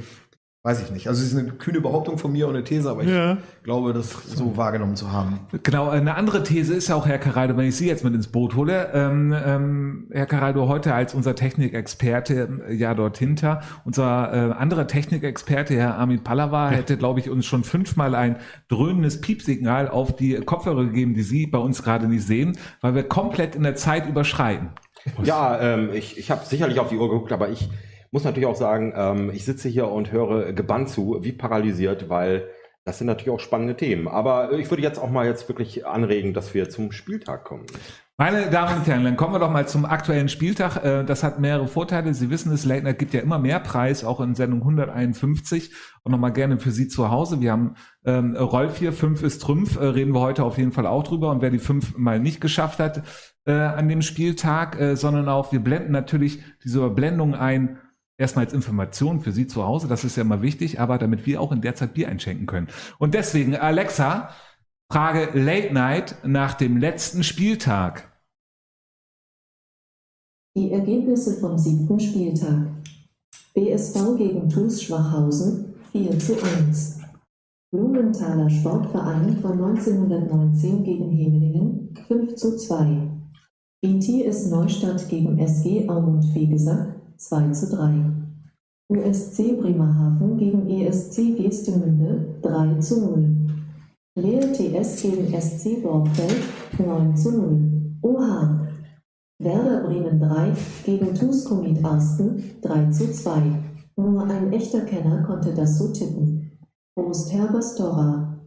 weiß 0.66 0.82
ich 0.82 0.90
nicht. 0.90 1.08
Also 1.08 1.22
es 1.22 1.32
ist 1.32 1.38
eine 1.38 1.52
kühne 1.52 1.80
Behauptung 1.80 2.18
von 2.18 2.32
mir 2.32 2.48
und 2.48 2.56
eine 2.56 2.64
These, 2.64 2.90
aber 2.90 3.04
ich 3.04 3.10
Ja. 3.10 3.38
glaube, 3.62 3.94
das 3.94 4.10
so 4.36 4.58
wahrgenommen 4.58 4.96
zu 4.96 5.12
haben. 5.12 5.40
Genau, 5.62 5.90
eine 5.90 6.16
andere 6.16 6.42
These 6.42 6.74
ist 6.74 6.88
ja 6.88 6.96
auch, 6.96 7.06
Herr 7.06 7.20
Caraldo, 7.20 7.56
wenn 7.56 7.68
ich 7.68 7.76
Sie 7.76 7.88
jetzt 7.88 8.04
mit 8.04 8.16
ins 8.16 8.28
Boot 8.30 8.56
hole, 8.56 8.90
ähm, 8.96 9.32
ähm, 9.46 10.08
Herr 10.12 10.26
Caraldo, 10.26 10.68
heute 10.68 10.96
als 10.96 11.14
unser 11.14 11.36
Technikexperte 11.36 12.64
äh, 12.68 12.74
ja 12.74 12.96
dort 12.96 13.20
hinter, 13.20 13.62
unser 13.84 14.34
äh, 14.34 14.54
anderer 14.54 14.88
Technikexperte, 14.88 15.76
Herr 15.76 16.00
Armin 16.00 16.24
Pallava, 16.24 16.72
hätte, 16.72 16.98
glaube 16.98 17.20
ich, 17.20 17.30
uns 17.30 17.46
schon 17.46 17.64
fünfmal 17.64 18.16
ein 18.16 18.38
dröhnendes 18.68 19.22
Piepsignal 19.22 19.88
auf 19.88 20.16
die 20.16 20.34
Kopfhörer 20.34 20.86
gegeben, 20.86 21.14
die 21.14 21.22
Sie 21.22 21.46
bei 21.46 21.60
uns 21.60 21.84
gerade 21.84 22.08
nicht 22.08 22.26
sehen, 22.26 22.58
weil 22.82 22.96
wir 22.96 23.04
komplett 23.04 23.54
in 23.54 23.62
der 23.62 23.76
Zeit 23.76 24.10
überschreiten. 24.10 24.70
Ja, 25.24 25.60
ähm, 25.62 25.92
ich, 25.94 26.18
ich 26.18 26.32
habe 26.32 26.44
sicherlich 26.44 26.80
auf 26.80 26.90
die 26.90 26.98
Uhr 26.98 27.08
geguckt, 27.08 27.32
aber 27.32 27.50
ich 27.50 27.70
muss 28.16 28.24
natürlich 28.24 28.48
auch 28.48 28.56
sagen, 28.56 28.94
ähm, 28.96 29.30
ich 29.34 29.44
sitze 29.44 29.68
hier 29.68 29.90
und 29.90 30.14
höre 30.14 30.54
gebannt 30.54 30.88
zu, 30.88 31.18
wie 31.20 31.34
paralysiert, 31.34 32.08
weil 32.08 32.48
das 32.86 32.98
sind 32.98 33.08
natürlich 33.08 33.30
auch 33.30 33.42
spannende 33.42 33.76
Themen. 33.76 34.08
Aber 34.08 34.54
äh, 34.54 34.62
ich 34.62 34.70
würde 34.70 34.84
jetzt 34.84 35.00
auch 35.00 35.10
mal 35.10 35.26
jetzt 35.26 35.50
wirklich 35.50 35.86
anregen, 35.86 36.34
dass 36.34 36.54
wir 36.54 36.70
zum 36.70 36.94
Spieltag 36.94 37.44
kommen. 37.44 37.66
Meine 38.16 38.50
Damen 38.50 38.78
und 38.78 38.88
Herren, 38.88 39.04
dann 39.04 39.18
kommen 39.18 39.34
wir 39.34 39.40
doch 39.40 39.52
mal 39.52 39.68
zum 39.68 39.84
aktuellen 39.84 40.30
Spieltag. 40.30 40.82
Äh, 40.82 41.04
Das 41.04 41.24
hat 41.24 41.42
mehrere 41.42 41.68
Vorteile. 41.68 42.14
Sie 42.14 42.30
wissen 42.30 42.54
es, 42.54 42.64
Late 42.64 42.84
Night 42.84 43.00
gibt 43.00 43.14
ja 43.14 43.20
immer 43.20 43.38
mehr 43.38 43.60
Preis, 43.60 44.06
auch 44.06 44.22
in 44.22 44.34
Sendung 44.34 44.62
151. 44.62 45.74
Und 46.04 46.14
nochmal 46.14 46.32
gerne 46.32 46.58
für 46.58 46.72
Sie 46.72 46.88
zu 46.88 47.12
Hause. 47.12 47.42
Wir 47.42 47.52
haben 47.52 47.76
ähm, 48.06 48.38
Rolf 48.38 48.78
hier, 48.78 48.94
5 48.94 49.24
ist 49.24 49.42
Trümpf, 49.42 49.76
äh, 49.76 49.84
reden 49.84 50.14
wir 50.14 50.22
heute 50.22 50.46
auf 50.46 50.58
jeden 50.58 50.72
Fall 50.72 50.88
auch 50.88 51.04
drüber. 51.04 51.32
Und 51.32 51.42
wer 51.42 51.50
die 51.50 51.60
5 51.60 51.98
mal 51.98 52.22
nicht 52.22 52.40
geschafft 52.40 52.80
hat 52.80 53.04
äh, 53.46 53.52
an 53.52 53.90
dem 53.90 54.02
Spieltag, 54.02 54.80
äh, 54.80 54.96
sondern 54.96 55.28
auch, 55.28 55.52
wir 55.52 55.60
blenden 55.60 55.92
natürlich 55.92 56.42
diese 56.64 56.78
Überblendung 56.80 57.36
ein, 57.36 57.80
erstmal 58.18 58.46
als 58.46 58.54
Information 58.54 59.22
für 59.22 59.32
Sie 59.32 59.48
zu 59.48 59.64
Hause, 59.64 59.88
das 59.88 60.04
ist 60.04 60.16
ja 60.16 60.22
immer 60.22 60.42
wichtig, 60.42 60.80
aber 60.80 60.98
damit 60.98 61.26
wir 61.26 61.42
auch 61.42 61.52
in 61.52 61.62
der 61.62 61.76
Zeit 61.76 61.94
Bier 61.94 62.10
einschenken 62.10 62.46
können. 62.46 62.68
Und 63.00 63.14
deswegen, 63.14 63.56
Alexa, 63.56 64.30
Frage 64.92 65.38
Late 65.38 65.74
Night 65.74 66.16
nach 66.24 66.54
dem 66.54 66.78
letzten 66.78 67.24
Spieltag. 67.24 68.12
Die 70.56 70.72
Ergebnisse 70.72 71.40
vom 71.40 71.58
siebten 71.58 72.00
Spieltag. 72.00 72.68
BSV 73.54 74.18
gegen 74.18 74.50
TuS 74.50 74.84
Schwachhausen 74.84 75.74
4 75.92 76.20
zu 76.20 76.34
1. 76.42 77.00
Blumenthaler 77.72 78.50
Sportverein 78.50 79.38
von 79.42 79.54
1919 79.54 80.84
gegen 80.84 81.10
Hemelingen 81.12 81.96
5 82.08 82.36
zu 82.36 82.58
2. 82.58 83.10
ITS 83.82 84.50
Neustadt 84.50 85.10
gegen 85.10 85.38
SG 85.40 85.90
Aumund 85.90 86.26
Fegesack 86.34 86.95
2 87.18 87.52
zu 87.52 87.76
3. 87.76 88.12
USC 88.88 89.60
Bremerhaven 89.60 90.38
gegen 90.38 90.70
ESC 90.70 91.36
Geestemünde 91.38 92.40
3 92.42 92.80
zu 92.80 93.02
0. 93.02 93.36
Leer 94.18 94.54
TS 94.54 95.02
gegen 95.02 95.42
SC 95.42 95.82
Borgfeld 95.82 96.44
9 96.78 97.16
zu 97.16 97.32
0. 97.32 97.98
OH 98.02 98.66
Werder 99.40 99.84
Bremen 99.84 100.20
3 100.20 100.54
gegen 100.86 101.14
TuS 101.14 101.46
Komet 101.46 101.84
Arsten 101.84 102.42
3 102.62 102.92
zu 102.92 103.12
2. 103.12 103.42
Nur 103.98 104.24
ein 104.24 104.54
echter 104.54 104.82
Kenner 104.82 105.24
konnte 105.24 105.54
das 105.54 105.78
so 105.78 105.90
tippen. 105.90 106.52
Prost 106.96 107.34
Herbestora. 107.34 108.40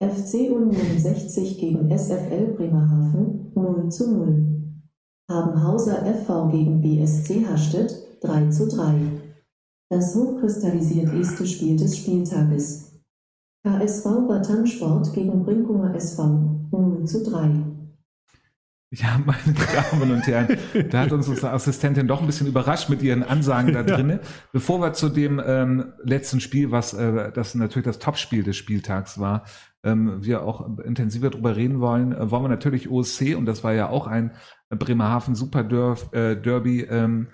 FC 0.00 0.50
Union 0.50 0.98
60 0.98 1.58
gegen 1.58 1.90
SFL 1.90 2.54
Bremerhaven 2.56 3.52
0 3.54 3.88
zu 3.90 4.10
0. 4.10 4.61
Habenhauser 5.30 6.04
FV 6.04 6.50
gegen 6.50 6.82
BSC 6.82 7.46
Hastedt 7.46 7.94
3 8.22 8.50
zu 8.50 8.68
3. 8.68 8.94
Das 9.90 10.14
hochkristallisiert 10.14 11.12
erste 11.12 11.46
Spiel 11.46 11.76
des 11.76 11.96
Spieltages. 11.96 13.00
KSV 13.64 14.04
Batansport 14.26 15.12
gegen 15.14 15.44
Brinkumer 15.44 15.94
SV 15.94 16.24
0 16.70 17.04
zu 17.04 17.22
3. 17.22 17.72
Ja, 18.94 19.18
meine 19.24 19.54
Damen 19.90 20.10
und 20.12 20.26
Herren, 20.26 20.58
da 20.90 21.00
hat 21.00 21.12
uns 21.12 21.26
unsere 21.26 21.50
Assistentin 21.52 22.06
doch 22.06 22.20
ein 22.20 22.26
bisschen 22.26 22.46
überrascht 22.46 22.90
mit 22.90 23.00
ihren 23.00 23.22
Ansagen 23.22 23.72
da 23.72 23.82
drinnen. 23.82 24.20
Bevor 24.52 24.82
wir 24.82 24.92
zu 24.92 25.08
dem 25.08 25.40
ähm, 25.44 25.94
letzten 26.02 26.40
Spiel, 26.40 26.70
was 26.70 26.92
äh, 26.92 27.32
das 27.32 27.54
natürlich 27.54 27.86
das 27.86 28.00
Topspiel 28.00 28.42
des 28.42 28.56
Spieltags 28.56 29.18
war, 29.18 29.44
ähm, 29.82 30.18
wir 30.22 30.42
auch 30.42 30.78
intensiver 30.84 31.30
drüber 31.30 31.56
reden 31.56 31.80
wollen, 31.80 32.12
äh, 32.12 32.30
wollen 32.30 32.44
wir 32.44 32.48
natürlich 32.50 32.90
OSC, 32.90 33.34
und 33.34 33.46
das 33.46 33.64
war 33.64 33.72
ja 33.72 33.88
auch 33.88 34.06
ein 34.06 34.32
Bremerhaven 34.76 35.34
Super 35.34 35.60
äh, 36.12 36.36
Derby 36.40 36.82
ähm, 36.82 37.28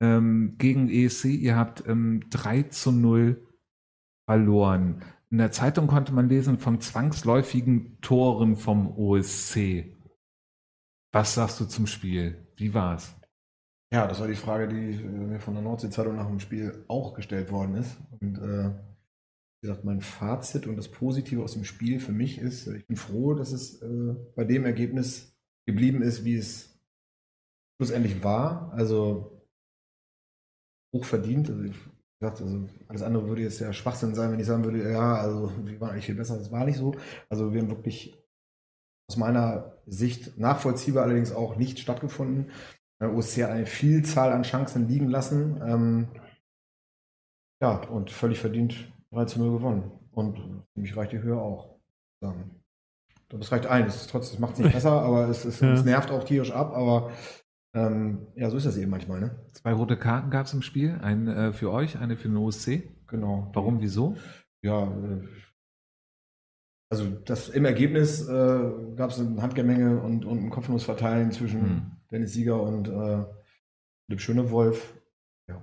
ähm, 0.00 0.56
gegen 0.58 0.88
ESC. 0.88 1.26
Ihr 1.26 1.56
habt 1.56 1.86
ähm, 1.86 2.24
3 2.30 2.64
zu 2.64 2.92
0 2.92 3.46
verloren. 4.28 5.02
In 5.30 5.38
der 5.38 5.50
Zeitung 5.50 5.86
konnte 5.86 6.12
man 6.12 6.28
lesen 6.28 6.58
von 6.58 6.80
zwangsläufigen 6.80 8.00
Toren 8.00 8.56
vom 8.56 8.96
OSC. 8.96 9.92
Was 11.12 11.34
sagst 11.34 11.60
du 11.60 11.64
zum 11.64 11.86
Spiel? 11.86 12.46
Wie 12.56 12.74
war's? 12.74 13.16
Ja, 13.92 14.06
das 14.06 14.20
war 14.20 14.26
die 14.26 14.34
Frage, 14.34 14.68
die 14.68 15.02
äh, 15.02 15.06
mir 15.06 15.40
von 15.40 15.54
der 15.54 15.62
Nordsee-Zeitung 15.62 16.16
nach 16.16 16.26
dem 16.26 16.40
Spiel 16.40 16.84
auch 16.88 17.14
gestellt 17.14 17.50
worden 17.50 17.76
ist. 17.76 17.96
Und 18.20 18.38
äh, 18.38 18.70
wie 18.70 19.68
gesagt, 19.68 19.84
mein 19.84 20.00
Fazit 20.00 20.66
und 20.66 20.76
das 20.76 20.88
Positive 20.88 21.42
aus 21.42 21.54
dem 21.54 21.64
Spiel 21.64 22.00
für 22.00 22.12
mich 22.12 22.38
ist, 22.38 22.66
äh, 22.66 22.76
ich 22.76 22.86
bin 22.86 22.96
froh, 22.96 23.34
dass 23.34 23.52
es 23.52 23.80
äh, 23.82 24.14
bei 24.34 24.44
dem 24.44 24.64
Ergebnis 24.64 25.36
geblieben 25.66 26.02
ist, 26.02 26.24
wie 26.24 26.36
es 26.36 26.75
schlussendlich 27.76 28.22
war. 28.24 28.72
Also 28.72 29.42
hoch 30.94 31.04
verdient. 31.04 31.50
Also, 31.50 31.62
ich 31.64 31.76
gesagt, 32.18 32.40
also 32.40 32.66
alles 32.88 33.02
andere 33.02 33.28
würde 33.28 33.42
jetzt 33.42 33.60
ja 33.60 33.72
Schwachsinn 33.72 34.14
sein, 34.14 34.32
wenn 34.32 34.40
ich 34.40 34.46
sagen 34.46 34.64
würde, 34.64 34.90
ja, 34.90 35.16
also 35.16 35.52
wir 35.64 35.80
waren 35.80 35.90
eigentlich 35.90 36.06
viel 36.06 36.14
besser. 36.14 36.36
Das 36.38 36.50
war 36.50 36.64
nicht 36.64 36.78
so. 36.78 36.94
Also 37.28 37.52
wir 37.52 37.60
haben 37.60 37.68
wirklich 37.70 38.16
aus 39.08 39.16
meiner 39.16 39.76
Sicht 39.86 40.38
nachvollziehbar 40.38 41.04
allerdings 41.04 41.32
auch 41.32 41.56
nicht 41.56 41.78
stattgefunden. 41.78 42.50
Äh, 43.00 43.06
OSC 43.06 43.42
hat 43.42 43.50
eine 43.50 43.66
Vielzahl 43.66 44.32
an 44.32 44.42
Chancen 44.42 44.88
liegen 44.88 45.08
lassen. 45.08 45.60
Ähm, 45.64 46.08
ja, 47.62 47.76
und 47.88 48.10
völlig 48.10 48.40
verdient 48.40 48.92
3 49.12 49.24
zu 49.26 49.38
0 49.38 49.52
gewonnen. 49.58 49.90
Und 50.12 50.38
für 50.74 50.80
mich 50.80 50.96
reicht 50.96 51.12
die 51.12 51.20
Höhe 51.20 51.38
auch. 51.38 51.76
Sagen. 52.22 52.62
Das 53.28 53.52
reicht 53.52 53.66
ein. 53.66 53.86
Es 53.86 53.96
ist 53.96 54.10
trotzdem, 54.10 54.40
macht 54.40 54.54
es 54.54 54.60
nicht 54.60 54.72
besser, 54.74 55.02
aber 55.02 55.28
es, 55.28 55.44
es, 55.44 55.60
Ja. 55.60 55.72
es 55.72 55.84
nervt 55.84 56.10
auch 56.10 56.24
tierisch 56.24 56.50
ab. 56.52 56.72
Aber 56.74 57.10
ähm, 57.76 58.26
ja, 58.34 58.48
so 58.50 58.56
ist 58.56 58.64
das 58.66 58.76
eben 58.78 58.90
manchmal, 58.90 59.20
ne? 59.20 59.36
Zwei 59.52 59.72
rote 59.74 59.96
Karten 59.98 60.30
gab 60.30 60.46
es 60.46 60.54
im 60.54 60.62
Spiel, 60.62 60.98
eine 61.02 61.48
äh, 61.48 61.52
für 61.52 61.70
euch, 61.70 61.98
eine 61.98 62.16
für 62.16 62.28
den 62.28 62.36
OSC. 62.38 62.82
Genau. 63.06 63.50
Warum, 63.54 63.80
wieso? 63.82 64.16
Ja, 64.62 64.84
äh, 64.84 65.28
also 66.90 67.10
das 67.10 67.48
im 67.48 67.64
Ergebnis 67.64 68.26
äh, 68.28 68.70
gab 68.96 69.10
es 69.10 69.20
eine 69.20 69.42
Handgemenge 69.42 70.00
und, 70.00 70.24
und 70.24 70.44
ein 70.44 70.50
Kopfnussverteilen 70.50 71.32
zwischen 71.32 71.60
Hm. 71.62 71.90
Dennis 72.10 72.32
Sieger 72.32 72.62
und 72.62 72.88
äh, 72.88 73.24
Philipp 74.06 74.20
Schönewolf. 74.20 74.94
Ja, 75.48 75.60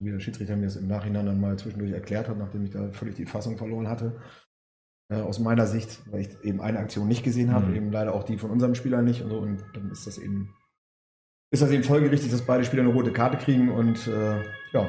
wie 0.00 0.10
der 0.10 0.20
Schiedsrichter 0.20 0.56
mir 0.56 0.66
das 0.66 0.76
im 0.76 0.86
Nachhinein 0.86 1.26
dann 1.26 1.40
mal 1.40 1.58
zwischendurch 1.58 1.92
erklärt 1.92 2.28
hat, 2.28 2.38
nachdem 2.38 2.64
ich 2.64 2.70
da 2.70 2.92
völlig 2.92 3.16
die 3.16 3.26
Fassung 3.26 3.56
verloren 3.56 3.88
hatte. 3.88 4.20
Äh, 5.10 5.22
aus 5.22 5.40
meiner 5.40 5.66
Sicht, 5.66 6.00
weil 6.12 6.20
ich 6.20 6.44
eben 6.44 6.60
eine 6.60 6.78
Aktion 6.78 7.08
nicht 7.08 7.24
gesehen 7.24 7.52
habe, 7.52 7.66
Hm. 7.68 7.74
eben 7.74 7.90
leider 7.92 8.14
auch 8.14 8.22
die 8.22 8.38
von 8.38 8.50
unserem 8.50 8.74
Spieler 8.76 9.02
nicht 9.02 9.22
und 9.22 9.30
so. 9.30 9.38
Und 9.38 9.64
dann 9.74 9.90
ist 9.90 10.06
das 10.06 10.18
eben, 10.18 10.54
ist 11.52 11.62
das 11.62 11.70
eben 11.70 11.82
folgerichtig, 11.84 12.30
dass 12.30 12.42
beide 12.46 12.64
Spieler 12.64 12.82
eine 12.82 12.92
rote 12.92 13.12
Karte 13.12 13.36
kriegen 13.38 13.70
und 13.70 14.06
äh, 14.06 14.42
ja, 14.72 14.88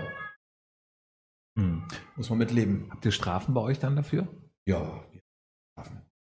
Hm. 1.60 1.84
muss 2.16 2.30
man 2.30 2.40
mitleben. 2.40 2.88
Habt 2.90 3.04
ihr 3.06 3.12
Strafen 3.12 3.54
bei 3.54 3.62
euch 3.62 3.78
dann 3.80 3.98
dafür? 3.98 4.28
Ja, 4.66 5.04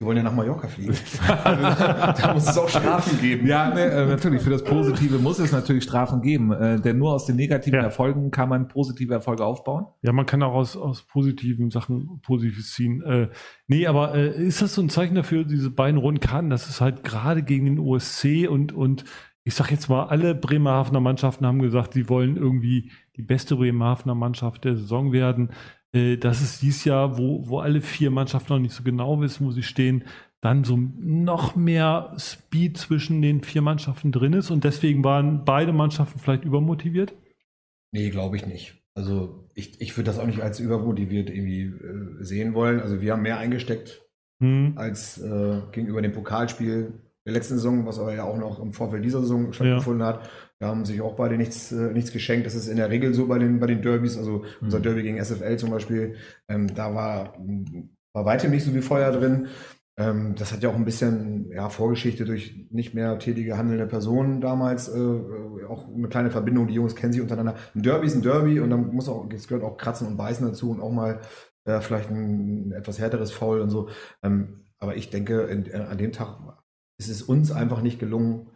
wir 0.03 0.07
wollen 0.07 0.17
ja 0.17 0.23
nach 0.23 0.33
Mallorca 0.35 0.67
fliegen. 0.67 0.97
da 1.27 2.31
muss 2.33 2.49
es 2.49 2.57
auch 2.57 2.67
Strafen 2.67 3.21
geben. 3.21 3.47
Ja, 3.47 3.73
ne, 3.73 3.83
äh, 3.85 4.05
natürlich. 4.05 4.41
Für 4.41 4.49
das 4.49 4.61
Positive 4.63 5.17
muss 5.17 5.39
es 5.39 5.53
natürlich 5.53 5.85
Strafen 5.85 6.21
geben, 6.21 6.51
äh, 6.51 6.81
denn 6.81 6.97
nur 6.97 7.13
aus 7.13 7.25
den 7.25 7.37
negativen 7.37 7.79
Ja. 7.79 7.85
Erfolgen 7.85 8.29
kann 8.29 8.49
man 8.49 8.67
positive 8.67 9.13
Erfolge 9.13 9.45
aufbauen. 9.45 9.85
Ja, 10.01 10.11
man 10.11 10.25
kann 10.25 10.43
auch 10.43 10.55
aus, 10.55 10.75
aus 10.75 11.03
positiven 11.03 11.71
Sachen 11.71 12.19
Positives 12.21 12.73
ziehen. 12.73 13.01
Äh, 13.03 13.29
nee, 13.67 13.87
aber 13.87 14.13
äh, 14.13 14.43
ist 14.43 14.61
das 14.61 14.73
so 14.75 14.81
ein 14.81 14.89
Zeichen 14.89 15.15
dafür, 15.15 15.45
diese 15.45 15.71
beiden 15.71 15.97
roten 15.97 16.19
Karten, 16.19 16.49
dass 16.49 16.67
es 16.67 16.81
halt 16.81 17.03
gerade 17.05 17.41
gegen 17.41 17.65
den 17.65 17.79
OSC 17.79 18.49
und, 18.49 18.73
und 18.73 19.05
ich 19.43 19.55
sag 19.55 19.71
jetzt 19.71 19.89
mal, 19.89 20.05
alle 20.05 20.35
Bremerhavener 20.35 20.99
Mannschaften 20.99 21.45
haben 21.45 21.61
gesagt, 21.61 21.93
sie 21.93 22.09
wollen 22.09 22.37
irgendwie 22.37 22.91
die 23.15 23.21
beste 23.21 23.55
Bremerhavener 23.55 24.15
Mannschaft 24.15 24.63
der 24.63 24.75
Saison 24.77 25.11
werden. 25.11 25.51
Äh, 25.93 26.17
das 26.17 26.41
ist 26.41 26.61
dieses 26.61 26.85
Jahr, 26.85 27.17
wo, 27.17 27.47
wo 27.47 27.59
alle 27.59 27.81
vier 27.81 28.11
Mannschaften 28.11 28.53
noch 28.53 28.59
nicht 28.59 28.73
so 28.73 28.83
genau 28.83 29.19
wissen, 29.21 29.45
wo 29.45 29.51
sie 29.51 29.63
stehen, 29.63 30.05
dann 30.41 30.63
so 30.63 30.77
noch 30.77 31.55
mehr 31.55 32.15
Speed 32.17 32.77
zwischen 32.77 33.21
den 33.21 33.43
vier 33.43 33.61
Mannschaften 33.61 34.11
drin 34.11 34.33
ist 34.33 34.51
und 34.51 34.63
deswegen 34.63 35.03
waren 35.03 35.45
beide 35.45 35.71
Mannschaften 35.71 36.19
vielleicht 36.19 36.43
übermotiviert. 36.43 37.13
Nee, 37.91 38.09
glaube 38.09 38.35
ich 38.35 38.45
nicht. 38.45 38.81
Also 38.95 39.49
ich, 39.55 39.79
ich 39.81 39.95
würde 39.97 40.05
das 40.07 40.19
auch 40.19 40.25
nicht 40.25 40.41
als 40.41 40.59
übermotiviert 40.59 41.29
irgendwie 41.29 41.63
äh, 41.63 42.23
sehen 42.23 42.53
wollen. 42.53 42.79
Also 42.81 43.01
wir 43.01 43.13
haben 43.13 43.21
mehr 43.21 43.37
eingesteckt 43.37 44.03
Hm. 44.43 44.73
als 44.75 45.19
äh, 45.21 45.61
gegenüber 45.71 46.01
dem 46.01 46.11
Pokalspiel. 46.11 46.99
Der 47.25 47.33
letzten 47.33 47.55
Saison, 47.55 47.85
was 47.85 47.99
aber 47.99 48.13
ja 48.13 48.23
auch 48.23 48.37
noch 48.37 48.59
im 48.59 48.73
Vorfeld 48.73 49.03
dieser 49.05 49.21
Saison 49.21 49.53
stattgefunden 49.53 50.05
hat. 50.05 50.29
Da 50.59 50.67
haben 50.67 50.85
sich 50.85 51.01
auch 51.01 51.15
beide 51.15 51.37
nichts, 51.37 51.71
äh, 51.71 51.91
nichts 51.93 52.11
geschenkt. 52.11 52.45
Das 52.45 52.55
ist 52.55 52.67
in 52.67 52.77
der 52.77 52.89
Regel 52.89 53.13
so 53.13 53.27
bei 53.27 53.39
den, 53.39 53.59
bei 53.59 53.67
den 53.67 53.81
Derbys. 53.81 54.17
Also 54.17 54.43
unser 54.61 54.79
Mhm. 54.79 54.83
Derby 54.83 55.03
gegen 55.03 55.17
SFL 55.23 55.57
zum 55.57 55.71
Beispiel, 55.71 56.15
ähm, 56.49 56.73
da 56.73 56.93
war, 56.93 57.37
war 58.13 58.25
weitem 58.25 58.51
nicht 58.51 58.63
so 58.63 58.71
viel 58.71 58.81
Feuer 58.81 59.11
drin. 59.11 59.47
Ähm, 59.95 60.33
das 60.35 60.51
hat 60.51 60.63
ja 60.63 60.69
auch 60.69 60.75
ein 60.75 60.85
bisschen 60.85 61.51
ja, 61.51 61.69
Vorgeschichte 61.69 62.25
durch 62.25 62.67
nicht 62.71 62.93
mehr 62.95 63.19
tätige 63.19 63.57
handelnde 63.57 63.85
Personen 63.85 64.41
damals. 64.41 64.87
Äh, 64.89 64.99
äh, 64.99 65.65
auch 65.69 65.87
eine 65.87 66.07
kleine 66.09 66.31
Verbindung, 66.31 66.67
die 66.67 66.73
Jungs 66.73 66.95
kennen 66.95 67.13
sich 67.13 67.21
untereinander. 67.21 67.55
Ein 67.75 67.83
Derby 67.83 68.07
ist 68.07 68.15
ein 68.15 68.21
Derby 68.23 68.59
und 68.59 68.69
dann 68.71 68.87
muss 68.93 69.07
auch, 69.07 69.29
es 69.31 69.47
gehört 69.47 69.63
auch 69.63 69.77
Kratzen 69.77 70.07
und 70.07 70.17
Beißen 70.17 70.45
dazu 70.47 70.71
und 70.71 70.81
auch 70.81 70.91
mal 70.91 71.21
äh, 71.65 71.79
vielleicht 71.79 72.09
ein, 72.09 72.71
etwas 72.71 72.99
härteres 72.99 73.31
Foul 73.31 73.61
und 73.61 73.69
so. 73.69 73.89
Ähm, 74.23 74.65
aber 74.79 74.95
ich 74.97 75.09
denke, 75.11 75.41
in, 75.43 75.65
äh, 75.67 75.75
an 75.75 75.97
dem 75.97 76.11
Tag 76.11 76.37
ist 76.99 77.09
es 77.09 77.21
uns 77.21 77.51
einfach 77.51 77.81
nicht 77.81 77.99
gelungen, 77.99 78.47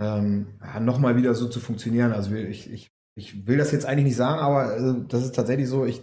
ähm, 0.00 0.46
ja, 0.62 0.80
nochmal 0.80 1.16
wieder 1.16 1.34
so 1.34 1.48
zu 1.48 1.60
funktionieren. 1.60 2.12
Also 2.12 2.34
ich, 2.34 2.70
ich, 2.72 2.90
ich 3.16 3.46
will 3.46 3.58
das 3.58 3.72
jetzt 3.72 3.84
eigentlich 3.86 4.04
nicht 4.06 4.16
sagen, 4.16 4.40
aber 4.40 4.76
äh, 4.76 4.94
das 5.08 5.24
ist 5.24 5.34
tatsächlich 5.34 5.68
so, 5.68 5.84
ich, 5.84 6.02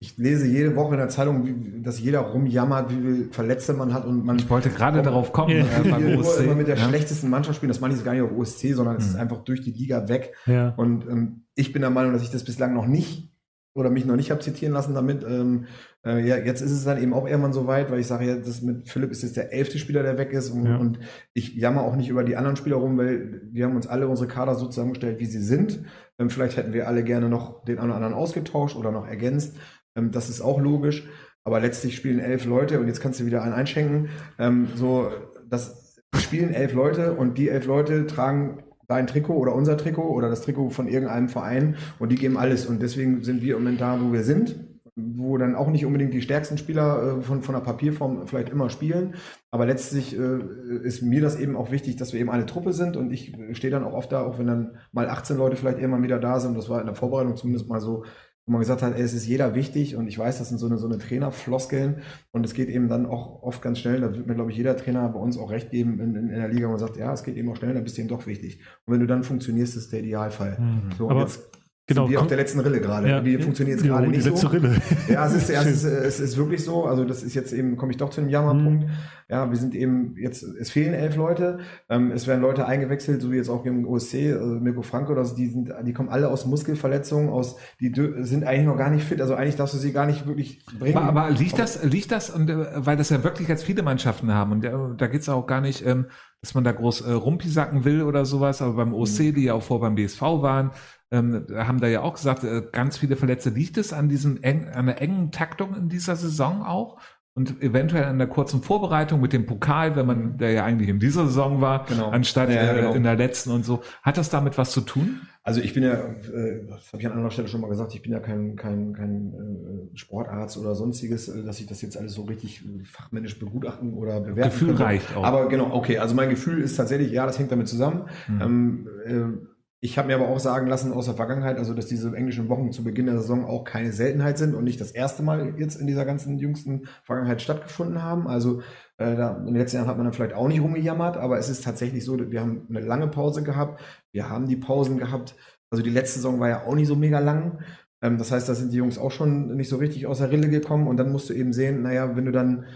ich 0.00 0.18
lese 0.18 0.46
jede 0.46 0.74
Woche 0.76 0.94
in 0.94 0.98
der 0.98 1.08
Zeitung, 1.08 1.46
wie, 1.46 1.82
dass 1.82 1.98
jeder 2.00 2.20
rumjammert, 2.20 2.90
wie 2.90 2.94
viele 3.00 3.32
Verletzte 3.32 3.72
man 3.72 3.94
hat 3.94 4.04
und 4.04 4.24
man 4.24 4.36
Ich 4.36 4.50
wollte 4.50 4.68
gerade 4.68 4.98
Komm, 4.98 5.04
darauf 5.04 5.32
kommen, 5.32 5.56
Ja. 5.56 5.64
äh, 5.64 5.88
beim 5.88 6.18
OSC. 6.18 6.44
immer 6.44 6.54
mit 6.56 6.66
der 6.68 6.76
ja. 6.76 6.88
schlechtesten 6.88 7.30
Mannschaft 7.30 7.56
spielen. 7.56 7.68
Das 7.70 7.80
meine 7.80 7.94
ich 7.94 8.00
jetzt 8.00 8.04
gar 8.04 8.12
nicht 8.12 8.22
auf 8.22 8.32
OSC, 8.36 8.74
sondern 8.74 8.96
es 8.96 9.06
ist 9.06 9.14
Mhm. 9.14 9.20
einfach 9.20 9.44
durch 9.44 9.62
die 9.62 9.70
Liga 9.72 10.08
weg. 10.08 10.34
Ja. 10.46 10.70
Und 10.76 11.06
ähm, 11.08 11.44
ich 11.54 11.72
bin 11.72 11.82
der 11.82 11.90
Meinung, 11.90 12.12
dass 12.12 12.22
ich 12.22 12.30
das 12.30 12.44
bislang 12.44 12.74
noch 12.74 12.86
nicht 12.86 13.31
oder 13.74 13.90
mich 13.90 14.04
noch 14.04 14.16
nicht 14.16 14.30
habe 14.30 14.40
zitieren 14.40 14.74
lassen 14.74 14.94
damit. 14.94 15.24
Ähm, 15.24 15.66
äh, 16.04 16.26
ja, 16.26 16.36
jetzt 16.36 16.60
ist 16.60 16.72
es 16.72 16.84
dann 16.84 17.02
eben 17.02 17.14
auch 17.14 17.26
irgendwann 17.26 17.52
so 17.52 17.66
weit, 17.66 17.90
weil 17.90 18.00
ich 18.00 18.06
sage, 18.06 18.26
ja, 18.26 18.36
das 18.36 18.60
mit 18.60 18.88
Philipp 18.88 19.10
ist 19.10 19.22
jetzt 19.22 19.36
der 19.36 19.52
elfte 19.52 19.78
Spieler, 19.78 20.02
der 20.02 20.18
weg 20.18 20.32
ist. 20.32 20.50
Und, 20.50 20.66
Ja. 20.66 20.76
und 20.76 20.98
ich 21.32 21.54
jammer 21.54 21.82
auch 21.82 21.96
nicht 21.96 22.08
über 22.08 22.24
die 22.24 22.36
anderen 22.36 22.56
Spieler 22.56 22.76
rum, 22.76 22.98
weil 22.98 23.40
wir 23.50 23.64
haben 23.64 23.76
uns 23.76 23.86
alle 23.86 24.08
unsere 24.08 24.28
Kader 24.28 24.54
so 24.54 24.66
zusammengestellt, 24.66 25.20
wie 25.20 25.26
sie 25.26 25.42
sind. 25.42 25.84
Ähm, 26.18 26.28
vielleicht 26.28 26.56
hätten 26.56 26.72
wir 26.72 26.86
alle 26.88 27.02
gerne 27.02 27.28
noch 27.28 27.64
den 27.64 27.78
einen 27.78 27.88
oder 27.90 27.96
anderen 27.96 28.14
ausgetauscht 28.14 28.76
oder 28.76 28.90
noch 28.92 29.06
ergänzt. 29.06 29.56
Ähm, 29.96 30.10
das 30.10 30.28
ist 30.28 30.42
auch 30.42 30.60
logisch. 30.60 31.08
Aber 31.44 31.58
letztlich 31.58 31.96
spielen 31.96 32.20
elf 32.20 32.44
Leute 32.44 32.78
und 32.78 32.86
jetzt 32.86 33.00
kannst 33.00 33.18
du 33.20 33.26
wieder 33.26 33.42
einen 33.42 33.54
einschenken. 33.54 34.10
Ähm, 34.38 34.68
so, 34.76 35.10
das 35.48 36.00
spielen 36.16 36.52
elf 36.52 36.72
Leute 36.74 37.14
und 37.14 37.38
die 37.38 37.48
elf 37.48 37.66
Leute 37.66 38.06
tragen 38.06 38.62
dein 38.92 39.06
Trikot 39.06 39.34
oder 39.34 39.54
unser 39.54 39.76
Trikot 39.78 40.08
oder 40.08 40.28
das 40.28 40.42
Trikot 40.42 40.70
von 40.70 40.86
irgendeinem 40.86 41.28
Verein 41.28 41.76
und 41.98 42.12
die 42.12 42.16
geben 42.16 42.36
alles. 42.36 42.66
Und 42.66 42.82
deswegen 42.82 43.22
sind 43.22 43.42
wir 43.42 43.56
im 43.56 43.62
Moment 43.62 43.80
da, 43.80 43.98
wo 44.00 44.12
wir 44.12 44.22
sind, 44.22 44.56
wo 44.94 45.38
dann 45.38 45.54
auch 45.54 45.68
nicht 45.68 45.86
unbedingt 45.86 46.12
die 46.12 46.20
stärksten 46.20 46.58
Spieler 46.58 47.18
äh, 47.18 47.22
von, 47.22 47.42
von 47.42 47.54
der 47.54 47.62
Papierform 47.62 48.26
vielleicht 48.26 48.50
immer 48.50 48.68
spielen. 48.68 49.14
Aber 49.50 49.64
letztlich 49.64 50.18
äh, 50.18 50.40
ist 50.82 51.02
mir 51.02 51.22
das 51.22 51.38
eben 51.38 51.56
auch 51.56 51.70
wichtig, 51.70 51.96
dass 51.96 52.12
wir 52.12 52.20
eben 52.20 52.30
eine 52.30 52.44
Truppe 52.44 52.74
sind 52.74 52.96
und 52.96 53.10
ich 53.10 53.32
äh, 53.38 53.54
stehe 53.54 53.70
dann 53.70 53.84
auch 53.84 53.94
oft 53.94 54.12
da, 54.12 54.22
auch 54.22 54.38
wenn 54.38 54.46
dann 54.46 54.76
mal 54.92 55.08
18 55.08 55.38
Leute 55.38 55.56
vielleicht 55.56 55.78
irgendwann 55.78 56.02
wieder 56.02 56.18
da 56.18 56.40
sind. 56.40 56.56
Das 56.56 56.68
war 56.68 56.80
in 56.80 56.86
der 56.86 56.94
Vorbereitung 56.94 57.36
zumindest 57.36 57.68
mal 57.68 57.80
so, 57.80 58.04
wo 58.44 58.52
man 58.52 58.60
gesagt 58.60 58.82
hat, 58.82 58.96
ey, 58.96 59.02
es 59.02 59.14
ist 59.14 59.26
jeder 59.26 59.54
wichtig 59.54 59.94
und 59.94 60.08
ich 60.08 60.18
weiß, 60.18 60.38
das 60.38 60.48
sind 60.48 60.58
so 60.58 60.66
eine, 60.66 60.76
so 60.76 60.88
eine 60.88 60.98
Trainerfloskeln 60.98 62.02
und 62.32 62.44
es 62.44 62.54
geht 62.54 62.68
eben 62.68 62.88
dann 62.88 63.06
auch 63.06 63.42
oft 63.42 63.62
ganz 63.62 63.78
schnell, 63.78 64.00
da 64.00 64.12
wird 64.14 64.26
mir, 64.26 64.34
glaube 64.34 64.50
ich, 64.50 64.56
jeder 64.56 64.76
Trainer 64.76 65.08
bei 65.08 65.20
uns 65.20 65.38
auch 65.38 65.50
recht 65.50 65.70
geben 65.70 66.00
in, 66.00 66.16
in, 66.16 66.28
in 66.28 66.34
der 66.34 66.48
Liga, 66.48 66.66
wo 66.66 66.72
man 66.72 66.80
sagt, 66.80 66.96
ja, 66.96 67.12
es 67.12 67.22
geht 67.22 67.36
eben 67.36 67.48
auch 67.50 67.56
schnell, 67.56 67.74
dann 67.74 67.84
bist 67.84 67.96
du 67.96 68.00
eben 68.00 68.08
doch 68.08 68.26
wichtig. 68.26 68.60
Und 68.84 68.94
wenn 68.94 69.00
du 69.00 69.06
dann 69.06 69.22
funktionierst, 69.22 69.76
ist 69.76 69.92
der 69.92 70.00
Idealfall. 70.00 70.58
Mhm. 70.58 70.92
So, 70.98 71.04
und 71.04 71.12
Aber 71.12 71.20
jetzt 71.20 71.51
genau, 71.86 72.08
wir 72.08 72.20
auf 72.20 72.26
der 72.26 72.36
letzten 72.36 72.60
Rille 72.60 72.80
gerade. 72.80 73.22
Die 73.22 73.38
funktioniert 73.38 73.78
jetzt 73.78 73.86
Ja, 73.86 73.94
gerade 73.94 74.10
die 74.10 74.16
nicht 74.16 74.26
letzte 74.26 74.40
so. 74.40 74.48
Rille. 74.48 74.76
Ja, 75.08 75.26
es 75.26 75.34
ist, 75.34 75.48
ja, 75.50 75.62
es, 75.62 75.68
ist, 75.68 75.84
es 75.84 76.20
ist 76.20 76.36
wirklich 76.36 76.64
so. 76.64 76.84
Also 76.84 77.04
das 77.04 77.22
ist 77.22 77.34
jetzt 77.34 77.52
eben, 77.52 77.76
komme 77.76 77.92
ich 77.92 77.98
doch 77.98 78.10
zu 78.10 78.20
einem 78.20 78.30
Jammerpunkt. 78.30 78.86
Ja, 79.28 79.48
wir 79.48 79.56
sind 79.56 79.74
eben 79.74 80.14
jetzt, 80.18 80.42
es 80.42 80.70
fehlen 80.70 80.92
elf 80.92 81.16
Leute. 81.16 81.60
Ähm, 81.88 82.10
es 82.10 82.26
werden 82.26 82.42
Leute 82.42 82.66
eingewechselt, 82.66 83.22
so 83.22 83.32
wie 83.32 83.36
jetzt 83.36 83.48
auch 83.48 83.64
gegen 83.64 83.86
OSC, 83.86 84.32
also 84.32 84.60
Mirko 84.60 84.82
Franco, 84.82 85.14
das, 85.14 85.34
die 85.34 85.48
sind, 85.48 85.72
die 85.84 85.92
kommen 85.94 86.10
alle 86.10 86.28
aus 86.28 86.44
Muskelverletzungen, 86.44 87.30
aus, 87.30 87.56
die 87.80 87.92
sind 88.20 88.44
eigentlich 88.44 88.66
noch 88.66 88.76
gar 88.76 88.90
nicht 88.90 89.04
fit. 89.04 89.22
Also 89.22 89.34
eigentlich 89.34 89.56
darfst 89.56 89.74
du 89.74 89.78
sie 89.78 89.92
gar 89.92 90.04
nicht 90.06 90.26
wirklich 90.26 90.66
bringen. 90.78 90.98
Aber, 90.98 91.22
aber 91.22 91.30
liegt 91.30 91.58
das, 91.58 91.82
liegt 91.82 92.12
das, 92.12 92.28
und 92.28 92.50
äh, 92.50 92.56
weil 92.84 92.98
das 92.98 93.08
ja 93.08 93.24
wirklich 93.24 93.48
jetzt 93.48 93.64
viele 93.64 93.82
Mannschaften 93.82 94.32
haben, 94.34 94.52
und 94.52 94.64
äh, 94.64 94.72
da 94.98 95.06
geht's 95.06 95.28
auch 95.30 95.46
gar 95.46 95.62
nicht, 95.62 95.86
ähm, 95.86 96.06
dass 96.42 96.54
man 96.54 96.64
da 96.64 96.72
groß 96.72 97.02
äh, 97.02 97.12
rumpisacken 97.12 97.84
will 97.84 98.02
oder 98.02 98.26
sowas, 98.26 98.60
aber 98.60 98.74
beim 98.74 98.92
OC, 98.92 99.34
die 99.34 99.44
ja 99.44 99.54
auch 99.54 99.62
vor 99.62 99.80
beim 99.80 99.94
BSV 99.94 100.20
waren, 100.20 100.72
ähm, 101.12 101.46
haben 101.54 101.80
da 101.80 101.86
ja 101.86 102.00
auch 102.00 102.14
gesagt, 102.14 102.42
äh, 102.42 102.62
ganz 102.72 102.98
viele 102.98 103.14
Verletzte. 103.14 103.50
Liegt 103.50 103.76
es 103.76 103.92
an 103.92 104.08
diesem 104.08 104.42
eng, 104.42 104.68
an 104.68 104.86
der 104.86 105.00
engen 105.00 105.30
Taktung 105.30 105.76
in 105.76 105.88
dieser 105.88 106.16
Saison 106.16 106.62
auch? 106.64 106.98
Und 107.34 107.62
eventuell 107.62 108.04
an 108.04 108.18
der 108.18 108.26
kurzen 108.26 108.60
Vorbereitung 108.60 109.18
mit 109.22 109.32
dem 109.32 109.46
Pokal, 109.46 109.96
wenn 109.96 110.04
man, 110.04 110.36
der 110.36 110.50
ja 110.50 110.64
eigentlich 110.66 110.90
in 110.90 110.98
dieser 110.98 111.24
Saison 111.26 111.62
war, 111.62 111.86
Genau. 111.86 112.10
anstatt 112.10 112.50
Ja, 112.50 112.72
äh, 112.72 112.74
genau. 112.80 112.92
in 112.92 113.04
der 113.04 113.16
letzten 113.16 113.52
und 113.52 113.64
so. 113.64 113.82
Hat 114.02 114.18
das 114.18 114.28
damit 114.28 114.58
was 114.58 114.70
zu 114.72 114.82
tun? 114.82 115.22
Also 115.42 115.62
ich 115.62 115.72
bin 115.72 115.82
ja, 115.82 115.94
äh, 115.94 116.66
das 116.68 116.92
habe 116.92 116.98
ich 117.00 117.06
an 117.06 117.12
anderer 117.12 117.30
Stelle 117.30 117.48
schon 117.48 117.62
mal 117.62 117.68
gesagt, 117.68 117.94
ich 117.94 118.02
bin 118.02 118.12
ja 118.12 118.20
kein, 118.20 118.54
kein, 118.56 118.92
kein 118.92 119.32
äh, 119.32 119.96
Sportarzt 119.96 120.58
oder 120.58 120.74
sonstiges, 120.74 121.32
dass 121.46 121.58
ich 121.58 121.66
das 121.66 121.80
jetzt 121.80 121.96
alles 121.96 122.12
so 122.12 122.24
richtig 122.24 122.64
fachmännisch 122.84 123.38
begutachten 123.38 123.94
oder 123.94 124.20
bewerten 124.20 124.50
Gefühl 124.50 124.68
könnte. 124.68 124.84
reicht 124.84 125.16
auch. 125.16 125.24
Aber 125.24 125.48
genau, 125.48 125.72
okay, 125.72 125.96
also 125.98 126.14
mein 126.14 126.28
Gefühl 126.28 126.60
ist 126.60 126.76
tatsächlich, 126.76 127.12
ja, 127.12 127.24
das 127.24 127.38
hängt 127.38 127.50
damit 127.50 127.66
zusammen. 127.66 128.02
Mhm. 128.28 128.40
Ähm, 128.42 128.88
äh, 129.06 129.46
ich 129.84 129.98
habe 129.98 130.06
mir 130.06 130.14
aber 130.14 130.28
auch 130.28 130.38
sagen 130.38 130.68
lassen 130.68 130.92
aus 130.92 131.06
der 131.06 131.14
Vergangenheit, 131.14 131.58
also 131.58 131.74
dass 131.74 131.86
diese 131.86 132.14
englischen 132.14 132.48
Wochen 132.48 132.70
zu 132.70 132.84
Beginn 132.84 133.06
der 133.06 133.18
Saison 133.18 133.44
auch 133.44 133.64
keine 133.64 133.92
Seltenheit 133.92 134.38
sind 134.38 134.54
und 134.54 134.62
nicht 134.62 134.80
das 134.80 134.92
erste 134.92 135.24
Mal 135.24 135.58
jetzt 135.58 135.74
in 135.74 135.88
dieser 135.88 136.04
ganzen 136.04 136.38
jüngsten 136.38 136.86
Vergangenheit 137.02 137.42
stattgefunden 137.42 138.00
haben. 138.00 138.28
Also 138.28 138.60
äh, 138.98 139.16
da, 139.16 139.38
in 139.38 139.46
den 139.46 139.56
letzten 139.56 139.78
Jahren 139.78 139.88
hat 139.88 139.96
man 139.96 140.06
dann 140.06 140.12
vielleicht 140.12 140.36
auch 140.36 140.46
nicht 140.46 140.60
rumgejammert, 140.60 141.16
aber 141.16 141.36
es 141.36 141.48
ist 141.48 141.64
tatsächlich 141.64 142.04
so, 142.04 142.16
wir 142.30 142.40
haben 142.40 142.64
eine 142.70 142.78
lange 142.78 143.08
Pause 143.08 143.42
gehabt, 143.42 143.82
wir 144.12 144.28
haben 144.28 144.46
die 144.46 144.56
Pausen 144.56 144.98
gehabt. 144.98 145.34
Also 145.68 145.82
die 145.82 145.90
letzte 145.90 146.20
Saison 146.20 146.38
war 146.38 146.48
ja 146.48 146.64
auch 146.64 146.76
nicht 146.76 146.86
so 146.86 146.94
mega 146.94 147.18
lang. 147.18 147.58
Ähm, 148.02 148.18
das 148.18 148.30
heißt, 148.30 148.48
da 148.48 148.54
sind 148.54 148.72
die 148.72 148.76
Jungs 148.76 148.98
auch 148.98 149.10
schon 149.10 149.56
nicht 149.56 149.68
so 149.68 149.78
richtig 149.78 150.06
aus 150.06 150.18
der 150.18 150.30
Rille 150.30 150.48
gekommen 150.48 150.86
und 150.86 150.96
dann 150.96 151.10
musst 151.10 151.28
du 151.28 151.34
eben 151.34 151.52
sehen, 151.52 151.82
naja, 151.82 152.14
wenn 152.14 152.26
du 152.26 152.30
dann 152.30 152.66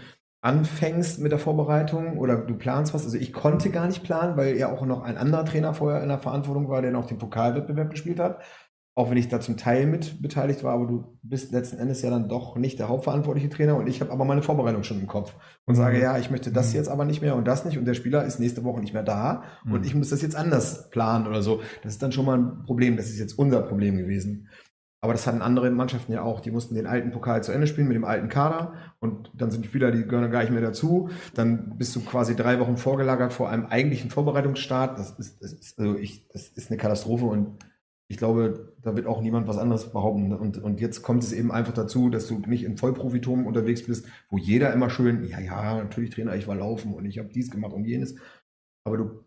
anfängst 0.47 1.19
mit 1.19 1.31
der 1.33 1.39
Vorbereitung 1.39 2.17
oder 2.17 2.37
du 2.37 2.55
planst 2.55 2.93
was. 2.93 3.03
Also 3.03 3.17
ich 3.17 3.33
konnte 3.33 3.69
gar 3.69 3.85
nicht 3.87 4.03
planen, 4.03 4.37
weil 4.37 4.55
ja 4.57 4.71
auch 4.71 4.85
noch 4.85 5.01
ein 5.03 5.17
anderer 5.17 5.43
Trainer 5.43 5.73
vorher 5.73 6.01
in 6.01 6.07
der 6.09 6.19
Verantwortung 6.19 6.69
war, 6.69 6.81
der 6.81 6.91
noch 6.91 7.05
den 7.05 7.17
Pokalwettbewerb 7.17 7.89
gespielt 7.89 8.19
hat. 8.19 8.39
Auch 8.95 9.11
wenn 9.11 9.17
ich 9.17 9.27
da 9.27 9.39
zum 9.39 9.57
Teil 9.57 9.85
mit 9.85 10.23
beteiligt 10.23 10.63
war, 10.63 10.73
aber 10.73 10.87
du 10.87 11.19
bist 11.21 11.51
letzten 11.51 11.77
Endes 11.77 12.01
ja 12.01 12.09
dann 12.09 12.29
doch 12.29 12.55
nicht 12.55 12.79
der 12.79 12.87
hauptverantwortliche 12.89 13.49
Trainer 13.49 13.75
und 13.75 13.87
ich 13.87 14.01
habe 14.01 14.11
aber 14.11 14.25
meine 14.25 14.41
Vorbereitung 14.41 14.81
schon 14.83 14.99
im 14.99 15.05
Kopf 15.05 15.35
und 15.65 15.75
Mhm. 15.75 15.77
sage, 15.77 16.01
ja, 16.01 16.17
ich 16.17 16.31
möchte 16.31 16.51
das 16.51 16.69
Mhm. 16.69 16.77
jetzt 16.77 16.87
aber 16.87 17.05
nicht 17.05 17.21
mehr 17.21 17.35
und 17.35 17.45
das 17.45 17.63
nicht 17.65 17.77
und 17.77 17.85
der 17.85 17.93
Spieler 17.93 18.23
ist 18.23 18.39
nächste 18.39 18.63
Woche 18.63 18.79
nicht 18.79 18.93
mehr 18.93 19.03
da 19.03 19.43
Mhm. 19.65 19.73
und 19.73 19.85
ich 19.85 19.93
muss 19.93 20.09
das 20.09 20.23
jetzt 20.23 20.35
anders 20.35 20.89
planen 20.89 21.27
oder 21.27 21.43
so. 21.43 21.61
Das 21.83 21.91
ist 21.91 22.01
dann 22.01 22.11
schon 22.11 22.25
mal 22.25 22.39
ein 22.39 22.63
Problem. 22.65 22.97
Das 22.97 23.07
ist 23.09 23.19
jetzt 23.19 23.37
unser 23.37 23.61
Problem 23.61 23.97
gewesen. 23.97 24.47
Aber 24.99 25.13
das 25.13 25.27
hatten 25.27 25.41
andere 25.41 25.69
Mannschaften 25.69 26.11
ja 26.11 26.23
auch. 26.23 26.39
Die 26.39 26.49
mussten 26.49 26.73
den 26.73 26.87
alten 26.87 27.11
Pokal 27.11 27.43
zu 27.43 27.51
Ende 27.51 27.67
spielen 27.67 27.87
mit 27.87 27.95
dem 27.95 28.03
alten 28.03 28.29
Kader 28.29 28.73
und 28.99 29.31
dann 29.35 29.51
sind 29.51 29.65
Spieler, 29.65 29.91
die 29.91 30.03
gehören 30.03 30.31
gar 30.31 30.41
nicht 30.41 30.51
mehr 30.51 30.61
dazu. 30.61 31.09
Dann 31.35 31.77
bist 31.77 31.95
du 31.95 32.01
quasi 32.03 32.35
drei 32.35 32.59
Wochen 32.59 32.77
vorgelagert 32.77 33.31
vor 33.31 33.49
einem 33.49 33.67
eigentlichen 33.67 34.09
Vorbereitungsstart. 34.09 34.97
Das 34.97 35.11
ist, 35.19 35.41
das 35.41 35.53
ist, 35.53 35.79
also 35.79 35.95
ich, 35.97 36.27
das 36.29 36.47
ist 36.47 36.71
eine 36.71 36.77
Katastrophe 36.77 37.25
und 37.25 37.63
ich 38.09 38.17
glaube, 38.17 38.73
da 38.81 38.95
wird 38.95 39.05
auch 39.05 39.21
niemand 39.21 39.47
was 39.47 39.57
anderes 39.57 39.91
behaupten. 39.91 40.33
Und, 40.33 40.57
und 40.57 40.79
jetzt 40.79 41.03
kommt 41.03 41.23
es 41.23 41.33
eben 41.33 41.51
einfach 41.51 41.73
dazu, 41.73 42.09
dass 42.09 42.27
du 42.27 42.39
nicht 42.39 42.63
in 42.63 42.77
Vollprofitum 42.77 43.45
unterwegs 43.45 43.85
bist, 43.85 44.07
wo 44.29 44.37
jeder 44.37 44.73
immer 44.73 44.89
schön, 44.89 45.27
ja, 45.27 45.39
ja, 45.39 45.75
natürlich 45.75 46.11
Trainer, 46.11 46.35
ich 46.35 46.47
war 46.47 46.55
laufen 46.55 46.93
und 46.93 47.05
ich 47.05 47.19
habe 47.19 47.29
dies 47.29 47.51
gemacht 47.51 47.73
und 47.73 47.85
jenes. 47.85 48.15
Aber 48.83 48.97
du 48.97 49.23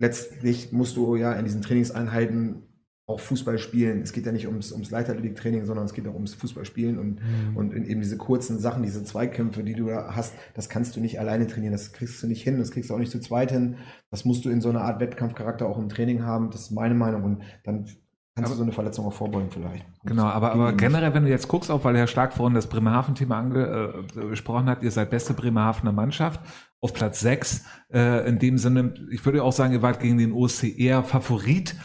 letztlich 0.00 0.72
musst 0.72 0.96
du 0.96 1.14
ja 1.14 1.32
in 1.34 1.44
diesen 1.44 1.62
Trainingseinheiten 1.62 2.62
auch 3.06 3.18
Fußball 3.20 3.58
spielen. 3.58 4.00
Es 4.02 4.12
geht 4.12 4.26
ja 4.26 4.32
nicht 4.32 4.46
ums, 4.46 4.70
ums 4.72 4.90
Leichtathletiktraining, 4.90 5.64
sondern 5.66 5.84
es 5.86 5.92
geht 5.92 6.06
auch 6.06 6.14
ums 6.14 6.34
Fußballspielen 6.34 6.98
und, 6.98 7.20
Mhm. 7.20 7.56
und 7.56 7.74
eben 7.74 8.00
diese 8.00 8.16
kurzen 8.16 8.58
Sachen, 8.60 8.82
diese 8.84 9.02
Zweikämpfe, 9.04 9.64
die 9.64 9.74
du 9.74 9.86
da 9.86 10.14
hast, 10.14 10.34
das 10.54 10.68
kannst 10.68 10.94
du 10.96 11.00
nicht 11.00 11.18
alleine 11.18 11.46
trainieren, 11.46 11.72
das 11.72 11.92
kriegst 11.92 12.22
du 12.22 12.26
nicht 12.28 12.42
hin, 12.42 12.58
das 12.58 12.70
kriegst 12.70 12.90
du 12.90 12.94
auch 12.94 12.98
nicht 12.98 13.10
zu 13.10 13.20
zweit 13.20 13.50
hin. 13.50 13.76
Das 14.10 14.24
musst 14.24 14.44
du 14.44 14.50
in 14.50 14.60
so 14.60 14.68
einer 14.70 14.82
Art 14.82 15.00
Wettkampfcharakter 15.00 15.66
auch 15.66 15.78
im 15.78 15.88
Training 15.88 16.22
haben, 16.22 16.50
das 16.50 16.62
ist 16.62 16.70
meine 16.70 16.94
Meinung 16.94 17.24
und 17.24 17.42
dann 17.64 17.84
kannst 17.84 17.96
Aber- 18.36 18.48
du 18.50 18.54
so 18.54 18.62
eine 18.62 18.72
Verletzung 18.72 19.04
auch 19.06 19.12
vorbeugen 19.12 19.50
vielleicht. 19.50 19.84
Genau, 20.04 20.24
aber, 20.24 20.52
aber 20.52 20.72
generell, 20.72 21.12
wenn 21.12 21.24
du 21.24 21.28
jetzt 21.30 21.48
guckst, 21.48 21.70
auch 21.70 21.84
weil 21.84 21.96
Herr 21.96 22.06
Stark 22.06 22.32
vorhin 22.32 22.54
das 22.54 22.66
Bremerhaven-Thema 22.68 23.36
angesprochen 23.38 24.66
hat, 24.66 24.82
ihr 24.82 24.90
seid 24.90 25.10
beste 25.10 25.34
Bremerhavener 25.34 25.92
Mannschaft 25.92 26.40
auf 26.80 26.92
Platz 26.94 27.20
6. 27.20 27.64
Äh, 27.92 28.28
in 28.28 28.38
dem 28.38 28.58
Sinne, 28.58 28.94
ich 29.10 29.24
würde 29.26 29.42
auch 29.42 29.52
sagen, 29.52 29.72
ihr 29.72 29.82
wart 29.82 30.00
gegen 30.00 30.18
den 30.18 30.32
OSC 30.32 30.68
eher 30.78 31.02
Favorit, 31.02 31.72
äh, 31.72 31.76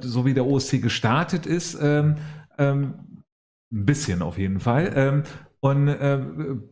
so 0.00 0.24
wie 0.24 0.34
der 0.34 0.46
OSC 0.46 0.80
gestartet 0.80 1.46
ist. 1.46 1.78
Ähm, 1.80 2.16
ähm, 2.58 2.94
ein 3.72 3.84
bisschen 3.86 4.22
auf 4.22 4.38
jeden 4.38 4.60
Fall. 4.60 4.92
Ähm, 4.94 5.22
und 5.60 5.88
äh, 5.88 6.20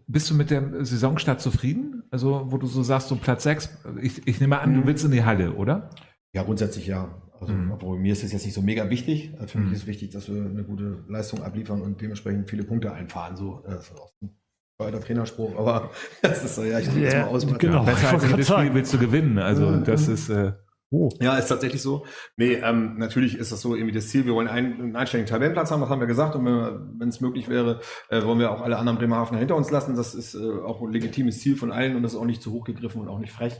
bist 0.07 0.31
du 0.31 0.35
mit 0.35 0.51
dem 0.51 0.85
Saisonstart 0.85 1.41
zufrieden? 1.41 2.03
Also, 2.11 2.47
wo 2.53 2.59
du 2.59 2.67
so 2.67 2.83
sagst, 2.83 3.09
so 3.09 3.17
Platz 3.17 3.43
6, 3.45 3.79
ich, 4.03 4.27
ich 4.29 4.41
nehme 4.41 4.61
an, 4.61 4.75
du 4.75 4.81
Mhm. 4.83 4.87
willst 4.87 5.05
in 5.05 5.11
die 5.13 5.25
Halle, 5.25 5.53
oder? 5.55 5.91
Ja, 6.35 6.43
grundsätzlich 6.43 6.87
ja. 6.87 7.09
Also, 7.41 7.55
Mhm. 7.55 7.73
obwohl 7.73 7.99
mir 7.99 8.13
ist 8.13 8.23
es 8.23 8.33
jetzt 8.33 8.45
nicht 8.45 8.55
so 8.55 8.63
mega 8.63 8.89
wichtig. 8.91 9.33
Also 9.35 9.47
für 9.49 9.59
Mhm. 9.59 9.65
mich 9.65 9.73
ist 9.73 9.87
wichtig, 9.87 10.11
dass 10.11 10.29
wir 10.29 10.43
eine 10.45 10.63
gute 10.63 11.05
Leistung 11.09 11.43
abliefern 11.43 11.81
und 11.81 12.01
dementsprechend 12.01 12.49
viele 12.49 12.65
Punkte 12.65 12.93
einfahren. 12.93 13.37
So, 13.37 13.65
äh, 13.67 13.75
aus 13.75 14.13
dem 14.21 14.31
bescheuerter 14.79 15.01
Trainerspruch, 15.05 15.59
aber 15.59 15.91
das 16.23 16.45
ist 16.45 16.55
so, 16.55 16.63
ja, 16.63 16.79
ich 16.79 16.87
drücke 16.87 17.01
jetzt 17.01 17.17
mal 17.17 17.25
aus. 17.25 17.47
Genau. 17.59 17.85
Besser 17.85 18.11
als 18.11 18.29
jedes 18.31 18.47
Spiel 18.49 18.75
willst 18.75 18.93
du 18.95 18.99
gewinnen. 18.99 19.39
Also 19.39 19.67
Mhm. 19.71 19.85
das 19.85 20.07
ist 20.07 20.29
äh, 20.29 20.53
Oh. 20.93 21.09
Ja, 21.21 21.39
ist 21.39 21.49
tatsächlich 21.49 21.81
so. 21.81 22.05
Nee, 22.37 22.53
ähm, 22.53 22.99
natürlich 22.99 23.39
ist 23.39 23.51
das 23.51 23.63
so 23.63 23.75
irgendwie 23.75 23.95
das 23.95 24.09
Ziel. 24.09 24.27
Wir 24.27 24.35
wollen 24.35 24.47
einen, 24.47 24.75
einen 24.75 24.97
einstelligen 24.97 25.29
Tabellenplatz 25.29 25.71
haben, 25.71 25.81
das 25.81 25.89
haben 25.89 26.01
wir 26.01 26.07
gesagt. 26.07 26.37
Und 26.37 26.45
wenn 26.45 27.09
es 27.09 27.23
möglich 27.23 27.49
wäre, 27.49 27.81
äh, 28.11 28.23
wollen 28.23 28.39
wir 28.39 28.51
auch 28.51 28.61
alle 28.61 28.77
anderen 28.77 28.99
Bremerhavener 28.99 29.39
hinter 29.39 29.57
uns 29.57 29.71
lassen. 29.71 29.97
Das 29.97 30.15
ist 30.15 30.35
äh, 30.35 30.39
auch 30.39 30.83
ein 30.83 30.93
legitimes 30.93 31.41
Ziel 31.41 31.57
von 31.57 31.73
allen 31.73 31.97
und 31.97 32.03
das 32.03 32.13
ist 32.13 32.19
auch 32.19 32.27
nicht 32.27 32.43
zu 32.43 32.53
hoch 32.53 32.65
gegriffen 32.65 33.01
und 33.01 33.09
auch 33.09 33.21
nicht 33.21 33.33
frech, 33.33 33.59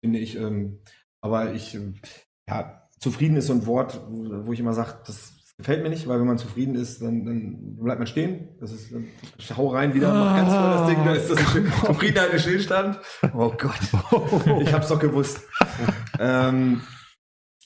finde 0.00 0.20
ich. 0.20 0.36
Ähm, 0.36 0.78
aber 1.20 1.52
ich, 1.52 1.74
ähm, 1.74 1.96
ja, 2.48 2.88
zufrieden 3.00 3.36
ist 3.36 3.48
so 3.48 3.54
ein 3.54 3.66
Wort, 3.66 4.00
wo 4.08 4.46
wo 4.46 4.52
ich 4.52 4.60
immer 4.60 4.72
sage, 4.72 4.98
das 5.04 5.32
gefällt 5.56 5.82
mir 5.82 5.90
nicht, 5.90 6.06
weil 6.06 6.20
wenn 6.20 6.28
man 6.28 6.38
zufrieden 6.38 6.76
ist, 6.76 7.02
dann, 7.02 7.24
dann 7.24 7.76
bleibt 7.76 7.98
man 7.98 8.06
stehen. 8.06 8.50
Das 8.60 8.70
ist, 8.70 8.92
dann 8.92 9.08
schau 9.40 9.66
rein 9.68 9.92
wieder, 9.92 10.14
mach 10.14 10.36
ganz 10.36 10.54
voll 10.54 10.70
das 10.70 10.86
Ding, 10.86 11.04
da 11.04 11.12
ist 11.12 11.30
das 11.30 11.56
ein 11.56 11.72
Zufriedenheit 11.86 12.32
ein 12.32 12.38
Stillstand. 12.38 13.00
Oh 13.34 13.52
Gott, 13.58 14.60
ich 14.60 14.72
hab's 14.72 14.86
doch 14.86 15.00
gewusst. 15.00 15.42
Ähm, 16.18 16.80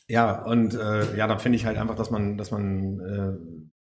ja, 0.09 0.43
und 0.45 0.75
äh, 0.75 1.17
ja, 1.17 1.27
da 1.27 1.39
finde 1.39 1.57
ich 1.57 1.65
halt 1.67 1.79
einfach, 1.79 1.95
dass 1.95 2.11
man, 2.11 2.37
dass 2.37 2.51
man, 2.51 3.01
äh, 3.01 3.33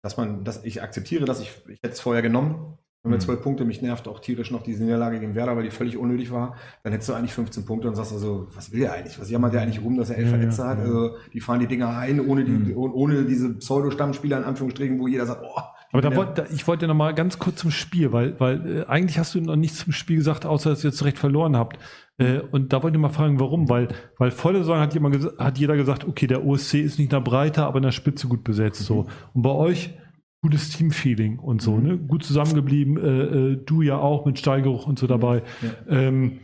dass 0.03 0.17
man, 0.17 0.45
dass 0.45 0.65
ich 0.65 0.83
akzeptiere, 0.83 1.25
dass 1.25 1.41
ich, 1.41 1.51
ich 1.69 1.79
hätte 1.83 1.95
es 1.95 2.01
vorher 2.01 2.23
genommen. 2.23 2.79
Wenn 3.03 3.13
wir 3.13 3.17
Mhm. 3.19 3.23
zwölf 3.23 3.43
Punkte, 3.43 3.67
mich 3.67 3.83
nervt 3.83 4.09
auch 4.09 4.19
tierisch 4.21 4.51
noch 4.51 4.63
diese 4.63 4.83
Niederlage 4.83 5.21
gegen 5.21 5.35
Werder, 5.35 5.57
weil 5.57 5.65
die 5.65 5.71
völlig 5.71 5.99
unnötig 5.99 6.31
war, 6.33 6.57
dann 6.83 6.93
hättest 6.93 7.11
du 7.11 7.13
eigentlich 7.15 7.35
15 7.35 7.67
Punkte 7.67 7.87
und 7.89 7.97
sagst 7.97 8.13
also, 8.13 8.49
was 8.55 8.73
will 8.73 8.83
er 8.83 8.95
eigentlich? 8.95 9.21
Was 9.21 9.31
jammert 9.31 9.53
der 9.53 9.61
eigentlich 9.61 9.83
rum, 9.85 9.99
dass 9.99 10.09
er 10.09 10.17
elf 10.17 10.31
Ja, 10.31 10.37
Verletzte 10.39 10.63
ja, 10.63 10.69
hat? 10.69 10.79
ja. 10.79 10.85
Also, 10.85 11.17
die 11.35 11.41
fahren 11.41 11.61
die 11.61 11.67
Dinger 11.67 11.89
ein, 11.99 12.19
ohne 12.21 12.45
die, 12.45 12.53
Mhm. 12.53 12.77
oh- 12.79 12.91
ohne 12.95 13.25
diese 13.25 13.55
Pseudo-Stammspieler 13.59 14.39
in 14.39 14.45
Anführungsstrichen, 14.45 14.99
wo 14.99 15.07
jeder 15.07 15.27
sagt, 15.27 15.43
oh, 15.45 15.61
Aber 15.95 16.03
da 16.03 16.11
wieder- 16.11 16.17
wollte, 16.19 16.47
ich 16.53 16.67
wollte 16.67 16.89
noch 16.89 16.95
mal 16.95 17.15
ganz 17.15 17.39
kurz 17.39 17.61
zum 17.61 17.71
Spiel, 17.71 18.13
weil, 18.13 18.39
weil 18.41 18.79
äh, 18.81 18.85
eigentlich 18.87 19.19
hast 19.19 19.35
du 19.35 19.41
noch 19.41 19.57
nichts 19.57 19.79
zum 19.79 19.93
Spiel 19.93 20.17
gesagt, 20.17 20.45
außer 20.45 20.71
dass 20.71 20.85
ihr 20.85 20.91
jetzt 20.91 21.05
recht 21.05 21.19
verloren 21.19 21.57
habt. 21.57 21.79
Äh, 22.19 22.41
und 22.41 22.73
da 22.73 22.83
wollte 22.83 22.97
ich 22.97 23.01
mal 23.01 23.09
fragen, 23.11 23.39
warum? 23.39 23.69
Weil, 23.69 23.89
weil 24.19 24.33
volle 24.33 24.59
Saison 24.59 24.79
hat, 24.81 24.93
jemand 24.93 25.17
hat 25.39 25.57
jeder 25.57 25.77
gesagt, 25.77 26.05
okay, 26.05 26.27
der 26.27 26.45
OSC 26.45 26.75
ist 26.81 26.99
nicht 26.99 27.13
da 27.13 27.21
breiter, 27.21 27.67
aber 27.67 27.77
in 27.79 27.85
der 27.85 27.93
Spitze 27.93 28.27
gut 28.27 28.43
besetzt. 28.43 28.83
So. 28.83 29.07
Und 29.35 29.43
bei 29.43 29.51
euch 29.51 29.95
gutes 30.43 30.71
Teamfeeling 30.71 31.39
und 31.39 31.63
so, 31.63 31.79
ne? 31.79 31.97
Gut 31.97 32.25
zusammengeblieben, 32.25 32.99
äh, 32.99 33.53
äh, 33.53 33.57
du 33.65 33.81
ja 33.81 33.97
auch 33.97 34.27
mit 34.27 34.39
Steigeruch 34.39 34.87
und 34.87 34.99
so 34.99 35.07
dabei. 35.07 35.43
Ähm, 35.89 36.41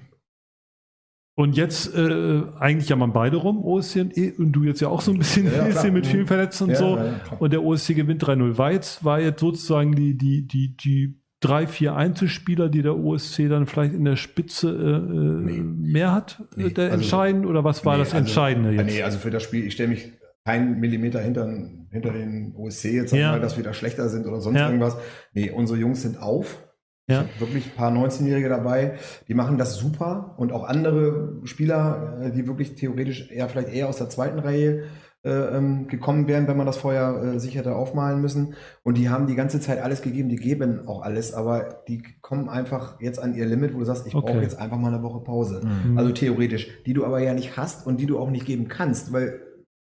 und 1.37 1.57
jetzt 1.57 1.95
äh, 1.95 2.43
eigentlich 2.59 2.89
jammern 2.89 3.13
beide 3.13 3.37
rum, 3.39 3.65
OSC 3.65 3.97
und, 4.01 4.17
E- 4.19 4.33
und 4.37 4.53
du 4.53 4.65
jetzt 4.65 4.81
ja 4.81 4.89
auch 4.89 5.01
so 5.01 5.13
ein 5.13 5.19
bisschen, 5.19 5.47
Ja, 5.47 5.67
ja, 5.67 5.69
klar. 5.71 5.91
mit 5.91 6.07
vielen 6.07 6.27
Verletzten 6.27 6.65
und 6.65 6.71
Ja, 6.71 6.77
so. 6.77 6.97
ja, 6.97 7.05
ja. 7.07 7.15
Und 7.39 7.53
der 7.53 7.63
OSC 7.63 7.95
gewinnt 7.95 8.23
3-0. 8.25 8.59
War 8.59 8.73
jetzt, 8.73 9.05
war 9.05 9.21
jetzt 9.21 9.41
sozusagen 9.41 9.95
die, 9.95 10.19
die, 10.19 10.47
die, 10.47 10.77
die 10.77 11.17
drei, 11.41 11.67
vier 11.67 11.97
Einzelspieler, 11.97 12.69
die 12.69 12.83
der 12.83 12.99
OSC 12.99 13.49
dann 13.49 13.65
vielleicht 13.67 13.95
in 13.95 14.05
der 14.05 14.17
Spitze 14.17 14.69
äh, 14.71 15.53
äh, 15.53 15.57
Nee. 15.57 15.61
mehr 15.63 16.13
hat, 16.13 16.43
Nee, 16.57 16.69
der 16.71 16.85
also- 16.87 16.97
entscheidend 16.97 17.47
oder 17.47 17.65
was 17.65 17.87
war 17.87 17.95
Nee, 17.95 18.01
das 18.01 18.09
also- 18.13 18.19
Entscheidende 18.19 18.73
jetzt? 18.73 18.87
Nee, 18.87 19.03
also 19.03 19.19
für 19.19 19.31
das 19.31 19.43
Spiel, 19.43 19.65
ich 19.67 19.73
stelle 19.73 19.89
mich 19.89 20.13
keinen 20.45 20.81
Millimeter 20.81 21.21
hinter, 21.21 21.47
hinter 21.91 22.13
den 22.13 22.55
OSC 22.57 22.93
jetzt, 22.93 23.13
Ja. 23.15 23.33
weil 23.33 23.41
dass 23.41 23.57
wir 23.57 23.65
da 23.65 23.73
schlechter 23.73 24.09
sind 24.11 24.27
oder 24.27 24.41
sonst 24.43 24.59
Ja. 24.59 24.67
irgendwas. 24.67 24.97
Nee, 25.33 25.51
unsere 25.51 25.79
Jungs 25.79 26.03
sind 26.03 26.21
auf. 26.21 26.63
Ja. 27.11 27.25
Wirklich 27.39 27.67
ein 27.67 27.77
paar 27.77 27.91
19-Jährige 27.93 28.49
dabei, 28.49 28.95
die 29.29 29.35
machen 29.35 29.59
das 29.59 29.77
super 29.77 30.35
und 30.39 30.53
auch 30.53 30.65
andere 30.65 31.41
Spieler, 31.45 32.19
äh, 32.23 32.31
die 32.31 32.47
wirklich 32.47 32.75
theoretisch 32.77 33.31
eher 33.31 33.49
vielleicht 33.49 33.69
eher 33.69 33.89
aus 33.89 33.99
der 33.99 34.09
zweiten 34.09 34.39
Reihe 34.39 34.85
äh, 35.23 35.31
ähm, 35.31 35.87
gekommen 35.87 36.29
wären, 36.29 36.49
wenn 36.49 36.57
man 36.57 36.65
das 36.67 36.79
vorher 36.79 37.23
äh, 37.23 37.39
sich 37.39 37.55
hätte 37.55 37.75
aufmalen 37.75 38.23
müssen. 38.23 38.55
Und 38.85 38.97
die 38.97 39.11
haben 39.11 39.27
die 39.27 39.35
ganze 39.35 39.61
Zeit 39.61 39.79
alles 39.83 40.01
gegeben, 40.01 40.31
die 40.31 40.37
geben 40.37 40.89
auch 40.89 41.03
alles, 41.03 41.35
aber 41.35 41.83
die 41.89 42.03
kommen 42.23 42.49
einfach 42.49 42.99
jetzt 43.03 43.19
an 43.23 43.35
ihr 43.35 43.45
Limit, 43.45 43.75
wo 43.75 43.81
du 43.81 43.85
sagst, 43.85 44.07
ich 44.07 44.15
Okay. 44.15 44.33
brauche 44.33 44.43
jetzt 44.43 44.59
einfach 44.59 44.79
mal 44.79 44.95
eine 44.95 45.03
Woche 45.03 45.21
Pause. 45.23 45.61
Mhm. 45.63 45.99
Also 45.99 46.13
theoretisch, 46.13 46.69
die 46.87 46.95
du 46.95 47.05
aber 47.05 47.21
ja 47.21 47.35
nicht 47.35 47.59
hast 47.59 47.87
und 47.87 48.01
die 48.01 48.07
du 48.07 48.19
auch 48.19 48.31
nicht 48.31 48.47
geben 48.47 48.69
kannst, 48.69 49.13
weil 49.13 49.41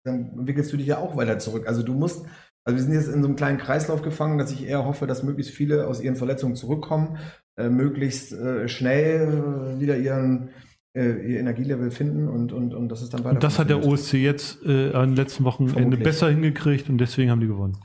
dann 0.04 0.32
entwickelst 0.36 0.70
du 0.70 0.76
dich 0.76 0.88
ja 0.88 0.98
auch 0.98 1.16
weiter 1.16 1.38
zurück. 1.38 1.66
Also 1.66 1.82
du 1.82 1.94
musst, 1.94 2.26
also 2.64 2.76
wir 2.76 2.82
sind 2.82 2.92
jetzt 2.94 3.08
in 3.08 3.22
so 3.22 3.28
einem 3.28 3.36
kleinen 3.36 3.58
Kreislauf 3.58 4.02
gefangen, 4.02 4.38
dass 4.38 4.50
ich 4.52 4.66
eher 4.66 4.84
hoffe, 4.84 5.06
dass 5.06 5.22
möglichst 5.22 5.52
viele 5.54 5.86
aus 5.86 6.00
ihren 6.00 6.16
Verletzungen 6.16 6.56
zurückkommen, 6.56 7.18
äh, 7.56 7.68
möglichst 7.68 8.32
äh, 8.32 8.68
schnell 8.68 9.76
äh, 9.76 9.80
wieder 9.80 9.96
ihren 9.96 10.50
äh, 10.96 11.10
ihr 11.32 11.40
Energielevel 11.40 11.90
finden 11.90 12.28
und, 12.28 12.52
und, 12.52 12.72
und 12.74 12.88
das 12.88 13.02
ist 13.02 13.12
dann 13.14 13.24
weiter. 13.24 13.34
und 13.34 13.42
das 13.42 13.58
hat 13.58 13.68
der. 13.68 13.84
OSC 13.84 14.14
jetzt 14.14 14.64
äh, 14.64 14.92
an 14.92 15.10
den 15.10 15.16
letzten 15.16 15.44
Wochenende 15.44 15.72
Vermutlich. 15.74 16.02
besser 16.04 16.30
hingekriegt 16.30 16.88
und 16.88 16.98
deswegen 16.98 17.30
haben 17.30 17.40
die 17.40 17.48
gewonnen. 17.48 17.76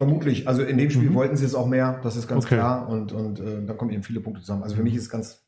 Vermutlich. 0.00 0.46
Also 0.48 0.62
in 0.62 0.76
dem 0.78 0.90
Spiel 0.90 1.10
Mhm. 1.10 1.14
wollten 1.14 1.36
sie 1.36 1.44
es 1.44 1.54
auch 1.54 1.66
mehr, 1.66 2.00
das 2.02 2.16
ist 2.16 2.28
ganz 2.28 2.44
Okay. 2.46 2.56
klar. 2.56 2.88
Und, 2.88 3.12
und 3.12 3.40
äh, 3.40 3.64
dann 3.64 3.76
kommen 3.76 3.90
eben 3.92 4.02
viele 4.02 4.20
Punkte 4.20 4.40
zusammen. 4.42 4.62
Also 4.62 4.74
für 4.76 4.82
mich 4.82 4.94
ist 4.94 5.08
ganz, 5.10 5.46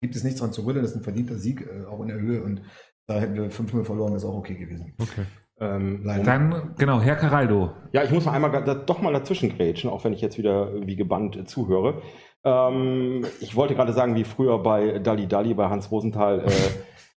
gibt 0.00 0.14
es 0.16 0.22
nichts 0.24 0.40
dran 0.40 0.52
zu 0.52 0.62
rütteln, 0.66 0.82
das 0.82 0.92
ist 0.92 0.98
ein 0.98 1.02
verdienter 1.04 1.36
Sieg, 1.36 1.68
auch 1.88 2.00
in 2.02 2.08
der 2.08 2.18
Höhe. 2.20 2.42
Und 2.42 2.62
da 3.08 3.18
hätten 3.20 3.34
wir 3.34 3.50
5-0 3.50 3.84
verloren, 3.84 4.14
ist 4.14 4.24
auch 4.24 4.36
okay 4.36 4.54
gewesen. 4.54 4.94
Okay. 4.98 5.22
Ähm, 5.62 6.00
Leider. 6.02 6.24
Dann, 6.24 6.74
genau, 6.76 7.00
Herr 7.00 7.14
Caraldo. 7.14 7.70
Ja, 7.92 8.02
ich 8.02 8.10
muss 8.10 8.24
mal 8.24 8.32
einmal 8.32 8.50
da, 8.50 8.74
doch 8.74 9.00
mal 9.00 9.12
dazwischen 9.12 9.56
grätschen, 9.56 9.88
auch 9.90 10.02
wenn 10.02 10.12
ich 10.12 10.20
jetzt 10.20 10.36
wieder 10.36 10.72
wie 10.86 10.96
gebannt 10.96 11.36
äh, 11.36 11.44
zuhöre. 11.44 12.02
Ähm, 12.42 13.24
ich 13.40 13.54
wollte 13.54 13.76
gerade 13.76 13.92
sagen, 13.92 14.16
wie 14.16 14.24
früher 14.24 14.58
bei 14.58 14.98
Dalli 14.98 15.28
Dalli, 15.28 15.54
bei 15.54 15.68
Hans 15.68 15.92
Rosenthal, 15.92 16.40
äh, 16.40 16.50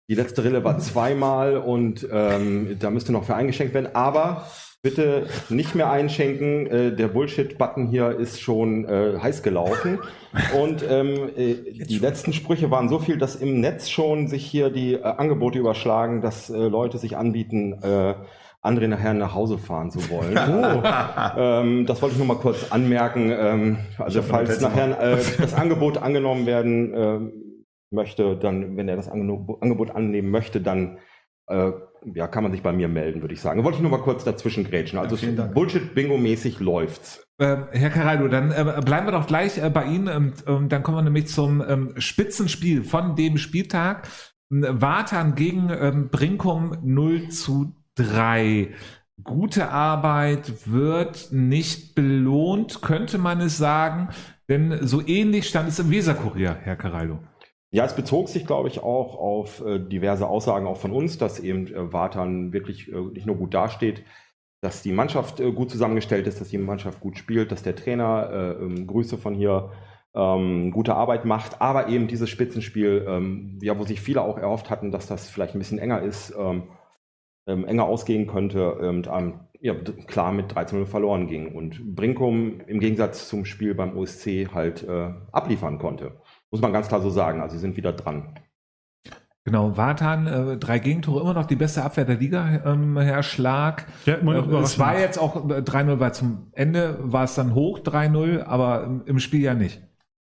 die 0.08 0.16
letzte 0.16 0.42
Rille 0.42 0.64
war 0.64 0.78
zweimal 0.78 1.56
und 1.56 2.06
ähm, 2.10 2.76
da 2.80 2.90
müsste 2.90 3.12
noch 3.12 3.22
für 3.22 3.36
eingeschenkt 3.36 3.74
werden. 3.74 3.94
Aber 3.94 4.44
bitte 4.82 5.28
nicht 5.48 5.76
mehr 5.76 5.90
einschenken. 5.90 6.66
Äh, 6.66 6.96
der 6.96 7.08
Bullshit-Button 7.08 7.86
hier 7.86 8.18
ist 8.18 8.40
schon 8.40 8.84
äh, 8.84 9.16
heiß 9.18 9.44
gelaufen. 9.44 10.00
Und 10.60 10.84
ähm, 10.88 11.30
äh, 11.36 11.54
die 11.84 11.98
letzten 11.98 12.32
Sprüche 12.32 12.70
waren 12.70 12.88
so 12.88 12.98
viel, 12.98 13.16
dass 13.16 13.36
im 13.36 13.60
Netz 13.60 13.88
schon 13.88 14.26
sich 14.26 14.44
hier 14.44 14.70
die 14.70 14.94
äh, 14.94 15.02
Angebote 15.02 15.58
überschlagen, 15.58 16.20
dass 16.20 16.50
äh, 16.50 16.56
Leute 16.56 16.98
sich 16.98 17.16
anbieten, 17.16 17.80
äh, 17.82 18.14
André 18.60 18.88
nachher 18.88 19.14
nach 19.14 19.34
Hause 19.34 19.58
fahren 19.58 19.90
zu 19.90 20.00
wollen. 20.10 20.36
ähm, 21.36 21.86
das 21.86 22.02
wollte 22.02 22.14
ich 22.14 22.18
nur 22.18 22.28
mal 22.28 22.40
kurz 22.40 22.70
anmerken. 22.70 23.32
Ähm, 23.36 23.78
also 23.98 24.22
falls 24.22 24.60
nachher 24.60 25.16
das 25.16 25.54
Angebot 25.54 25.98
angenommen 25.98 26.46
werden 26.46 26.92
ähm, 26.94 27.32
möchte, 27.90 28.36
dann, 28.36 28.76
wenn 28.76 28.88
er 28.88 28.96
das 28.96 29.08
Angebot 29.08 29.90
annehmen 29.90 30.30
möchte, 30.30 30.60
dann 30.60 30.98
ja, 32.14 32.26
kann 32.26 32.42
man 32.42 32.52
sich 32.52 32.62
bei 32.62 32.72
mir 32.72 32.88
melden, 32.88 33.20
würde 33.20 33.34
ich 33.34 33.40
sagen. 33.40 33.62
Wollte 33.64 33.76
ich 33.76 33.82
nur 33.82 33.90
mal 33.90 34.02
kurz 34.02 34.24
dazwischen 34.24 34.64
grätschen. 34.64 34.98
Also 34.98 35.16
Ja. 35.16 35.46
Bullshit-Bingo-mäßig 35.46 36.60
läuft's. 36.60 37.24
Äh, 37.38 37.56
Herr 37.70 37.90
Caraldo, 37.90 38.28
dann 38.28 38.50
äh, 38.50 38.80
bleiben 38.84 39.06
wir 39.06 39.12
doch 39.12 39.26
gleich 39.26 39.58
äh, 39.58 39.70
bei 39.70 39.84
Ihnen. 39.84 40.08
Ähm, 40.08 40.32
ähm, 40.46 40.68
dann 40.68 40.82
kommen 40.82 40.98
wir 40.98 41.02
nämlich 41.02 41.28
zum 41.28 41.62
ähm, 41.66 41.94
Spitzenspiel 41.96 42.84
von 42.84 43.16
dem 43.16 43.38
Spieltag. 43.38 44.08
Ähm, 44.50 44.66
Watern 44.68 45.34
gegen 45.34 45.70
ähm, 45.70 46.08
Brinkum 46.10 46.76
0 46.82 47.28
zu 47.28 47.74
3. 47.96 48.74
Gute 49.22 49.70
Arbeit 49.70 50.66
wird 50.66 51.28
nicht 51.30 51.94
belohnt, 51.94 52.82
könnte 52.82 53.18
man 53.18 53.40
es 53.40 53.58
sagen. 53.58 54.08
Denn 54.48 54.86
so 54.86 55.06
ähnlich 55.06 55.48
stand 55.48 55.68
es 55.68 55.78
im 55.78 55.90
Weserkurier, 55.90 56.56
Herr 56.62 56.76
Caraldo. 56.76 57.20
Ja, 57.74 57.86
es 57.86 57.96
bezog 57.96 58.28
sich, 58.28 58.46
glaube 58.46 58.68
ich, 58.68 58.82
auch 58.82 59.16
auf 59.16 59.64
äh, 59.64 59.78
diverse 59.78 60.26
Aussagen 60.28 60.66
auch 60.66 60.76
von 60.76 60.92
uns, 60.92 61.16
dass 61.16 61.40
eben 61.40 61.66
äh, 61.68 61.92
Wartan 61.92 62.52
wirklich 62.52 62.92
äh, 62.92 63.00
nicht 63.00 63.26
nur 63.26 63.36
gut 63.36 63.54
dasteht, 63.54 64.04
dass 64.60 64.82
die 64.82 64.92
Mannschaft 64.92 65.38
gut 65.38 65.70
zusammengestellt 65.70 66.26
ist, 66.28 66.40
dass 66.40 66.50
die 66.50 66.58
Mannschaft 66.58 67.00
gut 67.00 67.18
spielt, 67.18 67.50
dass 67.50 67.62
der 67.64 67.74
Trainer, 67.74 68.30
äh, 68.30 68.62
ähm, 68.62 68.86
Grüße 68.86 69.18
von 69.18 69.34
hier, 69.34 69.72
ähm, 70.14 70.70
gute 70.70 70.94
Arbeit 70.94 71.24
macht, 71.24 71.60
aber 71.60 71.88
eben 71.88 72.06
dieses 72.08 72.28
Spitzenspiel, 72.28 73.06
ähm, 73.08 73.58
ja, 73.62 73.78
wo 73.78 73.84
sich 73.84 74.00
viele 74.00 74.20
auch 74.22 74.38
erhofft 74.38 74.70
hatten, 74.70 74.90
dass 74.90 75.06
das 75.06 75.30
vielleicht 75.30 75.54
ein 75.54 75.58
bisschen 75.58 75.78
enger 75.78 76.02
ist, 76.02 76.34
ähm, 76.38 76.64
ähm, 77.46 77.64
enger 77.64 77.84
ausgehen 77.86 78.26
könnte 78.26 78.74
und 78.74 79.08
ähm, 79.08 79.40
ja, 79.60 79.74
klar 80.06 80.32
mit 80.32 80.52
13-0 80.52 80.86
verloren 80.86 81.28
ging 81.28 81.54
und 81.54 81.94
Brinkum 81.94 82.60
im 82.66 82.80
Gegensatz 82.80 83.28
zum 83.28 83.44
Spiel 83.44 83.74
beim 83.74 83.96
OSC 83.96 84.48
halt 84.52 84.82
äh, 84.86 85.10
abliefern 85.32 85.78
konnte. 85.78 86.20
Muss 86.52 86.60
man 86.60 86.72
ganz 86.72 86.86
klar 86.88 87.00
so 87.00 87.10
sagen. 87.10 87.40
Also 87.40 87.54
sie 87.56 87.60
sind 87.60 87.76
wieder 87.76 87.92
dran. 87.92 88.34
Genau, 89.44 89.76
Watan, 89.76 90.26
äh, 90.28 90.56
drei 90.56 90.78
Gegentore, 90.78 91.20
immer 91.20 91.34
noch 91.34 91.46
die 91.46 91.56
beste 91.56 91.82
Abwehr 91.82 92.04
der 92.04 92.16
Liga, 92.18 92.62
ähm, 92.64 92.96
Herr 92.96 93.24
Schlag. 93.24 93.86
Ja, 94.06 94.14
immer 94.14 94.36
Äh, 94.36 94.56
es 94.60 94.78
war 94.78 94.96
jetzt 95.00 95.18
auch 95.18 95.48
äh, 95.50 95.62
3-0, 95.62 95.98
weil 95.98 96.14
zum 96.14 96.46
Ende 96.52 96.96
war 97.00 97.24
es 97.24 97.34
dann 97.34 97.52
hoch 97.54 97.80
3-0, 97.80 98.44
aber 98.44 98.84
im, 98.84 99.02
im 99.06 99.18
Spiel 99.18 99.40
ja 99.40 99.54
nicht. 99.54 99.82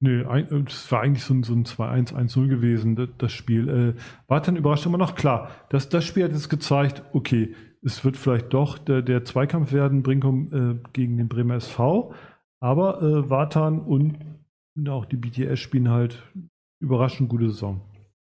Nö, 0.01 0.27
ein- 0.27 0.51
äh, 0.51 0.63
das 0.63 0.91
war 0.91 1.01
eigentlich 1.01 1.23
so 1.23 1.33
ein, 1.35 1.43
so 1.43 1.53
ein 1.53 1.63
2-1-1-0 1.63 2.47
gewesen, 2.49 2.97
das, 2.97 3.07
das 3.17 3.31
Spiel. 3.31 3.95
Äh, 3.97 4.01
war 4.27 4.41
dann 4.41 4.57
überrascht 4.57 4.85
immer 4.85 4.97
noch 4.97 5.15
klar. 5.15 5.51
Das, 5.69 5.87
das 5.87 6.03
Spiel 6.03 6.25
hat 6.25 6.33
jetzt 6.33 6.49
gezeigt, 6.49 7.01
okay, 7.13 7.55
es 7.83 8.03
wird 8.03 8.17
vielleicht 8.17 8.53
doch 8.53 8.77
der, 8.77 9.01
der 9.03 9.23
Zweikampf 9.23 9.71
werden, 9.71 10.03
Brinkum 10.03 10.81
äh, 10.83 10.89
gegen 10.91 11.15
den 11.17 11.29
Bremer 11.29 11.55
SV. 11.55 12.13
Aber 12.59 13.01
äh, 13.01 13.29
Watan 13.29 13.79
und 13.79 14.17
auch 14.87 15.05
die 15.05 15.17
BTS 15.17 15.59
spielen 15.59 15.89
halt 15.89 16.23
überraschend 16.79 17.29
gute 17.29 17.49
Saison. 17.49 17.81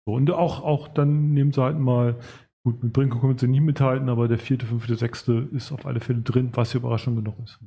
So, 0.06 0.14
und 0.14 0.32
auch, 0.32 0.64
auch 0.64 0.88
dann 0.88 1.34
nehmen 1.34 1.52
sie 1.52 1.62
halt 1.62 1.78
mal, 1.78 2.20
gut, 2.64 2.84
mit 2.84 2.94
Brinkum 2.94 3.22
können 3.22 3.38
sie 3.38 3.48
nicht 3.48 3.62
mithalten, 3.62 4.10
aber 4.10 4.28
der 4.28 4.40
vierte, 4.40 4.66
fünfte, 4.66 4.96
sechste 4.96 5.50
ist 5.54 5.72
auf 5.72 5.86
alle 5.86 6.00
Fälle 6.00 6.22
drin, 6.22 6.50
was 6.54 6.74
ja 6.74 6.80
Überraschung 6.80 7.16
genug 7.16 7.36
ist. 7.44 7.60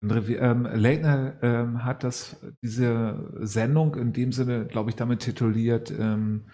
Wie, 0.00 0.34
ähm, 0.34 0.64
Leitner 0.64 1.34
ähm, 1.42 1.84
hat 1.84 2.04
das, 2.04 2.40
diese 2.62 3.32
Sendung 3.40 3.96
in 3.96 4.12
dem 4.12 4.32
Sinne, 4.32 4.66
glaube 4.66 4.90
ich, 4.90 4.96
damit 4.96 5.20
tituliert, 5.20 5.90
ähm, 5.90 6.44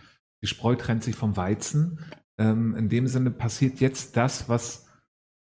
die 0.43 0.49
Spreu 0.49 0.77
trennt 0.77 1.03
sich 1.03 1.15
vom 1.15 1.37
Weizen. 1.37 2.01
Ähm, 2.39 2.75
in 2.77 2.89
dem 2.89 3.07
Sinne 3.07 3.31
passiert 3.31 3.81
jetzt 3.81 4.17
das, 4.17 4.49
was 4.49 4.84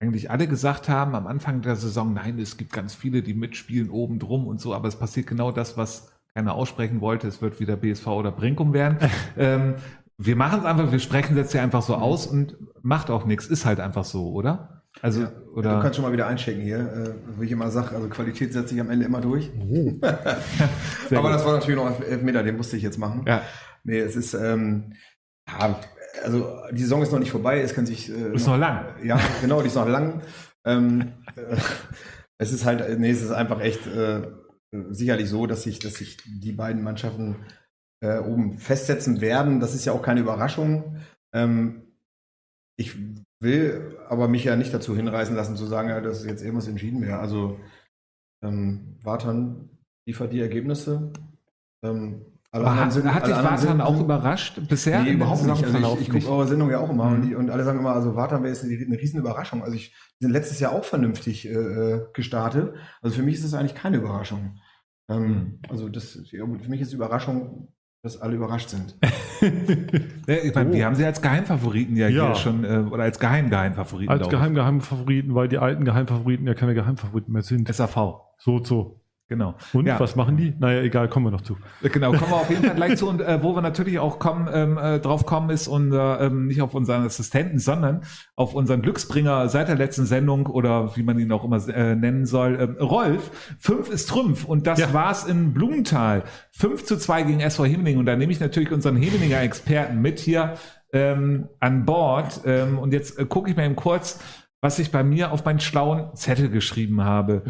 eigentlich 0.00 0.30
alle 0.30 0.46
gesagt 0.46 0.88
haben 0.88 1.14
am 1.14 1.26
Anfang 1.26 1.60
der 1.62 1.76
Saison, 1.76 2.14
nein, 2.14 2.38
es 2.38 2.56
gibt 2.56 2.72
ganz 2.72 2.94
viele, 2.94 3.22
die 3.22 3.34
mitspielen 3.34 3.90
oben 3.90 4.18
drum 4.18 4.46
und 4.46 4.60
so, 4.60 4.74
aber 4.74 4.86
es 4.88 4.96
passiert 4.96 5.26
genau 5.26 5.50
das, 5.50 5.76
was 5.76 6.12
keiner 6.34 6.54
aussprechen 6.54 7.00
wollte, 7.00 7.26
es 7.26 7.42
wird 7.42 7.58
wieder 7.58 7.76
BSV 7.76 8.06
oder 8.06 8.30
Brinkum 8.30 8.72
werden. 8.72 8.98
ähm, 9.36 9.74
wir 10.16 10.36
machen 10.36 10.60
es 10.60 10.64
einfach, 10.66 10.92
wir 10.92 10.98
sprechen 11.00 11.32
es 11.32 11.38
jetzt 11.38 11.54
ja 11.54 11.62
einfach 11.62 11.82
so 11.82 11.94
aus 11.96 12.26
und 12.26 12.56
macht 12.82 13.10
auch 13.10 13.24
nichts, 13.24 13.46
ist 13.46 13.64
halt 13.66 13.80
einfach 13.80 14.04
so, 14.04 14.30
oder? 14.32 14.82
Also, 15.02 15.22
Ja. 15.22 15.32
oder? 15.54 15.76
Du 15.76 15.82
kannst 15.82 15.96
schon 15.96 16.04
mal 16.04 16.12
wieder 16.12 16.26
einschicken 16.26 16.62
hier, 16.62 16.78
äh, 16.78 17.14
wo 17.36 17.42
ich 17.42 17.50
immer 17.50 17.70
sage, 17.70 17.94
also 17.94 18.08
Qualität 18.08 18.52
setzt 18.52 18.68
sich 18.70 18.80
am 18.80 18.90
Ende 18.90 19.04
immer 19.04 19.20
durch. 19.20 19.50
Sehr 21.08 21.18
Aber 21.18 21.28
gut. 21.28 21.32
das 21.38 21.44
war 21.44 21.52
natürlich 21.54 21.76
noch 21.76 21.86
ein 21.86 22.02
Elfmeter, 22.02 22.42
den 22.42 22.56
musste 22.56 22.76
ich 22.76 22.82
jetzt 22.82 22.98
machen. 22.98 23.24
ja. 23.26 23.42
Nee, 23.84 23.98
es 24.00 24.16
ist, 24.16 24.34
ähm, 24.34 24.92
ja, 25.48 25.78
also 26.22 26.58
die 26.72 26.82
Saison 26.82 27.02
ist 27.02 27.12
noch 27.12 27.18
nicht 27.18 27.30
vorbei, 27.30 27.60
es 27.60 27.74
kann 27.74 27.86
sich. 27.86 28.10
Äh, 28.10 28.34
Ist 28.34 28.46
noch 28.46 28.58
lang. 28.58 28.86
Ja, 29.02 29.20
genau, 29.40 29.60
die 29.60 29.68
ist 29.68 29.74
noch 29.74 29.88
lang. 29.88 30.22
Ähm, 30.64 31.12
äh, 31.36 31.56
es 32.38 32.52
ist 32.52 32.64
halt, 32.64 32.98
nee, 32.98 33.10
es 33.10 33.22
ist 33.22 33.30
einfach 33.30 33.60
echt 33.60 33.86
äh, 33.86 34.22
sicherlich 34.90 35.28
so, 35.28 35.46
dass 35.46 35.62
sich, 35.62 35.78
dass 35.78 35.94
sich 35.94 36.18
die 36.24 36.52
beiden 36.52 36.82
Mannschaften 36.82 37.36
äh, 38.00 38.18
oben 38.18 38.58
festsetzen 38.58 39.20
werden. 39.20 39.60
Das 39.60 39.74
ist 39.74 39.84
ja 39.84 39.92
auch 39.92 40.02
keine 40.02 40.20
Überraschung. 40.20 40.98
Ähm, 41.34 41.82
ich 42.76 42.96
will 43.40 43.96
aber 44.08 44.28
mich 44.28 44.44
ja 44.44 44.56
nicht 44.56 44.72
dazu 44.72 44.94
hinreißen 44.94 45.34
lassen 45.34 45.56
zu 45.56 45.66
sagen, 45.66 45.88
ja, 45.88 46.00
dass 46.00 46.24
jetzt 46.24 46.42
irgendwas 46.42 46.68
entschieden 46.68 47.02
wäre. 47.02 47.18
Also 47.18 47.58
ähm, 48.44 48.98
Wartan 49.02 49.70
liefert 50.06 50.32
die 50.32 50.40
Ergebnisse. 50.40 51.12
Ähm, 51.82 52.37
Aber 52.50 52.66
anderen 52.68 52.86
hat, 52.86 52.92
sind- 52.92 53.14
hat 53.14 53.26
dich 53.26 53.34
Wartan 53.34 53.58
sind- 53.58 53.80
auch 53.82 54.00
überrascht 54.00 54.58
bisher? 54.68 55.02
Nee, 55.02 55.12
überhaupt 55.12 55.42
nicht. 55.44 55.64
Also 55.64 55.98
ich, 56.00 56.08
ich 56.08 56.10
gucke 56.24 56.30
eure 56.34 56.46
Sendung 56.46 56.70
ja 56.70 56.78
auch 56.80 56.88
immer 56.90 57.06
Mhm. 57.10 57.14
und, 57.14 57.22
die, 57.28 57.34
und 57.34 57.50
alle 57.50 57.62
sagen 57.64 57.78
immer, 57.78 57.92
also 57.92 58.16
Wartan 58.16 58.42
wäre 58.42 58.52
jetzt 58.54 58.64
eine, 58.64 58.74
eine 58.74 58.98
riesen 58.98 59.20
Überraschung. 59.20 59.62
Also 59.62 59.74
ich 59.76 59.94
sind 60.18 60.30
letztes 60.30 60.58
Jahr 60.60 60.72
auch 60.72 60.84
vernünftig 60.84 61.46
äh, 61.46 61.52
äh, 61.52 62.06
gestartet. 62.14 62.74
Also 63.02 63.16
für 63.16 63.22
mich 63.22 63.34
ist 63.34 63.44
das 63.44 63.54
eigentlich 63.54 63.74
keine 63.74 63.98
Überraschung. 63.98 64.58
Ähm, 65.10 65.22
Mhm. 65.28 65.58
Also 65.68 65.88
das 65.88 66.18
ja, 66.32 66.44
gut, 66.44 66.62
für 66.62 66.70
mich 66.70 66.80
ist 66.80 66.90
die 66.92 66.96
Überraschung, 66.96 67.68
dass 68.02 68.20
alle 68.20 68.36
überrascht 68.36 68.68
sind. 68.70 68.96
Ich 70.26 70.54
meine, 70.54 70.72
wir 70.72 70.84
haben 70.84 70.94
sie 70.96 71.04
als 71.04 71.22
Geheimfavoriten 71.22 71.96
ja, 71.96 72.08
Ja. 72.08 72.26
hier 72.26 72.34
schon, 72.34 72.64
äh, 72.64 72.84
oder 72.90 73.04
als 73.04 73.18
Geheim-Geheimfavoriten. 73.20 74.10
Als 74.10 74.20
glaub 74.20 74.32
ich. 74.32 74.38
Geheim 74.38 74.54
Geheimfavoriten, 74.54 75.34
weil 75.34 75.48
die 75.48 75.58
alten 75.58 75.84
Geheimfavoriten 75.84 76.46
ja 76.46 76.54
keine 76.54 76.74
Geheimfavoriten 76.74 77.32
mehr 77.32 77.42
sind. 77.42 77.68
SAV, 77.72 78.20
So, 78.38 78.62
so. 78.64 79.00
Genau. 79.28 79.54
Und 79.72 79.86
Ja. 79.86 80.00
was 80.00 80.16
machen 80.16 80.36
die? 80.36 80.54
Naja, 80.58 80.80
egal, 80.82 81.08
kommen 81.08 81.26
wir 81.26 81.30
noch 81.30 81.42
zu. 81.42 81.56
Genau, 81.82 82.10
kommen 82.12 82.30
wir 82.30 82.36
auf 82.36 82.50
jeden 82.50 82.64
Fall 82.64 82.74
gleich 82.76 82.96
zu. 82.96 83.08
Und 83.08 83.20
äh, 83.20 83.42
wo 83.42 83.54
wir 83.54 83.62
natürlich 83.62 83.98
auch 83.98 84.18
kommen, 84.18 84.48
ähm, 84.52 84.78
äh, 84.78 84.98
drauf 85.00 85.26
kommen, 85.26 85.50
ist 85.50 85.68
unser, 85.68 86.20
ähm, 86.20 86.46
nicht 86.46 86.60
auf 86.62 86.74
unseren 86.74 87.04
Assistenten, 87.04 87.58
sondern 87.58 88.02
auf 88.36 88.54
unseren 88.54 88.82
Glücksbringer 88.82 89.48
seit 89.48 89.68
der 89.68 89.76
letzten 89.76 90.06
Sendung 90.06 90.46
oder 90.46 90.96
wie 90.96 91.02
man 91.02 91.18
ihn 91.18 91.30
auch 91.32 91.44
immer 91.44 91.56
äh, 91.68 91.94
nennen 91.94 92.26
soll, 92.26 92.58
ähm, 92.60 92.76
Rolf. 92.84 93.30
Fünf 93.58 93.88
ist 93.90 94.08
Trümpf 94.08 94.44
und 94.44 94.66
das 94.66 94.78
Ja. 94.78 94.92
war's 94.92 95.24
in 95.24 95.52
Blumenthal. 95.52 96.24
Fünf 96.50 96.84
zu 96.84 96.96
zwei 96.96 97.22
gegen 97.22 97.40
SV 97.40 97.64
Himmeling. 97.66 97.98
Und 97.98 98.06
da 98.06 98.16
nehme 98.16 98.32
ich 98.32 98.40
natürlich 98.40 98.72
unseren 98.72 98.96
Hemmelinger 98.96 99.40
Experten 99.42 100.00
mit 100.00 100.18
hier 100.18 100.54
ähm, 100.92 101.48
an 101.60 101.84
Bord. 101.84 102.40
Ähm, 102.46 102.78
und 102.78 102.92
jetzt 102.92 103.18
äh, 103.18 103.24
gucke 103.26 103.50
ich 103.50 103.56
mal 103.56 103.64
eben 103.66 103.76
kurz, 103.76 104.20
was 104.60 104.78
ich 104.78 104.90
bei 104.90 105.04
mir 105.04 105.30
auf 105.32 105.44
meinen 105.44 105.60
schlauen 105.60 106.14
Zettel 106.16 106.48
geschrieben 106.48 107.04
habe. 107.04 107.42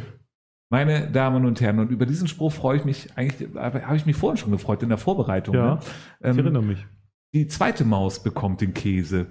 Meine 0.71 1.11
Damen 1.11 1.47
und 1.47 1.61
Herren, 1.61 1.79
und 1.79 1.91
über 1.91 2.05
diesen 2.05 2.29
Spruch 2.29 2.53
freue 2.53 2.77
ich 2.77 2.85
mich 2.85 3.17
eigentlich, 3.17 3.49
habe 3.55 3.97
ich 3.97 4.05
mich 4.05 4.17
vorhin 4.17 4.37
schon 4.37 4.51
gefreut 4.51 4.83
in 4.83 4.91
der 4.91 4.99
Vorbereitung. 4.99 5.55
Ja, 5.55 5.75
ne? 5.75 5.81
Ich 5.81 6.27
ähm, 6.27 6.39
erinnere 6.39 6.63
mich. 6.63 6.87
die 7.33 7.47
zweite 7.47 7.85
Maus 7.85 8.23
bekommt 8.23 8.61
den 8.61 8.75
Käse. 8.75 9.29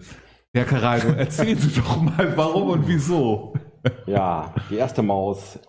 Herr 0.53 0.65
Caraldo, 0.65 1.09
erzählen 1.17 1.57
Sie 1.57 1.79
doch 1.79 2.01
mal, 2.01 2.35
warum 2.35 2.69
und 2.69 2.87
wieso. 2.87 3.53
Ja, 4.07 4.55
die 4.71 4.75
erste 4.75 5.03
Maus, 5.03 5.59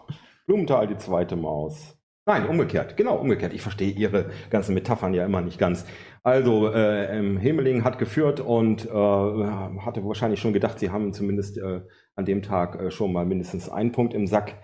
Blumenthal 0.46 0.86
die 0.86 0.96
zweite 0.96 1.36
Maus. 1.36 1.98
Nein, 2.24 2.46
umgekehrt, 2.46 2.96
genau 2.96 3.16
umgekehrt. 3.16 3.54
Ich 3.54 3.62
verstehe 3.62 3.90
Ihre 3.90 4.30
ganzen 4.50 4.74
Metaphern 4.74 5.14
ja 5.14 5.24
immer 5.24 5.40
nicht 5.40 5.58
ganz. 5.58 5.86
Also, 6.22 6.72
äh, 6.72 7.16
ähm, 7.16 7.38
Hemeling 7.38 7.84
hat 7.84 7.98
geführt 7.98 8.40
und 8.40 8.84
äh, 8.84 8.88
hatte 8.90 10.04
wahrscheinlich 10.04 10.40
schon 10.40 10.52
gedacht, 10.52 10.78
sie 10.78 10.90
haben 10.90 11.12
zumindest 11.14 11.56
äh, 11.58 11.80
an 12.16 12.24
dem 12.26 12.42
Tag 12.42 12.80
äh, 12.80 12.90
schon 12.90 13.12
mal 13.12 13.24
mindestens 13.24 13.70
einen 13.70 13.92
Punkt 13.92 14.12
im 14.12 14.26
Sack. 14.26 14.56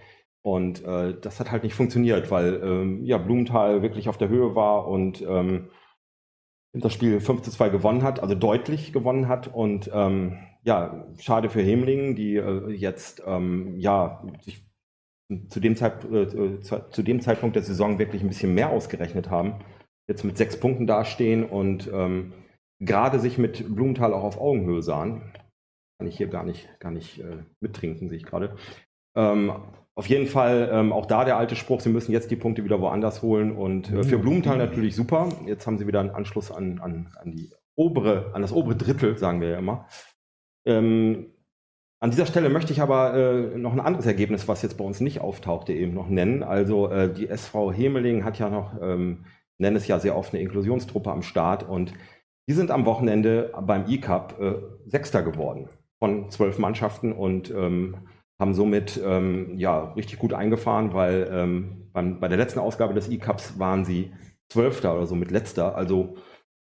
Und 0.45 0.85
äh, 0.85 1.19
das 1.19 1.41
hat 1.41 1.51
halt 1.51 1.63
nicht 1.63 1.75
funktioniert, 1.75 2.31
weil 2.31 2.61
ähm, 2.63 3.05
ja, 3.05 3.17
Blumenthal 3.17 3.81
wirklich 3.81 4.11
auf 4.11 4.19
der 4.19 4.29
Höhe 4.29 4.55
war 4.55 4.87
und 4.87 5.23
ähm, 5.23 5.71
das 6.75 6.93
Spiel 6.93 7.19
5 7.21 7.41
zu 7.41 7.51
2 7.51 7.71
gewonnen 7.71 8.03
hat, 8.03 8.21
also 8.21 8.35
deutlich 8.35 8.93
gewonnen 8.93 9.27
hat. 9.29 9.49
Und 9.49 9.91
ähm, 9.95 10.39
ja, 10.63 11.07
schade 11.19 11.49
für 11.49 11.63
Hemlingen, 11.63 12.15
die 12.15 12.37
äh, 12.37 12.71
jetzt 12.73 13.23
ähm, 13.27 13.79
ja 13.79 14.23
sich 14.43 14.67
zu 15.49 15.61
dem, 15.61 15.77
Zeit, 15.77 16.05
äh, 16.05 16.61
zu, 16.61 16.91
zu 16.91 17.03
dem 17.03 17.23
Zeitpunkt 17.23 17.57
der 17.57 17.63
Saison 17.63 17.99
wirklich 17.99 18.23
ein 18.23 18.29
bisschen 18.29 18.53
mehr 18.53 18.69
ausgerechnet 18.69 19.31
haben, 19.31 19.65
jetzt 20.09 20.25
mit 20.25 20.37
sechs 20.37 20.61
Punkten 20.61 20.87
dastehen 20.87 21.45
und 21.45 21.91
ähm, 21.91 22.35
gerade 22.81 23.19
sich 23.19 23.39
mit 23.39 23.75
Blumenthal 23.75 24.13
auch 24.13 24.25
auf 24.25 24.39
Augenhöhe 24.39 24.83
sahen. 24.83 25.23
Kann 25.99 26.09
ich 26.09 26.19
hier 26.19 26.27
gar 26.27 26.45
nicht, 26.45 26.69
gar 26.81 26.91
nicht 26.91 27.21
äh, 27.21 27.45
mittrinken, 27.61 28.11
sehe 28.11 28.19
ich 28.19 28.27
gerade. 28.27 28.57
Auf 29.97 30.09
jeden 30.09 30.27
Fall 30.27 30.69
ähm, 30.73 30.93
auch 30.93 31.07
da 31.07 31.25
der 31.25 31.37
alte 31.37 31.55
Spruch, 31.55 31.81
sie 31.81 31.89
müssen 31.89 32.11
jetzt 32.11 32.31
die 32.31 32.37
Punkte 32.37 32.65
wieder 32.65 32.81
woanders 32.81 33.23
holen 33.23 33.57
und 33.57 33.93
äh, 33.93 34.03
für 34.03 34.19
Blumenthal 34.19 34.59
natürlich 34.59 34.97
super. 34.97 35.29
Jetzt 35.47 35.67
haben 35.67 35.79
sie 35.79 35.87
wieder 35.87 36.01
einen 36.01 36.11
Anschluss 36.11 36.51
an, 36.51 36.81
an, 36.81 37.15
an 37.21 37.31
die 37.31 37.51
obere, 37.77 38.33
an 38.35 38.43
das 38.43 38.53
obere 38.53 38.75
Drittel, 38.75 39.17
sagen 39.17 39.41
wir 39.41 39.51
ja 39.51 39.59
immer. 39.59 39.87
Ähm, 40.67 41.27
an 42.01 42.11
dieser 42.11 42.27
Stelle 42.27 42.49
möchte 42.51 42.73
ich 42.73 42.81
aber 42.83 43.15
äh, 43.15 43.57
noch 43.57 43.73
ein 43.73 43.81
anderes 43.81 44.07
Ergebnis, 44.07 44.49
was 44.49 44.63
jetzt 44.63 44.77
bei 44.77 44.85
uns 44.85 45.01
nicht 45.01 45.21
auftauchte, 45.21 45.73
eben 45.73 45.95
noch 45.95 46.09
nennen. 46.09 46.43
Also 46.43 46.91
äh, 46.91 47.13
die 47.13 47.29
SV 47.29 47.73
Hemeling 47.73 48.25
hat 48.25 48.39
ja 48.39 48.51
noch, 48.51 48.75
ähm, 48.83 49.25
nennen 49.59 49.77
es 49.77 49.87
ja 49.87 50.01
sehr 50.01 50.17
oft 50.17 50.35
eine 50.35 50.43
Inklusionstruppe 50.43 51.11
am 51.11 51.23
Start 51.23 51.69
und 51.69 51.95
die 52.49 52.53
sind 52.53 52.71
am 52.71 52.85
Wochenende 52.85 53.53
beim 53.63 53.89
E-Cup 53.89 54.41
äh, 54.41 54.55
Sechster 54.87 55.23
geworden 55.23 55.69
von 55.99 56.31
zwölf 56.31 56.59
Mannschaften 56.59 57.13
und 57.13 57.51
ähm, 57.51 57.97
haben 58.41 58.55
somit 58.55 59.01
ähm, 59.05 59.55
ja 59.59 59.93
richtig 59.95 60.18
gut 60.18 60.32
eingefahren, 60.35 60.93
weil 60.93 61.28
ähm, 61.32 61.89
beim, 61.93 62.18
bei 62.20 62.28
der 62.28 62.39
letzten 62.39 62.59
Ausgabe 62.59 62.95
des 62.95 63.09
E-Cups 63.09 63.59
waren 63.59 63.85
sie 63.85 64.12
Zwölfter 64.49 64.95
oder 64.95 65.07
so 65.07 65.14
mit 65.14 65.30
letzter. 65.30 65.76
Also 65.76 66.16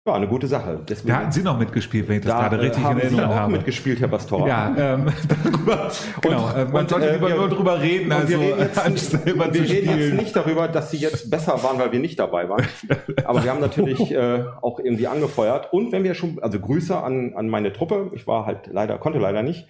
ja, 0.07 0.13
eine 0.13 0.28
gute 0.30 0.47
Sache. 0.47 0.80
Deswegen, 0.88 1.09
Da 1.09 1.15
hatten 1.20 1.32
Sie 1.34 1.43
noch 1.43 1.59
mitgespielt, 1.59 2.07
wenn 2.07 2.20
ich 2.20 2.24
das 2.24 2.32
da, 2.34 2.39
gerade 2.43 2.55
äh, 2.55 2.59
richtig 2.61 2.82
in 2.82 2.88
haben 2.89 2.97
Sie 2.99 3.05
Erinnerung 3.07 3.32
auch 3.32 3.36
habe. 3.36 3.51
mitgespielt, 3.51 3.99
Herr 3.99 4.07
Pastor. 4.07 4.47
Ja, 4.47 4.74
ähm, 4.93 5.07
darüber, 5.43 5.91
genau. 6.22 6.49
äh, 6.55 6.63
man 6.63 6.76
und, 6.84 6.89
sollte 6.89 7.09
äh, 7.09 7.22
wir- 7.22 7.36
nur 7.36 7.49
drüber 7.49 7.82
reden, 7.82 8.05
Und 8.05 8.11
also 8.13 8.30
wir 8.30 8.39
reden 8.39 8.59
jetzt, 8.59 8.80
anstatt 8.86 9.26
wir 9.26 9.53
reden 9.53 9.99
jetzt 9.99 10.13
nicht 10.13 10.34
darüber, 10.34 10.70
dass 10.70 10.91
sie 10.91 10.97
jetzt 10.97 11.30
besser 11.30 11.61
waren, 11.61 11.78
weil 11.78 11.91
wir 11.91 11.99
nicht 11.99 12.18
dabei 12.20 12.47
waren. 12.47 12.65
Aber 13.26 13.43
wir 13.43 13.51
haben 13.51 13.59
natürlich 13.59 14.09
äh, 14.13 14.45
auch 14.61 14.80
irgendwie 14.80 15.07
angefeuert. 15.07 15.74
Und 15.74 15.91
wenn 15.91 16.05
wir 16.05 16.13
schon, 16.13 16.39
also 16.41 16.57
Grüße 16.57 16.97
an, 16.97 17.34
an 17.36 17.49
meine 17.49 17.74
Truppe. 17.74 18.09
Ich 18.13 18.26
war 18.28 18.45
halt 18.45 18.68
leider, 18.72 18.97
konnte 18.99 19.20
leider 19.20 19.43
nicht. 19.43 19.68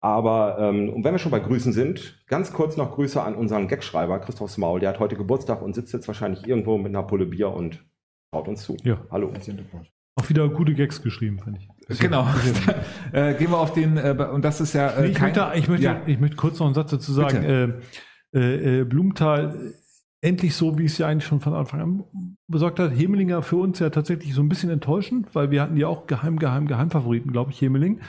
Aber 0.00 0.58
ähm, 0.58 0.88
und 0.88 1.04
wenn 1.04 1.12
wir 1.12 1.18
schon 1.18 1.30
bei 1.30 1.40
Grüßen 1.40 1.72
sind, 1.72 2.24
ganz 2.26 2.52
kurz 2.52 2.76
noch 2.76 2.94
Grüße 2.94 3.22
an 3.22 3.34
unseren 3.34 3.68
Gagschreiber 3.68 4.18
Christoph 4.20 4.50
Smaul. 4.50 4.80
Der 4.80 4.88
hat 4.90 4.98
heute 4.98 5.16
Geburtstag 5.16 5.60
und 5.60 5.74
sitzt 5.74 5.92
jetzt 5.92 6.08
wahrscheinlich 6.08 6.46
irgendwo 6.46 6.78
mit 6.78 6.88
einer 6.88 7.02
Pulle 7.02 7.26
Bier 7.26 7.50
und 7.50 7.84
schaut 8.34 8.48
uns 8.48 8.62
zu. 8.62 8.76
Ja. 8.82 9.02
Hallo. 9.10 9.32
Auch 10.16 10.28
wieder 10.28 10.48
gute 10.48 10.74
Gags 10.74 11.02
geschrieben, 11.02 11.38
fand 11.38 11.58
ich. 11.58 11.98
Genau. 11.98 12.26
äh, 13.12 13.34
gehen 13.34 13.50
wir 13.50 13.58
auf 13.58 13.72
den, 13.72 13.96
äh, 13.98 14.16
und 14.32 14.44
das 14.44 14.60
ist 14.60 14.72
ja 14.72 14.88
äh, 14.88 15.02
Nee, 15.02 15.08
ich, 15.08 15.14
kein, 15.14 15.34
möchte, 15.34 15.52
ich, 15.54 15.68
möchte, 15.68 15.84
ja. 15.84 16.02
ich 16.06 16.18
möchte 16.18 16.36
kurz 16.36 16.58
noch 16.58 16.66
einen 16.66 16.74
Satz 16.74 16.90
dazu 16.90 17.12
sagen. 17.12 17.42
Äh, 17.42 18.38
äh, 18.38 18.80
äh, 18.80 18.84
Blumenthal, 18.84 19.72
äh, 20.22 20.26
endlich 20.26 20.54
so, 20.54 20.78
wie 20.78 20.84
es 20.84 20.98
ja 20.98 21.08
eigentlich 21.08 21.26
schon 21.26 21.40
von 21.40 21.54
Anfang 21.54 21.80
an 21.80 22.36
besorgt 22.46 22.78
hat. 22.78 22.92
Hemelinger 22.92 23.42
für 23.42 23.56
uns 23.56 23.78
ja 23.78 23.90
tatsächlich 23.90 24.34
so 24.34 24.42
ein 24.42 24.48
bisschen 24.48 24.70
enttäuschend, 24.70 25.34
weil 25.34 25.50
wir 25.50 25.62
hatten 25.62 25.76
ja 25.76 25.88
auch 25.88 26.06
geheim, 26.06 26.38
geheim, 26.38 26.66
Geheimfavoriten, 26.66 27.32
glaube 27.32 27.52
ich, 27.52 27.60
Hemeling. 27.60 28.00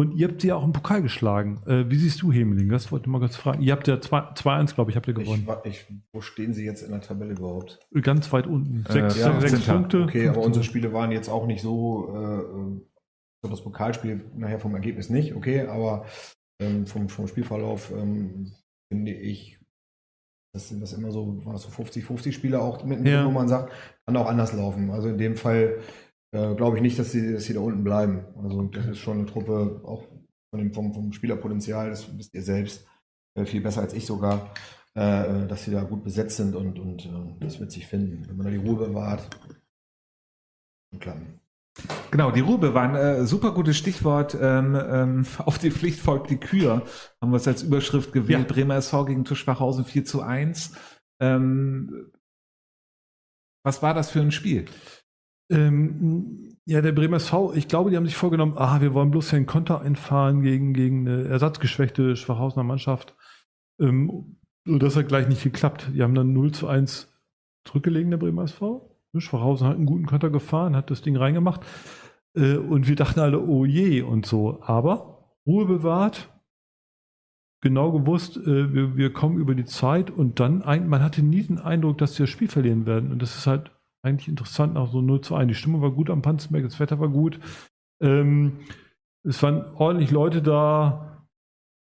Und 0.00 0.14
ihr 0.16 0.28
habt 0.28 0.40
sie 0.40 0.48
ja 0.48 0.56
auch 0.56 0.64
im 0.64 0.72
Pokal 0.72 1.02
geschlagen. 1.02 1.60
Äh, 1.66 1.90
wie 1.90 1.96
siehst 1.96 2.22
du 2.22 2.32
Hemeling? 2.32 2.68
Das 2.70 2.90
wollte 2.90 3.04
ich 3.04 3.08
mal 3.12 3.18
kurz 3.18 3.36
fragen. 3.36 3.62
Ihr 3.62 3.72
habt 3.72 3.86
ja 3.88 4.00
2 4.00 4.18
2-1, 4.34 4.74
glaube 4.74 4.90
ich, 4.90 4.96
habt 4.96 5.06
ihr 5.08 5.16
Ich, 5.16 5.24
gewonnen. 5.24 5.46
wa- 5.46 5.62
ich, 5.64 5.86
wo 6.12 6.20
stehen 6.20 6.52
Sie 6.54 6.64
jetzt 6.64 6.82
in 6.82 6.90
der 6.92 7.00
Tabelle 7.00 7.32
überhaupt? 7.32 7.78
Ganz 8.02 8.32
weit 8.32 8.46
unten. 8.46 8.84
Äh, 8.88 8.92
Sechs, 8.92 9.18
ja, 9.18 9.40
sechs 9.40 9.52
15. 9.52 9.74
Punkte. 9.74 10.02
Okay, 10.04 10.24
aber 10.28 10.34
15. 10.34 10.46
unsere 10.46 10.64
Spiele 10.64 10.92
waren 10.92 11.12
jetzt 11.12 11.28
auch 11.28 11.46
nicht 11.46 11.60
so, 11.62 12.14
äh, 12.14 12.38
äh, 12.38 12.80
so 13.42 13.48
das 13.50 13.62
Pokalspiel 13.62 14.20
nachher 14.36 14.58
vom 14.58 14.74
Ergebnis 14.74 15.10
nicht, 15.10 15.34
okay, 15.34 15.62
aber 15.66 16.04
ähm, 16.62 16.86
vom, 16.86 17.08
vom 17.08 17.26
Spielverlauf 17.26 17.90
ähm, 17.90 18.52
finde 18.92 19.12
ich, 19.12 19.58
das 20.54 20.68
sind 20.68 20.80
das 20.80 20.92
immer 20.92 21.10
so, 21.10 21.40
das 21.46 21.62
so 21.62 21.68
50-50 21.70 22.32
Spiele 22.32 22.60
auch 22.60 22.84
mittendrin, 22.84 23.14
Ja. 23.14 23.24
wo 23.26 23.30
man 23.30 23.48
sagt, 23.48 23.72
kann 24.06 24.16
auch 24.16 24.26
anders 24.28 24.52
laufen. 24.52 24.90
Also 24.90 25.08
in 25.08 25.16
dem 25.18 25.36
Fall 25.36 25.78
äh, 26.32 26.54
glaube 26.54 26.76
ich 26.76 26.82
nicht, 26.82 26.98
dass 26.98 27.12
sie, 27.12 27.32
dass 27.32 27.44
sie 27.44 27.54
da 27.54 27.60
unten 27.60 27.84
bleiben. 27.84 28.24
Also 28.42 28.62
das 28.62 28.86
ist 28.86 28.98
schon 28.98 29.18
eine 29.18 29.26
Truppe, 29.26 29.80
auch 29.84 30.04
von 30.50 30.58
dem, 30.60 30.72
vom, 30.72 30.92
vom 30.92 31.12
Spielerpotenzial, 31.12 31.90
das 31.90 32.16
wisst 32.18 32.34
ihr 32.34 32.42
selbst, 32.42 32.86
äh, 33.36 33.44
viel 33.44 33.60
besser 33.60 33.82
als 33.82 33.94
ich 33.94 34.06
sogar. 34.06 34.52
äh, 34.94 35.46
dass 35.46 35.64
sie 35.64 35.70
da 35.70 35.82
gut 35.82 36.02
besetzt 36.02 36.36
sind 36.36 36.56
und, 36.56 36.78
und 36.78 37.06
äh, 37.06 37.34
das 37.40 37.60
wird 37.60 37.70
sich 37.70 37.86
finden. 37.86 38.28
Wenn 38.28 38.36
man 38.36 38.46
da 38.46 38.50
die 38.50 38.58
Ruhe 38.58 38.76
bewahrt. 38.76 39.28
Klar. 40.98 41.16
Genau, 42.10 42.32
die 42.32 42.40
Ruhe 42.40 42.58
bewahren. 42.58 42.96
Äh, 42.96 43.24
super 43.24 43.52
gutes 43.52 43.76
Stichwort. 43.76 44.36
Ähm, 44.40 44.74
ähm, 44.74 45.26
auf 45.38 45.58
die 45.58 45.70
Pflicht 45.70 46.00
folgt 46.00 46.30
die 46.30 46.38
Kür. 46.38 46.84
Haben 47.22 47.30
wir 47.30 47.36
es 47.36 47.46
als 47.46 47.62
Überschrift 47.62 48.12
gewählt. 48.12 48.48
Ja. 48.48 48.54
Bremer 48.54 48.76
SV 48.76 49.04
gegen 49.04 49.24
Tuschbachhausen 49.24 49.84
4 49.84 50.04
zu 50.04 50.22
1. 50.22 50.72
Ähm, 51.20 52.10
was 53.64 53.82
war 53.82 53.94
das 53.94 54.10
für 54.10 54.20
ein 54.20 54.32
Spiel? 54.32 54.66
Ähm, 55.50 56.56
ja, 56.64 56.80
der 56.80 56.92
Bremer 56.92 57.16
SV, 57.16 57.54
ich 57.54 57.68
glaube, 57.68 57.90
die 57.90 57.96
haben 57.96 58.06
sich 58.06 58.16
vorgenommen, 58.16 58.54
ah, 58.56 58.80
wir 58.80 58.94
wollen 58.94 59.10
bloß 59.10 59.30
hier 59.30 59.38
einen 59.38 59.46
Konter 59.46 59.80
einfahren 59.80 60.42
gegen, 60.42 60.72
gegen 60.72 61.08
eine 61.08 61.24
ersatzgeschwächte 61.24 62.16
Schwachhausener 62.16 62.64
Mannschaft. 62.64 63.16
Ähm, 63.80 64.36
das 64.64 64.96
hat 64.96 65.08
gleich 65.08 65.28
nicht 65.28 65.42
geklappt. 65.42 65.90
Die 65.94 66.02
haben 66.02 66.14
dann 66.14 66.32
0 66.32 66.52
zu 66.52 66.68
1 66.68 67.12
zurückgelegen, 67.64 68.10
der 68.10 68.18
Bremer 68.18 68.44
SV. 68.44 68.86
Schwachhausen 69.18 69.66
hat 69.66 69.76
einen 69.76 69.86
guten 69.86 70.06
Konter 70.06 70.30
gefahren, 70.30 70.76
hat 70.76 70.90
das 70.90 71.02
Ding 71.02 71.16
reingemacht. 71.16 71.62
Äh, 72.34 72.56
und 72.56 72.86
wir 72.86 72.96
dachten 72.96 73.20
alle, 73.20 73.40
oh 73.40 73.64
je 73.64 74.02
und 74.02 74.26
so. 74.26 74.62
Aber 74.62 75.34
Ruhe 75.46 75.66
bewahrt, 75.66 76.28
genau 77.60 77.90
gewusst, 77.90 78.36
äh, 78.36 78.72
wir, 78.72 78.96
wir 78.96 79.12
kommen 79.12 79.38
über 79.38 79.54
die 79.54 79.64
Zeit 79.64 80.10
und 80.10 80.38
dann, 80.38 80.62
ein, 80.62 80.88
man 80.88 81.02
hatte 81.02 81.22
nie 81.22 81.42
den 81.42 81.58
Eindruck, 81.58 81.98
dass 81.98 82.14
sie 82.14 82.22
das 82.22 82.30
Spiel 82.30 82.48
verlieren 82.48 82.86
werden. 82.86 83.10
Und 83.10 83.20
das 83.20 83.36
ist 83.36 83.46
halt 83.46 83.72
eigentlich 84.02 84.28
interessant, 84.28 84.74
nach 84.74 84.90
so 84.90 85.00
0 85.00 85.20
zu 85.20 85.34
1. 85.34 85.48
Die 85.48 85.54
Stimmung 85.54 85.82
war 85.82 85.90
gut 85.90 86.10
am 86.10 86.22
Panzenberg, 86.22 86.64
das 86.64 86.80
Wetter 86.80 87.00
war 87.00 87.08
gut. 87.08 87.38
Ähm, 88.00 88.60
es 89.22 89.42
waren 89.42 89.64
ordentlich 89.74 90.10
Leute 90.10 90.42
da. 90.42 91.26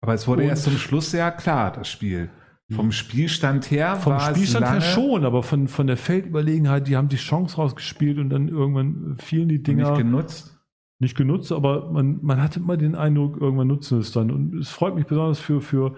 Aber 0.01 0.13
es 0.13 0.27
wurde 0.27 0.43
erst 0.43 0.63
zum 0.63 0.77
Schluss 0.77 1.11
sehr 1.11 1.31
klar, 1.31 1.71
das 1.71 1.89
Spiel. 1.89 2.29
Vom 2.71 2.91
Spielstand 2.91 3.69
her 3.69 3.95
Vom 3.95 4.13
war 4.13 4.33
Spielstand 4.33 4.65
her 4.65 4.81
schon, 4.81 5.23
aber 5.23 5.43
von, 5.43 5.67
von 5.67 5.85
der 5.85 5.97
Feldüberlegenheit, 5.97 6.87
die 6.87 6.97
haben 6.97 7.09
die 7.09 7.15
Chance 7.17 7.57
rausgespielt 7.57 8.17
und 8.17 8.31
dann 8.31 8.47
irgendwann 8.47 9.17
fielen 9.19 9.49
die 9.49 9.61
Dinger 9.61 9.91
nicht 9.91 9.99
genutzt. 9.99 10.59
nicht 10.97 11.15
genutzt, 11.15 11.51
aber 11.51 11.91
man, 11.91 12.19
man 12.23 12.41
hatte 12.41 12.59
immer 12.59 12.75
den 12.75 12.95
Eindruck, 12.95 13.39
irgendwann 13.39 13.67
nutzen 13.67 13.99
es 13.99 14.11
dann. 14.11 14.31
Und 14.31 14.57
es 14.57 14.69
freut 14.69 14.95
mich 14.95 15.05
besonders 15.05 15.37
für, 15.37 15.61
für, 15.61 15.95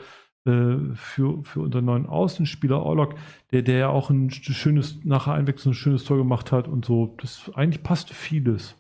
für, 0.96 1.44
für 1.44 1.60
unseren 1.62 1.86
neuen 1.86 2.06
Außenspieler 2.06 2.82
Orlok, 2.82 3.16
der, 3.52 3.62
der 3.62 3.78
ja 3.78 3.90
auch 3.90 4.10
ein 4.10 4.30
schönes, 4.32 5.00
nachher 5.04 5.34
einwechseln, 5.34 5.72
ein 5.72 5.76
schönes 5.76 6.04
Tor 6.04 6.18
gemacht 6.18 6.52
hat 6.52 6.68
und 6.68 6.86
so. 6.86 7.16
Das 7.20 7.52
eigentlich 7.56 7.84
passte 7.84 8.14
vieles. 8.14 8.76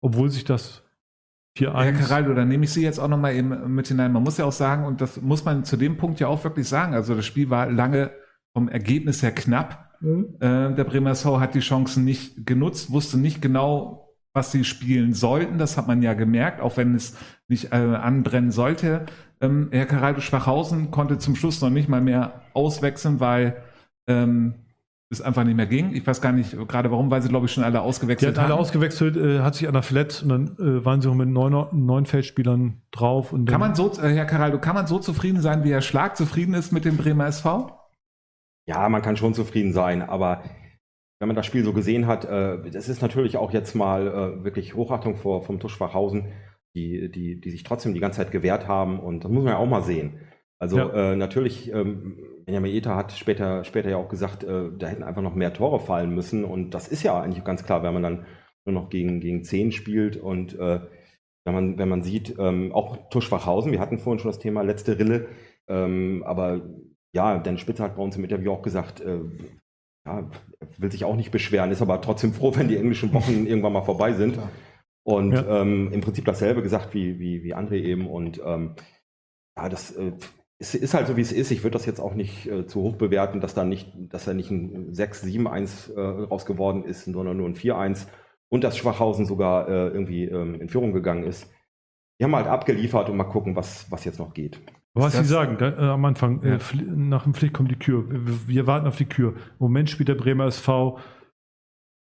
Obwohl 0.00 0.30
sich 0.30 0.44
das 0.44 0.82
4-1. 1.58 1.82
Herr 1.82 1.92
Caraldo, 1.92 2.34
dann 2.34 2.48
nehme 2.48 2.64
ich 2.64 2.72
Sie 2.72 2.82
jetzt 2.82 2.98
auch 2.98 3.08
nochmal 3.08 3.34
eben 3.34 3.74
mit 3.74 3.88
hinein. 3.88 4.12
Man 4.12 4.22
muss 4.22 4.38
ja 4.38 4.44
auch 4.44 4.52
sagen, 4.52 4.84
und 4.84 5.00
das 5.00 5.20
muss 5.20 5.44
man 5.44 5.64
zu 5.64 5.76
dem 5.76 5.96
Punkt 5.96 6.20
ja 6.20 6.28
auch 6.28 6.42
wirklich 6.44 6.68
sagen, 6.68 6.94
also 6.94 7.14
das 7.14 7.26
Spiel 7.26 7.50
war 7.50 7.70
lange 7.70 8.12
vom 8.52 8.68
Ergebnis 8.68 9.22
her 9.22 9.32
knapp. 9.32 9.90
Mhm. 10.00 10.36
Äh, 10.40 10.74
der 10.74 10.84
Bremer 10.84 11.10
SV 11.10 11.40
hat 11.40 11.54
die 11.54 11.60
Chancen 11.60 12.04
nicht 12.04 12.46
genutzt, 12.46 12.90
wusste 12.90 13.18
nicht 13.18 13.42
genau, 13.42 14.14
was 14.32 14.52
sie 14.52 14.64
spielen 14.64 15.12
sollten. 15.12 15.58
Das 15.58 15.76
hat 15.76 15.88
man 15.88 16.02
ja 16.02 16.14
gemerkt, 16.14 16.60
auch 16.60 16.76
wenn 16.76 16.94
es 16.94 17.16
nicht 17.48 17.72
äh, 17.72 17.76
anbrennen 17.76 18.52
sollte. 18.52 19.06
Ähm, 19.42 19.68
Herr 19.72 19.86
Caraldo 19.86 20.20
Schwachhausen 20.20 20.90
konnte 20.90 21.18
zum 21.18 21.34
Schluss 21.36 21.60
noch 21.60 21.70
nicht 21.70 21.88
mal 21.88 22.00
mehr 22.00 22.42
auswechseln, 22.52 23.20
weil 23.20 23.62
ähm, 24.06 24.54
es 25.12 25.20
einfach 25.20 25.42
nicht 25.44 25.56
mehr 25.56 25.66
ging. 25.66 25.92
Ich 25.94 26.06
weiß 26.06 26.20
gar 26.20 26.30
nicht 26.32 26.56
gerade 26.68 26.90
warum, 26.90 27.10
weil 27.10 27.20
sie, 27.20 27.28
glaube 27.28 27.46
ich, 27.46 27.52
schon 27.52 27.64
alle 27.64 27.72
Die 27.74 27.78
ausgewechselt 27.78 28.36
hat 28.36 28.44
alle 28.44 28.52
haben. 28.54 28.60
ausgewechselt, 28.60 29.16
äh, 29.16 29.40
hat 29.40 29.54
sich 29.56 29.66
einer 29.66 29.82
verletzt 29.82 30.22
und 30.22 30.28
dann 30.28 30.56
äh, 30.58 30.84
waren 30.84 31.00
sie 31.00 31.08
auch 31.08 31.14
mit 31.14 31.28
neun, 31.28 31.66
neun 31.72 32.06
Feldspielern 32.06 32.82
drauf. 32.92 33.34
Kann 33.46 33.60
man 33.60 33.74
so, 33.74 33.90
äh, 34.00 34.14
Herr 34.14 34.26
Caraldo, 34.26 34.60
kann 34.60 34.74
man 34.76 34.86
so 34.86 34.98
zufrieden 34.98 35.40
sein, 35.40 35.64
wie 35.64 35.72
Herr 35.72 35.80
Schlag 35.82 36.16
zufrieden 36.16 36.54
ist 36.54 36.70
mit 36.72 36.84
dem 36.84 36.96
Bremer 36.96 37.26
SV? 37.26 37.76
Ja, 38.68 38.88
man 38.88 39.02
kann 39.02 39.16
schon 39.16 39.34
zufrieden 39.34 39.72
sein, 39.72 40.02
aber 40.02 40.42
wenn 41.18 41.26
man 41.28 41.34
das 41.36 41.44
Spiel 41.46 41.64
so 41.64 41.72
gesehen 41.72 42.06
hat, 42.06 42.24
äh, 42.24 42.70
das 42.70 42.88
ist 42.88 43.02
natürlich 43.02 43.36
auch 43.36 43.52
jetzt 43.52 43.74
mal 43.74 44.06
äh, 44.06 44.44
wirklich 44.44 44.74
Hochachtung 44.74 45.16
vor 45.16 45.42
vom 45.42 45.58
Tusch 45.58 45.74
Schwachhausen, 45.74 46.26
die, 46.74 47.10
die, 47.10 47.40
die 47.40 47.50
sich 47.50 47.62
trotzdem 47.62 47.94
die 47.94 48.00
ganze 48.00 48.18
Zeit 48.18 48.30
gewehrt 48.30 48.68
haben 48.68 49.00
und 49.00 49.24
das 49.24 49.30
muss 49.30 49.44
man 49.44 49.52
ja 49.54 49.58
auch 49.58 49.66
mal 49.66 49.82
sehen. 49.82 50.20
Also 50.58 50.78
Ja. 50.78 51.12
äh, 51.12 51.16
natürlich, 51.16 51.72
ähm, 51.72 52.18
Benjamin 52.44 52.74
Eta 52.74 52.94
hat 52.96 53.12
später, 53.12 53.64
später 53.64 53.90
ja 53.90 53.96
auch 53.96 54.08
gesagt, 54.08 54.44
äh, 54.44 54.70
da 54.78 54.86
hätten 54.88 55.02
einfach 55.02 55.22
noch 55.22 55.34
mehr 55.34 55.52
Tore 55.52 55.80
fallen 55.80 56.14
müssen 56.14 56.44
und 56.44 56.70
das 56.74 56.88
ist 56.88 57.02
ja 57.02 57.20
eigentlich 57.20 57.44
ganz 57.44 57.64
klar, 57.64 57.82
wenn 57.82 57.94
man 57.94 58.02
dann 58.02 58.26
nur 58.66 58.74
noch 58.74 58.90
gegen, 58.90 59.20
gegen 59.20 59.42
10 59.42 59.72
spielt 59.72 60.16
und 60.16 60.58
äh, 60.58 60.80
wenn 61.46 61.54
man, 61.54 61.78
wenn 61.78 61.88
man 61.88 62.02
sieht, 62.02 62.36
ähm, 62.38 62.72
auch 62.72 63.08
Tusch 63.08 63.26
Schwachhausen, 63.26 63.72
wir 63.72 63.80
hatten 63.80 63.98
vorhin 63.98 64.18
schon 64.20 64.30
das 64.30 64.38
Thema 64.38 64.62
letzte 64.62 64.98
Rille, 64.98 65.28
ähm, 65.68 66.22
aber 66.26 66.60
ja, 67.12 67.38
Dan 67.38 67.58
Spitzer 67.58 67.84
hat 67.84 67.96
bei 67.96 68.02
uns 68.02 68.16
im 68.16 68.24
Interview 68.24 68.52
auch 68.52 68.62
gesagt, 68.62 69.00
äh, 69.00 69.18
ja, 70.06 70.30
will 70.78 70.92
sich 70.92 71.04
auch 71.04 71.16
nicht 71.16 71.30
beschweren, 71.30 71.70
ist 71.70 71.82
aber 71.82 72.00
trotzdem 72.00 72.32
froh, 72.32 72.54
wenn 72.54 72.68
die 72.68 72.76
englischen 72.76 73.12
Wochen 73.14 73.46
irgendwann 73.46 73.72
mal 73.72 73.82
vorbei 73.82 74.12
sind. 74.12 74.34
Klar. 74.34 74.50
Und 75.02 75.32
Ja. 75.32 75.62
ähm, 75.62 75.90
im 75.92 76.00
Prinzip 76.00 76.24
dasselbe 76.24 76.62
gesagt 76.62 76.94
wie, 76.94 77.18
wie, 77.18 77.42
wie 77.42 77.54
André 77.54 77.76
eben. 77.76 78.06
Und 78.06 78.40
ähm, 78.44 78.74
ja, 79.56 79.68
das 79.68 79.92
äh, 79.92 80.12
ist, 80.58 80.74
ist 80.74 80.94
halt 80.94 81.06
so, 81.06 81.16
wie 81.16 81.22
es 81.22 81.32
ist. 81.32 81.50
Ich 81.50 81.62
würde 81.62 81.72
das 81.72 81.86
jetzt 81.86 82.00
auch 82.00 82.14
nicht 82.14 82.46
äh, 82.46 82.66
zu 82.66 82.82
hoch 82.82 82.96
bewerten, 82.96 83.40
dass 83.40 83.54
da 83.54 83.64
nicht, 83.64 83.92
dass 83.96 84.26
da 84.26 84.34
nicht 84.34 84.50
ein 84.50 84.92
6-7-1 84.92 85.94
äh, 85.94 86.00
raus 86.24 86.44
geworden 86.46 86.84
ist, 86.84 87.04
sondern 87.04 87.36
nur 87.36 87.48
ein 87.48 87.54
4-1 87.54 88.06
und 88.50 88.64
dass 88.64 88.76
Schwachhausen 88.76 89.26
sogar 89.26 89.68
äh, 89.68 89.88
irgendwie 89.88 90.24
ähm, 90.24 90.60
in 90.60 90.68
Führung 90.68 90.92
gegangen 90.92 91.24
ist. 91.24 91.50
Die 92.20 92.24
haben 92.24 92.36
halt 92.36 92.46
abgeliefert 92.48 93.08
und 93.08 93.16
mal 93.16 93.24
gucken, 93.24 93.56
was, 93.56 93.90
was 93.90 94.04
jetzt 94.04 94.18
noch 94.18 94.34
geht. 94.34 94.60
Was 94.92 95.14
Sie 95.16 95.24
sagen 95.24 95.56
da, 95.58 95.68
äh, 95.70 95.90
am 95.92 96.04
Anfang, 96.04 96.42
Ja. 96.44 96.54
äh, 96.54 96.58
Pfli- 96.58 96.84
nach 96.84 97.22
dem 97.22 97.32
Pflicht 97.32 97.54
kommt 97.54 97.70
die 97.70 97.76
Kür. 97.78 98.04
Wir, 98.10 98.48
wir 98.48 98.66
warten 98.66 98.86
auf 98.86 98.96
die 98.96 99.06
Kür. 99.06 99.30
Im 99.34 99.36
Moment 99.60 99.88
spielt 99.88 100.08
der 100.10 100.16
Bremer 100.16 100.46
SV 100.46 100.98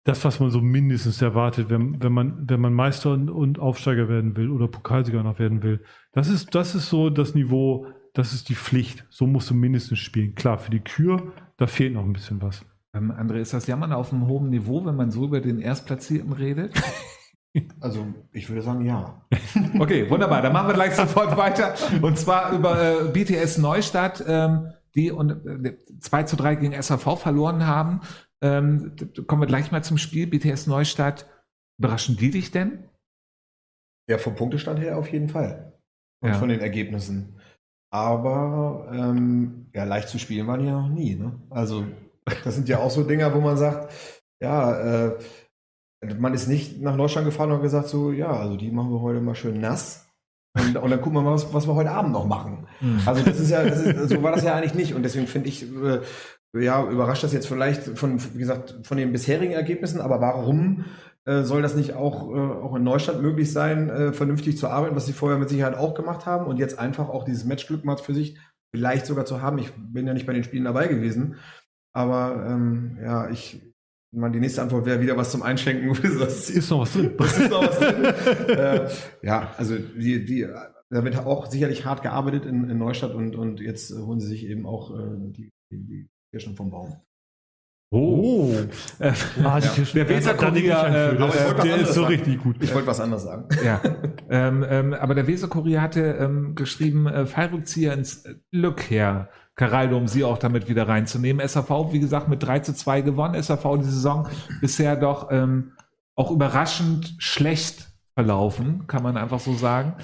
das, 0.09 0.25
was 0.25 0.41
man 0.41 0.51
so 0.51 0.63
mindestens 0.63 1.21
erwartet, 1.21 1.69
wenn, 1.69 2.03
wenn, 2.03 2.13
man, 2.13 2.49
wenn 2.49 2.61
man 2.61 2.73
Meister 2.73 3.13
und, 3.13 3.29
und 3.29 3.59
Aufsteiger 3.59 4.09
werden 4.09 4.39
will 4.39 4.51
oder 4.51 4.67
Pokalsieger 4.67 5.23
noch 5.23 5.39
werden 5.39 5.63
will. 5.63 5.85
Das 6.13 6.29
ist, 6.29 6.55
das 6.55 6.75
ist 6.75 6.89
so 6.89 7.11
das 7.11 7.35
Niveau, 7.35 7.87
das 8.15 8.33
ist 8.33 8.49
die 8.49 8.55
Pflicht. 8.55 9.05
So 9.11 9.27
musst 9.27 9.51
du 9.51 9.55
mindestens 9.55 9.99
spielen. 9.99 10.35
Klar, 10.35 10.57
für 10.57 10.71
die 10.71 10.81
Kür, 10.81 11.35
da 11.59 11.67
fehlt 11.67 11.93
noch 11.93 12.05
ein 12.05 12.15
bisschen 12.15 12.41
was. 12.41 12.65
Ähm, 12.95 13.13
André, 13.13 13.41
ist 13.41 13.53
das 13.53 13.67
Jammern 13.67 13.93
auf 13.93 14.11
einem 14.11 14.27
hohen 14.27 14.49
Niveau, 14.49 14.83
wenn 14.87 14.97
man 14.97 15.11
so 15.11 15.25
über 15.25 15.43
den 15.43 15.61
Erstplatzierten 15.61 16.33
redet? 16.33 16.73
Also, 17.81 18.07
ich 18.31 18.49
würde 18.49 18.63
sagen, 18.63 18.85
ja. 18.85 19.23
Okay, 19.81 20.09
wunderbar. 20.09 20.43
Dann 20.43 20.53
machen 20.53 20.69
wir 20.69 20.75
gleich 20.75 20.95
sofort 20.95 21.37
weiter. 21.37 21.75
Und 22.03 22.17
zwar 22.17 22.53
über 22.53 22.81
äh, 22.81 23.05
BTS 23.09 23.59
Neustadt, 23.59 24.23
ähm, 24.29 24.69
die 24.95 25.11
und, 25.11 25.31
äh, 25.65 25.77
2 25.99 26.23
zu 26.25 26.37
3 26.37 26.55
gegen 26.57 26.81
SAV 26.81 27.19
verloren 27.19 27.67
haben. 27.67 28.03
Ähm, 28.43 28.95
kommen 29.27 29.43
wir 29.43 29.47
gleich 29.47 29.73
mal 29.73 29.83
zum 29.83 29.99
Spiel. 29.99 30.27
BTS 30.27 30.67
Neustadt. 30.67 31.27
Überraschen 31.81 32.17
die 32.17 32.31
dich 32.31 32.51
denn? 32.51 32.85
Ja, 34.11 34.19
vom 34.19 34.35
Punktestand 34.35 34.81
her 34.81 34.99
auf 34.99 35.09
jeden 35.13 35.29
Fall. 35.29 35.73
Und 36.23 36.31
Ja. 36.31 36.35
von 36.35 36.49
den 36.49 36.61
Ergebnissen. 36.61 37.41
Aber 37.93 38.89
ähm, 38.93 39.67
ja, 39.75 39.85
leicht 39.85 40.09
zu 40.09 40.19
spielen 40.19 40.47
waren 40.47 40.61
die 40.61 40.67
ja 40.67 40.81
noch 40.81 40.89
nie. 40.89 41.15
Ne? 41.15 41.41
Also, 41.51 41.87
das 42.45 42.55
sind 42.55 42.69
ja 42.69 42.79
auch 42.79 42.91
so 42.91 43.03
Dinger, 43.05 43.33
wo 43.35 43.41
man 43.41 43.57
sagt, 43.57 43.93
ja, 44.43 45.07
äh, 45.09 45.19
man 46.19 46.35
ist 46.35 46.47
nicht 46.49 46.81
nach 46.81 46.97
Neustadt 46.97 47.25
gefahren 47.25 47.51
und 47.51 47.57
hat 47.57 47.63
gesagt, 47.63 47.89
so, 47.89 48.13
ja, 48.13 48.31
also 48.31 48.57
die 48.57 48.71
machen 48.71 48.91
wir 48.93 49.01
heute 49.01 49.21
mal 49.21 49.35
schön 49.35 49.61
nass. 49.61 50.07
Und, 50.57 50.77
und 50.77 50.91
dann 50.91 51.01
gucken 51.01 51.15
wir 51.19 51.23
mal, 51.23 51.33
was, 51.33 51.53
was 51.53 51.67
wir 51.67 51.75
heute 51.75 51.91
Abend 51.91 52.13
noch 52.13 52.27
machen. 52.27 52.67
Also 53.07 53.23
das 53.25 53.39
ist 53.41 53.51
ja, 53.51 53.65
das 53.65 53.81
ist, 53.81 54.11
so 54.11 54.23
war 54.23 54.33
das 54.33 54.45
ja 54.45 54.55
eigentlich 54.55 54.75
nicht. 54.75 54.95
Und 54.95 55.03
deswegen 55.03 55.27
finde 55.27 55.49
ich, 55.49 55.63
äh, 55.63 56.01
ja, 56.55 56.89
überrascht 56.89 57.25
das 57.25 57.33
jetzt 57.33 57.47
vielleicht 57.47 57.99
von, 57.99 58.21
wie 58.35 58.39
gesagt, 58.39 58.81
von 58.83 58.97
den 58.97 59.13
bisherigen 59.13 59.53
Ergebnissen, 59.53 60.01
aber 60.01 60.21
warum 60.21 60.85
äh, 61.25 61.43
soll 61.43 61.61
das 61.61 61.75
nicht 61.75 61.93
auch, 61.93 62.31
äh, 62.35 62.39
auch 62.39 62.75
in 62.75 62.85
Neustadt 62.85 63.21
möglich 63.21 63.53
sein, 63.53 63.91
äh, 63.91 64.13
vernünftig 64.13 64.57
zu 64.57 64.69
arbeiten, 64.69 64.97
was 64.97 65.07
sie 65.07 65.13
vorher 65.13 65.39
mit 65.39 65.51
Sicherheit 65.51 65.77
auch 65.77 65.95
gemacht 65.95 66.25
haben 66.25 66.47
und 66.47 66.59
jetzt 66.59 66.79
einfach 66.79 67.11
auch 67.11 67.25
dieses 67.25 67.45
Matchglück 67.45 67.85
mal 67.85 67.99
für 67.99 68.15
sich 68.15 68.39
vielleicht 68.71 69.07
sogar 69.07 69.27
zu 69.27 69.43
haben. 69.43 69.59
Ich 69.59 69.71
bin 69.77 70.07
ja 70.07 70.15
nicht 70.15 70.27
bei 70.27 70.33
den 70.33 70.45
Spielen 70.45 70.65
dabei 70.65 70.87
gewesen, 70.87 71.37
aber 71.93 72.47
ähm, 72.49 72.99
ja, 73.03 73.29
ich, 73.29 73.63
man, 74.11 74.33
die 74.33 74.41
nächste 74.41 74.63
Antwort 74.63 74.87
wäre 74.87 75.03
wieder 75.03 75.19
was 75.19 75.31
zum 75.31 75.43
Einschenken. 75.43 75.89
Das 76.19 76.49
Ist 76.49 76.71
noch 76.71 76.81
was 76.81 76.95
drin. 76.95 77.13
das 77.19 77.39
ist 77.39 77.51
noch 77.51 77.63
was 77.63 77.79
drin. 77.79 78.05
äh, 78.49 78.89
ja, 79.23 79.53
also 79.59 79.77
die, 79.77 80.25
die, 80.25 80.49
da 80.91 81.05
wird 81.05 81.19
auch 81.19 81.47
sicherlich 81.47 81.85
hart 81.85 82.03
gearbeitet 82.03 82.47
in, 82.47 82.71
in 82.71 82.79
Neustadt 82.79 83.15
und, 83.15 83.37
und 83.37 83.61
jetzt 83.61 83.95
holen 83.95 84.21
sie 84.21 84.29
sich 84.29 84.47
eben 84.47 84.65
auch 84.65 84.99
äh, 84.99 85.33
die, 85.33 85.51
die 85.71 86.09
Kirschen 86.31 86.55
vom 86.57 86.71
Baum. 86.71 86.95
Oh. 87.91 88.53
Äh, 88.99 89.13
Ah, 89.43 89.61
die 89.61 89.67
Ja. 89.67 89.73
Kirschen- 89.73 89.95
Der 89.97 90.09
Weser 90.11 90.35
da 90.35 90.51
nehme 90.51 90.67
ich 90.67 90.75
einen 90.75 91.17
Kurier, 91.19 91.33
für. 91.33 91.39
äh, 91.39 91.57
was 91.59 91.63
der 91.65 91.77
ist 91.77 91.89
so 91.95 92.03
sagen. 92.03 92.07
richtig 92.15 92.43
gut. 92.43 92.57
Ich 92.63 92.75
wollte 92.75 92.87
was 92.87 93.01
anderes 93.01 93.23
sagen. 93.23 93.49
ja. 93.65 93.81
ähm, 94.31 94.65
ähm, 94.69 94.93
aber 94.95 95.15
der 95.15 95.27
Weser-Kurier 95.27 95.81
hatte 95.81 96.03
ähm, 96.21 96.55
geschrieben, 96.55 97.07
äh, 97.07 97.25
Fallrückzieher 97.25 97.95
ins 97.95 98.25
Glück 98.53 98.91
her. 98.91 99.31
Caraldo, 99.55 99.97
um 99.97 100.07
sie 100.07 100.23
auch 100.23 100.39
damit 100.39 100.69
wieder 100.69 100.87
reinzunehmen. 100.87 101.47
SAV, 101.47 101.93
wie 101.93 101.99
gesagt, 101.99 102.29
mit 102.29 102.43
3 102.43 102.59
zu 102.61 102.75
2 102.75 103.01
gewonnen. 103.01 103.43
SAV 103.43 103.79
die 103.79 103.85
Saison 103.85 104.29
bisher 104.61 104.95
doch 104.95 105.31
ähm, 105.33 105.73
auch 106.15 106.31
überraschend 106.31 107.15
schlecht 107.19 107.89
verlaufen, 108.15 108.87
kann 108.87 109.03
man 109.03 109.17
einfach 109.17 109.41
so 109.41 109.55
sagen. 109.55 109.95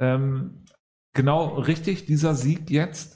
Ähm, 0.00 0.64
genau 1.12 1.56
richtig, 1.58 2.06
dieser 2.06 2.34
Sieg 2.34 2.70
jetzt. 2.70 3.13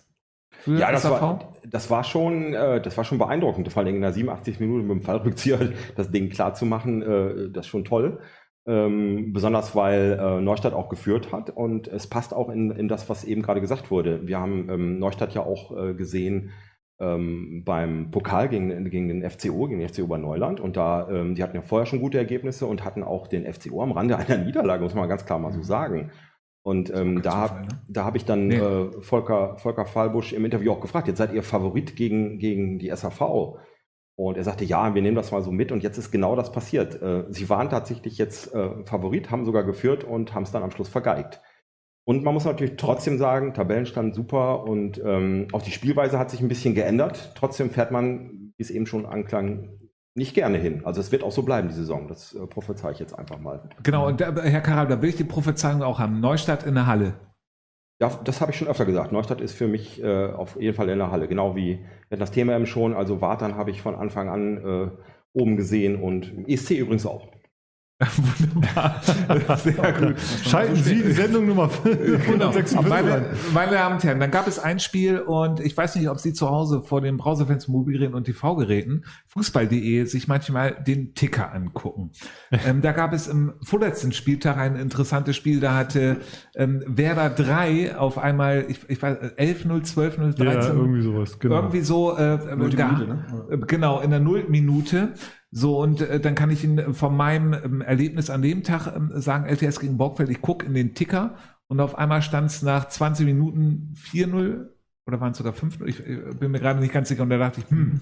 Für 0.69 0.81
Ja, 0.81 0.93
das 0.93 1.03
SAV? 1.03 1.21
war, 1.23 1.53
das 1.65 1.91
war 1.91 2.05
schon, 2.05 2.55
äh, 2.55 2.81
das 2.81 2.97
war 2.97 3.05
schon 3.05 3.19
beeindruckend, 3.19 3.71
vor 3.73 3.83
allem 3.83 3.97
in 3.97 4.03
der 4.03 4.13
87 4.13 4.61
Minuten 4.61 4.87
mit 4.87 4.99
dem 4.99 5.03
Fallrückzieher 5.03 5.73
das 5.97 6.11
Ding 6.11 6.31
klar 6.31 6.55
zu 6.55 6.67
machen, 6.67 7.03
äh, 7.03 7.51
das 7.51 7.67
ist 7.67 7.71
schon 7.71 7.85
toll. 7.85 8.21
Ähm, 8.67 9.33
besonders 9.33 9.75
weil 9.75 10.19
äh, 10.21 10.41
Neustadt 10.43 10.75
auch 10.75 10.91
geführt 10.91 11.33
hat 11.33 11.49
und 11.49 11.89
es 11.89 12.07
passt 12.07 12.35
auch 12.35 12.51
in, 12.51 12.71
in 12.71 12.87
das, 12.87 13.09
was 13.09 13.25
eben 13.25 13.41
gerade 13.41 13.63
gesagt 13.63 13.91
wurde. 13.91 14.27
Wir 14.27 14.39
haben 14.39 14.69
ähm, 14.69 14.99
Neustadt 14.99 15.33
ja 15.35 15.43
auch 15.43 15.75
äh, 15.75 15.95
gesehen 15.95 16.51
ähm, 17.01 17.63
beim 17.65 18.11
Pokal 18.11 18.49
gegen, 18.49 18.91
gegen 18.91 19.09
den 19.09 19.31
FCO, 19.31 19.69
gegen 19.69 19.81
den 19.81 19.89
FCO 19.89 20.07
bei 20.07 20.19
Neuland 20.19 20.61
und 20.61 20.77
da, 20.77 21.09
ähm, 21.09 21.35
die 21.35 21.43
hatten 21.43 21.57
ja 21.57 21.63
vorher 21.63 21.87
schon 21.87 22.01
gute 22.01 22.19
Ergebnisse 22.19 22.67
und 22.67 22.85
hatten 22.85 23.03
auch 23.03 23.27
den 23.27 23.51
FCO 23.51 23.83
am 23.83 23.93
Rande 23.93 24.17
einer 24.19 24.37
Niederlage, 24.39 24.83
muss 24.83 24.95
man 24.95 25.09
ganz 25.09 25.25
klar 25.25 25.39
mal 25.39 25.53
so 25.53 25.63
sagen. 25.63 26.11
Und 26.63 26.93
ähm, 26.95 27.23
da, 27.23 27.49
Zufall, 27.49 27.63
ne? 27.63 27.69
da 27.89 28.05
habe 28.05 28.17
ich 28.17 28.25
dann 28.25 28.49
Nee. 28.49 28.57
äh, 28.57 29.01
Volker, 29.01 29.57
Volker 29.59 29.87
Fallbusch 29.87 30.33
im 30.33 30.45
Interview 30.45 30.73
auch 30.73 30.81
gefragt, 30.81 31.09
jetzt 31.09 31.19
seid 31.19 31.33
ihr 31.33 31.43
Favorit 31.43 31.97
gegen, 31.97 32.39
gegen 32.39 32.79
die 32.79 32.91
SAV. 32.95 33.57
Und 34.17 34.37
er 34.37 34.43
sagte, 34.45 34.65
ja, 34.65 34.95
wir 34.95 35.01
nehmen 35.01 35.15
das 35.15 35.31
mal 35.31 35.43
so 35.43 35.53
mit 35.53 35.71
und 35.71 35.83
jetzt 35.85 35.97
ist 35.97 36.11
genau 36.11 36.35
das 36.35 36.51
passiert. 36.51 37.01
Äh, 37.01 37.25
sie 37.31 37.49
waren 37.49 37.71
tatsächlich 37.71 38.19
jetzt 38.19 38.53
äh, 38.53 38.85
Favorit, 38.85 39.31
haben 39.31 39.45
sogar 39.45 39.63
geführt 39.63 40.03
und 40.03 40.35
haben 40.35 40.43
es 40.43 40.51
dann 40.51 40.65
am 40.65 40.73
Schluss 40.73 40.89
vergeigt. 40.89 41.41
Und 42.05 42.25
man 42.25 42.35
muss 42.35 42.45
natürlich 42.45 42.77
trotzdem 42.77 43.19
sagen, 43.19 43.55
Tabellenstand 43.55 44.15
super 44.15 44.65
und 44.65 45.01
ähm, 45.05 45.47
auch 45.53 45.63
die 45.63 45.71
Spielweise 45.71 46.19
hat 46.19 46.31
sich 46.31 46.41
ein 46.41 46.49
bisschen 46.49 46.75
geändert. 46.75 47.33
Trotzdem 47.37 47.71
fährt 47.71 47.93
man, 47.93 48.55
wie 48.57 48.63
es 48.63 48.71
eben 48.71 48.87
schon 48.87 49.07
anklang, 49.07 49.78
nicht 50.19 50.35
gerne 50.35 50.59
hin. 50.59 50.83
Also 50.85 51.01
es 51.01 51.11
wird 51.13 51.23
auch 51.23 51.33
so 51.33 51.43
bleiben, 51.43 51.69
die 51.69 51.75
Saison. 51.75 52.09
Das 52.09 52.35
äh, 52.35 52.47
prophezei 52.47 52.91
ich 52.91 52.99
jetzt 52.99 53.19
einfach 53.19 53.39
mal. 53.39 53.63
Genau, 53.83 54.07
und 54.09 54.21
da, 54.21 54.35
Herr 54.43 54.61
Karal, 54.61 54.89
da 54.89 55.01
will 55.01 55.09
ich 55.09 55.17
die 55.17 55.25
Prophezeiung 55.25 55.83
auch 55.83 55.99
haben. 55.99 56.21
Neustadt 56.21 56.65
in 56.65 56.75
der 56.75 56.87
Halle. 56.87 57.15
Ja, 58.01 58.11
das 58.25 58.41
habe 58.41 58.53
ich 58.53 58.59
schon 58.59 58.69
öfter 58.69 58.85
gesagt. 58.85 59.13
Neustadt 59.13 59.41
ist 59.41 59.55
für 59.55 59.67
mich 59.67 60.03
äh, 60.03 60.27
auf 60.27 60.61
jeden 60.61 60.77
Fall 60.77 60.89
in 60.89 60.99
der 60.99 61.11
Halle. 61.11 61.27
Genau 61.27 61.57
wie 61.57 61.79
wir 62.09 62.15
hatten 62.15 62.21
das 62.21 62.31
Thema 62.31 62.55
eben 62.55 62.67
schon. 62.67 62.95
Also 62.95 63.21
Wartan 63.21 63.57
habe 63.57 63.71
ich 63.71 63.83
von 63.83 63.95
Anfang 63.95 64.29
an 64.29 64.59
äh, 64.59 64.91
oben 65.33 65.57
gesehen 65.57 66.01
und 66.01 66.49
ESC 66.49 66.73
übrigens 66.73 67.07
auch. 67.07 67.29
Wunderbar. 68.17 69.01
Sehr 69.59 69.93
gut. 69.93 70.15
Schalten 70.45 70.77
Sie 70.77 71.03
die 71.03 71.11
Sendung 71.11 71.49
Nummer 71.49 71.69
Genau. 71.85 72.51
156 72.51 72.89
Meine, 72.89 73.15
ein. 73.15 73.25
meine 73.53 73.73
Damen 73.73 73.97
und 73.97 74.05
Herren, 74.05 74.21
dann 74.21 74.31
gab 74.31 74.47
es 74.47 74.61
ein 74.61 74.79
Spiel 74.79 75.19
und 75.19 75.59
ich 75.59 75.77
weiß 75.77 75.97
nicht, 75.97 76.09
ob 76.09 76.21
Sie 76.21 76.33
zu 76.33 76.49
Hause 76.49 76.83
vor 76.83 77.01
den 77.01 77.17
Browserfans, 77.17 77.67
Mobilgeräten 77.67 78.15
und 78.15 78.25
TV-Geräten, 78.25 79.05
fußball.de, 79.27 80.05
sich 80.05 80.29
manchmal 80.29 80.77
den 80.87 81.15
Ticker 81.15 81.53
angucken. 81.53 82.13
ähm, 82.53 82.83
da 82.83 82.93
gab 82.93 83.13
es 83.13 83.27
im 83.27 83.55
vorletzten 83.63 84.13
Spieltag 84.13 84.59
ein 84.59 84.77
interessantes 84.77 85.35
Spiel, 85.35 85.59
da 85.59 85.75
hatte 85.75 86.19
ähm, 86.55 86.85
Werder 86.87 87.31
3 87.31 87.97
auf 87.97 88.17
einmal, 88.17 88.67
ich, 88.69 88.79
ich 88.89 89.03
weiß, 89.03 89.19
11-0, 89.37 89.93
12-0, 89.93 90.37
13 90.37 90.37
Ja, 90.47 90.69
irgendwie 90.69 91.03
sowas, 91.03 91.37
genau. 91.41 91.57
irgendwie 91.57 91.81
so 91.81 92.17
äh, 92.17 92.39
da, 92.47 92.55
Minute, 92.55 93.07
ne? 93.09 93.59
genau 93.67 93.99
in 94.01 94.11
der 94.11 94.21
nullten 94.21 94.53
Minute 94.53 95.15
so 95.51 95.79
und 95.79 96.01
äh, 96.01 96.21
dann 96.21 96.35
kann 96.35 96.51
ich 96.51 96.65
Ihnen 96.65 96.95
von 96.95 97.17
meinem 97.17 97.53
ähm, 97.53 97.81
Erlebnis 97.81 98.31
an 98.31 98.43
dem 98.43 98.63
Tag 98.63 98.87
ähm, 98.95 99.13
sagen 99.15 99.47
LTS 99.47 99.81
gegen 99.81 99.97
Borgfeld 99.97 100.29
ich 100.31 100.41
gucke 100.41 100.67
in 100.67 100.75
den 100.75 100.95
Ticker 100.95 101.37
und 101.69 101.81
auf 101.81 101.97
einmal 101.97 102.23
stand 102.23 102.51
es 102.51 102.63
nach 102.63 102.89
20 102.89 103.27
Minuten 103.27 103.95
4-0 103.97 104.69
oder 105.07 105.21
waren 105.21 105.33
es 105.33 105.39
sogar 105.39 105.55
5-0 105.55 105.87
ich 105.87 106.07
äh, 106.07 106.35
bin 106.39 106.51
mir 106.51 106.61
gerade 106.61 106.81
nicht 106.81 106.93
ganz 106.93 107.09
sicher 107.09 107.23
und 107.23 107.31
da 107.31 107.39
dachte 107.39 107.61
ich 107.61 107.71
hm 107.71 108.01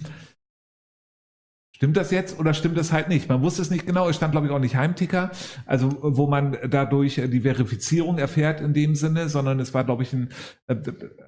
Stimmt 1.77 1.95
das 1.95 2.09
jetzt 2.09 2.39
oder 2.39 2.55
stimmt 2.55 2.75
das 2.75 2.91
halt 2.91 3.07
nicht? 3.07 3.29
Man 3.29 3.43
wusste 3.43 3.61
es 3.61 3.69
nicht 3.69 3.85
genau. 3.85 4.09
Es 4.09 4.15
stand, 4.15 4.31
glaube 4.31 4.47
ich, 4.47 4.51
auch 4.51 4.57
nicht 4.57 4.75
Heimticker, 4.75 5.29
also 5.67 5.95
wo 6.01 6.25
man 6.25 6.57
dadurch 6.67 7.21
die 7.23 7.41
Verifizierung 7.41 8.17
erfährt 8.17 8.61
in 8.61 8.73
dem 8.73 8.95
Sinne, 8.95 9.29
sondern 9.29 9.59
es 9.59 9.75
war, 9.75 9.83
glaube 9.83 10.01
ich, 10.01 10.11
ein, 10.11 10.29
äh, 10.65 10.75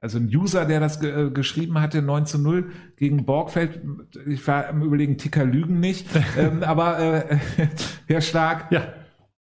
also 0.01 0.17
ein 0.17 0.25
User, 0.35 0.65
der 0.65 0.79
das 0.79 0.99
ge 0.99 1.27
äh, 1.27 1.29
geschrieben 1.29 1.79
hatte, 1.79 2.01
9 2.01 2.25
zu 2.25 2.39
0 2.39 2.71
gegen 2.97 3.25
Borgfeld. 3.25 3.79
Ich 4.25 4.47
war 4.47 4.69
am 4.69 4.81
überlegen, 4.81 5.19
Ticker 5.19 5.45
lügen 5.45 5.79
nicht. 5.79 6.07
ähm, 6.37 6.63
aber 6.63 6.97
äh, 6.99 7.37
Herr 8.07 8.21
Stark, 8.21 8.71
Ja. 8.71 8.98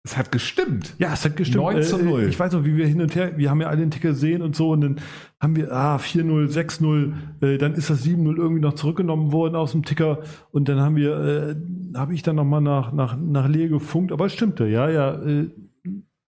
Es 0.07 0.17
hat 0.17 0.31
gestimmt. 0.31 0.95
Ja, 0.99 1.11
es 1.13 1.25
hat 1.25 1.35
gestimmt. 1.35 1.63
9 1.63 1.83
zu 1.83 1.97
0. 1.97 2.21
Äh, 2.23 2.27
Ich 2.29 2.39
weiß 2.39 2.53
noch, 2.53 2.63
wie 2.63 2.77
wir 2.77 2.87
hin 2.87 3.01
und 3.01 3.13
her, 3.13 3.37
wir 3.37 3.49
haben 3.49 3.59
ja 3.59 3.67
alle 3.67 3.79
den 3.79 3.91
Ticker 3.91 4.09
gesehen 4.09 4.41
und 4.41 4.55
so 4.55 4.71
und 4.71 4.81
dann 4.81 4.99
haben 5.39 5.55
wir, 5.57 5.71
ah, 5.71 5.97
4-0, 5.97 6.47
6-0, 6.49 7.13
äh, 7.41 7.57
dann 7.57 7.73
ist 7.73 7.89
das 7.89 8.03
7-0 8.03 8.37
irgendwie 8.37 8.61
noch 8.61 8.73
zurückgenommen 8.73 9.31
worden 9.33 9.55
aus 9.55 9.73
dem 9.73 9.83
Ticker 9.83 10.19
und 10.51 10.69
dann 10.69 10.79
haben 10.79 10.95
wir, 10.95 11.19
äh, 11.19 11.55
habe 11.97 12.13
ich 12.13 12.23
dann 12.23 12.37
nochmal 12.37 12.61
nach, 12.61 12.93
nach, 12.93 13.17
nach 13.17 13.49
Lehe 13.49 13.67
gefunkt, 13.69 14.11
aber 14.11 14.25
es 14.27 14.33
stimmte, 14.33 14.65
ja, 14.65 14.89
ja. 14.89 15.21
Äh, 15.21 15.49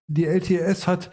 die 0.08 0.26
LTS 0.26 0.88
hat 0.88 1.12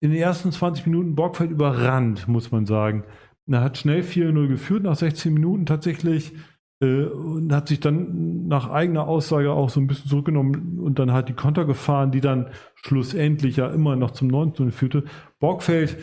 in 0.00 0.10
den 0.10 0.20
ersten 0.20 0.52
20 0.52 0.86
Minuten 0.86 1.14
Borgfeld 1.14 1.50
überrannt, 1.50 2.28
muss 2.28 2.50
man 2.50 2.66
sagen. 2.66 3.04
Er 3.48 3.62
hat 3.62 3.78
schnell 3.78 4.02
4-0 4.02 4.48
geführt, 4.48 4.82
nach 4.82 4.96
16 4.96 5.32
Minuten 5.32 5.64
tatsächlich. 5.64 6.34
Äh, 6.80 7.04
und 7.04 7.52
hat 7.52 7.68
sich 7.68 7.80
dann 7.80 8.46
nach 8.48 8.68
eigener 8.68 9.08
Aussage 9.08 9.52
auch 9.52 9.70
so 9.70 9.80
ein 9.80 9.86
bisschen 9.86 10.10
zurückgenommen 10.10 10.78
und 10.78 10.98
dann 10.98 11.12
halt 11.12 11.28
die 11.28 11.34
Konter 11.34 11.64
gefahren, 11.64 12.12
die 12.12 12.20
dann 12.20 12.50
schlussendlich 12.74 13.56
ja 13.56 13.68
immer 13.68 13.96
noch 13.96 14.10
zum 14.10 14.28
19 14.28 14.72
führte. 14.72 15.04
Borgfeld, 15.38 15.96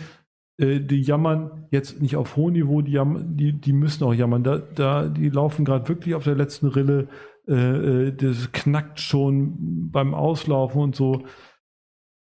äh, 0.58 0.80
die 0.80 1.02
jammern 1.02 1.68
jetzt 1.72 2.02
nicht 2.02 2.16
auf 2.16 2.36
hohem 2.36 2.54
Niveau, 2.54 2.82
die, 2.82 2.94
jammern, 2.94 3.38
die, 3.38 3.54
die 3.54 3.74
müssen 3.74 4.04
auch 4.04 4.14
jammern. 4.14 4.44
Da, 4.44 4.58
da, 4.58 5.08
die 5.08 5.30
laufen 5.30 5.66
gerade 5.66 5.88
wirklich 5.90 6.16
auf 6.16 6.24
der 6.24 6.36
letzten 6.36 6.68
Rille. 6.68 7.08
Äh, 7.48 8.12
das 8.14 8.52
knackt 8.52 9.00
schon 9.00 9.92
beim 9.92 10.16
Auslaufen 10.16 10.82
und 10.82 10.96
so. 10.96 11.24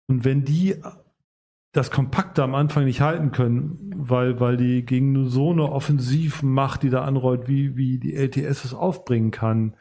Und 0.07 0.25
wenn 0.25 0.43
die 0.43 0.75
das 1.71 1.89
Kompakte 1.89 2.43
am 2.43 2.53
Anfang 2.53 2.85
nicht 2.85 3.01
halten 3.01 3.31
können, 3.31 3.93
weil, 3.95 4.39
weil 4.39 4.57
die 4.57 4.83
gegen 4.83 5.27
so 5.27 5.51
eine 5.51 5.71
Offensivmacht, 5.71 6.83
die 6.83 6.89
da 6.89 7.03
anrollt, 7.03 7.47
wie, 7.47 7.77
wie 7.77 7.97
die 7.97 8.13
LTS 8.13 8.65
es 8.65 8.73
aufbringen 8.73 9.31
kann 9.31 9.77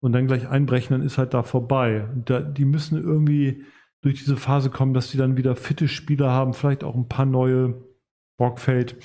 und 0.00 0.12
dann 0.12 0.26
gleich 0.26 0.48
einbrechen, 0.48 0.96
dann 0.96 1.06
ist 1.06 1.18
halt 1.18 1.34
da 1.34 1.42
vorbei. 1.42 2.08
Da, 2.24 2.40
die 2.40 2.64
müssen 2.64 3.02
irgendwie 3.02 3.64
durch 4.00 4.22
diese 4.22 4.36
Phase 4.36 4.70
kommen, 4.70 4.94
dass 4.94 5.10
sie 5.10 5.18
dann 5.18 5.36
wieder 5.36 5.56
fitte 5.56 5.88
Spieler 5.88 6.30
haben, 6.30 6.52
vielleicht 6.52 6.84
auch 6.84 6.94
ein 6.94 7.08
paar 7.08 7.26
neue 7.26 7.82
Borgfeld. 8.36 8.96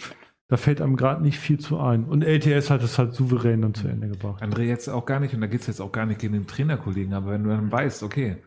Da 0.50 0.58
fällt 0.58 0.82
einem 0.82 0.98
gerade 0.98 1.24
nicht 1.24 1.40
viel 1.40 1.60
zu 1.60 1.80
ein. 1.80 2.04
Und 2.06 2.24
LTS 2.24 2.70
hat 2.70 2.84
es 2.84 3.00
halt 3.00 3.14
souverän 3.14 3.62
dann 3.62 3.74
zu 3.74 3.88
Ende 3.88 4.10
gebracht. 4.10 4.44
André 4.44 4.64
jetzt 4.64 4.88
auch 4.88 5.06
gar 5.06 5.20
nicht, 5.20 5.34
und 5.34 5.42
da 5.42 5.48
geht's 5.48 5.68
jetzt 5.68 5.80
auch 5.80 5.92
gar 5.92 6.06
nicht 6.06 6.20
gegen 6.20 6.34
den 6.34 6.48
Trainerkollegen, 6.48 7.14
aber 7.14 7.32
wenn 7.32 7.44
du 7.44 7.50
dann 7.50 7.72
weißt, 7.72 8.04
okay, 8.04 8.38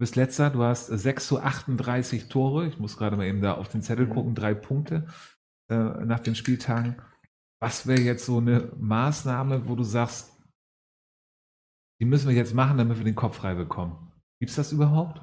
bist 0.00 0.16
letzter, 0.16 0.50
du 0.50 0.62
hast 0.62 0.86
6 0.86 1.28
zu 1.28 1.40
38 1.40 2.28
Tore, 2.28 2.66
ich 2.66 2.78
muss 2.78 2.96
gerade 2.96 3.16
mal 3.16 3.26
eben 3.26 3.42
da 3.42 3.54
auf 3.54 3.68
den 3.68 3.82
Zettel 3.82 4.08
gucken, 4.08 4.34
drei 4.34 4.54
Punkte 4.54 5.06
äh, 5.70 5.74
nach 5.76 6.20
den 6.20 6.34
Spieltagen. 6.34 6.96
Was 7.62 7.86
wäre 7.86 8.00
jetzt 8.00 8.24
so 8.24 8.38
eine 8.38 8.72
Maßnahme, 8.78 9.68
wo 9.68 9.76
du 9.76 9.84
sagst, 9.84 10.32
die 12.00 12.06
müssen 12.06 12.28
wir 12.30 12.34
jetzt 12.34 12.54
machen, 12.54 12.78
damit 12.78 12.96
wir 12.96 13.04
den 13.04 13.14
Kopf 13.14 13.36
frei 13.36 13.54
bekommen? 13.54 14.10
Gibt's 14.40 14.56
das 14.56 14.72
überhaupt? 14.72 15.20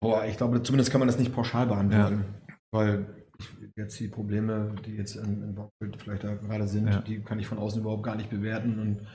Boah, 0.00 0.24
ich 0.24 0.36
glaube, 0.36 0.62
zumindest 0.62 0.92
kann 0.92 1.00
man 1.00 1.08
das 1.08 1.18
nicht 1.18 1.34
pauschal 1.34 1.66
beantworten. 1.66 2.24
Weil 2.72 3.26
ich, 3.38 3.50
jetzt 3.76 3.98
die 3.98 4.06
Probleme, 4.06 4.76
die 4.86 4.94
jetzt 4.94 5.16
in, 5.16 5.42
in 5.42 5.54
Bockbild 5.56 6.00
vielleicht 6.00 6.22
da 6.22 6.34
gerade 6.36 6.68
sind, 6.68 6.86
Ja. 6.86 7.00
die 7.00 7.22
kann 7.22 7.40
ich 7.40 7.48
von 7.48 7.58
außen 7.58 7.80
überhaupt 7.80 8.04
gar 8.04 8.14
nicht 8.14 8.30
bewerten. 8.30 8.78
Und, 8.78 9.06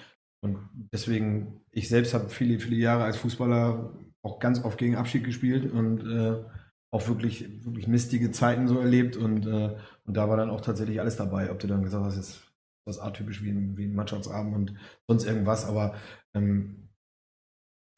und 0.43 0.69
deswegen, 0.93 1.61
ich 1.71 1.87
selbst 1.87 2.13
habe 2.13 2.29
viele, 2.29 2.59
viele 2.59 2.75
Jahre 2.75 3.05
als 3.05 3.15
Fußballer 3.17 3.97
auch 4.27 4.39
ganz 4.39 4.63
oft 4.63 4.77
gegen 4.77 4.95
Abschied 4.95 5.23
gespielt 5.23 5.71
und 5.71 6.01
äh, 6.05 6.43
auch 6.91 7.07
wirklich, 7.07 7.63
wirklich 7.65 7.87
mistige 7.87 8.31
Zeiten 8.31 8.67
so 8.67 8.79
erlebt. 8.79 9.15
Und, 9.15 9.45
äh, 9.45 9.75
und 10.05 10.17
da 10.17 10.29
war 10.29 10.37
dann 10.37 10.49
auch 10.49 10.61
tatsächlich 10.61 10.99
alles 10.99 11.15
dabei. 11.15 11.49
Ob 11.51 11.59
du 11.59 11.67
dann 11.67 11.83
gesagt 11.83 12.05
hast, 12.05 12.17
jetzt 12.17 12.41
das 12.85 12.99
atypisch 12.99 13.43
wie 13.43 13.49
ein, 13.49 13.77
wie 13.77 13.85
ein 13.85 13.95
Mannschaftsabend 13.95 14.55
und 14.55 14.73
sonst 15.07 15.25
irgendwas, 15.25 15.65
aber 15.65 15.95
ähm, 16.33 16.87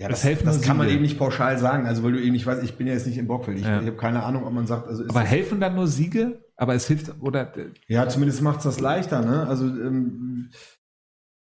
ja, 0.02 0.08
Das 0.08 0.22
das, 0.22 0.44
das 0.44 0.62
kann 0.62 0.78
man 0.78 0.88
eben 0.88 1.02
nicht 1.02 1.18
pauschal 1.18 1.58
sagen. 1.60 1.86
Also 1.86 2.04
weil 2.04 2.14
du 2.14 2.22
eben 2.22 2.32
nicht 2.32 2.46
weißt, 2.46 2.64
ich 2.64 2.78
bin 2.78 2.88
ja 2.88 2.94
jetzt 2.94 3.06
nicht 3.06 3.18
im 3.18 3.28
Bockfeld. 3.28 3.58
Ich, 3.58 3.66
Ja. 3.66 3.82
ich 3.82 3.88
habe 3.88 3.98
keine 3.98 4.24
Ahnung, 4.24 4.46
ob 4.46 4.54
man 4.54 4.66
sagt, 4.66 4.88
also 4.88 5.04
ist 5.04 5.10
Aber 5.10 5.22
helfen 5.22 5.60
dann 5.60 5.76
nur 5.76 5.88
Siege? 5.88 6.46
Aber 6.56 6.74
es 6.74 6.88
hilft, 6.88 7.22
oder 7.22 7.52
ja, 7.88 8.08
zumindest 8.08 8.42
macht 8.42 8.60
es 8.60 8.64
das 8.64 8.80
leichter, 8.80 9.22
ne? 9.22 9.46
Also 9.46 9.66
ähm, 9.66 10.50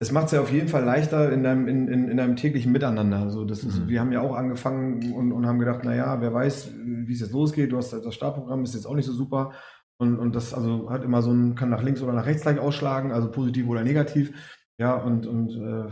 es 0.01 0.11
macht 0.11 0.27
es 0.27 0.31
ja 0.31 0.41
auf 0.41 0.51
jeden 0.51 0.69
Fall 0.69 0.83
leichter 0.85 1.31
in 1.31 1.43
deinem, 1.43 1.67
in, 1.67 1.87
in, 1.89 2.07
in 2.09 2.17
deinem 2.17 2.35
täglichen 2.37 2.71
Miteinander. 2.71 3.17
Also 3.19 3.43
das 3.43 3.63
ist, 3.63 3.79
Mhm. 3.79 3.87
wir 3.89 3.99
haben 3.99 4.11
ja 4.13 4.21
auch 4.21 4.35
angefangen 4.35 5.11
und, 5.13 5.31
und 5.33 5.45
haben 5.45 5.59
gedacht, 5.59 5.83
naja, 5.83 6.21
wer 6.21 6.33
weiß, 6.33 6.73
wie 6.85 7.11
es 7.13 7.19
jetzt 7.19 7.33
losgeht. 7.33 7.71
Du 7.71 7.77
hast 7.77 7.91
das 7.91 8.15
Startprogramm, 8.15 8.63
ist 8.63 8.75
jetzt 8.75 8.85
auch 8.85 8.95
nicht 8.95 9.05
so 9.05 9.13
super. 9.13 9.51
Und, 9.97 10.17
und 10.17 10.33
das 10.33 10.53
also 10.53 10.89
hat 10.89 11.03
immer 11.03 11.21
so 11.21 11.31
ein, 11.31 11.55
kann 11.55 11.69
nach 11.69 11.83
links 11.83 12.01
oder 12.01 12.13
nach 12.13 12.25
rechts 12.25 12.43
gleich 12.43 12.59
ausschlagen, 12.59 13.11
also 13.11 13.29
positiv 13.29 13.67
oder 13.67 13.83
negativ. 13.83 14.31
Ja, 14.79 14.95
und, 14.95 15.27
und 15.27 15.49
äh, 15.57 15.89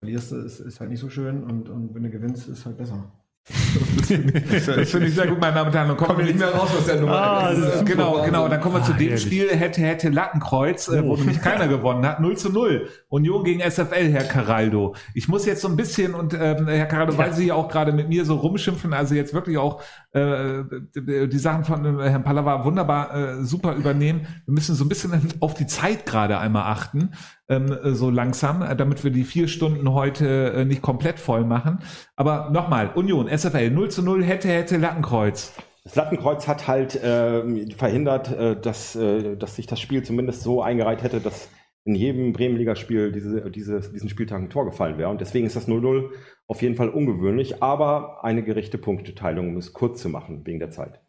verlierst 0.00 0.32
du, 0.32 0.36
ist, 0.36 0.60
ist 0.60 0.80
halt 0.80 0.90
nicht 0.90 1.00
so 1.00 1.08
schön 1.08 1.42
und, 1.44 1.70
und 1.70 1.94
wenn 1.94 2.02
du 2.02 2.10
gewinnst, 2.10 2.48
ist 2.48 2.66
halt 2.66 2.76
besser. 2.76 3.10
Das 3.48 4.06
finde 4.08 4.38
ich, 4.38 4.66
das 4.66 4.90
finde 4.90 5.06
ich 5.06 5.14
sehr 5.14 5.26
gut, 5.28 5.40
meine 5.40 5.54
Damen 5.54 5.68
und 5.68 5.74
Herren. 5.76 5.90
Und 5.90 5.96
kommen 5.96 6.18
wir 6.18 6.24
nicht 6.24 6.38
mehr 6.38 6.48
raus 6.52 6.70
aus 6.76 6.84
der 6.86 7.00
Nummer. 7.00 7.12
Ah, 7.12 7.54
super 7.54 7.84
Genau, 7.84 8.22
genau. 8.24 8.48
Dann 8.48 8.60
kommen 8.60 8.74
wir 8.76 8.82
zu 8.82 8.92
Ah, 8.92 8.96
dem 8.96 9.08
herrlich. 9.08 9.22
Spiel 9.22 9.48
hätte, 9.50 9.80
hätte 9.82 10.08
Lattenkreuz, 10.08 10.88
äh, 10.88 11.04
wo 11.04 11.12
Oh. 11.12 11.16
nämlich 11.16 11.40
keiner 11.40 11.68
gewonnen 11.68 12.04
hat. 12.04 12.18
0 12.20 12.36
zu 12.36 12.50
0. 12.50 12.88
Union 13.08 13.44
gegen 13.44 13.60
SFL, 13.60 14.10
Herr 14.10 14.24
Caraldo. 14.24 14.96
Ich 15.14 15.28
muss 15.28 15.46
jetzt 15.46 15.62
so 15.62 15.68
ein 15.68 15.76
bisschen, 15.76 16.14
und 16.14 16.34
ähm, 16.34 16.66
Herr 16.66 16.86
Caraldo, 16.86 17.16
weil 17.18 17.32
Sie 17.34 17.46
ja 17.46 17.54
auch 17.54 17.68
gerade 17.68 17.92
mit 17.92 18.08
mir 18.08 18.24
so 18.24 18.34
rumschimpfen, 18.34 18.92
also 18.92 19.14
jetzt 19.14 19.32
wirklich 19.32 19.58
auch 19.58 19.80
äh, 20.12 20.64
die 20.96 21.38
Sachen 21.38 21.64
von 21.64 22.00
äh, 22.00 22.10
Herrn 22.10 22.24
Pallava 22.24 22.64
wunderbar 22.64 23.14
äh, 23.14 23.44
super 23.44 23.74
übernehmen. 23.74 24.26
Wir 24.46 24.54
müssen 24.54 24.74
so 24.74 24.84
ein 24.84 24.88
bisschen 24.88 25.12
auf 25.40 25.54
die 25.54 25.66
Zeit 25.68 26.04
gerade 26.06 26.38
einmal 26.38 26.64
achten, 26.64 27.10
ähm, 27.48 27.72
äh, 27.72 27.92
so 27.92 28.10
langsam, 28.10 28.62
äh, 28.62 28.76
damit 28.76 29.04
wir 29.04 29.10
die 29.10 29.24
vier 29.24 29.48
Stunden 29.48 29.92
heute 29.92 30.52
äh, 30.52 30.64
nicht 30.64 30.82
komplett 30.82 31.18
voll 31.18 31.44
machen. 31.44 31.80
Aber 32.16 32.50
nochmal, 32.50 32.90
Union, 32.94 33.28
SFL 33.28 33.70
0 33.70 33.90
zu 33.90 34.02
0, 34.02 34.24
hätte, 34.24 34.48
hätte 34.48 34.76
Lattenkreuz. 34.76 35.54
Das 35.84 35.94
Lattenkreuz 35.94 36.48
hat 36.48 36.66
halt 36.66 36.98
ähm, 37.02 37.70
verhindert, 37.70 38.36
äh, 38.36 38.60
dass, 38.60 38.96
äh, 38.96 39.36
dass 39.36 39.56
sich 39.56 39.66
das 39.66 39.80
Spiel 39.80 40.02
zumindest 40.02 40.42
so 40.42 40.62
eingereiht 40.62 41.02
hätte, 41.02 41.20
dass 41.20 41.48
in 41.84 41.94
jedem 41.94 42.32
Bremenliga-Spiel 42.32 43.12
diese, 43.12 43.48
diese, 43.50 43.80
diesen 43.92 44.08
Spieltag 44.08 44.40
ein 44.40 44.50
Tor 44.50 44.64
gefallen 44.64 44.98
wäre. 44.98 45.08
Und 45.08 45.20
deswegen 45.20 45.46
ist 45.46 45.54
das 45.54 45.68
0-0 45.68 46.10
auf 46.48 46.60
jeden 46.60 46.74
Fall 46.74 46.88
ungewöhnlich, 46.88 47.62
aber 47.62 48.24
eine 48.24 48.42
gerechte 48.42 48.78
Punkteteilung, 48.78 49.50
um 49.50 49.56
es 49.56 49.72
kurz 49.72 50.02
zu 50.02 50.08
machen, 50.08 50.44
wegen 50.44 50.58
der 50.58 50.70
Zeit. 50.70 51.00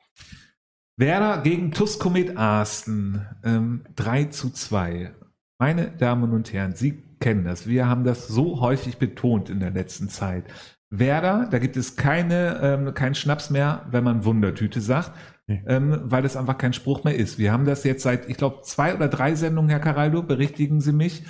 Werder 0.96 1.42
gegen 1.42 1.72
Tuskomet 1.72 2.38
Arsten, 2.38 3.26
ähm, 3.44 3.86
3 3.96 4.26
zu 4.26 4.52
2. 4.52 5.14
Meine 5.60 5.90
Damen 5.90 6.34
und 6.34 6.54
Herren, 6.54 6.76
Sie 6.76 7.04
kennen 7.20 7.44
das. 7.44 7.68
Wir 7.68 7.88
haben 7.88 8.04
das 8.04 8.28
so 8.28 8.62
häufig 8.62 8.98
betont 8.98 9.50
in 9.50 9.60
der 9.60 9.72
letzten 9.72 10.08
Zeit. 10.08 10.44
Werder, 10.90 11.48
da 11.50 11.58
gibt 11.60 11.76
es 11.78 11.96
keine, 11.96 12.60
ähm, 12.62 12.94
keinen 12.94 13.16
Schnaps 13.16 13.50
mehr, 13.50 13.86
wenn 13.90 14.04
man 14.04 14.24
Wundertüte 14.24 14.80
sagt, 14.82 15.12
Nee. 15.48 15.64
ähm, 15.66 16.02
weil 16.04 16.26
es 16.26 16.36
einfach 16.36 16.58
kein 16.58 16.74
Spruch 16.74 17.04
mehr 17.06 17.16
ist. 17.16 17.38
Wir 17.40 17.52
haben 17.54 17.66
das 17.66 17.84
jetzt 17.86 18.04
seit, 18.04 18.30
ich 18.30 18.38
glaube, 18.38 18.62
zwei 18.64 18.94
oder 18.94 19.08
drei 19.08 19.34
Sendungen, 19.34 19.70
Herr 19.70 19.80
Caraldo, 19.80 20.22
berichtigen 20.22 20.82
Sie 20.82 20.92
mich, 20.92 21.24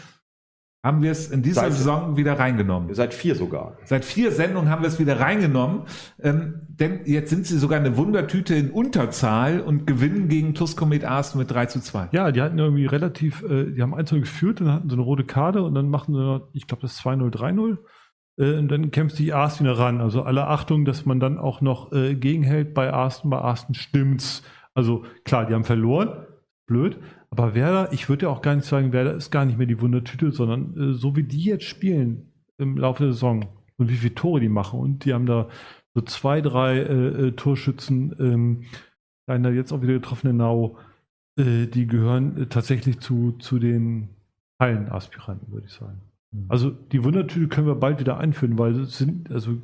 haben 0.83 1.01
wir 1.01 1.11
es 1.11 1.29
in 1.29 1.41
dieser 1.41 1.61
Seit- 1.61 1.73
Saison 1.73 2.15
wieder 2.17 2.39
reingenommen. 2.39 2.93
Seit 2.93 3.13
vier 3.13 3.35
sogar. 3.35 3.77
Seit 3.83 4.05
vier 4.05 4.31
Sendungen 4.31 4.69
haben 4.69 4.83
wir 4.83 4.87
es 4.87 4.99
wieder 4.99 5.19
reingenommen, 5.19 5.81
ähm, 6.21 6.61
denn 6.69 7.01
jetzt 7.05 7.29
sind 7.29 7.45
sie 7.45 7.57
sogar 7.57 7.79
eine 7.79 7.97
Wundertüte 7.97 8.55
in 8.55 8.69
Unterzahl 8.71 9.59
und 9.59 9.87
gewinnen 9.87 10.29
gegen 10.29 10.53
Tuskomet 10.53 11.03
Arsten 11.03 11.39
mit 11.39 11.51
3 11.51 11.65
zu 11.65 11.81
2. 11.81 12.09
Ja, 12.11 12.31
die 12.31 12.41
hatten 12.41 12.57
irgendwie 12.59 12.85
relativ, 12.85 13.43
äh, 13.43 13.71
die 13.71 13.81
haben 13.81 13.93
1 13.95 14.11
geführt, 14.11 14.61
dann 14.61 14.71
hatten 14.71 14.89
sie 14.89 14.93
eine 14.95 15.01
rote 15.03 15.23
Karte 15.25 15.63
und 15.63 15.73
dann 15.75 15.89
machen 15.89 16.13
sie, 16.13 16.19
noch, 16.21 16.47
ich 16.53 16.67
glaube, 16.67 16.81
das 16.83 16.93
ist 16.93 16.99
2-0, 16.99 17.31
3-0. 17.31 17.79
Äh, 18.39 18.57
und 18.59 18.69
dann 18.69 18.91
kämpft 18.91 19.15
sich 19.17 19.33
Arsten 19.33 19.65
wieder 19.65 19.79
ran. 19.79 19.99
Also 19.99 20.21
alle 20.23 20.47
Achtung, 20.47 20.85
dass 20.85 21.05
man 21.05 21.19
dann 21.19 21.37
auch 21.39 21.59
noch 21.59 21.91
äh, 21.91 22.15
gegenhält 22.15 22.73
bei 22.75 22.93
Arsten. 22.93 23.29
Bei 23.31 23.39
Arsten 23.39 23.73
stimmt's. 23.73 24.43
Also 24.75 25.03
klar, 25.25 25.47
die 25.47 25.53
haben 25.55 25.63
verloren. 25.63 26.25
Blöd. 26.67 26.99
Aber 27.29 27.53
Werder, 27.55 27.91
ich 27.91 28.09
würde 28.09 28.25
ja 28.25 28.31
auch 28.31 28.41
gar 28.41 28.55
nicht 28.55 28.67
sagen, 28.67 28.93
Werder 28.93 29.13
ist 29.13 29.31
gar 29.31 29.45
nicht 29.45 29.57
mehr 29.57 29.67
die 29.67 29.81
Wundertüte, 29.81 30.31
sondern 30.31 30.91
äh, 30.91 30.93
so 30.93 31.15
wie 31.15 31.23
die 31.23 31.43
jetzt 31.43 31.65
spielen 31.65 32.31
im 32.57 32.77
Laufe 32.77 33.03
der 33.03 33.13
Saison 33.13 33.45
und 33.77 33.89
wie 33.89 33.95
viele 33.97 34.15
Tore 34.15 34.39
die 34.39 34.49
machen. 34.49 34.79
Und 34.79 35.05
die 35.05 35.13
haben 35.13 35.25
da 35.25 35.49
so 35.93 36.01
zwei, 36.01 36.41
drei 36.41 36.77
äh, 36.77 37.27
äh, 37.27 37.31
Torschützen, 37.33 38.15
ähm, 38.19 38.63
einer 39.27 39.49
jetzt 39.49 39.71
auch 39.71 39.81
wieder 39.81 39.93
getroffene 39.93 40.33
Nau, 40.33 40.77
äh, 41.37 41.67
die 41.67 41.87
gehören 41.87 42.37
äh, 42.37 42.45
tatsächlich 42.47 42.99
zu, 42.99 43.33
zu 43.39 43.59
den 43.59 44.09
Hallenaspiranten, 44.59 45.51
würde 45.51 45.67
ich 45.67 45.73
sagen. 45.73 46.01
Also 46.49 46.69
die 46.69 47.03
Wundertüte 47.03 47.47
können 47.47 47.67
wir 47.67 47.75
bald 47.75 47.99
wieder 47.99 48.17
einführen, 48.17 48.57
weil 48.57 48.79
es 48.79 48.97
sind, 48.97 49.31
also 49.31 49.57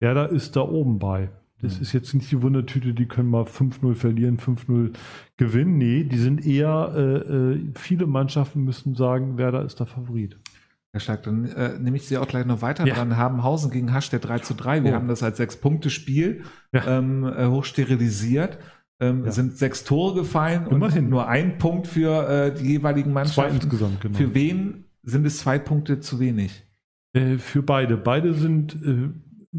Werder 0.00 0.30
ist 0.30 0.56
da 0.56 0.62
oben 0.62 0.98
bei. 0.98 1.30
Das 1.62 1.76
Mhm. 1.76 1.82
ist 1.82 1.92
jetzt 1.92 2.14
nicht 2.14 2.30
die 2.30 2.40
Wundertüte, 2.42 2.94
die 2.94 3.06
können 3.06 3.28
mal 3.30 3.44
5-0 3.44 3.94
verlieren, 3.94 4.38
5-0 4.38 4.92
gewinnen. 5.36 5.78
Nee, 5.78 6.04
die 6.04 6.18
sind 6.18 6.46
eher, 6.46 6.92
äh, 6.96 7.00
äh, 7.54 7.60
viele 7.76 8.06
Mannschaften 8.06 8.64
müssen 8.64 8.94
sagen, 8.94 9.36
Werder 9.38 9.64
ist 9.64 9.78
der 9.80 9.86
Favorit. 9.86 10.38
Herr 10.92 11.00
Stark, 11.00 11.22
dann 11.22 11.44
äh, 11.44 11.78
nehme 11.78 11.96
ich 11.96 12.06
Sie 12.06 12.18
auch 12.18 12.26
gleich 12.26 12.46
noch 12.46 12.62
weiter 12.62 12.84
Ja. 12.86 12.94
dran. 12.94 13.16
Habenhausen 13.16 13.70
gegen 13.70 13.92
Hastedt 13.92 14.24
3 14.26 14.40
zu 14.40 14.54
3. 14.54 14.82
Wir 14.82 14.90
Oh. 14.92 14.94
haben 14.94 15.06
das 15.08 15.22
als 15.22 15.36
Sechs-Punkte-Spiel 15.36 16.42
Ja. 16.72 16.98
ähm, 16.98 17.24
äh, 17.24 17.46
hochsterilisiert. 17.46 18.58
Ähm, 19.02 19.24
Ja. 19.24 19.30
Sind 19.30 19.56
sechs 19.56 19.84
Tore 19.84 20.14
gefallen 20.14 20.66
Immerhin. 20.68 21.04
und 21.04 21.10
nur 21.10 21.26
ein 21.28 21.58
Punkt 21.58 21.86
für 21.86 22.28
äh, 22.28 22.54
die 22.54 22.72
jeweiligen 22.72 23.10
Zwei 23.10 23.14
Mannschaften. 23.14 23.54
insgesamt, 23.54 24.00
genau. 24.00 24.18
Für 24.18 24.34
wen 24.34 24.84
sind 25.02 25.24
es 25.26 25.38
zwei 25.38 25.58
Punkte 25.58 26.00
zu 26.00 26.20
wenig? 26.20 26.64
Äh, 27.14 27.38
für 27.38 27.62
beide. 27.62 27.96
Beide 27.96 28.34
sind 28.34 28.74
äh, 28.84 29.08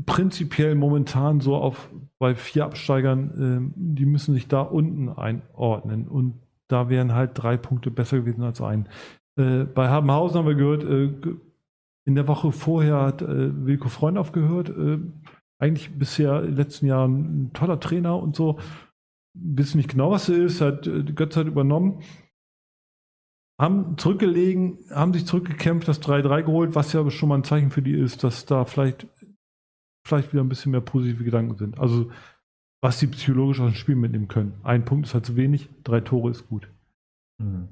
prinzipiell 0.05 0.75
momentan 0.75 1.41
so 1.41 1.55
auf 1.55 1.89
bei 2.17 2.35
vier 2.35 2.65
Absteigern, 2.65 3.73
äh, 3.75 3.95
die 3.95 4.05
müssen 4.05 4.33
sich 4.33 4.47
da 4.47 4.61
unten 4.61 5.09
einordnen 5.09 6.07
und 6.07 6.39
da 6.67 6.89
wären 6.89 7.13
halt 7.13 7.31
drei 7.33 7.57
Punkte 7.57 7.91
besser 7.91 8.19
gewesen 8.19 8.43
als 8.43 8.61
ein. 8.61 8.87
Äh, 9.35 9.65
bei 9.65 9.89
Habenhausen 9.89 10.37
haben 10.37 10.47
wir 10.47 10.55
gehört, 10.55 10.83
äh, 10.83 11.11
in 12.05 12.15
der 12.15 12.27
Woche 12.27 12.51
vorher 12.51 13.01
hat 13.01 13.21
äh, 13.21 13.65
Wilko 13.65 13.89
Freund 13.89 14.17
aufgehört. 14.17 14.69
Äh, 14.69 14.99
eigentlich 15.59 15.97
bisher 15.97 16.39
in 16.41 16.47
den 16.47 16.55
letzten 16.55 16.87
Jahren 16.87 17.43
ein 17.43 17.53
toller 17.53 17.79
Trainer 17.79 18.17
und 18.17 18.35
so. 18.35 18.59
Wissen 19.33 19.77
nicht 19.77 19.91
genau, 19.91 20.11
was 20.11 20.29
er 20.29 20.37
ist, 20.37 20.61
hat 20.61 20.87
äh, 20.87 21.03
Götz 21.03 21.35
hat 21.35 21.47
übernommen 21.47 22.01
haben 23.61 23.95
zurückgelegen, 23.95 24.79
haben 24.89 25.13
sich 25.13 25.27
zurückgekämpft, 25.27 25.87
das 25.87 26.01
3-3 26.01 26.41
geholt, 26.41 26.73
was 26.73 26.93
ja 26.93 27.07
schon 27.11 27.29
mal 27.29 27.35
ein 27.35 27.43
Zeichen 27.43 27.69
für 27.69 27.83
die 27.83 27.93
ist, 27.93 28.23
dass 28.23 28.47
da 28.47 28.65
vielleicht, 28.65 29.05
vielleicht 30.03 30.33
wieder 30.33 30.43
ein 30.43 30.49
bisschen 30.49 30.71
mehr 30.71 30.81
positive 30.81 31.23
Gedanken 31.23 31.57
sind. 31.57 31.79
Also, 31.79 32.11
was 32.81 32.99
sie 32.99 33.07
psychologisch 33.07 33.59
aus 33.59 33.71
dem 33.71 33.75
Spiel 33.75 33.95
mitnehmen 33.95 34.27
können. 34.27 34.59
Ein 34.63 34.85
Punkt 34.85 35.07
ist 35.07 35.13
halt 35.13 35.25
zu 35.25 35.35
wenig, 35.35 35.69
drei 35.83 36.01
Tore 36.01 36.31
ist 36.31 36.47
gut. 36.47 36.69
Hm. 37.39 37.69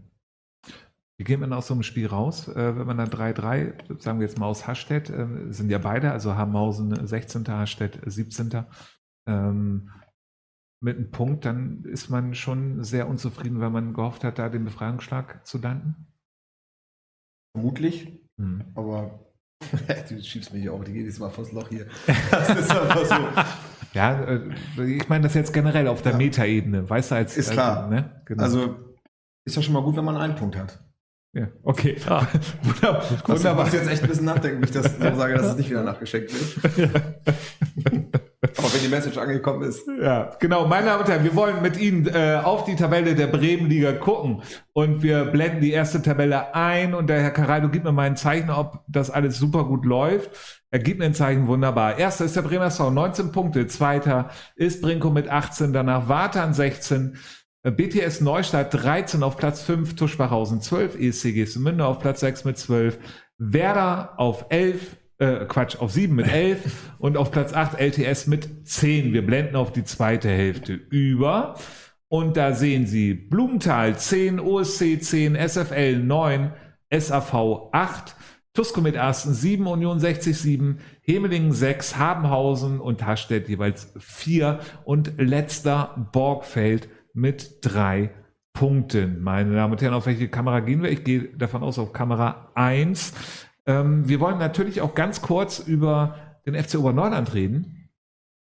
Wie 1.18 1.26
geht 1.26 1.40
man 1.40 1.52
aus 1.52 1.68
so 1.68 1.74
einem 1.74 1.84
Spiel 1.84 2.08
raus, 2.08 2.48
äh, 2.48 2.78
wenn 2.78 2.88
man 2.88 2.98
dann 2.98 3.10
3-3, 3.10 4.02
sagen 4.02 4.20
wir 4.20 4.28
jetzt 4.28 4.40
mal 4.40 4.46
aus 4.46 4.68
Hastedt, 4.68 5.10
äh, 5.10 5.52
sind 5.52 5.70
ja 5.70 5.78
beide, 5.78 6.12
also 6.12 6.36
Habenhausen 6.36 7.06
16., 7.06 7.46
Hastedt 7.50 8.00
17. 8.06 8.66
Ähm, 9.28 9.90
mit 10.82 10.96
einem 10.96 11.12
Punkt, 11.12 11.44
dann 11.44 11.84
ist 11.84 12.10
man 12.10 12.36
schon 12.36 12.86
sehr 12.86 13.10
unzufrieden, 13.10 13.60
weil 13.60 13.70
man 13.70 13.94
gehofft 13.94 14.24
hat, 14.24 14.40
da 14.40 14.48
den 14.48 14.64
Befreiungsschlag 14.64 15.46
zu 15.46 15.58
landen. 15.58 16.08
Vermutlich, 17.54 18.24
Hm. 18.40 18.64
aber 18.76 19.29
du 20.10 20.22
schiebst 20.24 20.54
mich 20.54 20.70
auch, 20.70 20.84
die 20.84 20.94
geht 20.94 21.06
jetzt 21.06 21.20
mal 21.20 21.30
vors 21.30 21.52
Loch 21.52 21.70
hier. 21.70 21.86
Das 22.32 22.50
ist 22.50 22.72
einfach 22.72 23.06
so. 23.06 23.16
Ja, 23.96 24.22
äh, 24.22 24.42
ich 24.86 25.10
meine 25.10 25.24
das 25.24 25.34
jetzt 25.34 25.52
generell 25.52 25.88
auf 25.88 26.04
der 26.04 26.12
Ja. 26.12 26.18
Metaebene, 26.20 26.88
weißt 26.88 27.10
du, 27.10 27.16
als 27.16 27.36
Ist 27.36 27.48
als- 27.48 27.54
klar. 27.56 27.88
ne? 27.90 28.22
genau. 28.26 28.44
Also 28.44 28.76
ist 29.46 29.56
ja 29.56 29.64
schon 29.64 29.74
mal 29.74 29.82
gut, 29.82 29.98
wenn 29.98 30.06
man 30.06 30.16
einen 30.16 30.36
Punkt 30.36 30.56
hat. 30.56 30.80
ja, 31.36 31.48
okay, 31.64 31.98
Ah. 32.08 32.28
wunderbar. 32.62 33.04
Wunderbar. 33.28 33.66
muss 33.66 33.74
jetzt 33.74 33.90
echt 33.90 34.04
ein 34.04 34.10
bisschen 34.10 34.26
nachdenken, 34.26 34.62
wie 34.62 34.66
ich 34.66 34.72
das 34.72 34.96
so 34.96 35.16
sage, 35.16 35.34
dass 35.34 35.48
es 35.48 35.56
nicht 35.58 35.72
wieder 35.72 35.82
nachgeschenkt 35.84 36.32
wird. 36.78 38.22
Aber 38.58 38.74
wenn 38.74 38.82
die 38.82 38.88
Message 38.88 39.18
angekommen 39.18 39.64
ist, 39.64 39.88
Ja, 40.02 40.32
genau. 40.40 40.68
Meine 40.68 40.88
Damen 40.88 41.02
und 41.02 41.10
Herren, 41.10 41.24
wir 41.24 41.36
wollen 41.36 41.62
mit 41.62 41.78
Ihnen 41.78 42.08
äh, 42.08 42.40
auf 42.44 42.66
die 42.66 42.76
Tabelle 42.76 43.16
der 43.16 43.28
Bremenliga 43.28 43.94
gucken. 43.94 44.42
Und 44.74 45.04
wir 45.04 45.26
blenden 45.26 45.62
die 45.62 45.72
erste 45.72 46.02
Tabelle 46.02 46.54
ein. 46.56 46.94
Und 46.94 47.08
der 47.08 47.22
Herr 47.22 47.32
Caraldo 47.32 47.70
gibt 47.70 47.86
mir 47.86 47.92
mal 47.92 48.08
ein 48.08 48.18
Zeichen, 48.18 48.50
ob 48.50 48.84
das 48.88 49.10
alles 49.10 49.38
super 49.38 49.66
gut 49.66 49.86
läuft. 49.86 50.60
Er 50.72 50.80
gibt 50.80 51.00
mir 51.00 51.06
ein 51.06 51.14
Zeichen, 51.14 51.48
wunderbar. 51.48 51.98
Erster 51.98 52.26
ist 52.26 52.36
der 52.36 52.44
Bremer 52.44 52.68
SV, 52.68 52.92
19 52.92 53.32
Punkte. 53.32 53.68
Zweiter 53.68 54.30
ist 54.56 54.82
Brinko 54.82 55.10
mit 55.10 55.28
18, 55.28 55.74
danach 55.74 56.08
Wartan 56.08 56.54
16, 56.54 57.18
äh, 57.64 57.72
BTS 57.72 58.22
Neustadt 58.22 58.74
13 58.74 59.24
auf 59.24 59.36
Platz 59.36 59.62
5, 59.64 59.96
Tuschbachhausen 59.96 60.62
12, 60.62 61.00
ESC 61.00 61.34
Gestemünde 61.34 61.86
auf 61.86 62.00
Platz 62.00 62.20
6 62.20 62.46
mit 62.46 62.58
12, 62.58 63.00
Werder 63.38 64.14
auf 64.18 64.46
11, 64.50 64.96
äh, 65.20 65.46
Quatsch, 65.46 65.78
auf 65.78 65.92
7 65.92 66.16
mit 66.16 66.28
11 66.28 66.94
und 67.00 67.18
auf 67.18 67.32
Platz 67.32 67.54
8 67.54 67.80
LTS 67.80 68.28
mit 68.28 68.68
10. 68.68 69.14
Wir 69.14 69.26
blenden 69.26 69.56
auf 69.56 69.72
die 69.72 69.84
zweite 69.84 70.30
Hälfte 70.30 70.74
über. 70.74 71.56
Und 72.08 72.38
da 72.38 72.54
sehen 72.54 72.88
Sie 72.88 73.14
Blumenthal 73.14 73.96
10, 73.96 74.40
OSC 74.40 75.00
10, 75.00 75.36
SFL 75.36 76.00
9, 76.00 76.52
SAV 76.92 77.70
8, 77.72 78.16
Tusco 78.54 78.82
mit 78.82 78.98
Asten 78.98 79.34
7, 79.34 79.68
Union 79.68 80.00
60 80.00 80.36
7, 80.36 80.80
Hemelingen 81.02 81.52
6, 81.52 81.98
Habenhausen 81.98 82.80
und 82.80 83.06
Hastedt 83.06 83.48
jeweils 83.48 83.94
4 84.00 84.60
und 84.86 85.14
letzter 85.18 86.10
Borgfeld 86.12 86.90
mit 87.14 87.60
3 87.62 88.10
Punkten. 88.54 89.22
Meine 89.22 89.54
Damen 89.54 89.74
und 89.74 89.82
Herren, 89.82 89.94
auf 89.94 90.08
welche 90.08 90.30
Kamera 90.30 90.62
gehen 90.62 90.82
wir? 90.82 90.92
Ich 90.92 91.04
gehe 91.04 91.26
davon 91.38 91.62
aus 91.62 91.78
auf 91.78 91.94
Kamera 91.94 92.52
1. 92.56 93.14
Ähm, 93.70 94.10
wir 94.10 94.20
wollen 94.20 94.40
natürlich 94.40 94.82
auch 94.82 94.96
ganz 94.96 95.22
kurz 95.22 95.60
über 95.60 96.16
den 96.48 96.56
FC 96.56 96.80
Oberneuland 96.80 97.36
reden, 97.36 97.92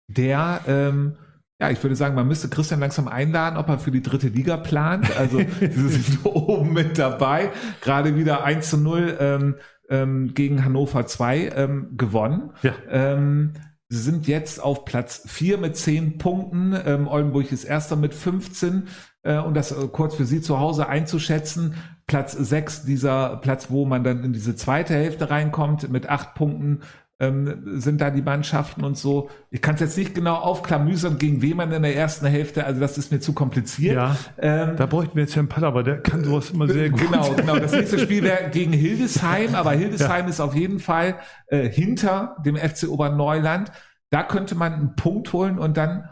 der, 0.07 0.61
ähm, 0.69 1.17
ja, 1.61 1.71
ich 1.71 1.83
würde 1.83 1.97
sagen, 1.97 2.15
man 2.15 2.29
müsste 2.29 2.49
Christian 2.49 2.79
langsam 2.79 3.09
einladen, 3.09 3.57
ob 3.57 3.69
er 3.69 3.81
für 3.81 3.91
die 3.91 4.01
dritte 4.01 4.29
Liga 4.29 4.57
plant. 4.57 5.19
Also, 5.19 5.39
sie 5.61 5.89
sind 5.89 6.21
oben 6.25 6.73
mit 6.73 6.99
dabei. 6.99 7.51
Gerade 7.81 8.15
wieder 8.15 8.45
1 8.45 8.71
zu 8.71 8.79
0 8.79 9.17
ähm, 9.19 9.55
ähm, 9.91 10.35
gegen 10.35 10.65
Hannover 10.65 11.05
2 11.05 11.49
ähm, 11.49 11.97
gewonnen. 11.97 12.53
Ja. 12.63 12.75
Ähm, 12.89 13.55
Sie 13.91 14.03
sind 14.03 14.29
jetzt 14.29 14.63
auf 14.63 14.85
Platz 14.85 15.23
4 15.27 15.57
mit 15.57 15.75
10 15.75 16.19
Punkten. 16.19 16.77
Ähm, 16.85 17.09
Oldenburg 17.09 17.51
ist 17.51 17.65
erster 17.65 17.97
mit 17.97 18.13
15. 18.13 18.87
Äh, 19.23 19.39
und 19.39 19.55
das 19.55 19.73
äh, 19.73 19.89
kurz 19.89 20.15
für 20.15 20.27
Sie 20.27 20.43
zu 20.43 20.61
Hause 20.61 20.89
einzuschätzen. 20.89 21.75
Platz 22.09 22.33
6, 22.33 22.85
dieser 22.85 23.37
Platz, 23.37 23.71
wo 23.71 23.85
man 23.85 24.03
dann 24.03 24.25
in 24.25 24.33
diese 24.33 24.57
zweite 24.57 24.95
Hälfte 24.95 25.31
reinkommt, 25.31 25.89
mit 25.91 26.09
8 26.09 26.35
Punkten 26.35 26.81
ähm, 27.21 27.81
sind 27.81 28.01
da 28.01 28.11
die 28.11 28.23
Mannschaften 28.23 28.85
und 28.85 28.97
so. 28.97 29.29
Ich 29.51 29.61
kann 29.61 29.75
es 29.75 29.81
jetzt 29.81 29.99
nicht 29.99 30.15
genau 30.15 30.37
aufklamüsern, 30.37 31.19
gegen 31.19 31.43
wen 31.43 31.57
man 31.57 31.73
in 31.73 31.83
der 31.83 31.97
ersten 31.97 32.27
Hälfte, 32.27 32.65
also 32.65 32.81
das 32.81 32.97
ist 32.97 33.11
mir 33.11 33.21
zu 33.21 33.33
kompliziert. 33.33 33.97
Ja, 33.97 34.17
Ähm, 34.39 34.77
da 34.77 34.87
bräuchten 34.87 35.17
wir 35.17 35.25
jetzt 35.25 35.35
Herrn 35.37 35.49
Paller, 35.49 35.69
aber 35.69 35.83
der 35.83 36.01
kann 36.01 36.25
sowas 36.25 36.51
immer 36.51 36.69
sehr 36.69 36.91
gut. 36.91 37.01
Genau, 37.01 37.35
genau. 37.35 37.59
Das 37.59 37.73
nächste 37.73 37.99
Spiel 37.99 38.23
wäre 38.23 38.51
gegen 38.51 38.73
Hildesheim, 38.73 39.55
aber 39.55 39.73
Hildesheim 39.73 40.29
ist 40.29 40.41
auf 40.41 40.55
jeden 40.55 40.79
Fall 40.79 41.17
äh, 41.49 41.69
hinter 41.69 42.37
dem 42.45 42.57
FC 42.57 42.89
Oberneuland. 42.89 43.73
Da 44.11 44.23
könnte 44.23 44.55
man 44.55 44.73
einen 44.73 44.97
Punkt 44.97 45.33
holen 45.33 45.59
und 45.59 45.77
dann 45.77 46.09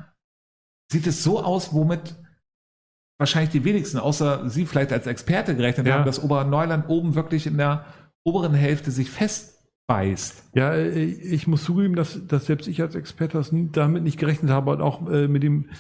sieht 0.90 1.06
es 1.06 1.22
so 1.22 1.42
aus, 1.42 1.72
womit 1.72 2.16
wahrscheinlich 3.18 3.50
die 3.50 3.64
wenigsten, 3.64 3.98
außer 3.98 4.48
Sie 4.48 4.66
vielleicht 4.66 4.92
als 4.92 5.06
Experte 5.06 5.56
gerechnet 5.56 5.86
Ja. 5.86 5.94
haben, 5.94 6.04
dass 6.04 6.22
Oberneuland 6.22 6.88
oben 6.88 7.14
wirklich 7.14 7.46
in 7.46 7.56
der 7.56 7.84
oberen 8.24 8.54
Hälfte 8.54 8.90
sich 8.90 9.10
festbeißt. 9.10 10.50
Ja, 10.54 10.74
äh, 10.74 11.04
ich 11.04 11.46
muss 11.46 11.64
zugeben, 11.64 11.94
dass, 11.96 12.26
dass 12.26 12.46
selbst 12.46 12.68
ich 12.68 12.82
als 12.82 12.94
Experte 12.94 13.42
damit 13.72 14.02
nicht 14.02 14.18
gerechnet 14.18 14.50
habe 14.50 14.72
und 14.72 14.80
auch 14.80 15.08
äh, 15.08 15.28
mit 15.28 15.42
dem 15.42 15.70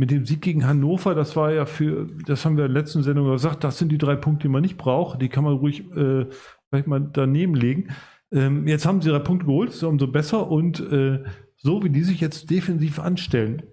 mit 0.00 0.12
dem 0.12 0.24
Sieg 0.24 0.42
gegen 0.42 0.64
Hannover, 0.64 1.16
das 1.16 1.34
war 1.34 1.52
ja 1.52 1.66
für, 1.66 2.06
das 2.24 2.44
haben 2.44 2.56
wir 2.56 2.66
in 2.66 2.72
der 2.72 2.82
letzten 2.82 3.02
Sendung 3.02 3.32
gesagt, 3.32 3.64
das 3.64 3.78
sind 3.78 3.90
die 3.90 3.98
drei 3.98 4.14
Punkte, 4.14 4.42
die 4.46 4.48
man 4.52 4.62
nicht 4.62 4.78
braucht. 4.78 5.20
Die 5.20 5.28
kann 5.28 5.42
man 5.42 5.54
ruhig 5.54 5.90
äh, 5.90 6.26
vielleicht 6.70 6.86
mal 6.86 7.00
daneben 7.12 7.56
legen. 7.56 7.88
Ähm, 8.30 8.68
jetzt 8.68 8.86
haben 8.86 9.02
sie 9.02 9.10
drei 9.10 9.18
Punkte 9.18 9.46
geholt, 9.46 9.70
ist 9.70 9.82
umso 9.82 10.06
besser 10.06 10.48
und 10.52 10.78
äh, 10.92 11.24
so 11.56 11.82
wie 11.82 11.90
die 11.90 12.04
sich 12.04 12.20
jetzt 12.20 12.48
defensiv 12.48 13.00
anstellen, 13.00 13.64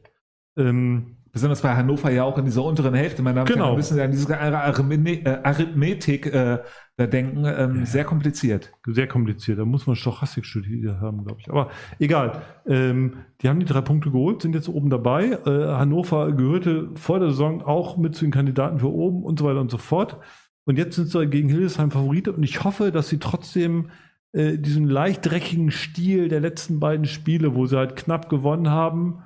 ähm, 0.57 1.14
Besonders 1.35 1.61
bei 1.61 1.75
Hannover 1.75 2.09
ja 2.11 2.23
auch 2.23 2.37
in 2.37 2.45
dieser 2.45 2.63
unteren 2.63 2.93
Hälfte. 2.93 3.21
Meine 3.21 3.35
Damen 3.35 3.47
Genau. 3.47 3.71
Wir 3.71 3.75
müssen 3.75 3.97
ja 3.97 4.05
an 4.05 4.11
diese 4.11 4.31
äh, 4.31 5.37
Arithmetik 5.43 6.27
äh, 6.27 6.59
da 6.95 7.07
denken. 7.07 7.43
Ähm, 7.45 7.85
Sehr 7.85 8.05
kompliziert. 8.05 8.71
sehr 8.85 9.05
kompliziert. 9.07 9.59
Da 9.59 9.65
muss 9.65 9.85
man 9.85 9.97
Stochastik 9.97 10.45
studiert 10.45 11.01
haben, 11.01 11.25
glaube 11.25 11.41
ich. 11.41 11.49
Aber 11.49 11.71
egal. 11.99 12.41
Ähm, 12.65 13.17
die 13.41 13.49
haben 13.49 13.59
die 13.59 13.65
drei 13.65 13.81
Punkte 13.81 14.11
geholt, 14.11 14.43
sind 14.43 14.55
jetzt 14.55 14.69
oben 14.69 14.89
dabei. 14.89 15.31
Äh, 15.45 15.67
Hannover 15.73 16.31
gehörte 16.31 16.91
vor 16.95 17.19
der 17.19 17.31
Saison 17.31 17.61
auch 17.61 17.97
mit 17.97 18.15
zu 18.15 18.23
den 18.23 18.31
Kandidaten 18.31 18.79
für 18.79 18.93
oben 18.93 19.21
und 19.23 19.37
so 19.37 19.43
weiter 19.43 19.59
und 19.59 19.69
so 19.69 19.77
fort. 19.77 20.17
Und 20.63 20.77
jetzt 20.77 20.95
sind 20.95 21.09
sie 21.09 21.27
gegen 21.27 21.49
Hildesheim 21.49 21.91
Favorite 21.91 22.31
und 22.31 22.43
ich 22.43 22.63
hoffe, 22.63 22.93
dass 22.93 23.09
sie 23.09 23.19
trotzdem 23.19 23.89
äh, 24.31 24.57
diesen 24.57 24.87
leicht 24.87 25.29
dreckigen 25.29 25.69
Stil 25.69 26.29
der 26.29 26.39
letzten 26.39 26.79
beiden 26.79 27.05
Spiele, 27.05 27.55
wo 27.55 27.65
sie 27.65 27.77
halt 27.77 27.97
knapp 27.97 28.29
gewonnen 28.29 28.69
haben, 28.69 29.19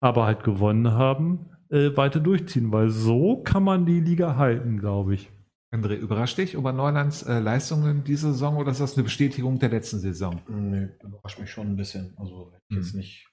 aber 0.00 0.26
halt 0.26 0.44
gewonnen 0.44 0.92
haben, 0.92 1.50
äh, 1.70 1.96
weiter 1.96 2.20
durchziehen, 2.20 2.72
weil 2.72 2.90
so 2.90 3.42
kann 3.42 3.62
man 3.62 3.86
die 3.86 4.00
Liga 4.00 4.36
halten, 4.36 4.78
glaube 4.78 5.14
ich. 5.14 5.32
André, 5.74 5.94
überrascht 5.96 6.38
dich 6.38 6.56
Oberneulands 6.56 7.22
äh, 7.24 7.40
Leistungen 7.40 8.04
diese 8.04 8.32
Saison 8.32 8.56
oder 8.56 8.70
ist 8.70 8.80
das 8.80 8.94
eine 8.94 9.02
Bestätigung 9.04 9.58
der 9.58 9.68
letzten 9.70 9.98
Saison? 9.98 10.40
Nee, 10.48 10.88
überrascht 11.02 11.40
mich 11.40 11.50
schon 11.50 11.66
ein 11.68 11.76
bisschen. 11.76 12.14
Also 12.16 12.52
Mhm. 12.68 12.76
jetzt 12.76 12.94
nicht. 12.94 13.28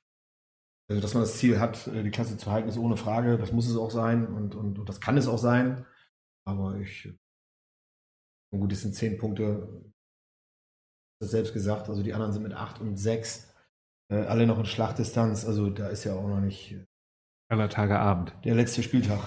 Also, 0.89 1.01
dass 1.01 1.13
man 1.13 1.23
das 1.23 1.37
Ziel 1.37 1.59
hat, 1.59 1.87
äh, 1.87 2.03
die 2.03 2.11
Klasse 2.11 2.37
zu 2.37 2.51
halten, 2.51 2.67
ist 2.69 2.77
ohne 2.77 2.97
Frage. 2.97 3.37
Das 3.37 3.51
muss 3.51 3.67
es 3.69 3.77
auch 3.77 3.91
sein 3.91 4.27
und, 4.27 4.55
und, 4.55 4.79
und 4.79 4.89
das 4.89 4.99
kann 4.99 5.15
es 5.17 5.27
auch 5.27 5.37
sein. 5.37 5.85
Aber 6.45 6.77
ich. 6.77 7.09
Gut, 8.51 8.71
es 8.71 8.81
sind 8.81 8.93
zehn 8.93 9.17
Punkte. 9.17 9.91
Das 11.21 11.31
selbst 11.31 11.53
gesagt. 11.53 11.87
Also 11.87 12.03
die 12.03 12.13
anderen 12.13 12.33
sind 12.33 12.43
mit 12.43 12.53
acht 12.53 12.81
und 12.81 12.97
sechs. 12.97 13.52
Äh, 14.11 14.25
alle 14.25 14.45
noch 14.47 14.59
in 14.59 14.65
Schlachtdistanz. 14.65 15.45
Also 15.45 15.69
da 15.69 15.87
ist 15.87 16.03
ja 16.03 16.13
auch 16.15 16.27
noch 16.27 16.39
nicht 16.39 16.71
äh, 16.73 16.85
Aller 17.49 17.69
Tage 17.69 17.99
Abend. 17.99 18.33
der 18.43 18.55
letzte 18.55 18.83
Spieltag. 18.83 19.19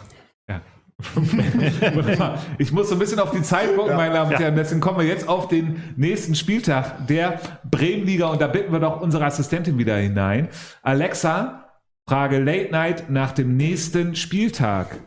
Ja. 0.48 0.60
Ich 2.58 2.72
muss 2.72 2.88
so 2.88 2.94
ein 2.94 2.98
bisschen 2.98 3.18
auf 3.20 3.30
die 3.30 3.42
Zeit 3.42 3.74
gucken, 3.76 3.90
Ja. 3.90 3.96
meine 3.96 4.14
Damen 4.14 4.30
und 4.32 4.38
Herren. 4.38 4.56
Deswegen 4.56 4.80
kommen 4.80 4.98
wir 4.98 5.06
jetzt 5.06 5.28
auf 5.28 5.46
den 5.48 5.82
nächsten 5.96 6.34
Spieltag 6.34 7.06
der 7.06 7.38
Bremenliga 7.70 8.28
und 8.28 8.40
da 8.40 8.46
bitten 8.46 8.72
wir 8.72 8.80
doch 8.80 9.00
unsere 9.02 9.24
Assistentin 9.26 9.76
wieder 9.78 9.96
hinein. 9.98 10.48
Alexa, 10.82 11.68
Frage 12.08 12.38
Late 12.38 12.70
Night 12.72 13.10
nach 13.10 13.32
dem 13.32 13.56
nächsten 13.58 14.16
Spieltag. 14.16 15.00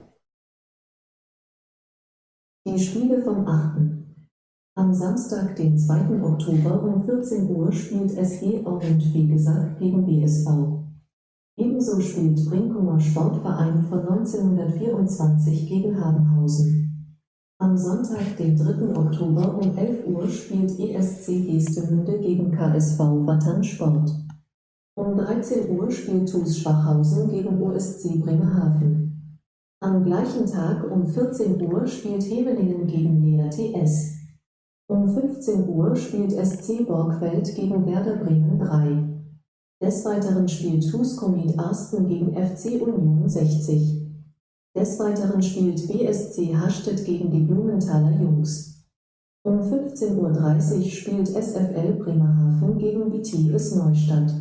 Die 2.67 2.77
Spiele 2.79 3.23
vom 3.23 3.47
8. 3.47 3.98
Am 4.79 4.93
Samstag, 4.93 5.57
den 5.57 5.77
2. 5.77 6.23
Oktober 6.23 6.81
um 6.81 7.03
14 7.03 7.49
Uhr 7.53 7.69
spielt 7.69 8.17
SG 8.17 8.65
Orient 8.65 9.03
Fegesack 9.03 9.77
gegen 9.77 10.05
BSV. 10.05 10.47
Ebenso 11.57 11.99
spielt 11.99 12.45
Brinkumer 12.45 12.97
Sportverein 12.97 13.83
von 13.83 13.99
1924 14.07 15.67
gegen 15.67 16.01
Habenhausen. 16.01 17.17
Am 17.57 17.75
Sonntag, 17.75 18.37
den 18.37 18.55
3. 18.55 18.95
Oktober 18.95 19.59
um 19.61 19.77
11 19.77 20.07
Uhr 20.07 20.29
spielt 20.29 20.79
ESC 20.79 21.45
Gestemünde 21.45 22.17
gegen 22.19 22.49
KSV 22.53 22.99
Wattern 22.99 23.61
Sport. 23.61 24.09
Um 24.95 25.17
13 25.17 25.77
Uhr 25.77 25.91
spielt 25.91 26.31
TuS 26.31 26.57
Schwachhausen 26.57 27.29
gegen 27.29 27.61
OSC 27.61 28.17
Bremerhaven. 28.21 29.35
Am 29.81 30.05
gleichen 30.05 30.45
Tag 30.45 30.89
um 30.89 31.05
14 31.05 31.61
Uhr 31.61 31.85
spielt 31.85 32.23
Hevelingen 32.23 32.87
gegen 32.87 33.21
Lea 33.21 33.49
TS. 33.49 34.18
Um 34.89 35.13
15 35.13 35.69
Uhr 35.69 35.95
spielt 35.95 36.31
SC 36.31 36.87
Borgfeld 36.87 37.53
gegen 37.55 37.85
Werder 37.85 38.15
Bremen 38.15 38.57
3. 38.57 39.85
Des 39.85 40.03
Weiteren 40.03 40.49
spielt 40.49 40.89
TuS 40.89 41.15
Komet 41.15 41.59
Arsten 41.59 42.07
gegen 42.07 42.33
FC 42.33 42.81
Union 42.81 43.29
60. 43.29 44.09
Des 44.75 44.99
Weiteren 44.99 45.43
spielt 45.43 45.87
BSC 45.87 46.55
Hastedt 46.55 47.05
gegen 47.05 47.29
die 47.29 47.41
Blumenthaler 47.41 48.19
Jungs. 48.19 48.83
Um 49.45 49.59
15.30 49.59 50.77
Uhr 50.77 50.83
spielt 50.89 51.27
SFL 51.27 51.93
Bremerhaven 51.93 52.79
gegen 52.79 53.13
Vitiris 53.13 53.75
Neustadt. 53.75 54.33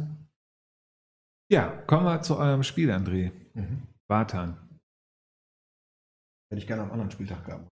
Ja, 1.53 1.83
kommen 1.87 2.07
wir 2.07 2.23
zu 2.23 2.39
eurem 2.39 2.63
Spiel, 2.63 2.91
André. 2.91 3.33
Mhm. 3.53 3.83
Bartan. 4.09 4.57
Hätte 6.51 6.63
ich 6.63 6.67
gerne 6.67 6.85
am 6.85 6.93
anderen 6.93 7.11
Spieltag 7.11 7.45
gehabt. 7.45 7.69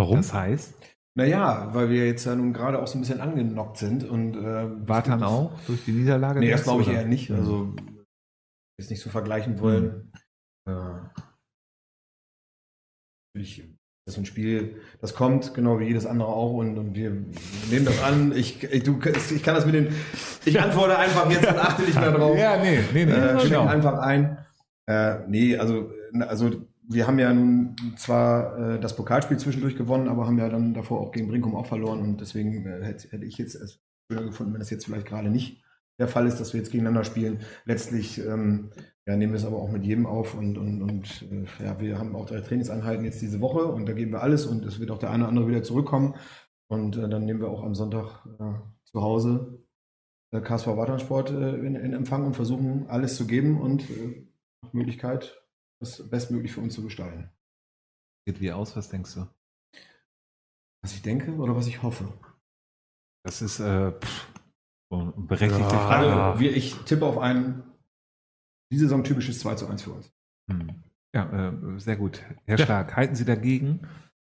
Warum? 0.00 0.16
Das 0.16 0.32
heißt, 0.32 0.74
Naja, 1.14 1.68
weil 1.74 1.90
wir 1.90 2.06
jetzt 2.06 2.24
ja 2.24 2.34
nun 2.34 2.54
gerade 2.54 2.80
auch 2.80 2.86
so 2.86 2.96
ein 2.96 3.02
bisschen 3.02 3.20
angenockt 3.20 3.76
sind 3.76 4.02
und 4.02 4.34
äh, 4.34 4.64
Bartan 4.64 5.22
auch 5.22 5.52
durch 5.66 5.84
die 5.84 5.92
Niederlage? 5.92 6.40
Nee, 6.40 6.50
das 6.50 6.62
glaube 6.62 6.80
ich 6.82 6.88
oder? 6.88 7.00
eher 7.00 7.06
nicht. 7.06 7.28
Mhm. 7.28 7.36
Also 7.36 7.74
jetzt 8.78 8.90
nicht 8.90 9.02
so 9.02 9.10
vergleichen 9.10 9.60
wollen. 9.60 10.10
Äh, 10.66 10.72
natürlich 13.34 13.68
das 14.06 14.14
ist 14.14 14.22
ein 14.22 14.26
Spiel, 14.26 14.80
das 15.02 15.14
kommt, 15.14 15.52
genau 15.52 15.78
wie 15.78 15.84
jedes 15.84 16.06
andere 16.06 16.30
auch, 16.30 16.54
und, 16.54 16.78
und 16.78 16.94
wir 16.94 17.10
nehmen 17.10 17.84
das 17.84 18.02
an. 18.02 18.34
Ich, 18.34 18.64
ich, 18.64 18.82
du, 18.82 18.98
ich 19.34 19.42
kann 19.42 19.54
das 19.54 19.66
mit 19.66 19.74
den. 19.74 19.94
Ich 20.46 20.58
antworte 20.58 20.98
einfach 20.98 21.30
jetzt 21.30 21.46
und 21.46 21.58
achte 21.58 21.82
nicht 21.82 22.00
mehr 22.00 22.10
drauf. 22.10 22.36
Ja, 22.38 22.56
nee, 22.56 22.80
nee, 22.94 23.04
nee. 23.04 23.12
äh, 23.12 23.42
genau. 23.42 23.66
einfach 23.66 23.98
ein. 23.98 24.38
Äh, 24.86 25.18
nee, 25.28 25.58
also, 25.58 25.92
also 26.18 26.50
wir 26.90 27.06
haben 27.06 27.20
ja 27.20 27.32
nun 27.32 27.76
zwar 27.96 28.58
äh, 28.58 28.80
das 28.80 28.96
Pokalspiel 28.96 29.38
zwischendurch 29.38 29.76
gewonnen, 29.76 30.08
aber 30.08 30.26
haben 30.26 30.38
ja 30.38 30.48
dann 30.48 30.74
davor 30.74 31.00
auch 31.00 31.12
gegen 31.12 31.28
Brinkum 31.28 31.54
auch 31.54 31.66
verloren 31.66 32.00
und 32.00 32.20
deswegen 32.20 32.66
äh, 32.66 32.84
hätte, 32.84 33.08
hätte 33.10 33.24
ich 33.24 33.38
jetzt 33.38 33.54
es 33.54 33.80
schöner 34.10 34.26
gefunden, 34.26 34.52
wenn 34.52 34.60
das 34.60 34.70
jetzt 34.70 34.86
vielleicht 34.86 35.06
gerade 35.06 35.30
nicht 35.30 35.62
der 36.00 36.08
Fall 36.08 36.26
ist, 36.26 36.40
dass 36.40 36.52
wir 36.52 36.60
jetzt 36.60 36.72
gegeneinander 36.72 37.04
spielen. 37.04 37.40
Letztlich 37.64 38.18
ähm, 38.18 38.70
ja, 39.06 39.16
nehmen 39.16 39.32
wir 39.32 39.38
es 39.38 39.44
aber 39.44 39.58
auch 39.58 39.70
mit 39.70 39.84
jedem 39.84 40.06
auf 40.06 40.34
und, 40.34 40.58
und, 40.58 40.82
und 40.82 41.28
äh, 41.30 41.64
ja, 41.64 41.78
wir 41.78 41.98
haben 41.98 42.16
auch 42.16 42.26
drei 42.26 42.40
Trainingseinheiten 42.40 43.04
jetzt 43.04 43.22
diese 43.22 43.40
Woche 43.40 43.66
und 43.66 43.88
da 43.88 43.92
geben 43.92 44.10
wir 44.10 44.22
alles 44.22 44.46
und 44.46 44.64
es 44.64 44.80
wird 44.80 44.90
auch 44.90 44.98
der 44.98 45.10
eine 45.10 45.22
oder 45.22 45.28
andere 45.28 45.48
wieder 45.48 45.62
zurückkommen 45.62 46.16
und 46.68 46.96
äh, 46.96 47.08
dann 47.08 47.24
nehmen 47.24 47.40
wir 47.40 47.50
auch 47.50 47.62
am 47.62 47.76
Sonntag 47.76 48.26
äh, 48.40 48.54
zu 48.84 49.00
Hause 49.00 49.62
äh, 50.32 50.40
KSV 50.40 50.66
Watternsport 50.68 51.30
äh, 51.30 51.54
in, 51.54 51.76
in 51.76 51.92
Empfang 51.92 52.26
und 52.26 52.34
versuchen 52.34 52.86
alles 52.88 53.14
zu 53.14 53.28
geben 53.28 53.60
und 53.60 53.88
äh, 53.90 54.26
Möglichkeit 54.72 55.39
das 55.80 56.08
bestmöglich 56.08 56.52
für 56.52 56.60
uns 56.60 56.74
zu 56.74 56.82
gestalten. 56.82 57.30
Geht 58.26 58.40
wie 58.40 58.52
aus, 58.52 58.76
was 58.76 58.88
denkst 58.88 59.14
du? 59.14 59.26
Was 60.82 60.92
ich 60.94 61.02
denke 61.02 61.32
oder 61.34 61.56
was 61.56 61.66
ich 61.66 61.82
hoffe. 61.82 62.12
Das 63.24 63.42
ist 63.42 63.60
äh, 63.60 63.92
pff, 63.92 64.28
eine 64.92 65.12
berechtigte 65.16 65.74
Ja. 65.74 65.86
Frage. 65.86 66.12
Also, 66.12 66.40
wir, 66.40 66.56
ich 66.56 66.74
tippe 66.84 67.04
auf 67.06 67.18
ein 67.18 67.62
diese 68.72 68.84
Saison 68.84 69.02
typisches 69.04 69.40
2 69.40 69.54
zu 69.56 69.66
1 69.66 69.82
für 69.82 69.90
uns. 69.92 70.12
Hm. 70.50 70.82
Ja, 71.14 71.48
äh, 71.50 71.78
sehr 71.80 71.96
gut. 71.96 72.22
Herr 72.46 72.56
Stark, 72.58 72.96
halten 72.96 73.14
Sie 73.16 73.24
dagegen? 73.24 73.80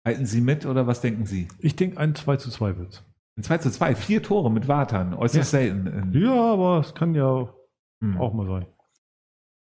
Halten 0.07 0.25
Sie 0.25 0.39
mit 0.41 0.65
oder 0.65 0.87
was 0.87 1.01
denken 1.01 1.25
Sie? 1.25 1.49
Ich 1.59 1.75
denke, 1.75 1.97
ein 1.97 2.15
2 2.15 2.37
zu 2.37 2.49
2 2.49 2.77
wird 2.77 3.03
Ein 3.37 3.43
2 3.43 3.57
zu 3.57 3.71
2, 3.71 3.95
vier 3.95 4.23
Tore 4.23 4.49
mit 4.49 4.67
Watern, 4.67 5.13
äußerst 5.13 5.51
selten. 5.51 6.13
Ja, 6.13 6.53
aber 6.53 6.79
es 6.79 6.93
kann 6.95 7.15
ja 7.15 7.53
Hm. 8.01 8.17
auch 8.17 8.33
mal 8.33 8.47
sein. 8.47 8.65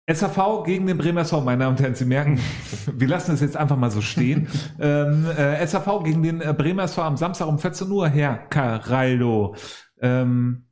SAV 0.08 0.64
gegen 0.66 0.86
den 0.86 0.98
Bremer 0.98 1.22
SV, 1.22 1.42
meine 1.42 1.64
Damen 1.64 1.78
und 1.78 1.82
Herren, 1.82 1.96
Sie 1.96 2.06
merken, 2.06 2.40
wir 2.92 3.08
lassen 3.08 3.34
es 3.34 3.42
jetzt 3.42 3.58
einfach 3.58 3.78
mal 3.78 3.90
so 3.90 4.02
stehen. 4.02 4.48
ähm, 4.80 5.26
äh, 5.26 5.66
SAV 5.66 6.04
gegen 6.04 6.22
den 6.22 6.42
äh, 6.42 6.54
Bremer 6.56 6.84
SV 6.84 7.02
am 7.02 7.18
Samstag 7.18 7.48
um 7.48 7.58
14 7.58 7.90
Uhr, 7.90 8.08
Herr 8.08 8.38
Caraldo. 8.38 9.56
Ähm, 10.00 10.68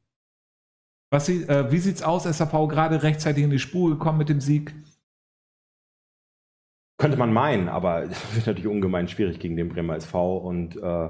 Was 1.10 1.26
sie, 1.26 1.44
äh, 1.44 1.72
wie 1.72 1.80
sieht's 1.80 2.04
aus? 2.04 2.24
SAV 2.24 2.68
gerade 2.68 3.02
rechtzeitig 3.02 3.44
in 3.44 3.50
die 3.50 3.60
Spur 3.60 3.90
gekommen 3.90 4.20
mit 4.20 4.30
dem 4.30 4.40
Sieg. 4.40 4.76
Könnte 7.00 7.18
man 7.18 7.34
meinen, 7.34 7.70
aber 7.70 8.04
es 8.10 8.36
wird 8.36 8.46
natürlich 8.46 8.68
ungemein 8.68 9.08
schwierig 9.08 9.40
gegen 9.40 9.56
den 9.56 9.70
Bremer 9.70 9.96
SV. 9.96 10.38
Und 10.38 10.76
äh, 10.78 11.10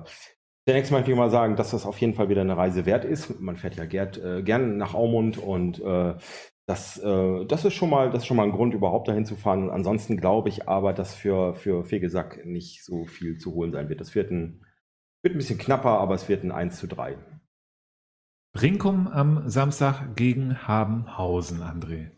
zunächst 0.66 0.94
möchte 0.94 1.12
ich 1.12 1.18
mal 1.18 1.30
sagen, 1.30 1.58
dass 1.58 1.72
das 1.72 1.86
auf 1.86 2.00
jeden 2.00 2.14
Fall 2.14 2.30
wieder 2.30 2.42
eine 2.42 2.56
Reise 2.56 2.86
wert 2.86 3.04
ist. 3.04 3.42
Man 3.42 3.58
fährt 3.58 3.76
ja 3.76 3.84
gern, 3.84 4.14
äh, 4.24 4.44
gern 4.44 4.78
nach 4.78 4.94
Aumund 4.94 5.38
und 5.38 5.82
äh, 5.82 6.16
das, 6.66 6.98
äh, 6.98 7.46
das, 7.46 7.66
ist 7.66 7.74
schon 7.74 7.90
mal, 7.90 8.10
das 8.10 8.24
ist 8.24 8.28
schon 8.28 8.38
mal 8.38 8.44
ein 8.44 8.52
Grund, 8.52 8.74
überhaupt 8.74 9.08
dahin 9.08 9.26
zu 9.26 9.36
fahren. 9.36 9.70
ansonsten 9.70 10.18
glaube 10.18 10.50
ich 10.50 10.68
aber, 10.68 10.94
dass 10.94 11.14
für, 11.14 11.56
für 11.56 11.84
Fegesack 11.84 12.46
nicht 12.46 12.84
so 12.86 13.06
viel 13.06 13.38
zu 13.38 13.54
holen 13.54 13.72
sein 13.72 13.90
wird. 13.90 14.00
Das 14.00 14.16
wird 14.16 14.32
ein, 14.32 14.66
wird 15.22 15.36
ein 15.36 15.38
bisschen 15.38 15.60
knapper, 15.60 16.00
aber 16.00 16.16
es 16.16 16.30
wird 16.30 16.44
ein 16.44 16.52
1 16.52 16.78
zu 16.78 16.88
3. 16.88 17.18
Brinkum 18.56 19.08
am 19.08 19.50
Samstag 19.50 20.16
gegen 20.16 20.68
Habenhausen, 20.68 21.62
André. 21.62 22.12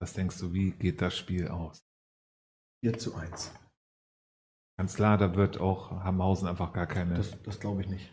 Was 0.00 0.12
denkst 0.12 0.38
du, 0.38 0.52
wie 0.52 0.72
geht 0.72 1.00
das 1.00 1.16
Spiel 1.16 1.48
aus? 1.48 1.86
4 2.84 2.98
zu 2.98 3.14
1. 3.14 3.54
Ganz 4.78 4.96
klar, 4.96 5.16
da 5.16 5.34
wird 5.34 5.58
auch 5.58 5.90
Habenhausen 5.92 6.48
einfach 6.48 6.74
gar 6.74 6.86
keine. 6.86 7.14
Das, 7.14 7.40
das 7.42 7.60
glaube 7.60 7.80
ich 7.80 7.88
nicht. 7.88 8.12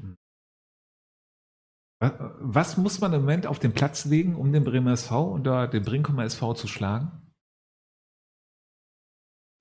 Was 2.09 2.77
muss 2.77 2.99
man 2.99 3.13
im 3.13 3.21
Moment 3.21 3.47
auf 3.47 3.59
den 3.59 3.73
Platz 3.73 4.05
legen, 4.05 4.35
um 4.35 4.51
den 4.51 4.63
Bremer 4.63 4.93
SV 4.93 5.33
oder 5.33 5.67
den 5.67 5.83
Brinkumer 5.83 6.25
SV 6.25 6.53
zu 6.53 6.67
schlagen? 6.67 7.11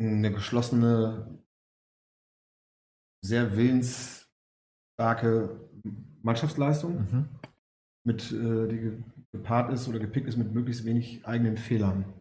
Eine 0.00 0.32
geschlossene, 0.32 1.38
sehr 3.24 3.56
willensstarke 3.56 5.70
Mannschaftsleistung, 6.22 6.94
mhm. 6.94 7.28
mit, 8.04 8.32
äh, 8.32 8.68
die 8.68 9.04
gepaart 9.30 9.72
ist 9.72 9.88
oder 9.88 10.00
gepickt 10.00 10.26
ist 10.26 10.36
mit 10.36 10.52
möglichst 10.52 10.84
wenig 10.84 11.24
eigenen 11.24 11.56
Fehlern. 11.56 12.12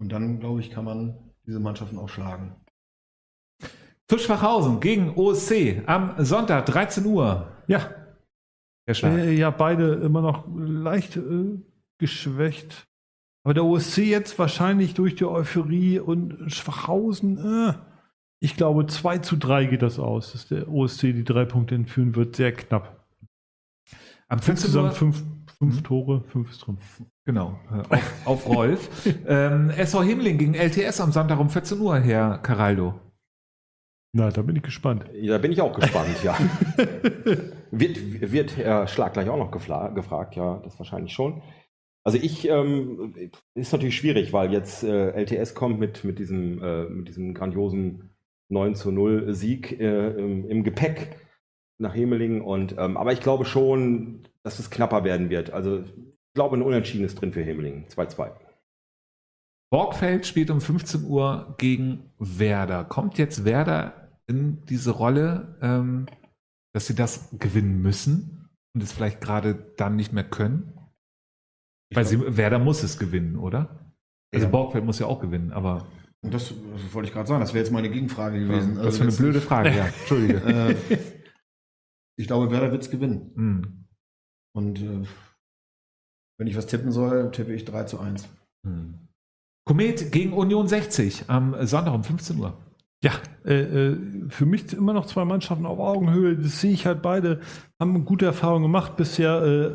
Und 0.00 0.12
dann, 0.12 0.38
glaube 0.38 0.60
ich, 0.60 0.70
kann 0.70 0.84
man 0.84 1.32
diese 1.44 1.58
Mannschaften 1.58 1.98
auch 1.98 2.08
schlagen. 2.08 2.54
Fischfachhausen 4.08 4.80
gegen 4.80 5.16
OSC 5.16 5.82
am 5.86 6.14
Sonntag, 6.24 6.66
13 6.66 7.04
Uhr. 7.04 7.52
Ja. 7.66 7.97
Äh, 9.18 9.32
ja, 9.32 9.50
beide 9.50 9.94
immer 9.94 10.22
noch 10.22 10.46
leicht 10.56 11.16
äh, 11.16 11.58
geschwächt. 11.98 12.86
Aber 13.44 13.54
der 13.54 13.64
OSC 13.64 13.98
jetzt 13.98 14.38
wahrscheinlich 14.38 14.94
durch 14.94 15.14
die 15.14 15.24
Euphorie 15.24 15.98
und 15.98 16.52
Schwachhausen, 16.52 17.38
äh, 17.38 17.74
ich 18.40 18.56
glaube 18.56 18.86
2 18.86 19.18
zu 19.18 19.36
3 19.36 19.66
geht 19.66 19.82
das 19.82 19.98
aus, 19.98 20.32
dass 20.32 20.48
der 20.48 20.68
OSC 20.68 21.12
die 21.12 21.24
drei 21.24 21.44
Punkte 21.44 21.74
entführen 21.74 22.14
wird, 22.14 22.36
sehr 22.36 22.52
knapp. 22.52 23.06
Am 24.28 24.38
Insgesamt 24.46 24.94
fünf, 24.94 25.22
fünf 25.58 25.76
mhm. 25.76 25.84
Tore, 25.84 26.24
fünf 26.28 26.50
ist 26.50 26.66
drin. 26.66 26.78
Genau, 27.24 27.58
auf, 27.88 28.26
auf 28.26 28.48
Rolf. 28.48 29.06
ähm, 29.26 29.70
SV 29.70 30.02
Himmling 30.02 30.38
gegen 30.38 30.54
LTS 30.54 31.00
am 31.00 31.12
Sonntag 31.12 31.38
um 31.38 31.48
14 31.48 31.80
Uhr, 31.80 31.98
Herr 31.98 32.38
Caraldo. 32.38 32.94
Na, 34.18 34.30
da 34.30 34.42
bin 34.42 34.56
ich 34.56 34.62
gespannt. 34.64 35.04
Da 35.28 35.38
bin 35.38 35.52
ich 35.52 35.60
auch 35.60 35.72
gespannt, 35.78 36.24
ja. 36.24 36.36
wird, 37.70 38.32
wird 38.32 38.56
Herr 38.56 38.88
Schlag 38.88 39.12
gleich 39.12 39.28
auch 39.28 39.36
noch 39.36 39.52
gefragt, 39.52 40.34
ja, 40.34 40.60
das 40.64 40.76
wahrscheinlich 40.76 41.12
schon. 41.12 41.40
Also 42.02 42.18
ich, 42.20 42.48
ähm, 42.48 43.14
ist 43.54 43.72
natürlich 43.72 43.96
schwierig, 43.96 44.32
weil 44.32 44.52
jetzt 44.52 44.82
äh, 44.82 45.10
LTS 45.10 45.54
kommt 45.54 45.78
mit, 45.78 46.02
mit, 46.02 46.18
diesem, 46.18 46.60
äh, 46.60 46.84
mit 46.86 47.06
diesem 47.06 47.32
grandiosen 47.32 48.10
9 48.48 48.74
zu 48.74 48.90
0 48.90 49.34
Sieg 49.34 49.78
äh, 49.78 50.08
im, 50.08 50.50
im, 50.50 50.64
Gepäck 50.64 51.16
nach 51.78 51.94
Hemeling. 51.94 52.40
Und, 52.40 52.74
ähm, 52.76 52.96
aber 52.96 53.12
ich 53.12 53.20
glaube 53.20 53.44
schon, 53.44 54.26
dass 54.42 54.58
es 54.58 54.68
knapper 54.68 55.04
werden 55.04 55.30
wird. 55.30 55.52
Also 55.52 55.82
ich 55.82 55.92
glaube, 56.34 56.56
ein 56.56 56.62
Unentschieden 56.62 57.04
ist 57.04 57.20
drin 57.20 57.32
für 57.32 57.42
Hemeling. 57.42 57.86
2-2. 57.86 58.32
Borgfeld 59.70 60.26
spielt 60.26 60.50
um 60.50 60.60
15 60.60 61.04
Uhr 61.04 61.54
gegen 61.58 62.10
Werder. 62.18 62.82
Kommt 62.82 63.16
jetzt 63.18 63.44
Werder 63.44 64.07
in 64.28 64.64
diese 64.66 64.90
Rolle, 64.90 65.58
ähm, 65.60 66.06
dass 66.74 66.86
sie 66.86 66.94
das 66.94 67.30
gewinnen 67.38 67.80
müssen 67.80 68.48
und 68.74 68.82
es 68.82 68.92
vielleicht 68.92 69.20
gerade 69.20 69.54
dann 69.76 69.96
nicht 69.96 70.12
mehr 70.12 70.24
können? 70.24 70.72
Ich 71.90 71.96
Weil 71.96 72.04
glaub, 72.04 72.24
sie, 72.26 72.36
Werder 72.36 72.58
muss 72.58 72.82
es 72.82 72.98
gewinnen, 72.98 73.36
oder? 73.36 73.92
Also 74.34 74.46
ja. 74.46 74.50
Borgfeld 74.50 74.84
muss 74.84 74.98
ja 74.98 75.06
auch 75.06 75.20
gewinnen, 75.20 75.52
aber. 75.52 75.86
Und 76.22 76.34
das, 76.34 76.48
das 76.48 76.94
wollte 76.94 77.08
ich 77.08 77.14
gerade 77.14 77.28
sagen, 77.28 77.40
das 77.40 77.54
wäre 77.54 77.64
jetzt 77.64 77.72
meine 77.72 77.90
Gegenfrage 77.90 78.40
gewesen. 78.40 78.76
Ja, 78.76 78.82
das 78.82 78.94
ist 78.94 79.00
also 79.00 79.14
eine 79.22 79.30
blöde 79.30 79.40
Frage, 79.40 79.74
ja. 79.74 79.86
Entschuldige. 80.00 80.36
äh, 80.38 80.76
ich 82.18 82.26
glaube, 82.26 82.50
Werder 82.50 82.72
wird 82.72 82.82
es 82.82 82.90
gewinnen. 82.90 83.32
Mhm. 83.34 83.88
Und 84.54 84.80
äh, 84.80 85.06
wenn 86.38 86.46
ich 86.46 86.56
was 86.56 86.66
tippen 86.66 86.92
soll, 86.92 87.30
tippe 87.30 87.54
ich 87.54 87.64
3 87.64 87.84
zu 87.84 88.00
1. 88.00 88.28
Mhm. 88.66 89.08
Komet 89.66 90.12
gegen 90.12 90.32
Union 90.32 90.66
60 90.66 91.28
am 91.28 91.66
Sonntag 91.66 91.94
um 91.94 92.04
15 92.04 92.38
Uhr. 92.38 92.58
Ja, 93.02 93.12
äh, 93.44 93.60
äh, 93.60 93.96
für 94.28 94.44
mich 94.44 94.72
immer 94.72 94.92
noch 94.92 95.06
zwei 95.06 95.24
Mannschaften 95.24 95.66
auf 95.66 95.78
Augenhöhe. 95.78 96.36
Das 96.36 96.60
sehe 96.60 96.72
ich 96.72 96.84
halt 96.84 97.00
beide. 97.00 97.40
Haben 97.78 98.04
gute 98.04 98.26
Erfahrungen 98.26 98.64
gemacht 98.64 98.96
bisher. 98.96 99.42
Äh, 99.42 99.70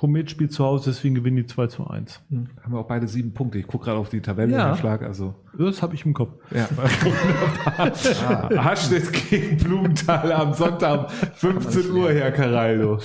Komet 0.00 0.30
spielt 0.30 0.50
zu 0.50 0.64
Hause, 0.64 0.90
deswegen 0.90 1.14
gewinnen 1.14 1.36
die 1.36 1.46
2 1.46 1.66
zu 1.66 1.86
1. 1.86 2.22
Hm. 2.30 2.48
Haben 2.62 2.72
wir 2.72 2.80
auch 2.80 2.86
beide 2.86 3.06
sieben 3.06 3.34
Punkte. 3.34 3.58
Ich 3.58 3.66
gucke 3.66 3.84
gerade 3.84 3.98
auf 3.98 4.08
die 4.08 4.22
Tabelle 4.22 4.52
ja. 4.52 4.74
Schlag, 4.74 5.02
also. 5.02 5.34
Das 5.58 5.82
habe 5.82 5.94
ich 5.94 6.06
im 6.06 6.14
Kopf. 6.14 6.32
Ja, 6.54 6.68
ah, 7.76 8.64
Haschnitz 8.64 9.12
gegen 9.12 9.58
Blumenthal 9.58 10.32
am 10.32 10.54
Sonntag 10.54 11.10
15 11.34 11.90
Uhr, 11.90 12.12
Herr 12.12 12.32
Caraldo. 12.32 12.98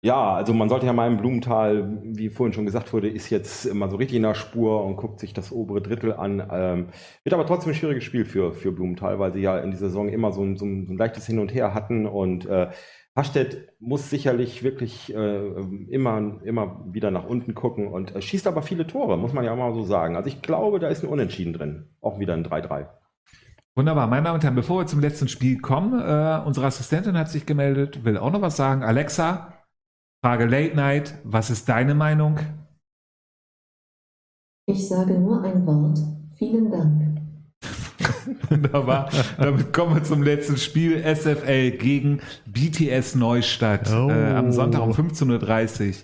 Ja, 0.00 0.34
also 0.34 0.54
man 0.54 0.68
sollte 0.68 0.86
ja 0.86 0.92
mal 0.92 1.08
im 1.08 1.16
Blumenthal, 1.16 1.98
wie 2.04 2.28
vorhin 2.28 2.52
schon 2.52 2.66
gesagt 2.66 2.92
wurde, 2.92 3.08
ist 3.08 3.30
jetzt 3.30 3.66
immer 3.66 3.88
so 3.88 3.96
richtig 3.96 4.16
in 4.16 4.22
der 4.22 4.34
Spur 4.34 4.84
und 4.84 4.94
guckt 4.96 5.18
sich 5.18 5.32
das 5.32 5.50
obere 5.50 5.82
Drittel 5.82 6.12
an. 6.12 6.40
Ähm, 6.52 6.88
wird 7.24 7.34
aber 7.34 7.46
trotzdem 7.46 7.72
ein 7.72 7.74
schwieriges 7.74 8.04
Spiel 8.04 8.24
für, 8.24 8.52
für 8.52 8.70
Blumenthal, 8.70 9.18
weil 9.18 9.32
sie 9.32 9.40
ja 9.40 9.58
in 9.58 9.72
dieser 9.72 9.88
Saison 9.88 10.08
immer 10.08 10.30
so 10.30 10.42
ein, 10.42 10.56
so 10.56 10.64
ein, 10.64 10.86
so 10.86 10.92
ein 10.92 10.98
leichtes 10.98 11.26
Hin 11.26 11.40
und 11.40 11.52
Her 11.52 11.74
hatten 11.74 12.06
und 12.06 12.46
äh, 12.46 12.68
Hastedt 13.16 13.72
muss 13.80 14.08
sicherlich 14.08 14.62
wirklich 14.62 15.12
äh, 15.12 15.50
immer, 15.88 16.40
immer 16.44 16.84
wieder 16.86 17.10
nach 17.10 17.24
unten 17.24 17.56
gucken 17.56 17.88
und 17.88 18.14
äh, 18.14 18.22
schießt 18.22 18.46
aber 18.46 18.62
viele 18.62 18.86
Tore, 18.86 19.18
muss 19.18 19.32
man 19.32 19.44
ja 19.44 19.56
mal 19.56 19.74
so 19.74 19.82
sagen. 19.82 20.14
Also 20.14 20.28
ich 20.28 20.42
glaube, 20.42 20.78
da 20.78 20.86
ist 20.86 21.02
ein 21.02 21.08
Unentschieden 21.08 21.52
drin. 21.52 21.88
Auch 22.00 22.20
wieder 22.20 22.34
ein 22.34 22.46
3-3. 22.46 22.86
Wunderbar, 23.74 24.06
meine 24.06 24.22
Damen 24.22 24.36
und 24.36 24.44
Herren, 24.44 24.54
bevor 24.54 24.82
wir 24.82 24.86
zum 24.86 25.00
letzten 25.00 25.26
Spiel 25.26 25.60
kommen, 25.60 26.00
äh, 26.00 26.40
unsere 26.46 26.66
Assistentin 26.66 27.18
hat 27.18 27.28
sich 27.28 27.44
gemeldet, 27.44 28.04
will 28.04 28.16
auch 28.16 28.30
noch 28.30 28.42
was 28.42 28.56
sagen. 28.56 28.84
Alexa, 28.84 29.52
Frage 30.20 30.46
Late 30.46 30.74
Night, 30.74 31.14
was 31.22 31.48
ist 31.48 31.68
deine 31.68 31.94
Meinung? 31.94 32.40
Ich 34.66 34.88
sage 34.88 35.16
nur 35.16 35.44
ein 35.44 35.64
Wort. 35.64 35.98
Vielen 36.36 36.70
Dank. 36.72 37.20
Wunderbar. 38.50 39.10
Damit 39.38 39.72
kommen 39.72 39.94
wir 39.94 40.02
zum 40.02 40.24
letzten 40.24 40.56
Spiel. 40.56 41.02
SFL 41.02 41.70
gegen 41.70 42.20
BTS 42.46 43.14
Neustadt 43.14 43.92
oh. 43.92 44.10
äh, 44.10 44.34
am 44.34 44.50
Sonntag 44.50 44.82
um 44.82 44.90
15.30 44.90 45.88
Uhr. 45.88 45.94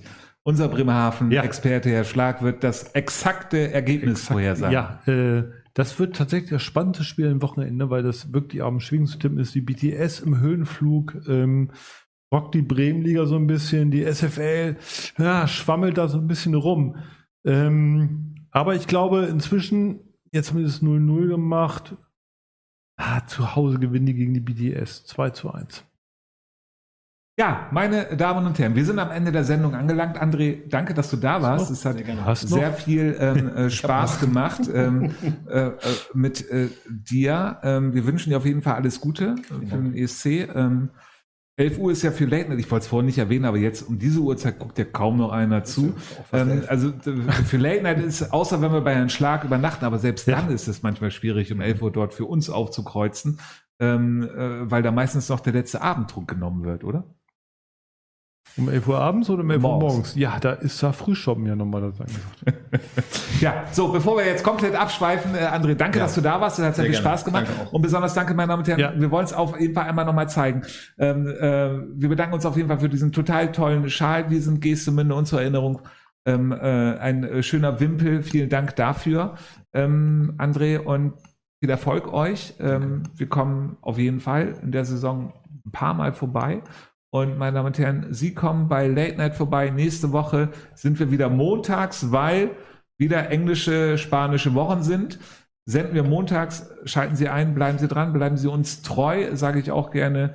Unser 0.44 0.68
Bremerhaven-Experte 0.68 1.88
ja. 1.88 1.96
Herr 1.96 2.04
Schlag 2.04 2.40
wird 2.42 2.62
das 2.62 2.94
exakte 2.94 3.72
Ergebnis 3.72 4.20
Exakt, 4.20 4.32
vorhersagen. 4.32 4.72
Ja, 4.72 5.00
äh, 5.06 5.44
das 5.74 5.98
wird 5.98 6.14
tatsächlich 6.14 6.50
das 6.50 6.62
spannendste 6.62 7.02
Spiel 7.02 7.28
am 7.28 7.42
Wochenende, 7.42 7.90
weil 7.90 8.04
das 8.04 8.32
wirklich 8.32 8.62
am 8.62 8.78
schwingen 8.78 9.06
zu 9.06 9.18
tippen 9.18 9.38
ist. 9.38 9.54
Die 9.56 9.60
BTS 9.60 10.20
im 10.20 10.38
Höhenflug. 10.38 11.16
Ähm, 11.26 11.72
rockt 12.34 12.54
die 12.54 12.62
Bremenliga 12.62 13.26
so 13.26 13.36
ein 13.36 13.46
bisschen, 13.46 13.92
die 13.92 14.04
SFL 14.04 14.76
ja, 15.18 15.46
schwammelt 15.46 15.96
da 15.96 16.08
so 16.08 16.18
ein 16.18 16.26
bisschen 16.26 16.54
rum. 16.54 16.96
Ähm, 17.44 18.46
aber 18.50 18.74
ich 18.74 18.88
glaube, 18.88 19.26
inzwischen, 19.26 20.00
jetzt 20.32 20.50
haben 20.50 20.58
wir 20.58 20.64
das 20.64 20.82
0-0 20.82 21.28
gemacht. 21.28 21.96
Ah, 22.96 23.24
zu 23.26 23.54
Hause 23.54 23.78
gewinnen 23.78 24.06
die 24.06 24.14
gegen 24.14 24.34
die 24.34 24.40
BDS 24.40 25.06
2 25.06 25.30
zu 25.30 25.52
1. 25.52 25.84
Ja, 27.36 27.68
meine 27.72 28.16
Damen 28.16 28.46
und 28.46 28.58
Herren, 28.58 28.76
wir 28.76 28.84
sind 28.84 28.98
am 29.00 29.10
Ende 29.10 29.32
der 29.32 29.42
Sendung 29.42 29.74
angelangt. 29.74 30.20
André, 30.20 30.68
danke, 30.68 30.94
dass 30.94 31.10
du 31.10 31.16
da 31.16 31.42
warst. 31.42 31.70
Es 31.70 31.84
hat 31.84 31.98
sehr 32.38 32.72
viel 32.72 33.16
ähm, 33.18 33.48
äh, 33.48 33.70
Spaß 33.70 34.20
gemacht 34.20 34.62
ähm, 34.72 35.14
äh, 35.48 35.66
äh, 35.66 35.72
mit 36.14 36.48
äh, 36.48 36.68
dir. 36.88 37.58
Ähm, 37.62 37.92
wir 37.92 38.06
wünschen 38.06 38.30
dir 38.30 38.36
auf 38.36 38.46
jeden 38.46 38.62
Fall 38.62 38.74
alles 38.74 39.00
Gute 39.00 39.34
für 39.42 39.58
den 39.58 39.94
ESC. 39.94 40.48
Ähm, 41.56 41.66
11 41.66 41.78
Uhr 41.78 41.92
ist 41.92 42.02
ja 42.02 42.10
für 42.10 42.24
Late 42.24 42.50
Night, 42.50 42.58
ich 42.58 42.70
wollte 42.70 42.84
es 42.84 42.88
vorhin 42.88 43.06
nicht 43.06 43.18
erwähnen, 43.18 43.44
aber 43.44 43.58
jetzt 43.58 43.82
um 43.82 43.98
diese 43.98 44.20
Uhrzeit 44.20 44.58
guckt 44.58 44.78
ja 44.78 44.84
kaum 44.84 45.18
noch 45.18 45.30
einer 45.30 45.64
zu. 45.64 45.94
Ähm, 46.32 46.64
also 46.68 46.92
für 47.46 47.56
Late 47.56 47.82
Night 47.82 48.00
ist, 48.00 48.32
außer 48.32 48.60
wenn 48.60 48.72
wir 48.72 48.80
bei 48.80 48.94
einem 48.94 49.08
Schlag 49.08 49.44
übernachten, 49.44 49.84
aber 49.84 49.98
selbst 49.98 50.26
ja. 50.26 50.36
dann 50.40 50.50
ist 50.50 50.68
es 50.68 50.82
manchmal 50.82 51.10
schwierig, 51.10 51.52
um 51.52 51.60
11 51.60 51.82
Uhr 51.82 51.92
dort 51.92 52.14
für 52.14 52.26
uns 52.26 52.50
aufzukreuzen, 52.50 53.38
ähm, 53.78 54.22
äh, 54.22 54.70
weil 54.70 54.82
da 54.82 54.90
meistens 54.90 55.28
noch 55.28 55.40
der 55.40 55.52
letzte 55.52 55.80
Abenddruck 55.80 56.28
genommen 56.28 56.64
wird, 56.64 56.84
oder? 56.84 57.04
Um 58.56 58.68
11 58.68 58.86
Uhr 58.86 58.98
abends 59.00 59.28
oder 59.30 59.42
um 59.42 59.50
11 59.50 59.62
Morgens. 59.62 59.82
Uhr 59.82 59.88
morgens? 59.90 60.14
Ja, 60.14 60.38
da 60.38 60.52
ist 60.52 60.80
da 60.82 60.92
Frühschoppen 60.92 61.44
ja 61.46 61.56
normalerweise 61.56 62.04
angesagt. 62.04 62.60
Ja, 63.40 63.64
so, 63.72 63.88
bevor 63.88 64.16
wir 64.16 64.24
jetzt 64.26 64.44
komplett 64.44 64.74
abschweifen, 64.76 65.34
äh, 65.34 65.38
André, 65.38 65.74
danke, 65.74 65.98
Ja. 65.98 66.04
dass 66.04 66.14
du 66.14 66.20
da 66.20 66.40
warst. 66.40 66.58
Das 66.58 66.66
hat 66.66 66.76
sehr, 66.76 66.84
Sehr 66.84 66.92
viel 66.94 67.02
gerne. 67.02 67.16
Spaß 67.18 67.24
gemacht. 67.24 67.46
Und 67.72 67.82
besonders 67.82 68.14
danke, 68.14 68.32
meine 68.34 68.48
Damen 68.48 68.60
und 68.62 68.68
Herren. 68.68 68.78
Ja. 68.80 68.92
Wir 68.96 69.10
wollen 69.10 69.24
es 69.24 69.32
auf 69.32 69.58
jeden 69.60 69.74
Fall 69.74 69.86
einmal 69.88 70.04
nochmal 70.04 70.28
zeigen. 70.28 70.62
Ähm, 70.98 71.26
äh, 71.26 71.70
wir 72.00 72.08
bedanken 72.08 72.34
uns 72.34 72.46
auf 72.46 72.56
jeden 72.56 72.68
Fall 72.68 72.78
für 72.78 72.88
diesen 72.88 73.10
total 73.12 73.50
tollen 73.52 73.90
Schal, 73.90 74.24
diesen 74.28 74.60
Gestemünde 74.60 75.14
und 75.16 75.26
zur 75.26 75.40
Erinnerung. 75.40 75.80
Ähm, 76.24 76.52
äh, 76.52 76.56
ein 76.98 77.24
äh, 77.24 77.42
schöner 77.42 77.80
Wimpel. 77.80 78.22
Vielen 78.22 78.48
Dank 78.48 78.76
dafür, 78.76 79.34
ähm, 79.74 80.34
André, 80.38 80.78
und 80.78 81.14
viel 81.60 81.68
Erfolg 81.70 82.10
euch. 82.12 82.54
Ähm, 82.60 83.02
wir 83.16 83.28
kommen 83.28 83.76
auf 83.82 83.98
jeden 83.98 84.20
Fall 84.20 84.54
in 84.62 84.70
der 84.72 84.84
Saison 84.84 85.32
ein 85.66 85.72
paar 85.72 85.92
Mal 85.92 86.12
vorbei. 86.14 86.62
Und 87.14 87.38
meine 87.38 87.54
Damen 87.54 87.68
und 87.68 87.78
Herren, 87.78 88.06
Sie 88.10 88.34
kommen 88.34 88.66
bei 88.66 88.88
Late 88.88 89.18
Night 89.18 89.36
vorbei. 89.36 89.70
Nächste 89.70 90.10
Woche 90.10 90.48
sind 90.74 90.98
wir 90.98 91.12
wieder 91.12 91.28
montags, 91.28 92.10
weil 92.10 92.50
wieder 92.98 93.30
englische, 93.30 93.98
spanische 93.98 94.52
Wochen 94.54 94.82
sind. 94.82 95.20
Senden 95.64 95.94
wir 95.94 96.02
montags, 96.02 96.68
schalten 96.86 97.14
Sie 97.14 97.28
ein, 97.28 97.54
bleiben 97.54 97.78
Sie 97.78 97.86
dran, 97.86 98.12
bleiben 98.12 98.36
Sie 98.36 98.48
uns 98.48 98.82
treu, 98.82 99.28
sage 99.36 99.60
ich 99.60 99.70
auch 99.70 99.92
gerne, 99.92 100.34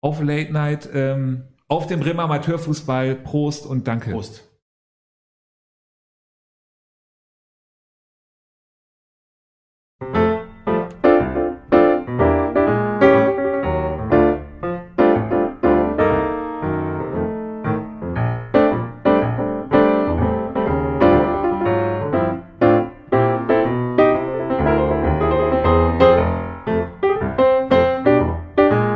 auf 0.00 0.22
Late 0.22 0.54
Night, 0.54 0.88
ähm, 0.94 1.48
auf 1.68 1.86
dem 1.86 2.00
Bremer 2.00 2.22
Amateurfußball. 2.22 3.16
Prost 3.16 3.66
und 3.66 3.86
danke. 3.86 4.12
Prost. 4.12 4.48